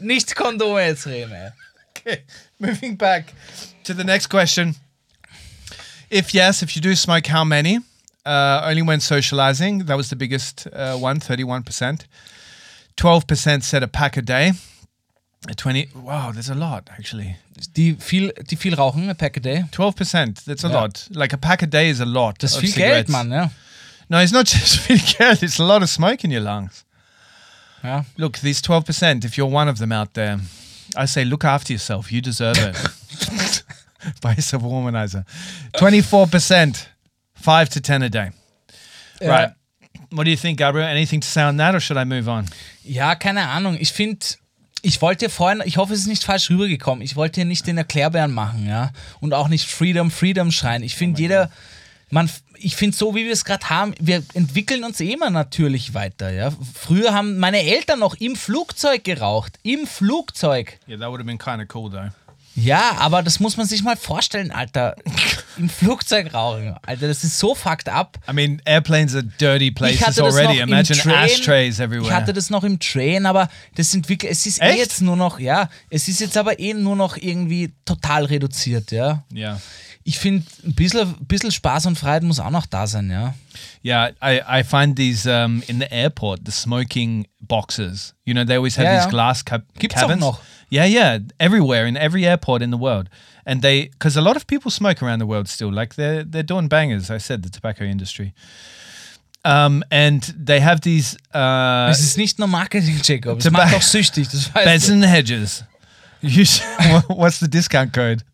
Nicht-Kondome 0.01 0.87
jetzt 0.87 1.07
reden? 1.07 1.53
Okay, 1.91 2.23
moving 2.59 2.97
back 2.97 3.33
to 3.85 3.95
the 3.95 4.05
next 4.05 4.29
question. 4.29 4.77
If 6.11 6.33
yes, 6.33 6.63
if 6.63 6.77
you 6.77 6.83
do 6.83 6.95
smoke, 6.95 7.27
how 7.27 7.45
many? 7.45 7.81
Uh, 8.25 8.61
only 8.65 8.83
when 8.83 9.01
socializing. 9.01 9.87
That 9.87 9.97
was 9.97 10.09
the 10.09 10.17
biggest 10.17 10.67
uh, 10.73 10.97
one, 10.97 11.21
31%. 11.21 12.07
12% 12.97 13.63
said 13.63 13.83
a 13.83 13.89
pack 13.89 14.17
a 14.17 14.23
day. 14.23 14.53
Uh, 15.49 15.53
20, 15.55 15.89
wow, 16.03 16.33
there's 16.33 16.49
a 16.51 16.55
lot 16.55 16.89
actually. 16.91 17.37
Die 17.75 17.95
viel, 17.99 18.33
die 18.49 18.57
viel 18.57 18.75
rauchen, 18.75 19.09
a 19.11 19.15
pack 19.15 19.37
a 19.37 19.41
day. 19.41 19.65
12%, 19.71 20.45
that's 20.45 20.65
a 20.65 20.69
Yeah. 20.69 20.81
lot. 20.81 21.07
Like 21.11 21.33
a 21.33 21.39
pack 21.39 21.63
a 21.63 21.67
day 21.67 21.89
is 21.89 22.01
a 22.01 22.05
lot. 22.05 22.39
Das 22.39 22.53
ist 22.53 22.57
of 22.57 22.63
viel 22.63 22.73
Geld, 22.73 23.07
cigarettes. 23.07 23.11
Mann, 23.13 23.31
ja. 23.31 23.51
No, 24.09 24.19
it's 24.19 24.33
not 24.33 24.47
just 24.53 24.79
viel 24.81 24.99
Geld, 24.99 25.43
it's 25.43 25.59
a 25.61 25.65
lot 25.65 25.83
of 25.83 25.89
smoke 25.91 26.25
in 26.25 26.31
your 26.31 26.43
lungs. 26.43 26.85
ja. 27.85 28.05
Look, 28.17 28.39
these 28.39 28.61
12%, 28.63 29.25
if 29.25 29.37
you're 29.37 29.47
one 29.51 29.69
of 29.69 29.79
them 29.79 29.93
out 29.93 30.15
there, 30.15 30.39
I 30.97 31.07
say 31.07 31.25
look 31.25 31.45
after 31.45 31.73
yourself. 31.73 32.11
You 32.11 32.21
deserve 32.21 32.57
it. 32.59 32.77
Buy 34.21 34.35
yourself 34.35 34.63
a 34.63 34.67
womanizer. 34.67 35.25
24%, 35.75 36.87
5 37.35 37.69
to 37.71 37.81
10 37.81 38.03
a 38.03 38.09
day. 38.09 38.31
Right. 39.21 39.51
What 40.11 40.25
do 40.25 40.31
you 40.31 40.37
think, 40.37 40.59
Gabriel? 40.59 40.87
Anything 40.87 41.21
to 41.21 41.29
say 41.29 41.43
on 41.43 41.57
that 41.57 41.75
or 41.75 41.81
should 41.81 41.97
I 41.97 42.05
move 42.05 42.29
on? 42.29 42.47
Ja, 42.85 43.15
keine 43.17 43.43
Ahnung. 43.49 43.77
Ich 43.81 43.93
finde, 43.93 44.25
ich 44.83 45.03
wollte 45.03 45.29
vorhin, 45.29 45.63
ich 45.65 45.77
hoffe, 45.77 45.93
es 45.93 46.01
ist 46.01 46.07
nicht 46.07 46.25
falsch 46.25 46.51
rübergekommen. 46.51 47.03
Ich 47.03 47.17
wollte 47.17 47.41
hier 47.41 47.45
nicht 47.45 47.67
den 47.67 47.79
Erklärbären 47.79 48.33
machen, 48.33 48.67
ja. 48.67 48.91
Und 49.21 49.35
auch 49.35 49.49
nicht 49.49 49.67
Freedom, 49.67 50.11
Freedom 50.11 50.53
schreien. 50.53 50.83
Ich 50.83 50.95
finde, 50.95 51.21
jeder, 51.21 51.51
man, 52.11 52.31
ich 52.55 52.77
finde, 52.77 52.97
so 52.97 53.15
wie 53.15 53.25
wir 53.25 53.33
es 53.33 53.45
gerade 53.45 53.69
haben, 53.69 53.95
wir 54.01 54.23
entwickeln 54.35 54.85
uns 54.85 55.01
eh 55.01 55.13
immer 55.13 55.31
natürlich 55.31 55.95
weiter, 55.95 56.31
ja. 56.31 56.53
Früher 56.75 57.13
haben 57.13 57.39
meine 57.39 57.63
Eltern 57.63 57.99
noch 57.99 58.15
im 58.15 58.37
Flugzeug 58.37 59.05
geraucht. 59.05 59.59
Im 59.63 59.87
Flugzeug. 59.87 60.79
Yeah, 60.89 60.99
that 60.99 61.09
would 61.09 61.21
have 61.21 61.27
been 61.27 61.39
kind 61.39 61.61
of 61.61 61.75
cool 61.75 61.91
though. 61.91 62.11
Ja, 62.57 62.97
aber 62.99 63.23
das 63.23 63.39
muss 63.39 63.57
man 63.59 63.67
sich 63.67 63.83
mal 63.83 63.97
vorstellen, 63.97 64.51
Alter. 64.51 64.97
Im 65.59 65.69
Flugzeug 65.69 66.33
rauchen. 66.33 66.75
Alter, 66.87 67.07
das 67.09 67.23
ist 67.23 67.39
so 67.39 67.55
fucked 67.55 67.89
up. 67.89 68.19
I 68.29 68.33
mean, 68.33 68.61
airplanes 68.65 69.15
are 69.15 69.23
dirty 69.25 69.71
places 69.71 70.19
already. 70.19 70.61
Imagine 70.61 70.99
Train. 70.99 71.15
ashtrays 71.25 71.79
everywhere. 71.81 72.09
Ich 72.09 72.13
hatte 72.13 72.33
das 72.33 72.49
noch 72.51 72.65
im 72.65 72.79
Train, 72.81 73.27
aber 73.27 73.49
das 73.75 73.95
entwickelt. 73.95 74.33
Es 74.33 74.47
ist 74.47 74.61
eh 74.63 74.71
Echt? 74.71 74.79
jetzt 74.79 75.03
nur 75.03 75.17
noch, 75.17 75.39
ja, 75.39 75.69
es 75.91 76.09
ist 76.09 76.21
jetzt 76.21 76.37
aber 76.37 76.59
eh 76.59 76.73
nur 76.75 76.97
noch 76.97 77.17
irgendwie 77.19 77.75
total 77.85 78.25
reduziert, 78.25 78.91
ja. 78.91 79.23
yeah. 79.35 79.61
Ich 80.05 80.19
finde, 80.19 80.47
ein 80.65 80.75
bisschen, 80.75 81.15
bisschen 81.27 81.51
Spaß 81.51 81.87
und 81.87 81.99
Freiheit 81.99 82.23
muss 82.23 82.39
auch 82.39 82.51
noch 82.51 82.67
da 82.67 82.87
sein, 82.87 83.11
ja. 83.11 83.35
Yeah, 83.85 84.11
I, 84.23 84.41
I 84.61 84.63
find 84.65 84.97
these 84.97 85.29
um, 85.29 85.63
in 85.67 85.79
the 85.81 85.87
airport, 85.91 86.41
the 86.47 86.53
smoking 86.53 87.27
boxes. 87.41 88.15
You 88.25 88.33
know, 88.33 88.45
they 88.45 88.57
always 88.57 88.77
have 88.79 88.87
Yeah, 88.87 89.01
these 89.01 89.11
glass 89.11 89.45
cab- 89.45 89.65
Gibt's 89.79 89.97
auch 89.97 90.03
cabins. 90.03 90.21
noch. 90.21 90.41
Yeah, 90.69 90.85
yeah, 90.85 91.19
everywhere 91.39 91.87
in 91.87 91.97
every 91.97 92.27
airport 92.27 92.61
in 92.63 92.71
the 92.71 92.77
world, 92.77 93.09
and 93.45 93.63
they 93.63 93.87
because 93.87 94.17
a 94.17 94.21
lot 94.21 94.37
of 94.37 94.47
people 94.47 94.71
smoke 94.71 95.03
around 95.03 95.21
the 95.21 95.27
world 95.27 95.49
still. 95.49 95.73
Like 95.73 95.95
they're 95.95 96.25
they're 96.25 96.43
doing 96.43 96.69
bangers. 96.69 97.11
I 97.11 97.19
said 97.19 97.43
the 97.43 97.51
tobacco 97.51 97.85
industry. 97.85 98.35
Um, 99.45 99.85
and 99.93 100.23
they 100.37 100.59
have 100.59 100.81
these 100.81 101.17
uh, 101.33 101.89
Es 101.91 102.01
ist 102.01 102.17
nicht 102.19 102.39
nur 102.39 102.49
Marketing, 102.49 103.01
Jacob. 103.01 103.39
Es 103.39 103.49
macht 103.51 103.75
auch 103.75 103.83
süchtig, 103.83 104.29
das 104.29 104.53
weißt 104.53 104.65
beds 104.65 104.91
and 104.91 105.05
hedges. 105.05 105.65
What's 107.09 107.39
the 107.39 107.47
discount 107.47 107.93
code? 107.93 108.25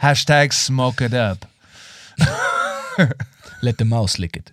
Hashtag 0.00 0.52
smoke 0.52 1.00
it 1.00 1.12
up. 1.12 1.46
Let 3.62 3.78
the 3.78 3.84
mouse 3.84 4.18
lick 4.18 4.36
it. 4.36 4.52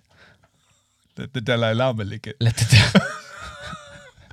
The, 1.14 1.28
the 1.32 1.40
Dalai 1.40 1.74
Lama 1.74 2.02
lick 2.04 2.26
it. 2.26 2.36
Let 2.40 2.60
it 2.60 3.02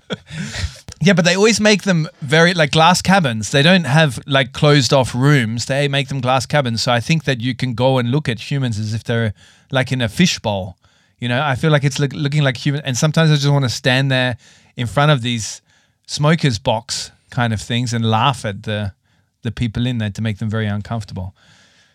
Yeah, 1.02 1.14
but 1.14 1.24
they 1.26 1.36
always 1.36 1.60
make 1.62 1.84
them 1.84 2.08
very 2.22 2.54
like 2.54 2.72
glass 2.72 3.02
cabins. 3.02 3.52
They 3.52 3.62
don't 3.62 3.86
have 3.86 4.20
like 4.26 4.52
closed 4.52 4.92
off 4.94 5.16
rooms. 5.16 5.66
They 5.66 5.88
make 5.88 6.08
them 6.10 6.20
glass 6.20 6.46
cabins. 6.46 6.82
So 6.82 6.92
I 6.92 7.00
think 7.00 7.24
that 7.24 7.40
you 7.40 7.56
can 7.56 7.74
go 7.74 7.98
and 8.00 8.12
look 8.12 8.28
at 8.28 8.52
humans 8.52 8.78
as 8.78 8.94
if 8.94 9.04
they're 9.04 9.34
like 9.72 9.92
in 9.94 10.02
a 10.02 10.10
fishbowl. 10.10 10.76
You 11.20 11.30
know, 11.30 11.42
I 11.42 11.56
feel 11.56 11.72
like 11.72 11.84
it's 11.86 12.00
look, 12.00 12.14
looking 12.14 12.44
like 12.44 12.58
human. 12.58 12.82
And 12.86 12.98
sometimes 12.98 13.32
I 13.32 13.36
just 13.36 13.50
want 13.50 13.64
to 13.66 13.70
stand 13.70 14.10
there 14.12 14.38
in 14.76 14.88
front 14.88 15.12
of 15.12 15.22
these 15.22 15.62
smokers 16.06 16.60
box 16.60 17.12
kind 17.30 17.54
of 17.54 17.62
things 17.62 17.94
and 17.94 18.04
laugh 18.04 18.46
at 18.46 18.64
the 18.64 18.92
the 19.44 19.52
people 19.52 19.86
in 19.88 20.00
there 20.00 20.10
to 20.10 20.22
make 20.22 20.38
them 20.40 20.50
very 20.50 20.68
uncomfortable. 20.68 21.34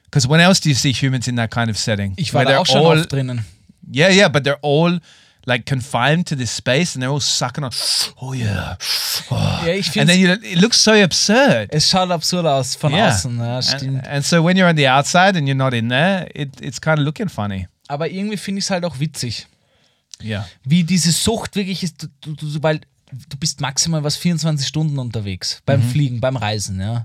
Because 0.05 0.27
when 0.27 0.41
else 0.41 0.61
do 0.61 0.69
you 0.71 0.75
see 0.75 0.93
humans 0.93 1.29
in 1.29 1.35
that 1.35 1.51
kind 1.51 1.69
of 1.69 1.77
setting? 1.77 2.15
Ich 2.17 2.33
war 2.33 2.45
da 2.45 2.59
auch 2.59 2.67
they're 2.67 2.77
schon 2.77 2.87
all- 2.87 2.99
oft 2.99 3.11
drinnen. 3.11 3.45
yeah, 3.91 4.09
yeah, 4.09 4.29
but 4.29 4.45
they're 4.45 4.61
all 4.63 4.99
like 5.47 5.66
confined 5.66 6.27
to 6.29 6.37
this 6.37 6.57
space 6.57 6.95
and 6.95 7.03
they're 7.03 7.11
all 7.12 7.21
sucking 7.21 7.65
on. 7.65 7.71
Oh 8.21 8.33
yeah. 8.35 8.77
Ja, 9.31 9.66
ich 9.69 9.99
And 10.01 10.09
then 10.09 10.19
you, 10.21 10.33
it 10.33 10.61
looks 10.61 10.83
so 10.83 10.93
absurd. 10.93 11.69
es 11.73 11.89
schaut 11.91 12.11
absurd 12.11 12.47
aus 12.47 12.75
von 12.75 12.93
Yeah. 12.93 13.09
außen. 13.09 13.39
Ja, 13.39 13.62
stimmt. 13.62 13.99
And, 14.05 14.07
and 14.09 14.25
so 14.25 14.43
when 14.45 14.57
you're 14.57 14.69
on 14.69 14.77
the 14.77 14.89
outside 14.89 15.37
and 15.37 15.47
you're 15.49 15.55
not 15.55 15.73
in 15.75 15.89
there, 15.89 16.27
it, 16.35 16.61
it's 16.61 16.81
kind 16.81 16.99
of 16.99 17.05
looking 17.05 17.29
funny. 17.29 17.66
Aber 17.89 18.09
irgendwie 18.09 18.37
finde 18.37 18.61
ich 18.61 18.65
es 18.65 18.71
halt 18.71 18.85
auch 18.85 18.99
witzig. 18.99 19.47
Yeah. 20.23 20.49
wie 20.65 20.85
diese 20.85 21.11
Sucht 21.12 21.57
wirklich 21.57 21.83
ist, 21.83 22.03
du, 22.03 22.07
du, 22.21 22.35
du, 22.35 22.62
weil 22.62 22.81
du 23.29 23.37
bist 23.37 23.61
maximal 23.61 24.03
was 24.05 24.16
24 24.16 24.66
Stunden 24.66 24.99
unterwegs 24.99 25.61
beim 25.66 25.83
Fliegen, 25.83 26.21
beim 26.21 26.37
Reisen, 26.37 26.81
ja. 26.81 27.05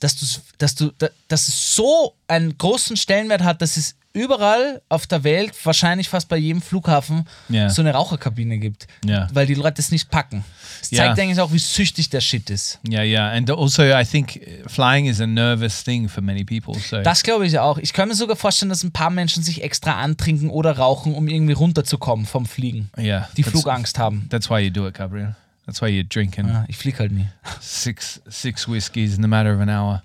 Dass, 0.00 0.16
du's- 0.16 0.40
dass, 0.58 0.74
du, 0.74 0.90
da- 0.98 1.10
dass 1.28 1.46
es 1.46 1.76
so 1.76 2.16
einen 2.26 2.58
großen 2.58 2.96
Stellenwert 2.96 3.42
hat, 3.44 3.62
dass 3.62 3.76
es 3.76 3.94
überall 4.14 4.80
auf 4.88 5.06
der 5.06 5.24
Welt, 5.24 5.52
wahrscheinlich 5.64 6.08
fast 6.08 6.28
bei 6.28 6.36
jedem 6.38 6.62
Flughafen, 6.62 7.26
Ja. 7.48 7.68
so 7.68 7.82
eine 7.82 7.92
Raucherkabine 7.92 8.58
gibt. 8.58 8.86
Ja. 9.04 9.28
Weil 9.34 9.46
die 9.46 9.54
Leute 9.54 9.82
es 9.82 9.90
nicht 9.90 10.08
packen. 10.10 10.44
Das 10.80 10.90
Ja. 10.92 11.04
zeigt 11.04 11.18
eigentlich 11.20 11.40
auch, 11.40 11.52
wie 11.52 11.58
süchtig 11.58 12.08
der 12.10 12.20
Shit 12.20 12.48
ist. 12.48 12.78
Yeah, 12.88 13.02
yeah. 13.02 13.30
And 13.30 13.50
also, 13.50 13.82
I 13.82 14.04
think 14.04 14.40
uh, 14.64 14.68
flying 14.68 15.06
is 15.06 15.20
a 15.20 15.26
nervous 15.26 15.82
thing 15.84 16.08
for 16.08 16.22
many 16.22 16.44
people. 16.44 16.80
So, 16.80 17.02
Das 17.02 17.22
glaube 17.22 17.46
ich 17.46 17.58
auch. 17.58 17.76
Ich 17.78 17.92
kann 17.92 18.08
mir 18.08 18.14
sogar 18.14 18.36
vorstellen, 18.36 18.68
dass 18.70 18.82
ein 18.84 18.92
paar 18.92 19.10
Menschen 19.10 19.42
sich 19.42 19.62
extra 19.62 20.00
antrinken 20.00 20.48
oder 20.48 20.78
rauchen, 20.78 21.14
um 21.14 21.26
irgendwie 21.28 21.52
runterzukommen 21.54 22.24
vom 22.24 22.46
Fliegen. 22.46 22.90
yeah. 22.96 23.28
Die 23.36 23.42
that's, 23.42 23.50
Flugangst 23.52 23.98
haben. 23.98 24.26
That's 24.30 24.48
why 24.48 24.60
you 24.60 24.70
do 24.70 24.86
it, 24.86 24.94
Gabriel. 24.94 25.34
That's 25.66 25.80
why 25.82 25.86
you're 25.86 26.08
drinking 26.08 26.46
Ja, 26.46 26.64
ich 26.68 26.76
fliege 26.76 26.98
halt 26.98 27.10
nie. 27.12 27.26
six 27.60 28.20
six 28.28 28.68
whiskeys 28.68 29.16
in 29.16 29.22
the 29.22 29.28
matter 29.28 29.54
of 29.54 29.60
an 29.60 29.70
hour. 29.70 30.02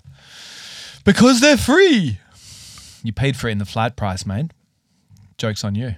Because 1.04 1.40
they're 1.44 1.58
free. 1.58 2.16
You 3.02 3.12
paid 3.12 3.36
for 3.36 3.48
it 3.48 3.52
in 3.52 3.58
the 3.58 3.64
flight 3.64 3.96
price, 3.96 4.26
mate. 4.26 4.52
Joke's 5.38 5.64
on 5.64 5.74
you. 5.74 5.94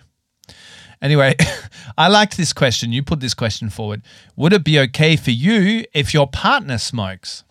Anyway, 1.00 1.34
I 1.98 2.08
liked 2.08 2.36
this 2.36 2.52
question. 2.52 2.92
You 2.92 3.02
put 3.02 3.20
this 3.20 3.34
question 3.34 3.70
forward. 3.70 4.02
Would 4.36 4.52
it 4.52 4.64
be 4.64 4.78
okay 4.80 5.16
for 5.16 5.32
you 5.32 5.84
if 5.92 6.14
your 6.14 6.28
partner 6.28 6.78
smokes? 6.78 7.44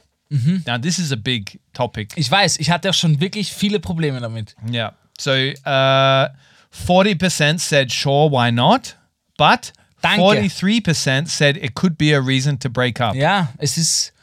Now, 0.65 0.77
this 0.77 0.97
is 0.97 1.11
a 1.11 1.17
big 1.17 1.59
topic. 1.73 2.13
Ich 2.15 2.31
weiß, 2.31 2.57
ich 2.59 2.69
hatte 2.69 2.89
auch 2.89 2.93
schon 2.93 3.19
wirklich 3.19 3.51
viele 3.51 3.81
Probleme 3.81 4.21
damit. 4.21 4.55
Yeah. 4.65 4.91
So, 5.19 5.33
uh, 5.65 6.29
40% 6.71 7.59
said, 7.59 7.91
sure, 7.91 8.29
why 8.29 8.49
not? 8.49 8.95
But 9.37 9.73
Danke. 10.01 10.21
43% 10.21 11.27
said 11.27 11.57
it 11.57 11.75
could 11.75 11.97
be 11.97 12.13
a 12.13 12.21
reason 12.21 12.57
to 12.59 12.69
break 12.69 13.01
up. 13.01 13.15
Ja, 13.15 13.49
es 13.57 13.77
ist. 13.77 14.13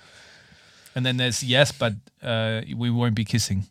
And 0.94 1.04
then 1.04 1.18
there's 1.18 1.42
yes, 1.42 1.72
but 1.72 1.92
uh, 2.22 2.62
we 2.74 2.90
won't 2.90 3.14
be 3.14 3.24
kissing, 3.24 3.66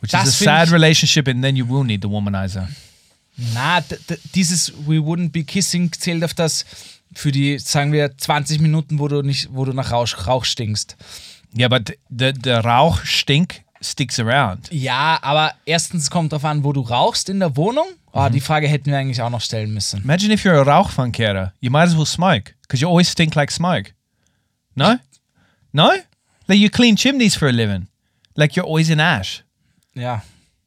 which 0.00 0.12
Das 0.12 0.28
is 0.28 0.40
a 0.40 0.44
sad 0.44 0.68
ich- 0.68 0.72
relationship, 0.74 1.28
and 1.28 1.42
then 1.42 1.56
you 1.56 1.68
will 1.68 1.84
need 1.84 2.02
the 2.02 2.08
womanizer. 2.10 2.68
Na, 3.54 3.80
dieses 4.34 4.72
We 4.86 4.96
wouldn't 4.98 5.30
be 5.30 5.44
kissing 5.44 5.90
zählt 5.92 6.22
auf 6.24 6.34
das 6.34 6.64
für 7.14 7.32
die, 7.32 7.58
sagen 7.58 7.92
wir, 7.92 8.16
20 8.16 8.60
Minuten, 8.60 8.98
wo 8.98 9.08
du 9.08 9.22
nicht, 9.22 9.48
wo 9.52 9.64
du 9.64 9.72
nach 9.72 9.90
Rauch, 9.92 10.26
Rauch 10.26 10.44
stinkst. 10.44 10.96
Yeah, 11.56 11.68
but 11.68 11.96
the 12.10 12.32
the 12.44 12.50
rauch 12.50 13.04
stink 13.04 13.62
sticks 13.80 14.20
around. 14.20 14.68
Ja, 14.70 15.18
aber 15.22 15.52
erstens 15.66 16.10
kommt 16.10 16.32
drauf 16.32 16.44
an, 16.44 16.62
wo 16.62 16.72
du 16.72 16.82
rauchst 16.82 17.28
in 17.28 17.40
der 17.40 17.56
Wohnung. 17.56 17.86
Ah, 18.12 18.28
Die 18.28 18.40
Frage 18.40 18.68
hätten 18.68 18.90
wir 18.90 18.98
eigentlich 18.98 19.20
auch 19.22 19.30
noch 19.30 19.40
stellen 19.40 19.72
müssen. 19.72 20.02
Imagine 20.02 20.34
if 20.34 20.44
you're 20.44 20.58
a 20.58 20.62
rauchfunkera, 20.62 21.52
you 21.60 21.70
might 21.70 21.88
as 21.88 21.96
well 21.96 22.06
smoke 22.06 22.52
because 22.62 22.80
you 22.82 22.88
always 22.88 23.10
stink 23.10 23.34
like 23.34 23.50
smoke. 23.50 23.92
No, 24.74 24.96
no, 25.72 25.90
like 26.46 26.58
you 26.60 26.68
clean 26.68 26.96
chimneys 26.96 27.34
for 27.34 27.48
a 27.48 27.52
living, 27.52 27.88
like 28.36 28.54
you're 28.54 28.66
always 28.66 28.88
in 28.90 29.00
ash. 29.00 29.42
Ja. 29.94 30.22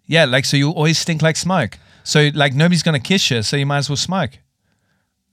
Yeah, 0.08 0.30
like 0.30 0.46
so 0.46 0.58
you 0.58 0.70
always 0.72 1.00
stink 1.00 1.22
like 1.22 1.38
smoke. 1.38 1.78
So 2.04 2.20
like 2.34 2.54
nobody's 2.56 2.84
gonna 2.84 3.00
kiss 3.00 3.30
you, 3.30 3.42
so 3.44 3.56
you 3.58 3.66
might 3.66 3.78
as 3.80 3.90
well 3.90 3.98
smoke. 3.98 4.40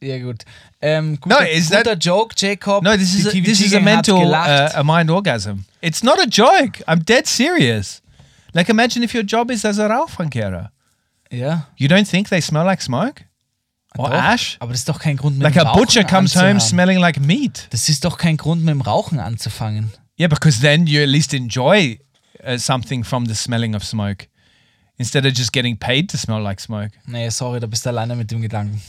Ja, 0.00 0.18
gut. 0.18 0.44
Ähm, 0.80 1.18
guter, 1.20 1.40
No, 1.40 1.44
is 1.46 1.68
guter 1.68 1.82
that- 1.94 1.98
Joke, 2.02 2.34
Jacob. 2.34 2.82
No, 2.82 2.96
this 2.96 3.14
is 3.14 3.26
a, 3.26 3.40
this 3.40 3.60
is 3.60 3.74
a 3.74 3.80
mental, 3.80 4.32
uh, 4.34 4.70
a 4.74 4.82
mind 4.82 5.10
orgasm. 5.10 5.66
It's 5.82 6.02
not 6.02 6.18
a 6.18 6.26
joke. 6.26 6.80
I'm 6.88 7.00
dead 7.04 7.26
serious. 7.26 8.00
Like, 8.54 8.70
imagine 8.70 9.02
if 9.04 9.12
your 9.12 9.24
job 9.24 9.50
is 9.50 9.64
as 9.64 9.78
a 9.78 9.88
Rauchfrankera. 9.88 10.70
Yeah. 11.30 11.60
You 11.76 11.86
don't 11.88 12.08
think 12.08 12.28
they 12.30 12.40
smell 12.40 12.64
like 12.64 12.80
smoke 12.80 13.24
or 13.98 14.08
Doch, 14.08 14.14
ash? 14.16 14.56
Aber 14.60 14.72
das 14.72 14.80
ist 14.80 14.88
doch 14.88 14.98
kein 15.00 15.16
Grund, 15.16 15.36
mit 15.38 15.44
Like 15.44 15.54
dem 15.54 15.66
a 15.66 15.72
butcher 15.74 16.02
comes 16.04 16.34
home 16.34 16.60
smelling 16.60 16.98
like 16.98 17.20
meat. 17.20 17.66
Das 17.70 17.88
ist 17.88 18.02
doch 18.04 18.16
kein 18.16 18.36
Grund, 18.38 18.64
mit 18.64 18.72
dem 18.72 18.80
Rauchen 18.80 19.20
anzufangen. 19.20 19.92
Yeah, 20.18 20.28
because 20.28 20.60
then 20.62 20.86
you 20.86 21.02
at 21.02 21.08
least 21.08 21.34
enjoy 21.34 21.98
uh, 22.44 22.58
something 22.58 23.04
from 23.04 23.26
the 23.26 23.34
smelling 23.34 23.74
of 23.74 23.84
smoke 23.84 24.26
instead 24.98 25.24
of 25.26 25.32
just 25.34 25.52
getting 25.52 25.76
paid 25.76 26.08
to 26.10 26.16
smell 26.18 26.40
like 26.42 26.60
smoke. 26.60 26.90
Nee, 27.06 27.30
sorry, 27.30 27.60
da 27.60 27.66
bist 27.66 27.84
du 27.84 27.90
alleine 27.90 28.16
mit 28.16 28.30
dem 28.30 28.40
Gedanken. 28.42 28.80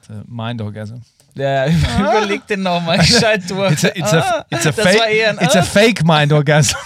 It's 0.00 0.10
a 0.10 0.22
mind 0.28 0.60
orgasm. 0.60 1.02
Ja, 1.34 1.66
überleg 1.98 2.46
den 2.46 2.62
nochmal 2.62 2.98
gescheit 2.98 3.42
durch. 3.50 3.72
It's 3.72 3.84
a, 3.84 3.88
it's 3.96 4.12
a, 4.12 4.46
it's 4.50 4.66
a 4.66 4.72
fake. 4.72 5.00
ein 5.02 5.38
It's 5.40 5.56
a 5.56 5.60
Ah, 5.60 5.62
fake 5.62 6.04
mind 6.04 6.32
orgasm. 6.32 6.76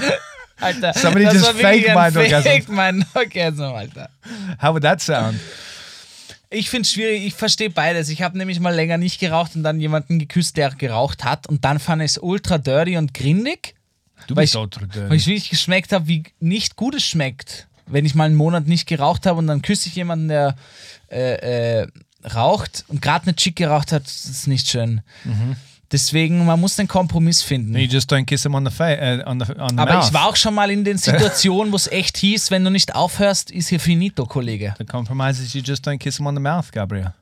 Alter. 0.60 0.92
somebody 0.94 1.24
das 1.24 1.34
just 1.34 1.52
fake 1.52 1.94
mind 1.94 2.16
orgasm. 2.16 2.42
Fake 2.42 2.68
mind 2.68 3.06
orgasm, 3.14 3.62
Alter. 3.74 4.08
How 4.60 4.72
would 4.72 4.82
that 4.82 5.00
sound? 5.00 5.38
Ich 6.50 6.70
finde 6.70 6.82
es 6.86 6.92
schwierig, 6.92 7.26
ich 7.26 7.34
verstehe 7.34 7.70
beides. 7.70 8.08
Ich 8.08 8.22
habe 8.22 8.38
nämlich 8.38 8.58
mal 8.58 8.74
länger 8.74 8.96
nicht 8.98 9.20
geraucht 9.20 9.54
und 9.54 9.62
dann 9.62 9.80
jemanden 9.80 10.18
geküsst, 10.18 10.56
der 10.56 10.70
geraucht 10.70 11.22
hat. 11.24 11.46
Und 11.46 11.64
dann 11.64 11.78
fand 11.78 12.02
ich 12.02 12.12
es 12.12 12.18
ultra 12.18 12.56
dirty 12.58 12.96
und 12.96 13.12
grindig, 13.14 13.74
Du 14.26 14.36
Weil 14.36 14.44
bist 14.44 14.54
ich- 14.54 14.70
dirty. 14.70 15.08
weil 15.08 15.16
ich 15.16 15.26
wirklich 15.26 15.50
geschmeckt 15.50 15.92
habe, 15.92 16.06
wie 16.08 16.24
nicht 16.40 16.76
gut 16.76 16.94
es 16.94 17.04
schmeckt. 17.04 17.66
Wenn 17.86 18.04
ich 18.04 18.14
mal 18.14 18.24
einen 18.24 18.34
Monat 18.34 18.66
nicht 18.66 18.86
geraucht 18.86 19.24
habe 19.24 19.38
und 19.38 19.46
dann 19.46 19.62
küsse 19.62 19.88
ich 19.88 19.94
jemanden, 19.94 20.28
der 20.28 20.56
äh, 21.10 21.80
äh, 21.82 21.86
raucht 22.34 22.84
und 22.88 23.00
gerade 23.00 23.26
eine 23.26 23.36
Chick 23.36 23.56
geraucht 23.56 23.92
hat, 23.92 24.04
das 24.04 24.26
ist 24.26 24.46
nicht 24.46 24.68
schön. 24.68 25.00
Mhm. 25.24 25.56
Deswegen, 25.90 26.44
man 26.44 26.60
muss 26.60 26.76
den 26.76 26.86
Kompromiss 26.86 27.40
finden. 27.42 27.74
You 27.74 27.86
just 27.88 28.12
don't 28.12 28.26
kiss 28.26 28.42
him 28.42 28.54
on 28.54 28.66
the 28.66 28.70
face, 28.70 28.98
uh, 29.00 29.26
on 29.26 29.40
the 29.40 29.46
on 29.58 29.70
the 29.70 29.78
Aber 29.78 29.94
mouth. 29.94 30.06
ich 30.08 30.12
war 30.12 30.26
auch 30.26 30.36
schon 30.36 30.52
mal 30.52 30.70
in 30.70 30.84
den 30.84 30.98
Situationen, 30.98 31.72
wo 31.72 31.76
es 31.76 31.86
echt 31.86 32.18
hieß, 32.18 32.50
wenn 32.50 32.62
du 32.62 32.70
nicht 32.70 32.94
aufhörst, 32.94 33.50
ist 33.50 33.68
hier 33.68 33.80
finito, 33.80 34.26
Kollege. 34.26 34.74
The 34.76 34.84
compromise 34.84 35.42
is 35.42 35.54
you 35.54 35.62
just 35.64 35.88
don't 35.88 35.96
kiss 35.96 36.18
him 36.18 36.26
on 36.26 36.34
the 36.34 36.42
mouth, 36.42 36.70
Gabriel. 36.72 37.14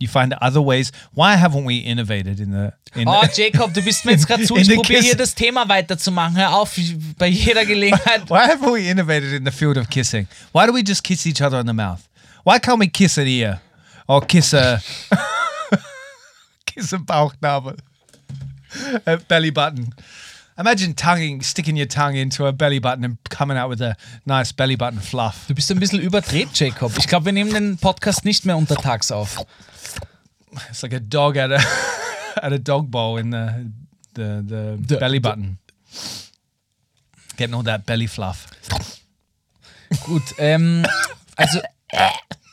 You 0.00 0.06
find 0.06 0.32
other 0.34 0.60
ways. 0.60 0.92
Why 1.12 1.34
haven't 1.34 1.64
we 1.64 1.78
innovated 1.78 2.38
in 2.38 2.52
the? 2.52 2.72
In 2.94 3.08
Oh, 3.08 3.24
Jacob, 3.36 3.74
du 3.74 3.82
bist 3.82 4.04
mir 4.04 4.12
jetzt 4.12 4.26
gerade 4.28 4.44
zu. 4.44 4.56
Ich 4.56 4.68
probiere 4.72 5.02
hier 5.02 5.16
das 5.16 5.34
Thema 5.34 5.68
weiterzumachen. 5.68 6.36
Hör 6.36 6.54
auf, 6.54 6.76
bei 7.18 7.26
jeder 7.26 7.66
Gelegenheit. 7.66 8.30
Why 8.30 8.46
haven't 8.48 8.72
we 8.72 8.88
innovated 8.88 9.32
in 9.32 9.44
the 9.44 9.50
field 9.50 9.76
of 9.76 9.88
kissing? 9.88 10.28
Why 10.52 10.66
do 10.66 10.72
we 10.72 10.82
just 10.86 11.02
kiss 11.02 11.26
each 11.26 11.42
other 11.42 11.58
on 11.58 11.66
the 11.66 11.72
mouth? 11.72 12.00
Why 12.44 12.58
can't 12.60 12.78
we 12.78 12.86
kiss 12.88 13.18
an 13.18 13.26
ear 13.26 13.60
or 14.06 14.20
kiss 14.24 14.52
a 14.54 14.80
kiss 16.66 16.92
a 16.92 16.98
Bauchnabel, 16.98 17.78
a 19.04 19.16
belly 19.16 19.50
button? 19.50 19.92
Imagine 20.58 20.96
tonguing, 20.96 21.40
sticking 21.42 21.76
your 21.76 21.86
tongue 21.86 22.16
into 22.16 22.44
a 22.46 22.52
belly 22.52 22.80
button 22.80 23.04
and 23.04 23.18
coming 23.30 23.56
out 23.56 23.68
with 23.68 23.80
a 23.80 23.96
nice 24.26 24.50
belly 24.50 24.74
button 24.74 24.98
fluff. 24.98 25.46
Du 25.46 25.54
bist 25.54 25.70
ein 25.70 25.78
bisschen 25.78 26.00
überdreht, 26.00 26.48
Jacob. 26.52 26.98
Ich 26.98 27.06
glaube, 27.06 27.26
wir 27.26 27.32
nehmen 27.32 27.54
den 27.54 27.78
Podcast 27.78 28.24
nicht 28.24 28.44
mehr 28.44 28.56
untertags 28.56 29.12
auf. 29.12 29.38
It's 30.68 30.82
like 30.82 30.94
a 30.94 30.98
dog 30.98 31.36
at 31.36 31.52
a 31.52 31.60
at 32.42 32.52
a 32.52 32.58
dog 32.58 32.90
bowl 32.90 33.18
in 33.18 33.30
the 33.30 33.70
the 34.14 34.76
the, 34.84 34.96
belly 34.96 35.20
button. 35.20 35.58
Getting 37.36 37.54
all 37.54 37.62
that 37.62 37.86
belly 37.86 38.08
fluff. 38.08 38.48
Gut, 40.06 40.34
ähm, 40.38 40.84
also. 41.36 41.60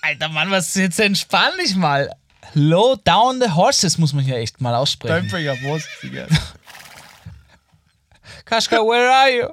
Alter 0.01 0.29
Mann, 0.29 0.51
was 0.51 0.67
ist 0.67 0.75
jetzt 0.75 0.99
entspann 0.99 1.57
dich 1.59 1.75
mal. 1.75 2.15
Low 2.53 2.95
down 2.95 3.41
the 3.41 3.49
horses 3.49 3.97
muss 3.97 4.13
man 4.13 4.23
hier 4.23 4.37
echt 4.37 4.61
mal 4.61 4.75
aussprechen. 4.75 5.27
bring 5.27 5.47
up 5.47 5.57
horses 5.63 5.89
again. 6.03 6.27
Kaschka, 8.45 8.85
where 8.85 9.09
are 9.09 9.29
you? 9.29 9.49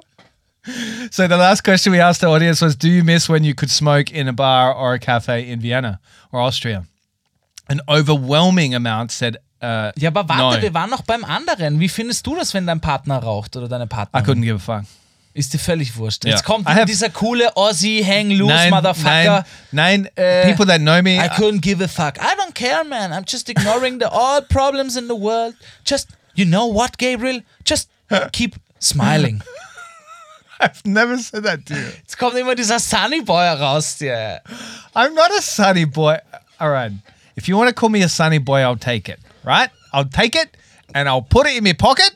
So 1.11 1.27
the 1.27 1.35
last 1.35 1.63
question 1.63 1.91
we 1.91 1.99
asked 1.99 2.21
the 2.21 2.27
audience 2.27 2.61
was, 2.61 2.77
"Do 2.77 2.87
you 2.87 3.03
miss 3.03 3.27
when 3.27 3.43
you 3.43 3.53
could 3.53 3.69
smoke 3.71 4.11
in 4.11 4.27
a 4.29 4.33
bar 4.33 4.73
or 4.73 4.93
a 4.93 4.99
cafe 4.99 5.49
in 5.51 5.61
Vienna 5.61 5.99
or 6.31 6.39
Austria?" 6.39 6.85
An 7.67 7.81
overwhelming 7.87 8.73
amount 8.75 9.11
said, 9.11 9.37
uh, 9.61 9.91
Ja, 9.97 10.09
aber 10.09 10.27
warte, 10.27 10.57
no. 10.57 10.61
wir 10.61 10.73
waren 10.73 10.89
noch 10.89 11.01
beim 11.03 11.23
anderen. 11.25 11.79
Wie 11.79 11.89
findest 11.89 12.25
du 12.27 12.35
das, 12.35 12.53
wenn 12.53 12.65
dein 12.67 12.79
Partner 12.81 13.19
raucht 13.19 13.55
oder 13.55 13.67
deine 13.67 13.85
I 13.85 13.87
couldn't 14.21 14.41
give 14.43 14.55
a 14.55 14.59
fuck. 14.59 14.85
Ist 15.33 15.51
dir 15.53 15.57
völlig 15.59 15.95
wurscht. 15.97 16.23
Ja. 16.25 16.31
Jetzt 16.31 16.43
kommt 16.43 16.67
dieser 16.87 17.09
coole 17.09 17.55
Aussie 17.57 18.05
Hang 18.05 18.29
Loose 18.29 18.53
Nine, 18.53 18.69
Motherfucker. 18.69 19.45
nine, 19.71 20.03
nine 20.03 20.09
Äh, 20.15 20.45
people 20.45 20.67
that 20.67 20.79
know 20.79 21.01
me. 21.01 21.15
I 21.17 21.27
couldn't 21.29 21.61
give 21.61 21.83
a 21.83 21.87
fuck. 21.87 22.19
I 22.19 22.35
don't 22.37 22.53
care, 22.53 22.83
man. 22.83 23.11
I'm 23.11 23.25
just 23.27 23.49
ignoring 23.49 23.99
the 23.99 24.05
all 24.11 24.41
problems 24.43 24.95
in 24.95 25.07
the 25.07 25.15
world. 25.15 25.55
Just, 25.85 26.09
you 26.35 26.45
know 26.45 26.67
what, 26.67 26.97
Gabriel? 26.99 27.41
Just 27.65 27.89
keep 28.31 28.55
smiling. 28.83 29.41
I've 30.59 30.85
never 30.85 31.17
said 31.17 31.43
that 31.43 31.65
to 31.65 31.73
you. 31.73 31.87
Jetzt 31.97 32.17
kommt 32.17 32.35
immer 32.37 32.55
dieser 32.55 32.79
Sunny 32.79 33.21
Boy 33.21 33.43
raus, 33.59 33.97
der. 33.97 34.41
I'm 34.95 35.13
not 35.13 35.31
a 35.37 35.41
sunny 35.41 35.85
boy. 35.85 36.17
All 36.59 36.69
right. 36.69 36.91
If 37.35 37.47
you 37.47 37.57
want 37.57 37.69
to 37.69 37.73
call 37.73 37.89
me 37.89 38.01
a 38.03 38.09
sunny 38.09 38.37
boy, 38.37 38.59
I'll 38.61 38.77
take 38.77 39.09
it. 39.09 39.19
Right? 39.43 39.69
I'll 39.91 40.05
take 40.07 40.35
it 40.35 40.55
and 40.93 41.09
I'll 41.09 41.21
put 41.23 41.47
it 41.47 41.57
in 41.57 41.63
my 41.63 41.73
pocket 41.73 42.15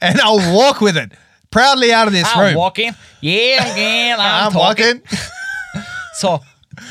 and 0.00 0.20
I'll 0.20 0.54
walk 0.54 0.80
with 0.80 0.96
it 0.96 1.12
proudly 1.50 1.92
out 1.92 2.06
of 2.06 2.12
this 2.12 2.24
ah, 2.26 2.38
I'm 2.40 2.46
room. 2.46 2.54
walking. 2.56 2.94
Yeah, 3.20 3.72
again, 3.72 4.18
I'm, 4.18 4.46
I'm 4.46 4.52
talking. 4.52 5.00
walking. 5.02 5.02
So, 6.16 6.40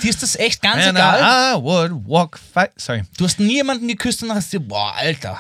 dir 0.02 0.10
ist 0.10 0.22
das 0.22 0.36
echt 0.36 0.62
ganz 0.62 0.86
And 0.86 0.98
egal. 0.98 1.22
I, 1.22 1.54
I 1.54 1.56
would 1.56 2.06
walk. 2.06 2.38
Fa- 2.38 2.68
Sorry. 2.76 3.04
Du 3.18 3.24
hast 3.24 3.40
nie 3.40 3.56
jemanden 3.56 3.88
geküsst 3.88 4.22
und 4.22 4.34
hast 4.36 4.52
dir, 4.52 4.60
boah, 4.60 4.94
Alter. 4.98 5.40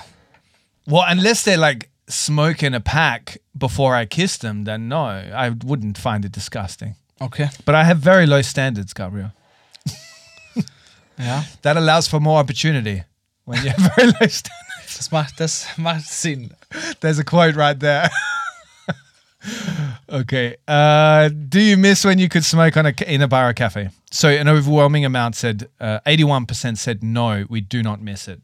Well, 0.85 1.03
unless 1.09 1.43
they're 1.43 1.57
like 1.57 1.89
smoking 2.07 2.73
a 2.73 2.79
pack 2.79 3.37
before 3.57 3.95
I 3.95 4.05
kissed 4.05 4.41
them, 4.41 4.63
then 4.63 4.87
no, 4.87 5.05
I 5.05 5.49
wouldn't 5.49 5.97
find 5.97 6.25
it 6.25 6.31
disgusting. 6.31 6.95
Okay. 7.21 7.49
But 7.65 7.75
I 7.75 7.83
have 7.83 7.99
very 7.99 8.25
low 8.25 8.41
standards, 8.41 8.93
Gabriel. 8.93 9.31
Ja. 11.19 11.43
That 11.61 11.77
allows 11.77 12.07
for 12.07 12.19
more 12.19 12.39
opportunity 12.39 13.03
when 13.45 13.63
you 13.63 13.69
have 13.69 13.93
very 13.95 14.07
low 14.07 14.27
standards. 14.27 14.97
Das 14.97 15.11
macht, 15.11 15.37
das 15.37 15.67
macht 15.77 16.07
Sinn. 16.07 16.51
There's 17.01 17.19
a 17.19 17.23
quote 17.23 17.55
right 17.55 17.79
there. 17.79 18.09
okay. 20.09 20.55
Uh, 20.67 21.29
do 21.29 21.59
you 21.59 21.77
miss 21.77 22.03
when 22.03 22.19
you 22.19 22.29
could 22.29 22.43
smoke 22.43 22.77
on 22.77 22.87
a 22.87 22.93
in 23.05 23.21
a 23.21 23.27
bar 23.27 23.49
or 23.49 23.53
cafe? 23.53 23.89
So 24.11 24.27
an 24.27 24.47
overwhelming 24.47 25.05
amount 25.05 25.35
said, 25.35 25.69
uh, 25.79 25.99
81% 26.05 26.77
said 26.77 27.03
no, 27.03 27.45
we 27.49 27.61
do 27.61 27.81
not 27.83 28.01
miss 28.01 28.27
it. 28.27 28.41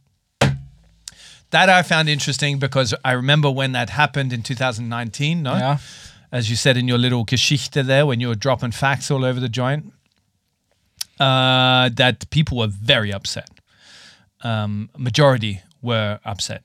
That 1.52 1.70
I 1.70 1.82
found 1.84 2.10
interesting 2.10 2.60
because 2.60 2.94
I 3.04 3.14
remember 3.14 3.50
when 3.50 3.72
that 3.74 3.90
happened 3.90 4.34
in 4.34 4.44
2019, 4.44 5.42
no? 5.42 5.58
Ja. 5.58 5.78
As 6.32 6.50
you 6.50 6.56
said 6.56 6.78
in 6.78 6.88
your 6.88 7.00
little 7.00 7.24
Geschichte 7.24 7.82
there, 7.84 8.06
when 8.06 8.20
you 8.20 8.28
were 8.28 8.36
dropping 8.36 8.72
facts 8.72 9.10
all 9.10 9.26
over 9.26 9.40
the 9.40 9.50
joint, 9.50 9.92
uh, 11.20 11.90
that 11.96 12.30
people 12.30 12.58
were 12.58 12.68
very 12.68 13.12
upset. 13.12 13.50
Um, 14.44 14.90
majority 14.96 15.62
were 15.82 16.20
upset. 16.24 16.62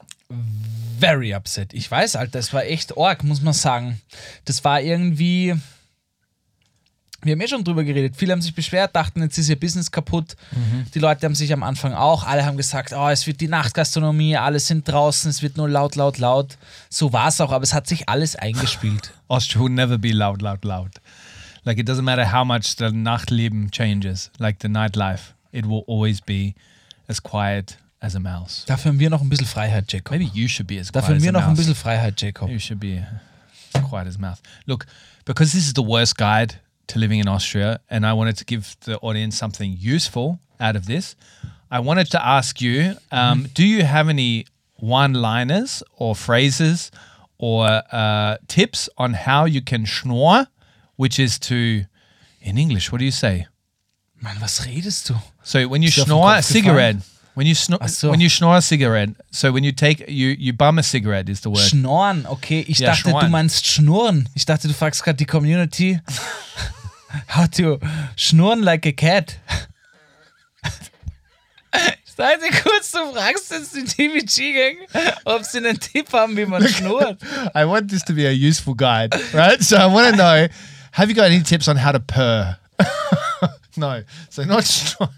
very 0.99 1.35
upset. 1.35 1.75
Ich 1.75 1.91
weiß, 1.91 2.17
Alter, 2.17 2.33
das 2.33 2.53
war 2.53 2.65
echt 2.65 2.97
arg, 2.97 3.25
muss 3.25 3.43
man 3.43 3.55
sagen. 3.55 4.01
Das 4.45 4.65
war 4.65 4.81
irgendwie. 4.81 5.55
Wir 7.25 7.33
haben 7.33 7.41
eh 7.41 7.49
schon 7.49 7.65
drüber 7.65 7.85
geredet. 7.85 8.15
Viele 8.17 8.33
haben 8.33 8.43
sich 8.43 8.55
beschwert, 8.55 8.95
dachten, 8.95 9.23
jetzt 9.23 9.39
ist 9.39 9.49
ihr 9.49 9.59
Business 9.59 9.91
kaputt. 9.91 10.37
Die 10.95 10.99
Leute 10.99 11.27
haben 11.27 11.35
sich 11.35 11.53
am 11.53 11.63
Anfang 11.63 11.95
auch, 11.95 12.25
alle 12.25 12.45
haben 12.45 12.57
gesagt, 12.57 12.93
oh, 12.93 13.09
es 13.09 13.27
wird 13.27 13.41
die 13.41 13.49
Nachtgastronomie, 13.49 14.37
alle 14.37 14.61
sind 14.61 14.87
draußen, 14.87 15.31
es 15.31 15.43
wird 15.43 15.57
nur 15.57 15.69
laut, 15.69 15.97
laut, 15.97 16.19
laut. 16.19 16.59
So 16.91 17.13
war 17.13 17.29
es 17.29 17.41
auch, 17.41 17.51
aber 17.53 17.63
es 17.63 17.73
hat 17.73 17.87
sich 17.87 18.09
alles 18.09 18.37
eingespielt. 18.37 19.13
Austria 19.29 19.63
will 19.63 19.71
never 19.71 19.99
be 19.99 20.13
loud, 20.13 20.43
loud, 20.43 20.65
loud. 20.65 20.91
Like 21.65 21.79
it 21.79 21.89
doesn't 21.89 22.03
matter 22.03 22.31
how 22.31 22.45
much 22.45 22.77
the 22.77 22.91
Nachtleben 22.91 23.71
changes, 23.71 24.31
like 24.39 24.59
the 24.61 24.69
nightlife, 24.69 25.33
it 25.51 25.67
will 25.67 25.83
always 25.87 26.21
be 26.21 26.55
as 27.09 27.23
quiet 27.23 27.79
as 28.01 28.15
a 28.15 28.21
mouse. 28.21 28.65
Dafür 28.67 28.91
haben 28.93 28.99
wir 28.99 29.09
noch 29.09 29.23
ein 29.23 29.31
bisschen 29.31 29.47
Freiheit, 29.47 29.91
Jacob. 29.91 30.13
Maybe 30.13 30.31
you 30.35 30.47
should 30.47 30.67
be 30.67 30.79
as 30.79 30.93
quiet 30.93 30.97
Dafür 31.03 31.15
haben 31.15 31.23
wir 31.23 31.33
noch 31.33 31.47
ein 31.47 31.57
bisschen 31.57 31.75
Freiheit, 31.75 32.21
Jacob. 32.21 32.51
You 32.51 32.59
should 32.59 32.81
be 32.81 33.07
as 33.73 33.83
quiet 33.83 34.07
as 34.07 34.17
a 34.17 34.19
mouse. 34.19 34.43
Look, 34.67 34.85
because 35.25 35.53
this 35.53 35.67
is 35.67 35.73
the 35.75 35.83
worst 35.83 36.19
guide 36.19 36.57
to 36.89 36.99
living 36.99 37.19
in 37.19 37.29
Austria, 37.29 37.81
and 37.91 38.07
I 38.07 38.13
wanted 38.13 38.37
to 38.39 38.45
give 38.45 38.77
the 38.85 38.99
audience 38.99 39.37
something 39.37 39.77
useful 39.79 40.39
out 40.61 40.77
of 40.77 40.87
this. 40.87 41.17
I 41.71 41.81
wanted 41.81 42.11
to 42.11 42.25
ask 42.25 42.61
you: 42.61 42.97
um, 43.11 43.49
Do 43.55 43.67
you 43.67 43.85
have 43.85 44.09
any 44.09 44.47
one-liners 44.77 45.83
or 45.97 46.15
phrases 46.15 46.91
or 47.39 47.83
uh, 47.93 48.37
tips 48.49 48.89
on 48.97 49.15
how 49.15 49.45
you 49.45 49.63
can 49.63 49.85
schnorr, 49.85 50.47
which 50.97 51.19
is 51.19 51.39
to, 51.39 51.85
in 52.41 52.59
English, 52.59 52.93
what 52.93 52.99
do 52.99 53.05
you 53.05 53.11
say? 53.11 53.47
Mann, 54.21 54.41
was 54.41 54.65
redest 54.67 55.09
du? 55.09 55.15
So 55.43 55.69
when 55.69 55.83
you 55.83 55.89
Ist 55.89 55.97
dir 55.97 56.03
auf 56.03 56.07
den 56.07 56.17
snore 56.17 56.35
a 56.37 56.43
cigarette, 56.43 56.97
when 57.35 57.47
you 57.47 57.55
snore, 57.55 57.87
so. 57.89 58.11
when 58.11 58.21
you 58.21 58.29
snore 58.29 58.57
a 58.57 58.63
cigarette, 58.63 59.11
so 59.31 59.53
when 59.53 59.65
you 59.65 59.73
take 59.73 60.09
you 60.09 60.29
you 60.39 60.53
bum 60.53 60.79
a 60.79 60.83
cigarette 60.83 61.29
is 61.29 61.41
the 61.41 61.51
word. 61.51 61.61
Schnorren, 61.61 62.27
okay. 62.27 62.65
Ich 62.69 62.79
Ja, 62.79 62.91
dachte, 62.91 63.11
du 63.11 63.29
meinst 63.29 63.67
schnurren. 63.67 64.29
Ich 64.35 64.47
dachte, 64.47 64.69
du 64.69 64.75
fragst 64.75 65.03
gerade 65.03 65.17
die 65.17 65.27
Community. 65.27 66.01
How 67.29 67.49
to 67.49 67.79
schnurren 68.17 68.63
like 68.63 68.87
a 68.87 68.93
cat. 68.93 69.39
Seite 72.17 72.49
kurz, 72.63 72.93
du 72.93 73.13
fragst 73.13 73.51
jetzt 73.51 73.75
die 73.75 73.85
TVG-Gang, 73.85 74.77
ob 75.25 75.43
sie 75.45 75.59
einen 75.59 75.81
Tipp 75.81 76.13
haben, 76.13 76.37
wie 76.37 76.47
man 76.47 76.67
schnurrt. 76.69 77.21
I 77.57 77.65
want 77.65 77.91
this 77.91 78.05
to 78.05 78.15
be 78.15 78.27
a 78.29 78.31
useful 78.31 78.75
guide, 78.75 79.13
right? 79.33 79.61
So 79.61 79.77
I 79.77 79.87
want 79.93 80.11
to 80.11 80.17
know: 80.17 80.47
Have 80.93 81.09
you 81.09 81.15
got 81.15 81.25
any 81.25 81.43
tips 81.43 81.67
on 81.67 81.77
how 81.77 81.91
to 81.91 81.99
purr? 81.99 82.57
no, 83.77 84.03
so 84.31 84.45
not 84.45 84.63
strong. 84.63 85.11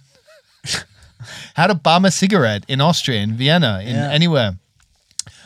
How 1.56 1.66
to 1.66 1.74
bum 1.74 2.04
a 2.04 2.10
cigarette 2.10 2.64
in 2.66 2.80
Austria, 2.80 3.22
in 3.22 3.38
Vienna, 3.38 3.80
in 3.80 3.94
Yeah. 3.96 4.10
anywhere. 4.10 4.56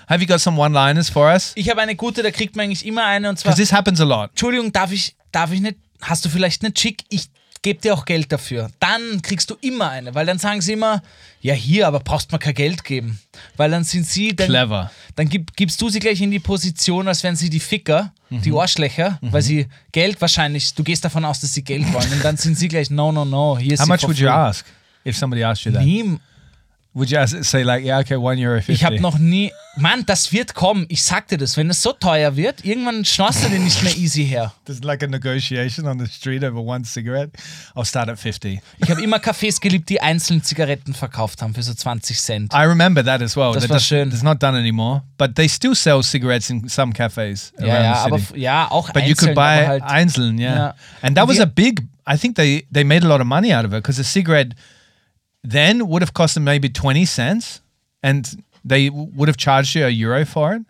Have 0.09 0.21
you 0.21 0.27
got 0.27 0.41
some 0.41 0.57
one-liners 0.61 1.09
for 1.09 1.33
us? 1.33 1.53
Ich 1.55 1.71
habe 1.71 1.81
eine 1.81 1.95
gute, 1.95 2.23
da 2.23 2.31
kriegt 2.31 2.57
man 2.57 2.65
eigentlich 2.65 2.85
immer 2.85 3.05
eine 3.07 3.29
und 3.29 3.39
zwar, 3.39 3.53
Because 3.53 3.63
this 3.63 3.73
happens 3.73 4.01
a 4.01 4.05
lot. 4.05 4.31
Entschuldigung, 4.31 4.73
darf 4.73 4.91
ich, 4.93 5.15
darf 5.31 5.53
ich 5.53 5.61
nicht, 5.61 5.77
hast 6.03 6.25
du 6.25 6.29
vielleicht 6.29 6.65
eine 6.65 6.75
Chick? 6.75 7.05
Ich 7.11 7.29
gebe 7.63 7.81
dir 7.81 7.95
auch 7.95 8.07
Geld 8.07 8.33
dafür. 8.33 8.71
Dann 8.81 9.23
kriegst 9.23 9.51
du 9.51 9.57
immer 9.61 9.91
eine, 9.91 10.15
weil 10.15 10.27
dann 10.27 10.39
sagen 10.39 10.63
sie 10.63 10.73
immer, 10.73 11.03
ja 11.43 11.55
hier, 11.55 11.87
aber 11.87 12.01
brauchst 12.01 12.33
mal 12.33 12.39
kein 12.39 12.55
Geld 12.55 12.83
geben. 12.85 13.21
Weil 13.57 13.71
dann 13.71 13.85
sind 13.85 14.05
sie, 14.07 14.35
dann, 14.35 14.49
Clever. 14.49 14.91
dann 15.15 15.29
gib, 15.29 15.55
gibst 15.57 15.81
du 15.81 15.89
sie 15.91 16.01
gleich 16.01 16.21
in 16.23 16.31
die 16.33 16.39
Position, 16.41 17.07
als 17.07 17.23
wären 17.23 17.37
sie 17.37 17.51
die 17.51 17.61
Ficker, 17.61 18.13
Mhm. 18.31 18.43
die 18.43 18.53
Arschlöcher, 18.53 19.19
weil 19.23 19.43
sie 19.43 19.67
Geld 19.93 20.21
wahrscheinlich, 20.21 20.73
du 20.75 20.83
gehst 20.85 21.05
davon 21.05 21.25
aus, 21.25 21.41
dass 21.41 21.53
sie 21.53 21.63
Geld 21.65 21.93
wollen 21.93 22.13
und 22.13 22.25
dann 22.25 22.37
sind 22.37 22.57
sie 22.57 22.69
gleich, 22.69 22.89
no, 22.89 23.11
no, 23.13 23.25
no, 23.25 23.59
hier 23.59 23.75
ist 23.75 23.81
How 23.81 23.89
much 23.89 24.03
would 24.05 24.17
you 24.19 24.29
ask 24.29 24.65
if 25.05 25.17
somebody 25.17 25.43
asked 25.45 25.65
you 25.65 25.73
that? 25.73 25.83
Nie, 25.85 26.19
Would 26.93 27.09
you 27.09 27.25
say 27.45 27.63
like, 27.63 27.85
yeah, 27.85 28.01
okay, 28.01 28.17
one 28.17 28.37
euro 28.37 28.57
fifty? 28.59 28.73
ich 28.73 28.85
habe 28.85 28.99
noch 29.01 29.17
nie, 29.17 29.53
Mann, 29.77 30.05
das 30.07 30.33
wird 30.33 30.55
kommen, 30.55 30.87
ich 30.89 31.05
sag 31.05 31.29
dir 31.29 31.39
das, 31.39 31.57
wenn 31.57 31.71
es 31.71 31.81
so 31.81 31.93
teuer 31.93 32.35
wird, 32.35 32.65
irgendwann 32.65 33.05
schnaust 33.05 33.45
du 33.45 33.49
den 33.49 33.63
nicht 33.63 33.81
mehr 33.85 33.97
easy 33.97 34.27
her. 34.27 34.53
There's 34.65 34.83
like 34.83 35.01
a 35.05 35.07
negotiation 35.07 35.87
on 35.87 36.01
the 36.01 36.07
street 36.09 36.43
over 36.43 36.59
one 36.59 36.85
cigarette. 36.85 37.31
I'll 37.77 37.85
start 37.85 38.09
at 38.09 38.19
50. 38.19 38.61
Ich 38.79 38.91
habe 38.91 39.01
immer 39.05 39.19
Cafés 39.19 39.61
geliebt, 39.61 39.89
die 39.89 40.01
einzeln 40.03 40.43
Zigaretten 40.43 40.93
verkauft 40.93 41.43
haben 41.43 41.55
für 41.55 41.63
so 41.63 41.73
20 41.75 42.19
Cent. 42.21 42.53
I 42.53 42.65
remember 42.65 43.05
that 43.05 43.23
as 43.23 43.37
well. 43.37 43.53
Das 43.53 43.63
that 43.63 43.71
war 43.71 43.79
schön. 43.79 44.09
It's 44.09 44.25
not 44.25 44.43
done 44.43 44.59
anymore, 44.59 45.03
but 45.17 45.37
they 45.37 45.49
still 45.49 45.77
sell 45.77 46.03
cigarettes 46.03 46.51
in 46.51 46.69
some 46.69 46.93
cafes 46.93 47.53
Ja, 47.61 47.67
around 47.67 47.85
ja, 47.85 47.93
the 47.93 47.99
aber 48.01 48.19
city. 48.19 48.33
f- 48.35 48.37
ja, 48.41 48.69
auch 48.69 48.91
but 48.93 49.05
you 49.05 49.11
einzeln, 49.11 49.27
could 49.29 49.35
buy 49.37 49.59
aber 49.61 49.67
halt, 49.69 49.83
Einzeln, 49.85 50.39
yeah. 50.41 50.57
Ja. 50.57 50.75
And 51.03 51.17
that 51.17 51.29
was 51.29 51.39
a 51.39 51.47
big. 51.47 51.87
I 52.05 52.19
think 52.19 52.35
they 52.35 52.67
they 52.73 52.83
made 52.83 53.05
a 53.07 53.09
lot 53.09 53.21
of 53.21 53.29
money 53.29 53.55
out 53.55 53.65
of 53.65 53.73
it 53.73 53.85
because 53.85 54.01
a 54.01 54.05
cigarette 54.05 54.57
then 55.49 55.81
would 55.89 56.03
have 56.03 56.13
cost 56.13 56.35
them 56.35 56.45
maybe 56.45 56.69
twenty 56.73 57.07
cents, 57.07 57.63
and 58.03 58.39
they 58.65 58.91
would 58.91 59.29
have 59.29 59.37
charged 59.39 59.75
you 59.75 59.85
a 59.87 59.91
euro 59.91 60.25
for 60.27 60.55
it, 60.55 60.63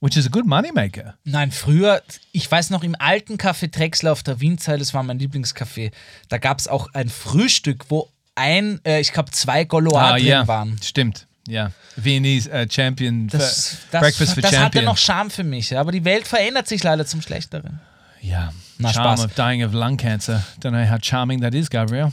which 0.00 0.16
is 0.16 0.26
a 0.26 0.30
good 0.30 0.46
moneymaker. 0.46 1.14
Nein, 1.24 1.50
früher, 1.50 2.02
ich 2.32 2.50
weiß 2.50 2.70
noch, 2.70 2.82
im 2.84 2.94
alten 2.98 3.36
Café 3.36 3.68
Drechsler 3.68 4.12
auf 4.12 4.22
der 4.22 4.40
Wienzeil, 4.40 4.78
das 4.78 4.94
war 4.94 5.02
mein 5.02 5.18
Lieblingscafé, 5.18 5.90
da 6.28 6.38
gab 6.38 6.58
es 6.58 6.68
auch 6.68 6.88
ein 6.94 7.08
Frühstück, 7.08 7.86
wo 7.88 8.08
ein, 8.34 8.80
äh, 8.84 9.00
ich 9.00 9.12
glaube, 9.12 9.30
zwei 9.32 9.64
Golois 9.64 9.96
Ah, 9.98 10.12
drin 10.16 10.26
yeah, 10.26 10.46
waren. 10.46 10.78
stimmt. 10.82 11.26
Yeah, 11.48 11.70
Viennese 11.96 12.50
uh, 12.50 12.66
champion 12.68 13.28
Das, 13.28 13.68
for- 13.68 13.78
das, 13.92 14.00
breakfast 14.02 14.34
for 14.34 14.42
das 14.42 14.50
hatte 14.52 14.62
champions. 14.62 14.84
noch 14.86 14.98
Charme 14.98 15.30
für 15.30 15.44
mich, 15.44 15.70
ja, 15.70 15.80
aber 15.80 15.92
die 15.92 16.04
Welt 16.04 16.26
verändert 16.26 16.66
sich 16.66 16.82
leider 16.82 17.06
zum 17.06 17.22
Schlechteren. 17.22 17.78
yeah, 18.22 18.52
Na, 18.78 18.92
charm 18.92 19.16
Spaß. 19.16 19.24
of 19.26 19.34
dying 19.34 19.64
of 19.64 19.72
lung 19.72 19.96
cancer. 19.96 20.42
Don't 20.60 20.70
know 20.72 20.90
how 20.90 20.98
charming 21.00 21.40
that 21.42 21.54
is, 21.54 21.70
Gabriel. 21.70 22.12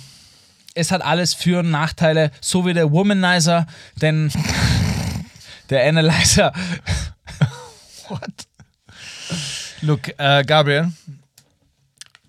Es 0.74 0.92
hat 0.92 1.02
alles 1.04 1.34
Für- 1.34 1.60
und 1.60 1.72
Nachteile, 1.72 2.32
so 2.42 2.66
wie 2.66 2.74
der 2.74 2.92
Womanizer, 2.92 3.68
denn 4.02 4.32
der 5.70 5.88
Analyzer. 5.88 6.52
What? 8.08 8.22
Look, 9.82 10.10
uh, 10.20 10.44
Gabriel, 10.46 10.94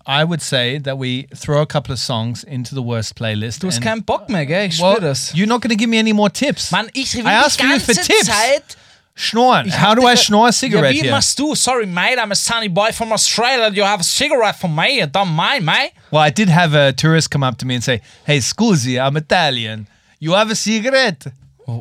I 0.07 0.23
would 0.23 0.41
say 0.41 0.79
that 0.79 0.99
we 0.99 1.27
throw 1.33 1.61
a 1.61 1.65
couple 1.65 1.93
of 1.93 1.99
songs 1.99 2.43
into 2.43 2.75
the 2.75 2.83
worst 2.83 3.15
playlist. 3.15 3.63
Du 3.63 3.67
hast 3.67 3.81
keinen 3.81 4.03
Bock 4.03 4.29
mehr, 4.29 4.45
gell? 4.45 4.67
Ich 4.67 4.79
well, 4.79 4.97
spür 4.97 5.01
das. 5.01 5.33
You're 5.33 5.47
not 5.47 5.61
going 5.61 5.71
to 5.71 5.77
give 5.77 5.89
me 5.89 5.97
any 5.97 6.13
more 6.13 6.31
tips. 6.31 6.69
Mann, 6.71 6.87
ich 6.93 7.15
will 7.15 7.25
I 7.25 7.41
die 7.43 7.57
ganze 7.57 7.93
tips. 7.93 8.25
Zeit 8.25 8.77
Schnorren. 9.17 9.69
How 9.69 9.95
do 9.95 10.05
I 10.05 10.15
snore 10.15 10.49
a 10.49 10.51
cigarette 10.51 10.93
ja, 10.93 11.01
wie 11.01 11.07
here? 11.07 11.11
machst 11.11 11.39
du? 11.39 11.55
Sorry, 11.55 11.85
mate, 11.85 12.19
I'm 12.19 12.31
a 12.31 12.35
sunny 12.35 12.67
boy 12.67 12.91
from 12.91 13.13
Australia. 13.13 13.71
You 13.73 13.83
have 13.83 14.01
a 14.01 14.03
cigarette 14.03 14.59
for 14.59 14.67
me. 14.67 14.99
You 14.99 15.07
don't 15.07 15.29
mind, 15.29 15.65
mate? 15.65 15.93
Well, 16.11 16.21
I 16.21 16.29
did 16.31 16.49
have 16.49 16.73
a 16.73 16.91
tourist 16.91 17.31
come 17.31 17.41
up 17.41 17.57
to 17.59 17.65
me 17.65 17.75
and 17.75 17.83
say, 17.83 18.01
"Hey, 18.25 18.39
scusi, 18.39 18.99
I'm 18.99 19.15
Italian. 19.15 19.87
You 20.19 20.33
have 20.33 20.51
a 20.51 20.55
cigarette?" 20.55 21.27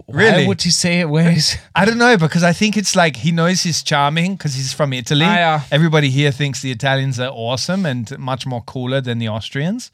Really? 0.08 0.42
Why 0.42 0.46
would 0.46 0.62
he 0.62 0.70
say 0.70 1.00
it? 1.00 1.10
Where 1.10 1.30
is... 1.30 1.58
I 1.74 1.84
don't 1.84 1.98
know 1.98 2.16
because 2.16 2.42
I 2.42 2.54
think 2.54 2.76
it's 2.76 2.96
like 2.96 3.16
he 3.16 3.32
knows 3.32 3.62
he's 3.62 3.82
charming 3.82 4.34
because 4.34 4.54
he's 4.54 4.72
from 4.72 4.94
Italy. 4.94 5.26
Ah, 5.26 5.34
yeah. 5.34 5.60
Everybody 5.70 6.08
here 6.08 6.30
thinks 6.30 6.62
the 6.62 6.70
Italians 6.70 7.20
are 7.20 7.28
awesome 7.28 7.84
and 7.84 8.18
much 8.18 8.46
more 8.46 8.62
cooler 8.62 9.02
than 9.02 9.18
the 9.18 9.28
Austrians, 9.28 9.90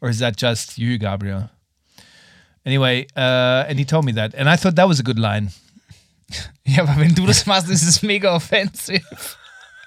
or 0.00 0.08
is 0.08 0.20
that 0.20 0.36
just 0.36 0.78
you, 0.78 0.98
Gabriel? 0.98 1.50
Anyway, 2.64 3.06
uh, 3.16 3.64
and 3.66 3.78
he 3.78 3.84
told 3.84 4.04
me 4.04 4.12
that, 4.12 4.34
and 4.34 4.48
I 4.48 4.56
thought 4.56 4.76
that 4.76 4.86
was 4.86 5.00
a 5.00 5.02
good 5.02 5.18
line. 5.18 5.50
Ja, 6.66 6.82
aber 6.82 6.96
wenn 6.96 7.14
du 7.14 7.26
das 7.26 7.44
machst, 7.46 7.68
ist 7.68 7.82
es 7.82 8.02
mega 8.02 8.34
offensive. 8.34 9.02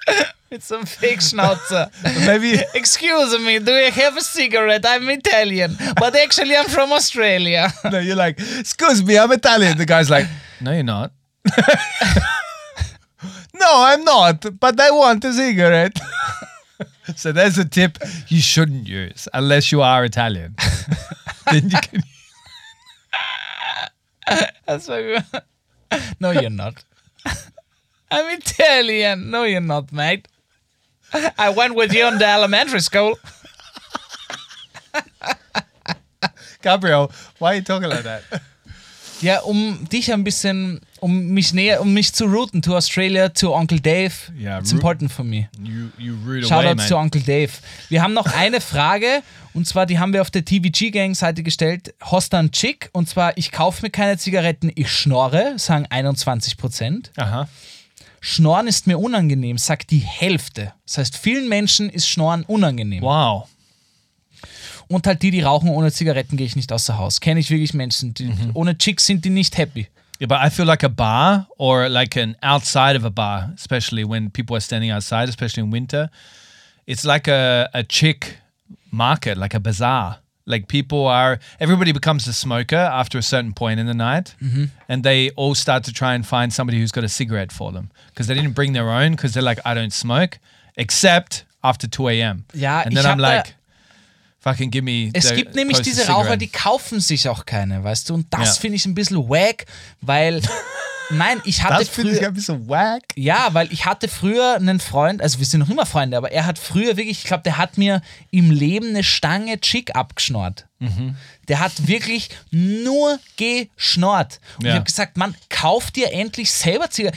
Mit 0.50 0.64
so 0.64 0.76
einem 0.76 0.88
Fake-Schnauzer. 0.88 1.92
Maybe 2.26 2.64
Excuse 2.74 3.38
me, 3.40 3.60
do 3.60 3.72
you 3.72 3.92
have 3.92 4.18
a 4.18 4.22
cigarette? 4.22 4.86
I'm 4.86 5.10
Italian. 5.10 5.76
But 6.00 6.16
actually, 6.16 6.56
I'm 6.56 6.70
from 6.70 6.94
Australia. 6.94 7.74
no, 7.92 8.00
you're 8.00 8.16
like, 8.16 8.40
excuse 8.60 9.04
me, 9.04 9.18
I'm 9.18 9.32
Italian. 9.34 9.78
The 9.78 9.86
guy's 9.86 10.10
like, 10.10 10.28
no, 10.62 10.72
you're 10.72 10.84
not. 10.84 11.12
no, 13.54 13.84
I'm 13.84 14.04
not, 14.06 14.46
but 14.60 14.80
I 14.80 14.92
want 14.92 15.26
a 15.26 15.34
cigarette. 15.34 16.00
so 17.16 17.34
there's 17.34 17.58
a 17.58 17.66
tip 17.66 17.98
you 18.30 18.40
shouldn't 18.40 18.88
use 18.88 19.28
unless 19.34 19.72
you 19.72 19.82
are 19.82 20.06
Italian. 20.06 20.56
then 21.52 21.70
you 21.70 21.78
can. 21.82 22.04
Das 24.66 24.88
war 24.88 25.02
gut. 25.02 25.44
No, 26.20 26.32
you're 26.32 26.50
not. 26.50 26.84
I'm 28.12 28.38
Italian. 28.38 29.30
No, 29.32 29.44
you're 29.44 29.62
not, 29.62 29.92
mate. 29.92 30.28
I 31.38 31.50
went 31.50 31.76
with 31.76 31.94
you 31.94 32.08
in 32.08 32.18
the 32.18 32.28
elementary 32.28 32.82
school. 32.82 33.18
Gabriel, 36.62 37.12
why 37.40 37.54
are 37.54 37.56
you 37.56 37.62
talking 37.62 37.90
like 37.90 38.04
that? 38.04 38.24
Ja, 39.22 39.42
um 39.46 39.86
dich 39.90 40.12
ein 40.12 40.24
bisschen, 40.24 40.82
um 41.00 41.28
mich 41.28 41.54
näher, 41.54 41.82
um 41.82 41.94
mich 41.94 42.14
zu 42.14 42.26
routen 42.26 42.62
to 42.62 42.76
Australia, 42.76 43.30
to 43.30 43.56
Uncle 43.56 43.80
Dave. 43.80 44.14
Ja, 44.38 44.60
It's 44.60 44.72
root- 44.72 44.80
important 44.80 45.12
for 45.12 45.26
me. 45.26 45.50
You 45.62 45.90
you 45.98 46.16
away, 46.26 46.44
Shoutouts 46.44 46.76
man. 46.78 46.88
zu 46.88 46.98
Uncle 46.98 47.22
Dave. 47.22 47.52
Wir 47.90 48.02
haben 48.02 48.14
noch 48.14 48.26
eine 48.28 48.62
Frage 48.62 49.22
und 49.54 49.68
zwar, 49.68 49.86
die 49.86 49.98
haben 49.98 50.14
wir 50.14 50.22
auf 50.22 50.30
der 50.30 50.46
TVG-Gang-Seite 50.46 51.42
gestellt. 51.44 51.94
Hast 52.02 52.34
du 52.34 52.38
einen 52.38 52.52
Chick? 52.52 52.90
Und 52.94 53.10
zwar, 53.10 53.38
ich 53.38 53.52
kaufe 53.52 53.82
mir 53.82 53.90
keine 53.90 54.18
Zigaretten, 54.18 54.72
ich 54.76 54.92
schnorre, 54.92 55.54
sagen 55.58 55.88
21%. 55.88 57.12
Uh-huh. 57.18 57.48
Schnorren 58.20 58.68
ist 58.68 58.88
mir 58.88 59.00
unangenehm, 59.00 59.58
sagt 59.58 59.92
die 59.92 60.00
Hälfte. 60.00 60.74
Das 60.86 60.98
heißt, 60.98 61.18
vielen 61.18 61.50
Menschen 61.50 61.90
ist 61.90 62.08
Schnorren 62.08 62.44
unangenehm. 62.44 63.02
Wow. 63.02 63.48
Und 64.88 65.06
halt 65.06 65.22
die, 65.22 65.32
die 65.32 65.42
rauchen 65.42 65.70
ohne 65.70 65.92
Zigaretten, 65.92 66.38
gehe 66.38 66.46
ich 66.46 66.56
nicht 66.56 66.72
außer 66.72 66.98
Haus. 66.98 67.20
Kenne 67.20 67.40
ich 67.40 67.50
wirklich 67.50 67.74
Menschen, 67.74 68.14
die 68.14 68.32
ohne 68.54 68.78
Chicks 68.78 69.06
sind 69.06 69.26
die 69.26 69.30
nicht 69.30 69.58
happy. 69.58 69.88
Yeah, 70.20 70.28
but 70.28 70.42
I 70.42 70.50
feel 70.50 70.66
like 70.66 70.84
a 70.84 70.90
bar 70.90 71.48
or 71.58 71.90
like 71.90 72.16
an 72.16 72.36
outside 72.42 72.96
of 72.96 73.06
a 73.06 73.10
bar, 73.12 73.52
especially 73.56 74.04
when 74.04 74.30
people 74.30 74.56
are 74.56 74.60
standing 74.62 74.90
outside, 74.90 75.30
especially 75.30 75.64
in 75.64 75.70
winter. 75.72 76.10
It's 76.88 77.06
like 77.06 77.28
a, 77.28 77.70
a 77.74 77.84
chick 77.84 78.38
market, 78.92 79.38
like 79.38 79.54
a 79.54 79.60
bazaar. 79.60 80.20
Like 80.46 80.70
people 80.70 81.06
are, 81.06 81.40
everybody 81.60 81.92
becomes 81.92 82.26
a 82.28 82.34
smoker 82.34 82.78
after 82.78 83.18
a 83.18 83.22
certain 83.22 83.54
point 83.54 83.80
in 83.82 83.86
the 83.86 83.94
night, 83.94 84.34
and 84.88 85.04
they 85.04 85.30
all 85.32 85.54
start 85.56 85.84
to 85.84 85.94
try 85.94 86.16
and 86.16 86.26
find 86.26 86.54
somebody 86.54 86.80
who's 86.80 86.94
got 86.94 87.04
a 87.04 87.10
cigarette 87.10 87.52
for 87.52 87.72
them 87.74 87.92
because 88.08 88.28
they 88.28 88.34
didn't 88.34 88.54
bring 88.54 88.72
their 88.72 88.90
own 88.90 89.12
because 89.12 89.34
they're 89.34 89.44
like, 89.44 89.60
I 89.66 89.74
don't 89.74 89.92
smoke, 89.92 90.40
except 90.78 91.44
after 91.66 91.86
2 91.86 92.08
a.m. 92.08 92.46
Yeah, 92.54 92.82
and 92.86 92.96
then 92.96 93.06
I'm 93.06 93.20
like, 93.20 93.56
fucking 94.40 94.72
give 94.72 94.84
me. 94.84 95.10
Es 95.14 95.34
gibt 95.34 95.56
nämlich 95.56 95.82
diese 95.82 96.02
Raucher, 96.08 96.20
cigarette. 96.24 96.38
die 96.40 96.48
kaufen 96.48 97.00
sich 97.00 97.28
auch 97.30 97.46
keine, 97.46 97.84
weißt 97.84 98.10
du? 98.10 98.14
Und 98.16 98.28
das 98.34 98.56
Ja. 98.56 98.62
finde 98.62 98.76
ich 98.78 98.86
ein 98.86 98.96
bisschen 98.96 99.28
wack, 99.30 99.66
weil, 100.02 100.42
nein, 101.10 101.42
ich 101.46 101.64
hatte 101.64 101.80
Das 101.86 101.90
finde 101.90 102.12
ich 102.12 102.18
früher, 102.20 102.28
ein 102.30 102.34
bisschen 102.34 102.68
wack. 102.70 103.02
ja, 103.16 103.50
weil 103.54 103.72
ich 103.72 103.86
hatte 103.86 104.08
früher 104.08 104.56
einen 104.56 104.80
Freund, 104.80 105.22
also 105.22 105.40
wir 105.40 105.46
sind 105.46 105.60
noch 105.62 105.70
immer 105.70 105.86
Freunde, 105.86 106.18
aber 106.18 106.32
er 106.32 106.46
hat 106.46 106.60
früher 106.60 106.98
wirklich, 106.98 107.20
ich 107.20 107.24
glaube, 107.26 107.44
der 107.44 107.58
hat 107.58 107.78
mir 107.78 108.02
im 108.32 108.52
Leben 108.52 108.90
eine 108.90 109.04
Stange 109.04 109.60
Chick 109.60 109.96
abgeschnort. 109.96 110.68
Der 111.48 111.60
hat 111.60 111.88
wirklich 111.88 112.30
nur 112.52 113.20
geschnort. 113.36 114.40
Und 114.58 114.66
Ja. 114.66 114.70
ich 114.72 114.76
habe 114.76 114.86
gesagt, 114.86 115.18
Mann, 115.18 115.36
kauf 115.50 115.90
dir 115.92 116.12
endlich 116.14 116.52
selber 116.52 116.90
Ziga 116.90 117.12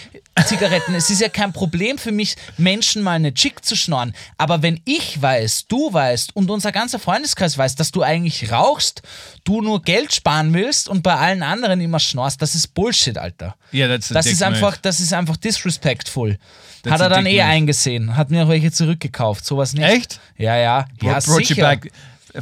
Zigaretten. 0.46 0.94
es 0.94 1.10
ist 1.10 1.20
ja 1.20 1.28
kein 1.28 1.52
Problem 1.52 1.98
für 1.98 2.12
mich, 2.12 2.36
Menschen 2.56 3.02
mal 3.02 3.12
eine 3.12 3.34
Chick 3.34 3.62
zu 3.64 3.76
schnorren. 3.76 4.14
Aber 4.38 4.62
wenn 4.62 4.80
ich 4.86 5.20
weiß, 5.20 5.66
du 5.68 5.92
weißt 5.92 6.34
und 6.34 6.50
unser 6.50 6.72
ganzer 6.72 6.98
Freundeskreis 6.98 7.58
weiß, 7.58 7.74
dass 7.74 7.90
du 7.90 8.02
eigentlich 8.02 8.50
rauchst, 8.50 9.02
du 9.44 9.60
nur 9.60 9.82
Geld 9.82 10.14
sparen 10.14 10.54
willst 10.54 10.88
und 10.88 11.02
bei 11.02 11.14
allen 11.16 11.42
anderen 11.42 11.80
immer 11.82 12.00
schnorst, 12.00 12.40
das 12.40 12.54
ist 12.54 12.68
Bullshit, 12.74 13.18
Alter. 13.18 13.56
Yeah, 13.74 13.88
that's 13.88 14.10
a 14.10 14.14
Das 14.14 14.26
ist 14.26 14.42
einfach, 14.42 14.70
move. 14.72 14.78
das 14.82 15.00
ist 15.00 15.12
einfach 15.12 15.36
disrespectful. 15.36 16.38
That's 16.82 16.94
hat 16.94 17.00
er 17.02 17.08
dann 17.10 17.26
eh 17.26 17.34
move. 17.34 17.44
eingesehen, 17.44 18.16
hat 18.16 18.30
mir 18.30 18.44
auch 18.44 18.48
welche 18.48 18.72
zurückgekauft, 18.72 19.44
sowas 19.44 19.74
nicht. 19.74 19.84
Echt? 19.84 20.20
Ja, 20.38 20.56
ja. 20.56 20.86
ja 21.02 21.18
brought 21.20 21.40
you 21.40 21.44
sicher. 21.46 21.62
back 21.62 21.90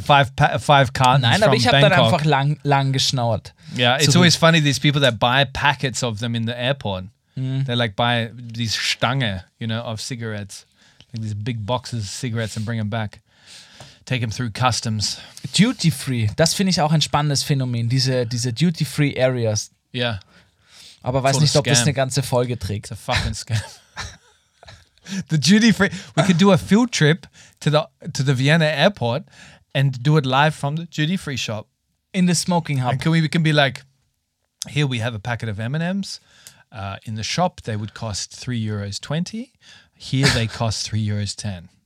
five 0.01 0.31
five 0.59 0.93
cartons 0.93 1.21
Nein, 1.23 1.43
aber 1.43 1.55
ich 1.55 1.67
habe 1.67 1.81
dann 1.81 1.93
einfach 1.93 2.25
lang, 2.25 2.57
lang 2.63 2.91
geschnauert. 2.91 3.53
Yeah, 3.77 3.97
it's 3.97 4.13
So 4.13 4.19
always 4.19 4.35
funny 4.35 4.61
these 4.61 4.79
people 4.79 5.01
that 5.01 5.19
buy 5.19 5.45
packets 5.45 6.03
of 6.03 6.19
them 6.19 6.35
in 6.35 6.45
the 6.45 6.53
airport. 6.55 7.05
They 7.35 7.73
like 7.73 7.95
buy 7.95 8.31
these 8.35 8.75
Stange, 8.75 9.45
you 9.59 9.67
know, 9.67 9.81
of 9.81 10.01
cigarettes, 10.01 10.65
like 11.13 11.21
these 11.23 11.33
big 11.33 11.65
boxes 11.65 12.03
of 12.03 12.09
cigarettes 12.09 12.57
and 12.57 12.65
bring 12.65 12.79
them 12.79 12.89
back. 12.89 13.21
Take 14.05 14.19
them 14.19 14.29
through 14.31 14.51
customs. 14.51 15.19
Duty 15.53 15.89
Free, 15.91 16.29
das 16.35 16.53
finde 16.53 16.71
ich 16.71 16.81
auch 16.81 16.91
ein 16.91 17.01
spannendes 17.01 17.43
Phänomen, 17.43 17.87
diese, 17.87 18.25
diese 18.25 18.51
Duty 18.51 18.83
Free 18.83 19.15
Areas. 19.17 19.71
Yeah, 19.93 20.19
Aber 21.01 21.23
weiß 21.23 21.39
nicht, 21.39 21.55
ob 21.55 21.65
das 21.65 21.83
eine 21.83 21.93
ganze 21.93 22.23
Folge 22.23 22.59
trägt. 22.59 22.91
it's 22.91 22.91
a 22.91 22.95
fucking 22.95 23.33
scam. 23.33 23.61
the 25.29 25.37
duty 25.37 25.71
free. 25.71 25.89
We 26.15 26.23
could 26.23 26.37
do 26.37 26.51
a 26.51 26.57
field 26.57 26.91
trip 26.91 27.27
to 27.61 27.69
the 27.69 27.83
to 28.13 28.23
the 28.23 28.33
Vienna 28.37 28.65
airport 28.65 29.23
and 29.73 30.01
do 30.03 30.17
it 30.17 30.25
live 30.25 30.55
from 30.55 30.75
the 30.75 30.85
duty 30.85 31.17
free 31.17 31.37
shop. 31.37 31.67
In 32.13 32.25
the 32.25 32.33
Smoking 32.35 32.79
Hub. 32.79 32.91
And 32.93 33.01
can 33.01 33.11
we, 33.11 33.21
we 33.21 33.27
can 33.29 33.43
be 33.43 33.53
like, 33.53 33.83
here 34.67 34.87
we 34.87 34.97
have 34.99 35.13
a 35.13 35.19
packet 35.19 35.47
of 35.47 35.59
M 35.59 35.75
and 35.75 35.83
M's. 35.83 36.19
Uh, 36.71 36.97
in 37.03 37.15
the 37.15 37.23
shop, 37.23 37.61
they 37.61 37.75
would 37.75 37.93
cost 37.93 38.31
three 38.35 38.63
euros 38.63 38.99
twenty. 38.99 39.53
Here 39.95 40.27
they 40.33 40.47
cost 40.47 40.85
three 40.87 41.05
euros 41.05 41.35
ten. 41.35 41.69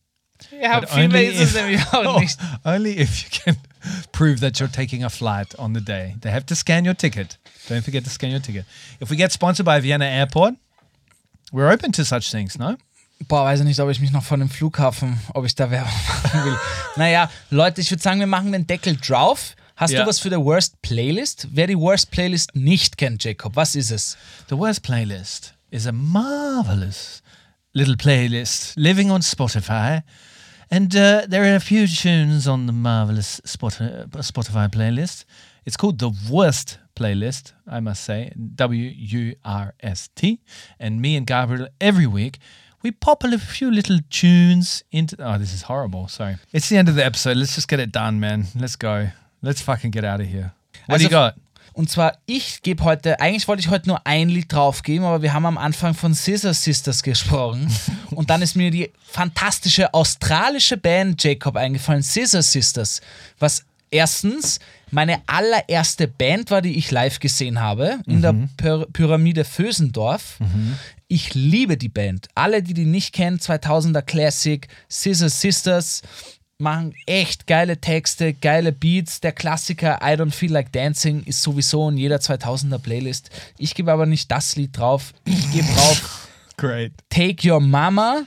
Ja, 0.51 0.79
But 0.81 0.91
only 0.97 1.27
if- 1.27 1.55
auch. 1.93 2.21
Only 2.65 2.97
if 2.99 3.23
you 3.23 3.29
can 3.39 3.55
prove 4.11 4.39
that 4.41 4.59
you're 4.59 4.67
taking 4.69 5.01
a 5.03 5.09
flight 5.09 5.53
on 5.57 5.71
the 5.73 5.79
day. 5.81 6.15
They 6.21 6.31
have 6.31 6.45
to 6.47 6.55
scan 6.55 6.83
your 6.85 6.95
ticket. 6.95 7.37
Don't 7.69 7.83
forget 7.83 8.03
to 8.03 8.09
scan 8.09 8.31
your 8.31 8.41
ticket. 8.41 8.65
If 8.99 9.09
we 9.09 9.15
get 9.15 9.31
sponsored 9.31 9.65
by 9.65 9.79
Vienna 9.79 10.05
Airport, 10.05 10.55
we're 11.53 11.69
open 11.71 11.91
to 11.93 12.03
such 12.03 12.29
things, 12.31 12.57
no? 12.59 12.75
Boah, 13.27 13.45
weiß 13.45 13.59
ich 13.61 13.65
nicht, 13.65 13.79
ob 13.79 13.89
ich 13.89 13.99
mich 13.99 14.11
noch 14.11 14.23
von 14.23 14.39
dem 14.39 14.49
Flughafen, 14.49 15.19
ob 15.33 15.45
ich 15.45 15.55
da 15.55 15.69
Werbung 15.71 15.91
machen 16.23 16.45
will. 16.45 16.57
naja, 16.95 17.29
Leute, 17.49 17.81
ich 17.81 17.89
würde 17.91 18.01
sagen, 18.03 18.19
wir 18.19 18.27
machen 18.27 18.51
den 18.51 18.65
Deckel 18.67 18.97
drauf. 18.97 19.55
Hast 19.75 19.91
Ja. 19.91 20.01
du 20.03 20.07
was 20.09 20.19
für 20.19 20.29
die 20.29 20.35
Worst 20.37 20.81
Playlist? 20.81 21.47
Wer 21.51 21.67
die 21.67 21.77
Worst 21.77 22.11
Playlist 22.11 22.55
nicht 22.55 22.97
kennt, 22.97 23.23
Jacob, 23.23 23.55
was 23.55 23.75
ist 23.75 23.89
es? 23.91 24.17
The 24.49 24.57
worst 24.57 24.83
playlist 24.83 25.55
is 25.71 25.87
a 25.87 25.91
marvelous 25.91 27.21
little 27.73 27.95
playlist 27.97 28.73
living 28.75 29.09
on 29.11 29.21
Spotify. 29.21 30.03
And 30.69 30.93
uh, 30.95 31.21
there 31.29 31.43
are 31.43 31.55
a 31.55 31.59
few 31.59 31.87
tunes 31.87 32.47
on 32.47 32.67
the 32.67 32.73
marvelous 32.73 33.41
Spot- 33.45 34.09
Spotify 34.21 34.67
playlist. 34.69 35.25
It's 35.65 35.77
called 35.77 35.99
the 35.99 36.11
worst 36.29 36.77
playlist, 36.95 37.53
I 37.67 37.79
must 37.79 38.03
say, 38.03 38.31
W 38.55 38.91
U 38.95 39.35
R 39.43 39.73
S 39.81 40.09
T. 40.15 40.39
And 40.79 40.99
me 41.01 41.15
and 41.17 41.25
Gabriel, 41.25 41.67
every 41.79 42.05
week, 42.07 42.37
we 42.83 42.91
pop 42.91 43.23
a 43.23 43.37
few 43.37 43.71
little 43.71 43.99
tunes 44.09 44.83
into. 44.91 45.15
Oh, 45.19 45.37
this 45.37 45.53
is 45.53 45.63
horrible. 45.67 46.07
Sorry. 46.07 46.37
It's 46.51 46.69
the 46.69 46.77
end 46.77 46.89
of 46.89 46.95
the 46.95 47.03
episode. 47.03 47.37
Let's 47.37 47.55
just 47.55 47.67
get 47.67 47.79
it 47.79 47.91
done, 47.95 48.19
man. 48.19 48.47
Let's 48.59 48.77
go. 48.77 49.07
Let's 49.41 49.61
fucking 49.61 49.91
get 49.91 50.03
out 50.05 50.19
of 50.19 50.27
here. 50.27 50.51
What 50.87 50.99
do 50.99 51.03
you 51.03 51.09
Also- 51.09 51.31
got? 51.31 51.35
Und 51.75 51.89
zwar, 51.89 52.19
ich 52.27 52.61
gebe 52.61 52.83
heute, 52.83 53.19
eigentlich 53.19 53.47
wollte 53.47 53.61
ich 53.61 53.69
heute 53.69 53.87
nur 53.89 54.05
ein 54.05 54.29
Lied 54.29 54.53
draufgeben, 54.53 55.07
aber 55.07 55.23
wir 55.23 55.33
haben 55.33 55.47
am 55.47 55.57
Anfang 55.57 55.95
von 55.95 56.13
Scissor 56.13 56.53
Sisters 56.53 57.01
gesprochen. 57.01 57.67
und 58.11 58.29
dann 58.29 58.43
ist 58.43 58.55
mir 58.55 58.69
die 58.69 58.91
fantastische 59.03 59.91
australische 59.91 60.77
Band 60.77 61.23
Jacob 61.23 61.55
eingefallen, 61.55 62.03
Scissor 62.03 62.43
Sisters. 62.43 63.01
Was 63.39 63.65
erstens 63.89 64.59
meine 64.91 65.23
allererste 65.25 66.07
Band 66.07 66.51
war, 66.51 66.61
die 66.61 66.77
ich 66.77 66.91
live 66.91 67.19
gesehen 67.19 67.59
habe, 67.59 68.01
in 68.05 68.21
der 68.21 68.33
Py 68.33 68.85
Pyramide 68.93 69.43
Vösendorf. 69.43 70.37
Ich 71.13 71.35
liebe 71.35 71.77
die 71.77 71.89
Band. 71.89 72.27
Alle, 72.33 72.63
die 72.63 72.73
die 72.73 72.85
nicht 72.87 73.13
kennen, 73.13 73.37
2000er 73.37 74.01
Classic, 74.01 74.67
Scissor 74.89 75.29
Sisters 75.29 76.01
machen 76.57 76.95
echt 77.05 77.45
geile 77.45 77.77
Texte, 77.79 78.33
geile 78.33 78.71
Beats. 78.71 79.21
Der 79.21 79.31
Klassiker 79.31 79.99
I 80.01 80.15
Don't 80.15 80.31
Feel 80.31 80.51
Like 80.51 80.71
Dancing 80.71 81.21
ist 81.25 81.43
sowieso 81.43 81.87
in 81.89 81.97
jeder 81.97 82.17
2000er 82.17 82.79
Playlist. 82.79 83.29
Ich 83.59 83.75
gebe 83.75 83.91
aber 83.91 84.07
nicht 84.07 84.31
das 84.31 84.55
Lied 84.55 84.75
drauf. 84.75 85.13
Ich 85.25 85.51
gebe 85.51 85.67
drauf 85.67 86.29
Great. 86.57 86.93
Take 87.11 87.47
Your 87.47 87.59
Mama. 87.59 88.23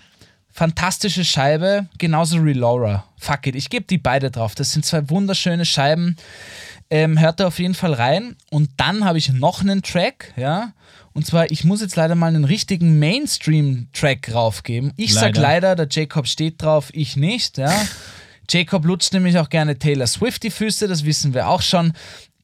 Fantastische 0.52 1.24
Scheibe, 1.24 1.88
genauso 1.98 2.36
Relora. 2.36 3.04
Fuck 3.18 3.48
it, 3.48 3.56
ich 3.56 3.68
gebe 3.68 3.86
die 3.86 3.98
beide 3.98 4.30
drauf. 4.30 4.54
Das 4.54 4.70
sind 4.70 4.86
zwei 4.86 5.10
wunderschöne 5.10 5.64
Scheiben. 5.64 6.16
Ähm, 6.88 7.18
hört 7.18 7.40
da 7.40 7.48
auf 7.48 7.58
jeden 7.58 7.74
Fall 7.74 7.94
rein. 7.94 8.36
Und 8.50 8.70
dann 8.76 9.04
habe 9.04 9.18
ich 9.18 9.32
noch 9.32 9.60
einen 9.60 9.82
Track, 9.82 10.32
ja. 10.36 10.72
Und 11.16 11.24
zwar, 11.24 11.50
ich 11.50 11.64
muss 11.64 11.80
jetzt 11.80 11.96
leider 11.96 12.14
mal 12.14 12.26
einen 12.26 12.44
richtigen 12.44 12.98
Mainstream-Track 12.98 14.34
raufgeben. 14.34 14.92
Ich 14.98 15.14
sag 15.14 15.34
Leider. 15.34 15.40
leider, 15.40 15.74
der 15.74 15.88
Jacob 15.90 16.28
steht 16.28 16.60
drauf, 16.60 16.90
ich 16.92 17.16
nicht, 17.16 17.56
ja. 17.56 17.72
Jacob 18.50 18.84
lutscht 18.84 19.14
nämlich 19.14 19.38
auch 19.38 19.48
gerne 19.48 19.78
Taylor 19.78 20.06
Swift 20.06 20.42
die 20.42 20.50
Füße, 20.50 20.86
das 20.88 21.06
wissen 21.06 21.32
wir 21.32 21.48
auch 21.48 21.62
schon. 21.62 21.94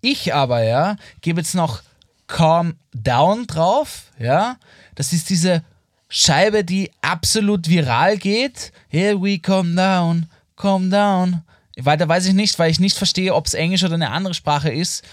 Ich 0.01 0.33
aber, 0.33 0.63
ja, 0.63 0.97
gebe 1.21 1.43
jetzt 1.43 1.55
noch 1.55 1.83
Calm 2.29 2.77
Down 2.95 3.47
drauf, 3.47 4.05
ja. 4.19 4.57
Das 4.95 5.13
ist 5.13 5.29
diese 5.29 5.63
Scheibe, 6.09 6.65
die 6.65 6.91
absolut 7.03 7.69
viral 7.69 8.17
geht. 8.17 8.73
Here 8.89 9.21
we 9.21 9.39
come 9.39 9.75
down, 9.75 10.31
come 10.57 10.89
down. 10.89 11.43
Weiter 11.77 12.09
weiß 12.09 12.25
ich 12.25 12.33
nicht, 12.33 12.59
weil 12.59 12.71
ich 12.71 12.81
nicht 12.81 12.97
verstehe, 12.97 13.35
ob 13.35 13.45
es 13.47 13.53
Englisch 13.53 13.85
oder 13.85 13.97
eine 13.97 14.13
andere 14.13 14.33
Sprache 14.33 14.71
ist. 14.71 15.05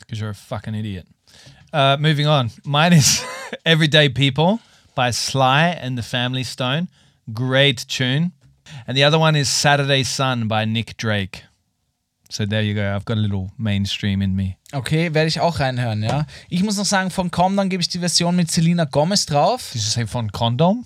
because 0.00 0.18
you're 0.18 0.30
a 0.30 0.34
fucking 0.34 0.72
idiot. 0.74 1.04
Uh, 1.72 1.96
moving 1.98 2.26
on. 2.26 2.50
Mine 2.64 2.92
is 2.92 3.24
Everyday 3.64 4.10
People 4.10 4.60
by 4.94 5.10
Sly 5.10 5.68
and 5.68 5.96
the 5.96 6.02
Family 6.02 6.44
Stone. 6.44 6.88
Great 7.32 7.86
tune. 7.88 8.32
And 8.86 8.94
the 8.96 9.04
other 9.04 9.18
one 9.18 9.36
is 9.36 9.48
Saturday 9.48 10.02
Sun 10.02 10.48
by 10.48 10.66
Nick 10.66 10.98
Drake. 10.98 11.44
So 12.28 12.44
there 12.44 12.62
you 12.62 12.74
go. 12.74 12.94
I've 12.94 13.06
got 13.06 13.16
a 13.16 13.20
little 13.20 13.52
mainstream 13.58 14.20
in 14.20 14.36
me. 14.36 14.58
Okay, 14.74 15.14
werde 15.14 15.28
ich 15.28 15.40
auch 15.40 15.60
reinhören, 15.60 16.02
ja. 16.02 16.26
Ich 16.48 16.62
muss 16.62 16.76
noch 16.76 16.84
sagen, 16.84 17.10
von 17.10 17.30
Down 17.30 17.68
gebe 17.70 17.80
ich 17.80 17.88
die 17.88 17.98
Version 17.98 18.36
mit 18.36 18.50
Selena 18.50 18.84
Gomez 18.84 19.24
drauf. 19.24 19.72
Say 19.74 20.06
von 20.06 20.30
Condom? 20.30 20.84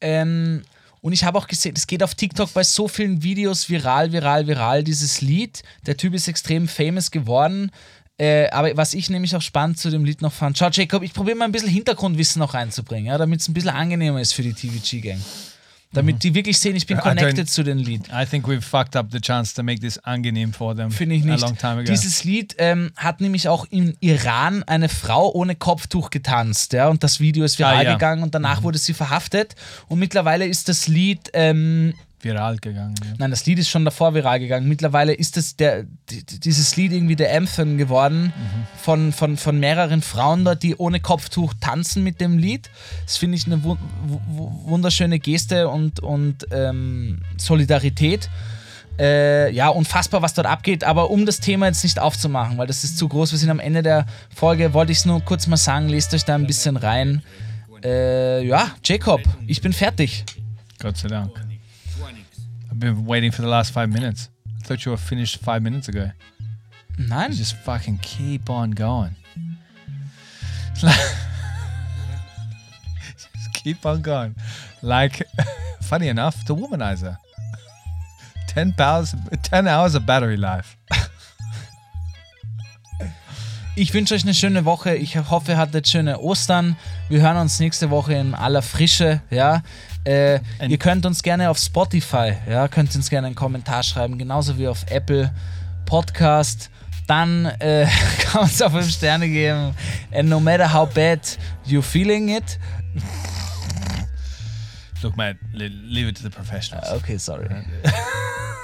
Ähm, 0.00 0.62
und 1.00 1.12
ich 1.12 1.22
habe 1.22 1.38
auch 1.38 1.46
gesehen, 1.46 1.74
es 1.76 1.86
geht 1.86 2.02
auf 2.02 2.16
TikTok 2.16 2.52
bei 2.52 2.64
so 2.64 2.88
vielen 2.88 3.22
Videos 3.22 3.68
viral, 3.68 4.10
viral, 4.10 4.46
viral, 4.48 4.82
dieses 4.82 5.20
Lied. 5.20 5.62
Der 5.86 5.96
Typ 5.96 6.14
ist 6.14 6.26
extrem 6.26 6.66
famous 6.66 7.12
geworden. 7.12 7.70
Äh, 8.18 8.48
aber 8.50 8.74
was 8.76 8.94
ich 8.94 9.10
nämlich 9.10 9.36
auch 9.36 9.42
spannend 9.42 9.78
zu 9.78 9.90
dem 9.90 10.04
Lied 10.04 10.22
noch 10.22 10.32
fand, 10.32 10.56
schau 10.56 10.70
Jacob, 10.70 11.02
ich 11.02 11.12
probiere 11.12 11.36
mal 11.36 11.44
ein 11.44 11.52
bisschen 11.52 11.68
Hintergrundwissen 11.68 12.40
noch 12.40 12.54
reinzubringen, 12.54 13.06
ja, 13.06 13.18
damit 13.18 13.40
es 13.40 13.48
ein 13.48 13.52
bisschen 13.54 13.70
angenehmer 13.70 14.20
ist 14.20 14.32
für 14.32 14.42
die 14.42 14.54
TVG-Gang. 14.54 15.20
Damit 15.92 16.22
die 16.24 16.34
wirklich 16.34 16.58
sehen, 16.58 16.76
ich 16.76 16.86
bin 16.86 16.98
connected 16.98 17.48
zu 17.48 17.62
dem 17.62 17.78
Lied. 17.78 18.02
I 18.12 18.26
think 18.26 18.46
we've 18.46 18.60
fucked 18.60 18.96
up 18.96 19.06
the 19.12 19.20
chance 19.20 19.54
to 19.54 19.62
make 19.62 19.80
this 19.80 19.98
angenehm 19.98 20.52
for 20.52 20.74
them. 20.76 20.90
Finde 20.90 21.14
ich 21.14 21.24
nicht. 21.24 21.42
A 21.42 21.46
long 21.46 21.56
time 21.56 21.74
ago. 21.74 21.84
Dieses 21.84 22.24
Lied 22.24 22.54
ähm, 22.58 22.90
hat 22.96 23.20
nämlich 23.20 23.48
auch 23.48 23.66
im 23.70 23.94
Iran 24.00 24.62
eine 24.64 24.88
Frau 24.88 25.30
ohne 25.32 25.54
Kopftuch 25.54 26.10
getanzt, 26.10 26.72
ja, 26.72 26.88
und 26.88 27.02
das 27.02 27.20
Video 27.20 27.44
ist 27.44 27.58
viral 27.58 27.76
Ah, 27.76 27.82
ja. 27.82 27.92
gegangen 27.94 28.22
und 28.22 28.34
danach 28.34 28.62
wurde 28.62 28.78
sie 28.78 28.94
verhaftet. 28.94 29.54
Und 29.88 29.98
mittlerweile 29.98 30.46
ist 30.46 30.68
das 30.68 30.86
Lied 30.88 31.30
ähm, 31.34 31.94
Viral 32.26 32.56
gegangen. 32.58 32.94
Ja. 33.04 33.12
Nein, 33.18 33.30
das 33.30 33.46
Lied 33.46 33.58
ist 33.58 33.68
schon 33.68 33.84
davor 33.84 34.14
viral 34.14 34.38
gegangen. 34.40 34.68
Mittlerweile 34.68 35.12
ist 35.14 35.36
es 35.36 35.56
der, 35.56 35.84
die- 36.10 36.24
die- 36.24 36.40
dieses 36.40 36.76
Lied 36.76 36.92
irgendwie 36.92 37.16
der 37.16 37.34
Anthem 37.36 37.78
geworden 37.78 38.32
von, 38.82 39.12
von, 39.12 39.36
von 39.36 39.58
mehreren 39.60 40.02
Frauen 40.02 40.44
dort, 40.44 40.62
die 40.62 40.76
ohne 40.76 41.00
Kopftuch 41.00 41.54
tanzen 41.60 42.02
mit 42.02 42.20
dem 42.20 42.38
Lied. 42.38 42.70
Das 43.04 43.16
finde 43.16 43.36
ich 43.38 43.46
eine 43.46 43.62
wu 43.64 43.76
wu 44.06 44.50
wunderschöne 44.70 45.18
Geste 45.18 45.68
und, 45.68 46.00
und 46.00 46.46
ähm, 46.50 47.20
Solidarität. 47.38 48.28
Äh, 48.98 49.52
ja, 49.52 49.68
unfassbar, 49.68 50.22
was 50.22 50.32
dort 50.34 50.46
abgeht. 50.46 50.82
Aber 50.82 51.10
um 51.10 51.26
das 51.26 51.38
Thema 51.40 51.66
jetzt 51.66 51.84
nicht 51.84 51.98
aufzumachen, 51.98 52.56
weil 52.56 52.66
das 52.66 52.82
ist 52.82 52.96
zu 52.96 53.08
groß, 53.08 53.30
wir 53.32 53.38
sind 53.38 53.50
am 53.50 53.60
Ende 53.60 53.82
der 53.82 54.06
Folge, 54.34 54.72
wollte 54.72 54.90
ich 54.92 54.98
es 54.98 55.04
nur 55.04 55.20
kurz 55.20 55.46
mal 55.46 55.58
sagen, 55.58 55.88
lest 55.90 56.14
euch 56.14 56.24
da 56.24 56.34
ein 56.34 56.46
bisschen 56.46 56.76
rein. 56.78 57.22
Äh, 57.84 58.42
ja, 58.46 58.70
Jacob, 58.82 59.20
ich 59.46 59.60
bin 59.60 59.74
fertig. 59.74 60.24
Gott 60.80 60.96
sei 60.96 61.08
Dank. 61.08 61.30
I've 62.76 62.80
been 62.80 63.06
waiting 63.06 63.30
for 63.32 63.40
the 63.40 63.48
last 63.48 63.72
five 63.72 63.88
minutes. 63.90 64.28
I 64.60 64.66
thought 64.66 64.84
you 64.84 64.90
were 64.90 64.98
finished 64.98 65.38
five 65.38 65.62
minutes 65.62 65.88
ago. 65.88 66.10
Nein, 66.98 67.30
You 67.30 67.36
just 67.38 67.56
fucking 67.56 68.00
keep 68.02 68.50
on 68.50 68.72
going. 68.72 69.12
Like- 70.82 70.94
just 73.16 73.52
keep 73.54 73.86
on 73.86 74.02
going. 74.02 74.34
Like, 74.82 75.22
funny 75.80 76.08
enough, 76.08 76.44
the 76.44 76.54
womanizer. 76.54 77.16
10 78.48 78.74
hours, 78.78 79.14
10 79.42 79.66
hours 79.66 79.94
of 79.94 80.04
battery 80.04 80.36
life. 80.36 80.76
Ich 83.78 83.92
wünsche 83.92 84.14
euch 84.14 84.22
eine 84.22 84.32
schöne 84.32 84.64
Woche. 84.64 84.94
Ich 84.94 85.18
hoffe, 85.18 85.52
ihr 85.52 85.58
hattet 85.58 85.86
schöne 85.86 86.18
Ostern. 86.20 86.76
Wir 87.10 87.20
hören 87.20 87.36
uns 87.36 87.60
nächste 87.60 87.90
Woche 87.90 88.14
in 88.14 88.34
aller 88.34 88.62
Frische. 88.62 89.20
Ja, 89.28 89.60
äh, 90.06 90.40
ihr 90.66 90.78
könnt 90.78 91.04
uns 91.04 91.22
gerne 91.22 91.50
auf 91.50 91.58
Spotify, 91.58 92.34
ja, 92.48 92.68
könnt 92.68 92.94
uns 92.94 93.10
gerne 93.10 93.26
einen 93.26 93.36
Kommentar 93.36 93.82
schreiben, 93.82 94.18
genauso 94.18 94.56
wie 94.58 94.68
auf 94.68 94.84
Apple 94.88 95.32
Podcast. 95.84 96.70
Dann 97.06 97.46
äh, 97.46 97.86
kann 98.18 98.34
man 98.34 98.42
uns 98.44 98.60
auf 98.62 98.72
5 98.72 98.90
Sterne 98.90 99.28
geben. 99.28 99.74
And 100.12 100.28
no 100.28 100.40
matter 100.40 100.72
how 100.72 100.88
bad 100.92 101.20
you're 101.66 101.82
feeling 101.82 102.28
it. 102.28 102.58
Look, 105.02 105.16
le- 105.16 105.34
leave 105.68 106.08
it 106.08 106.16
to 106.16 106.22
the 106.22 106.30
professionals. 106.30 106.90
Okay, 106.90 107.18
sorry. 107.18 107.48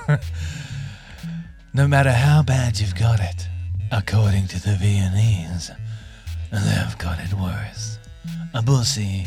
No 1.74 1.88
matter 1.88 2.12
how 2.12 2.42
bad 2.42 2.78
you've 2.78 2.94
got 2.94 3.18
it, 3.18 3.48
according 3.90 4.46
to 4.48 4.58
the 4.58 4.76
and 6.52 6.64
they've 6.64 6.98
got 6.98 7.18
it 7.18 7.32
worse. 7.32 7.98
A 8.52 8.62
pussy. 8.62 9.26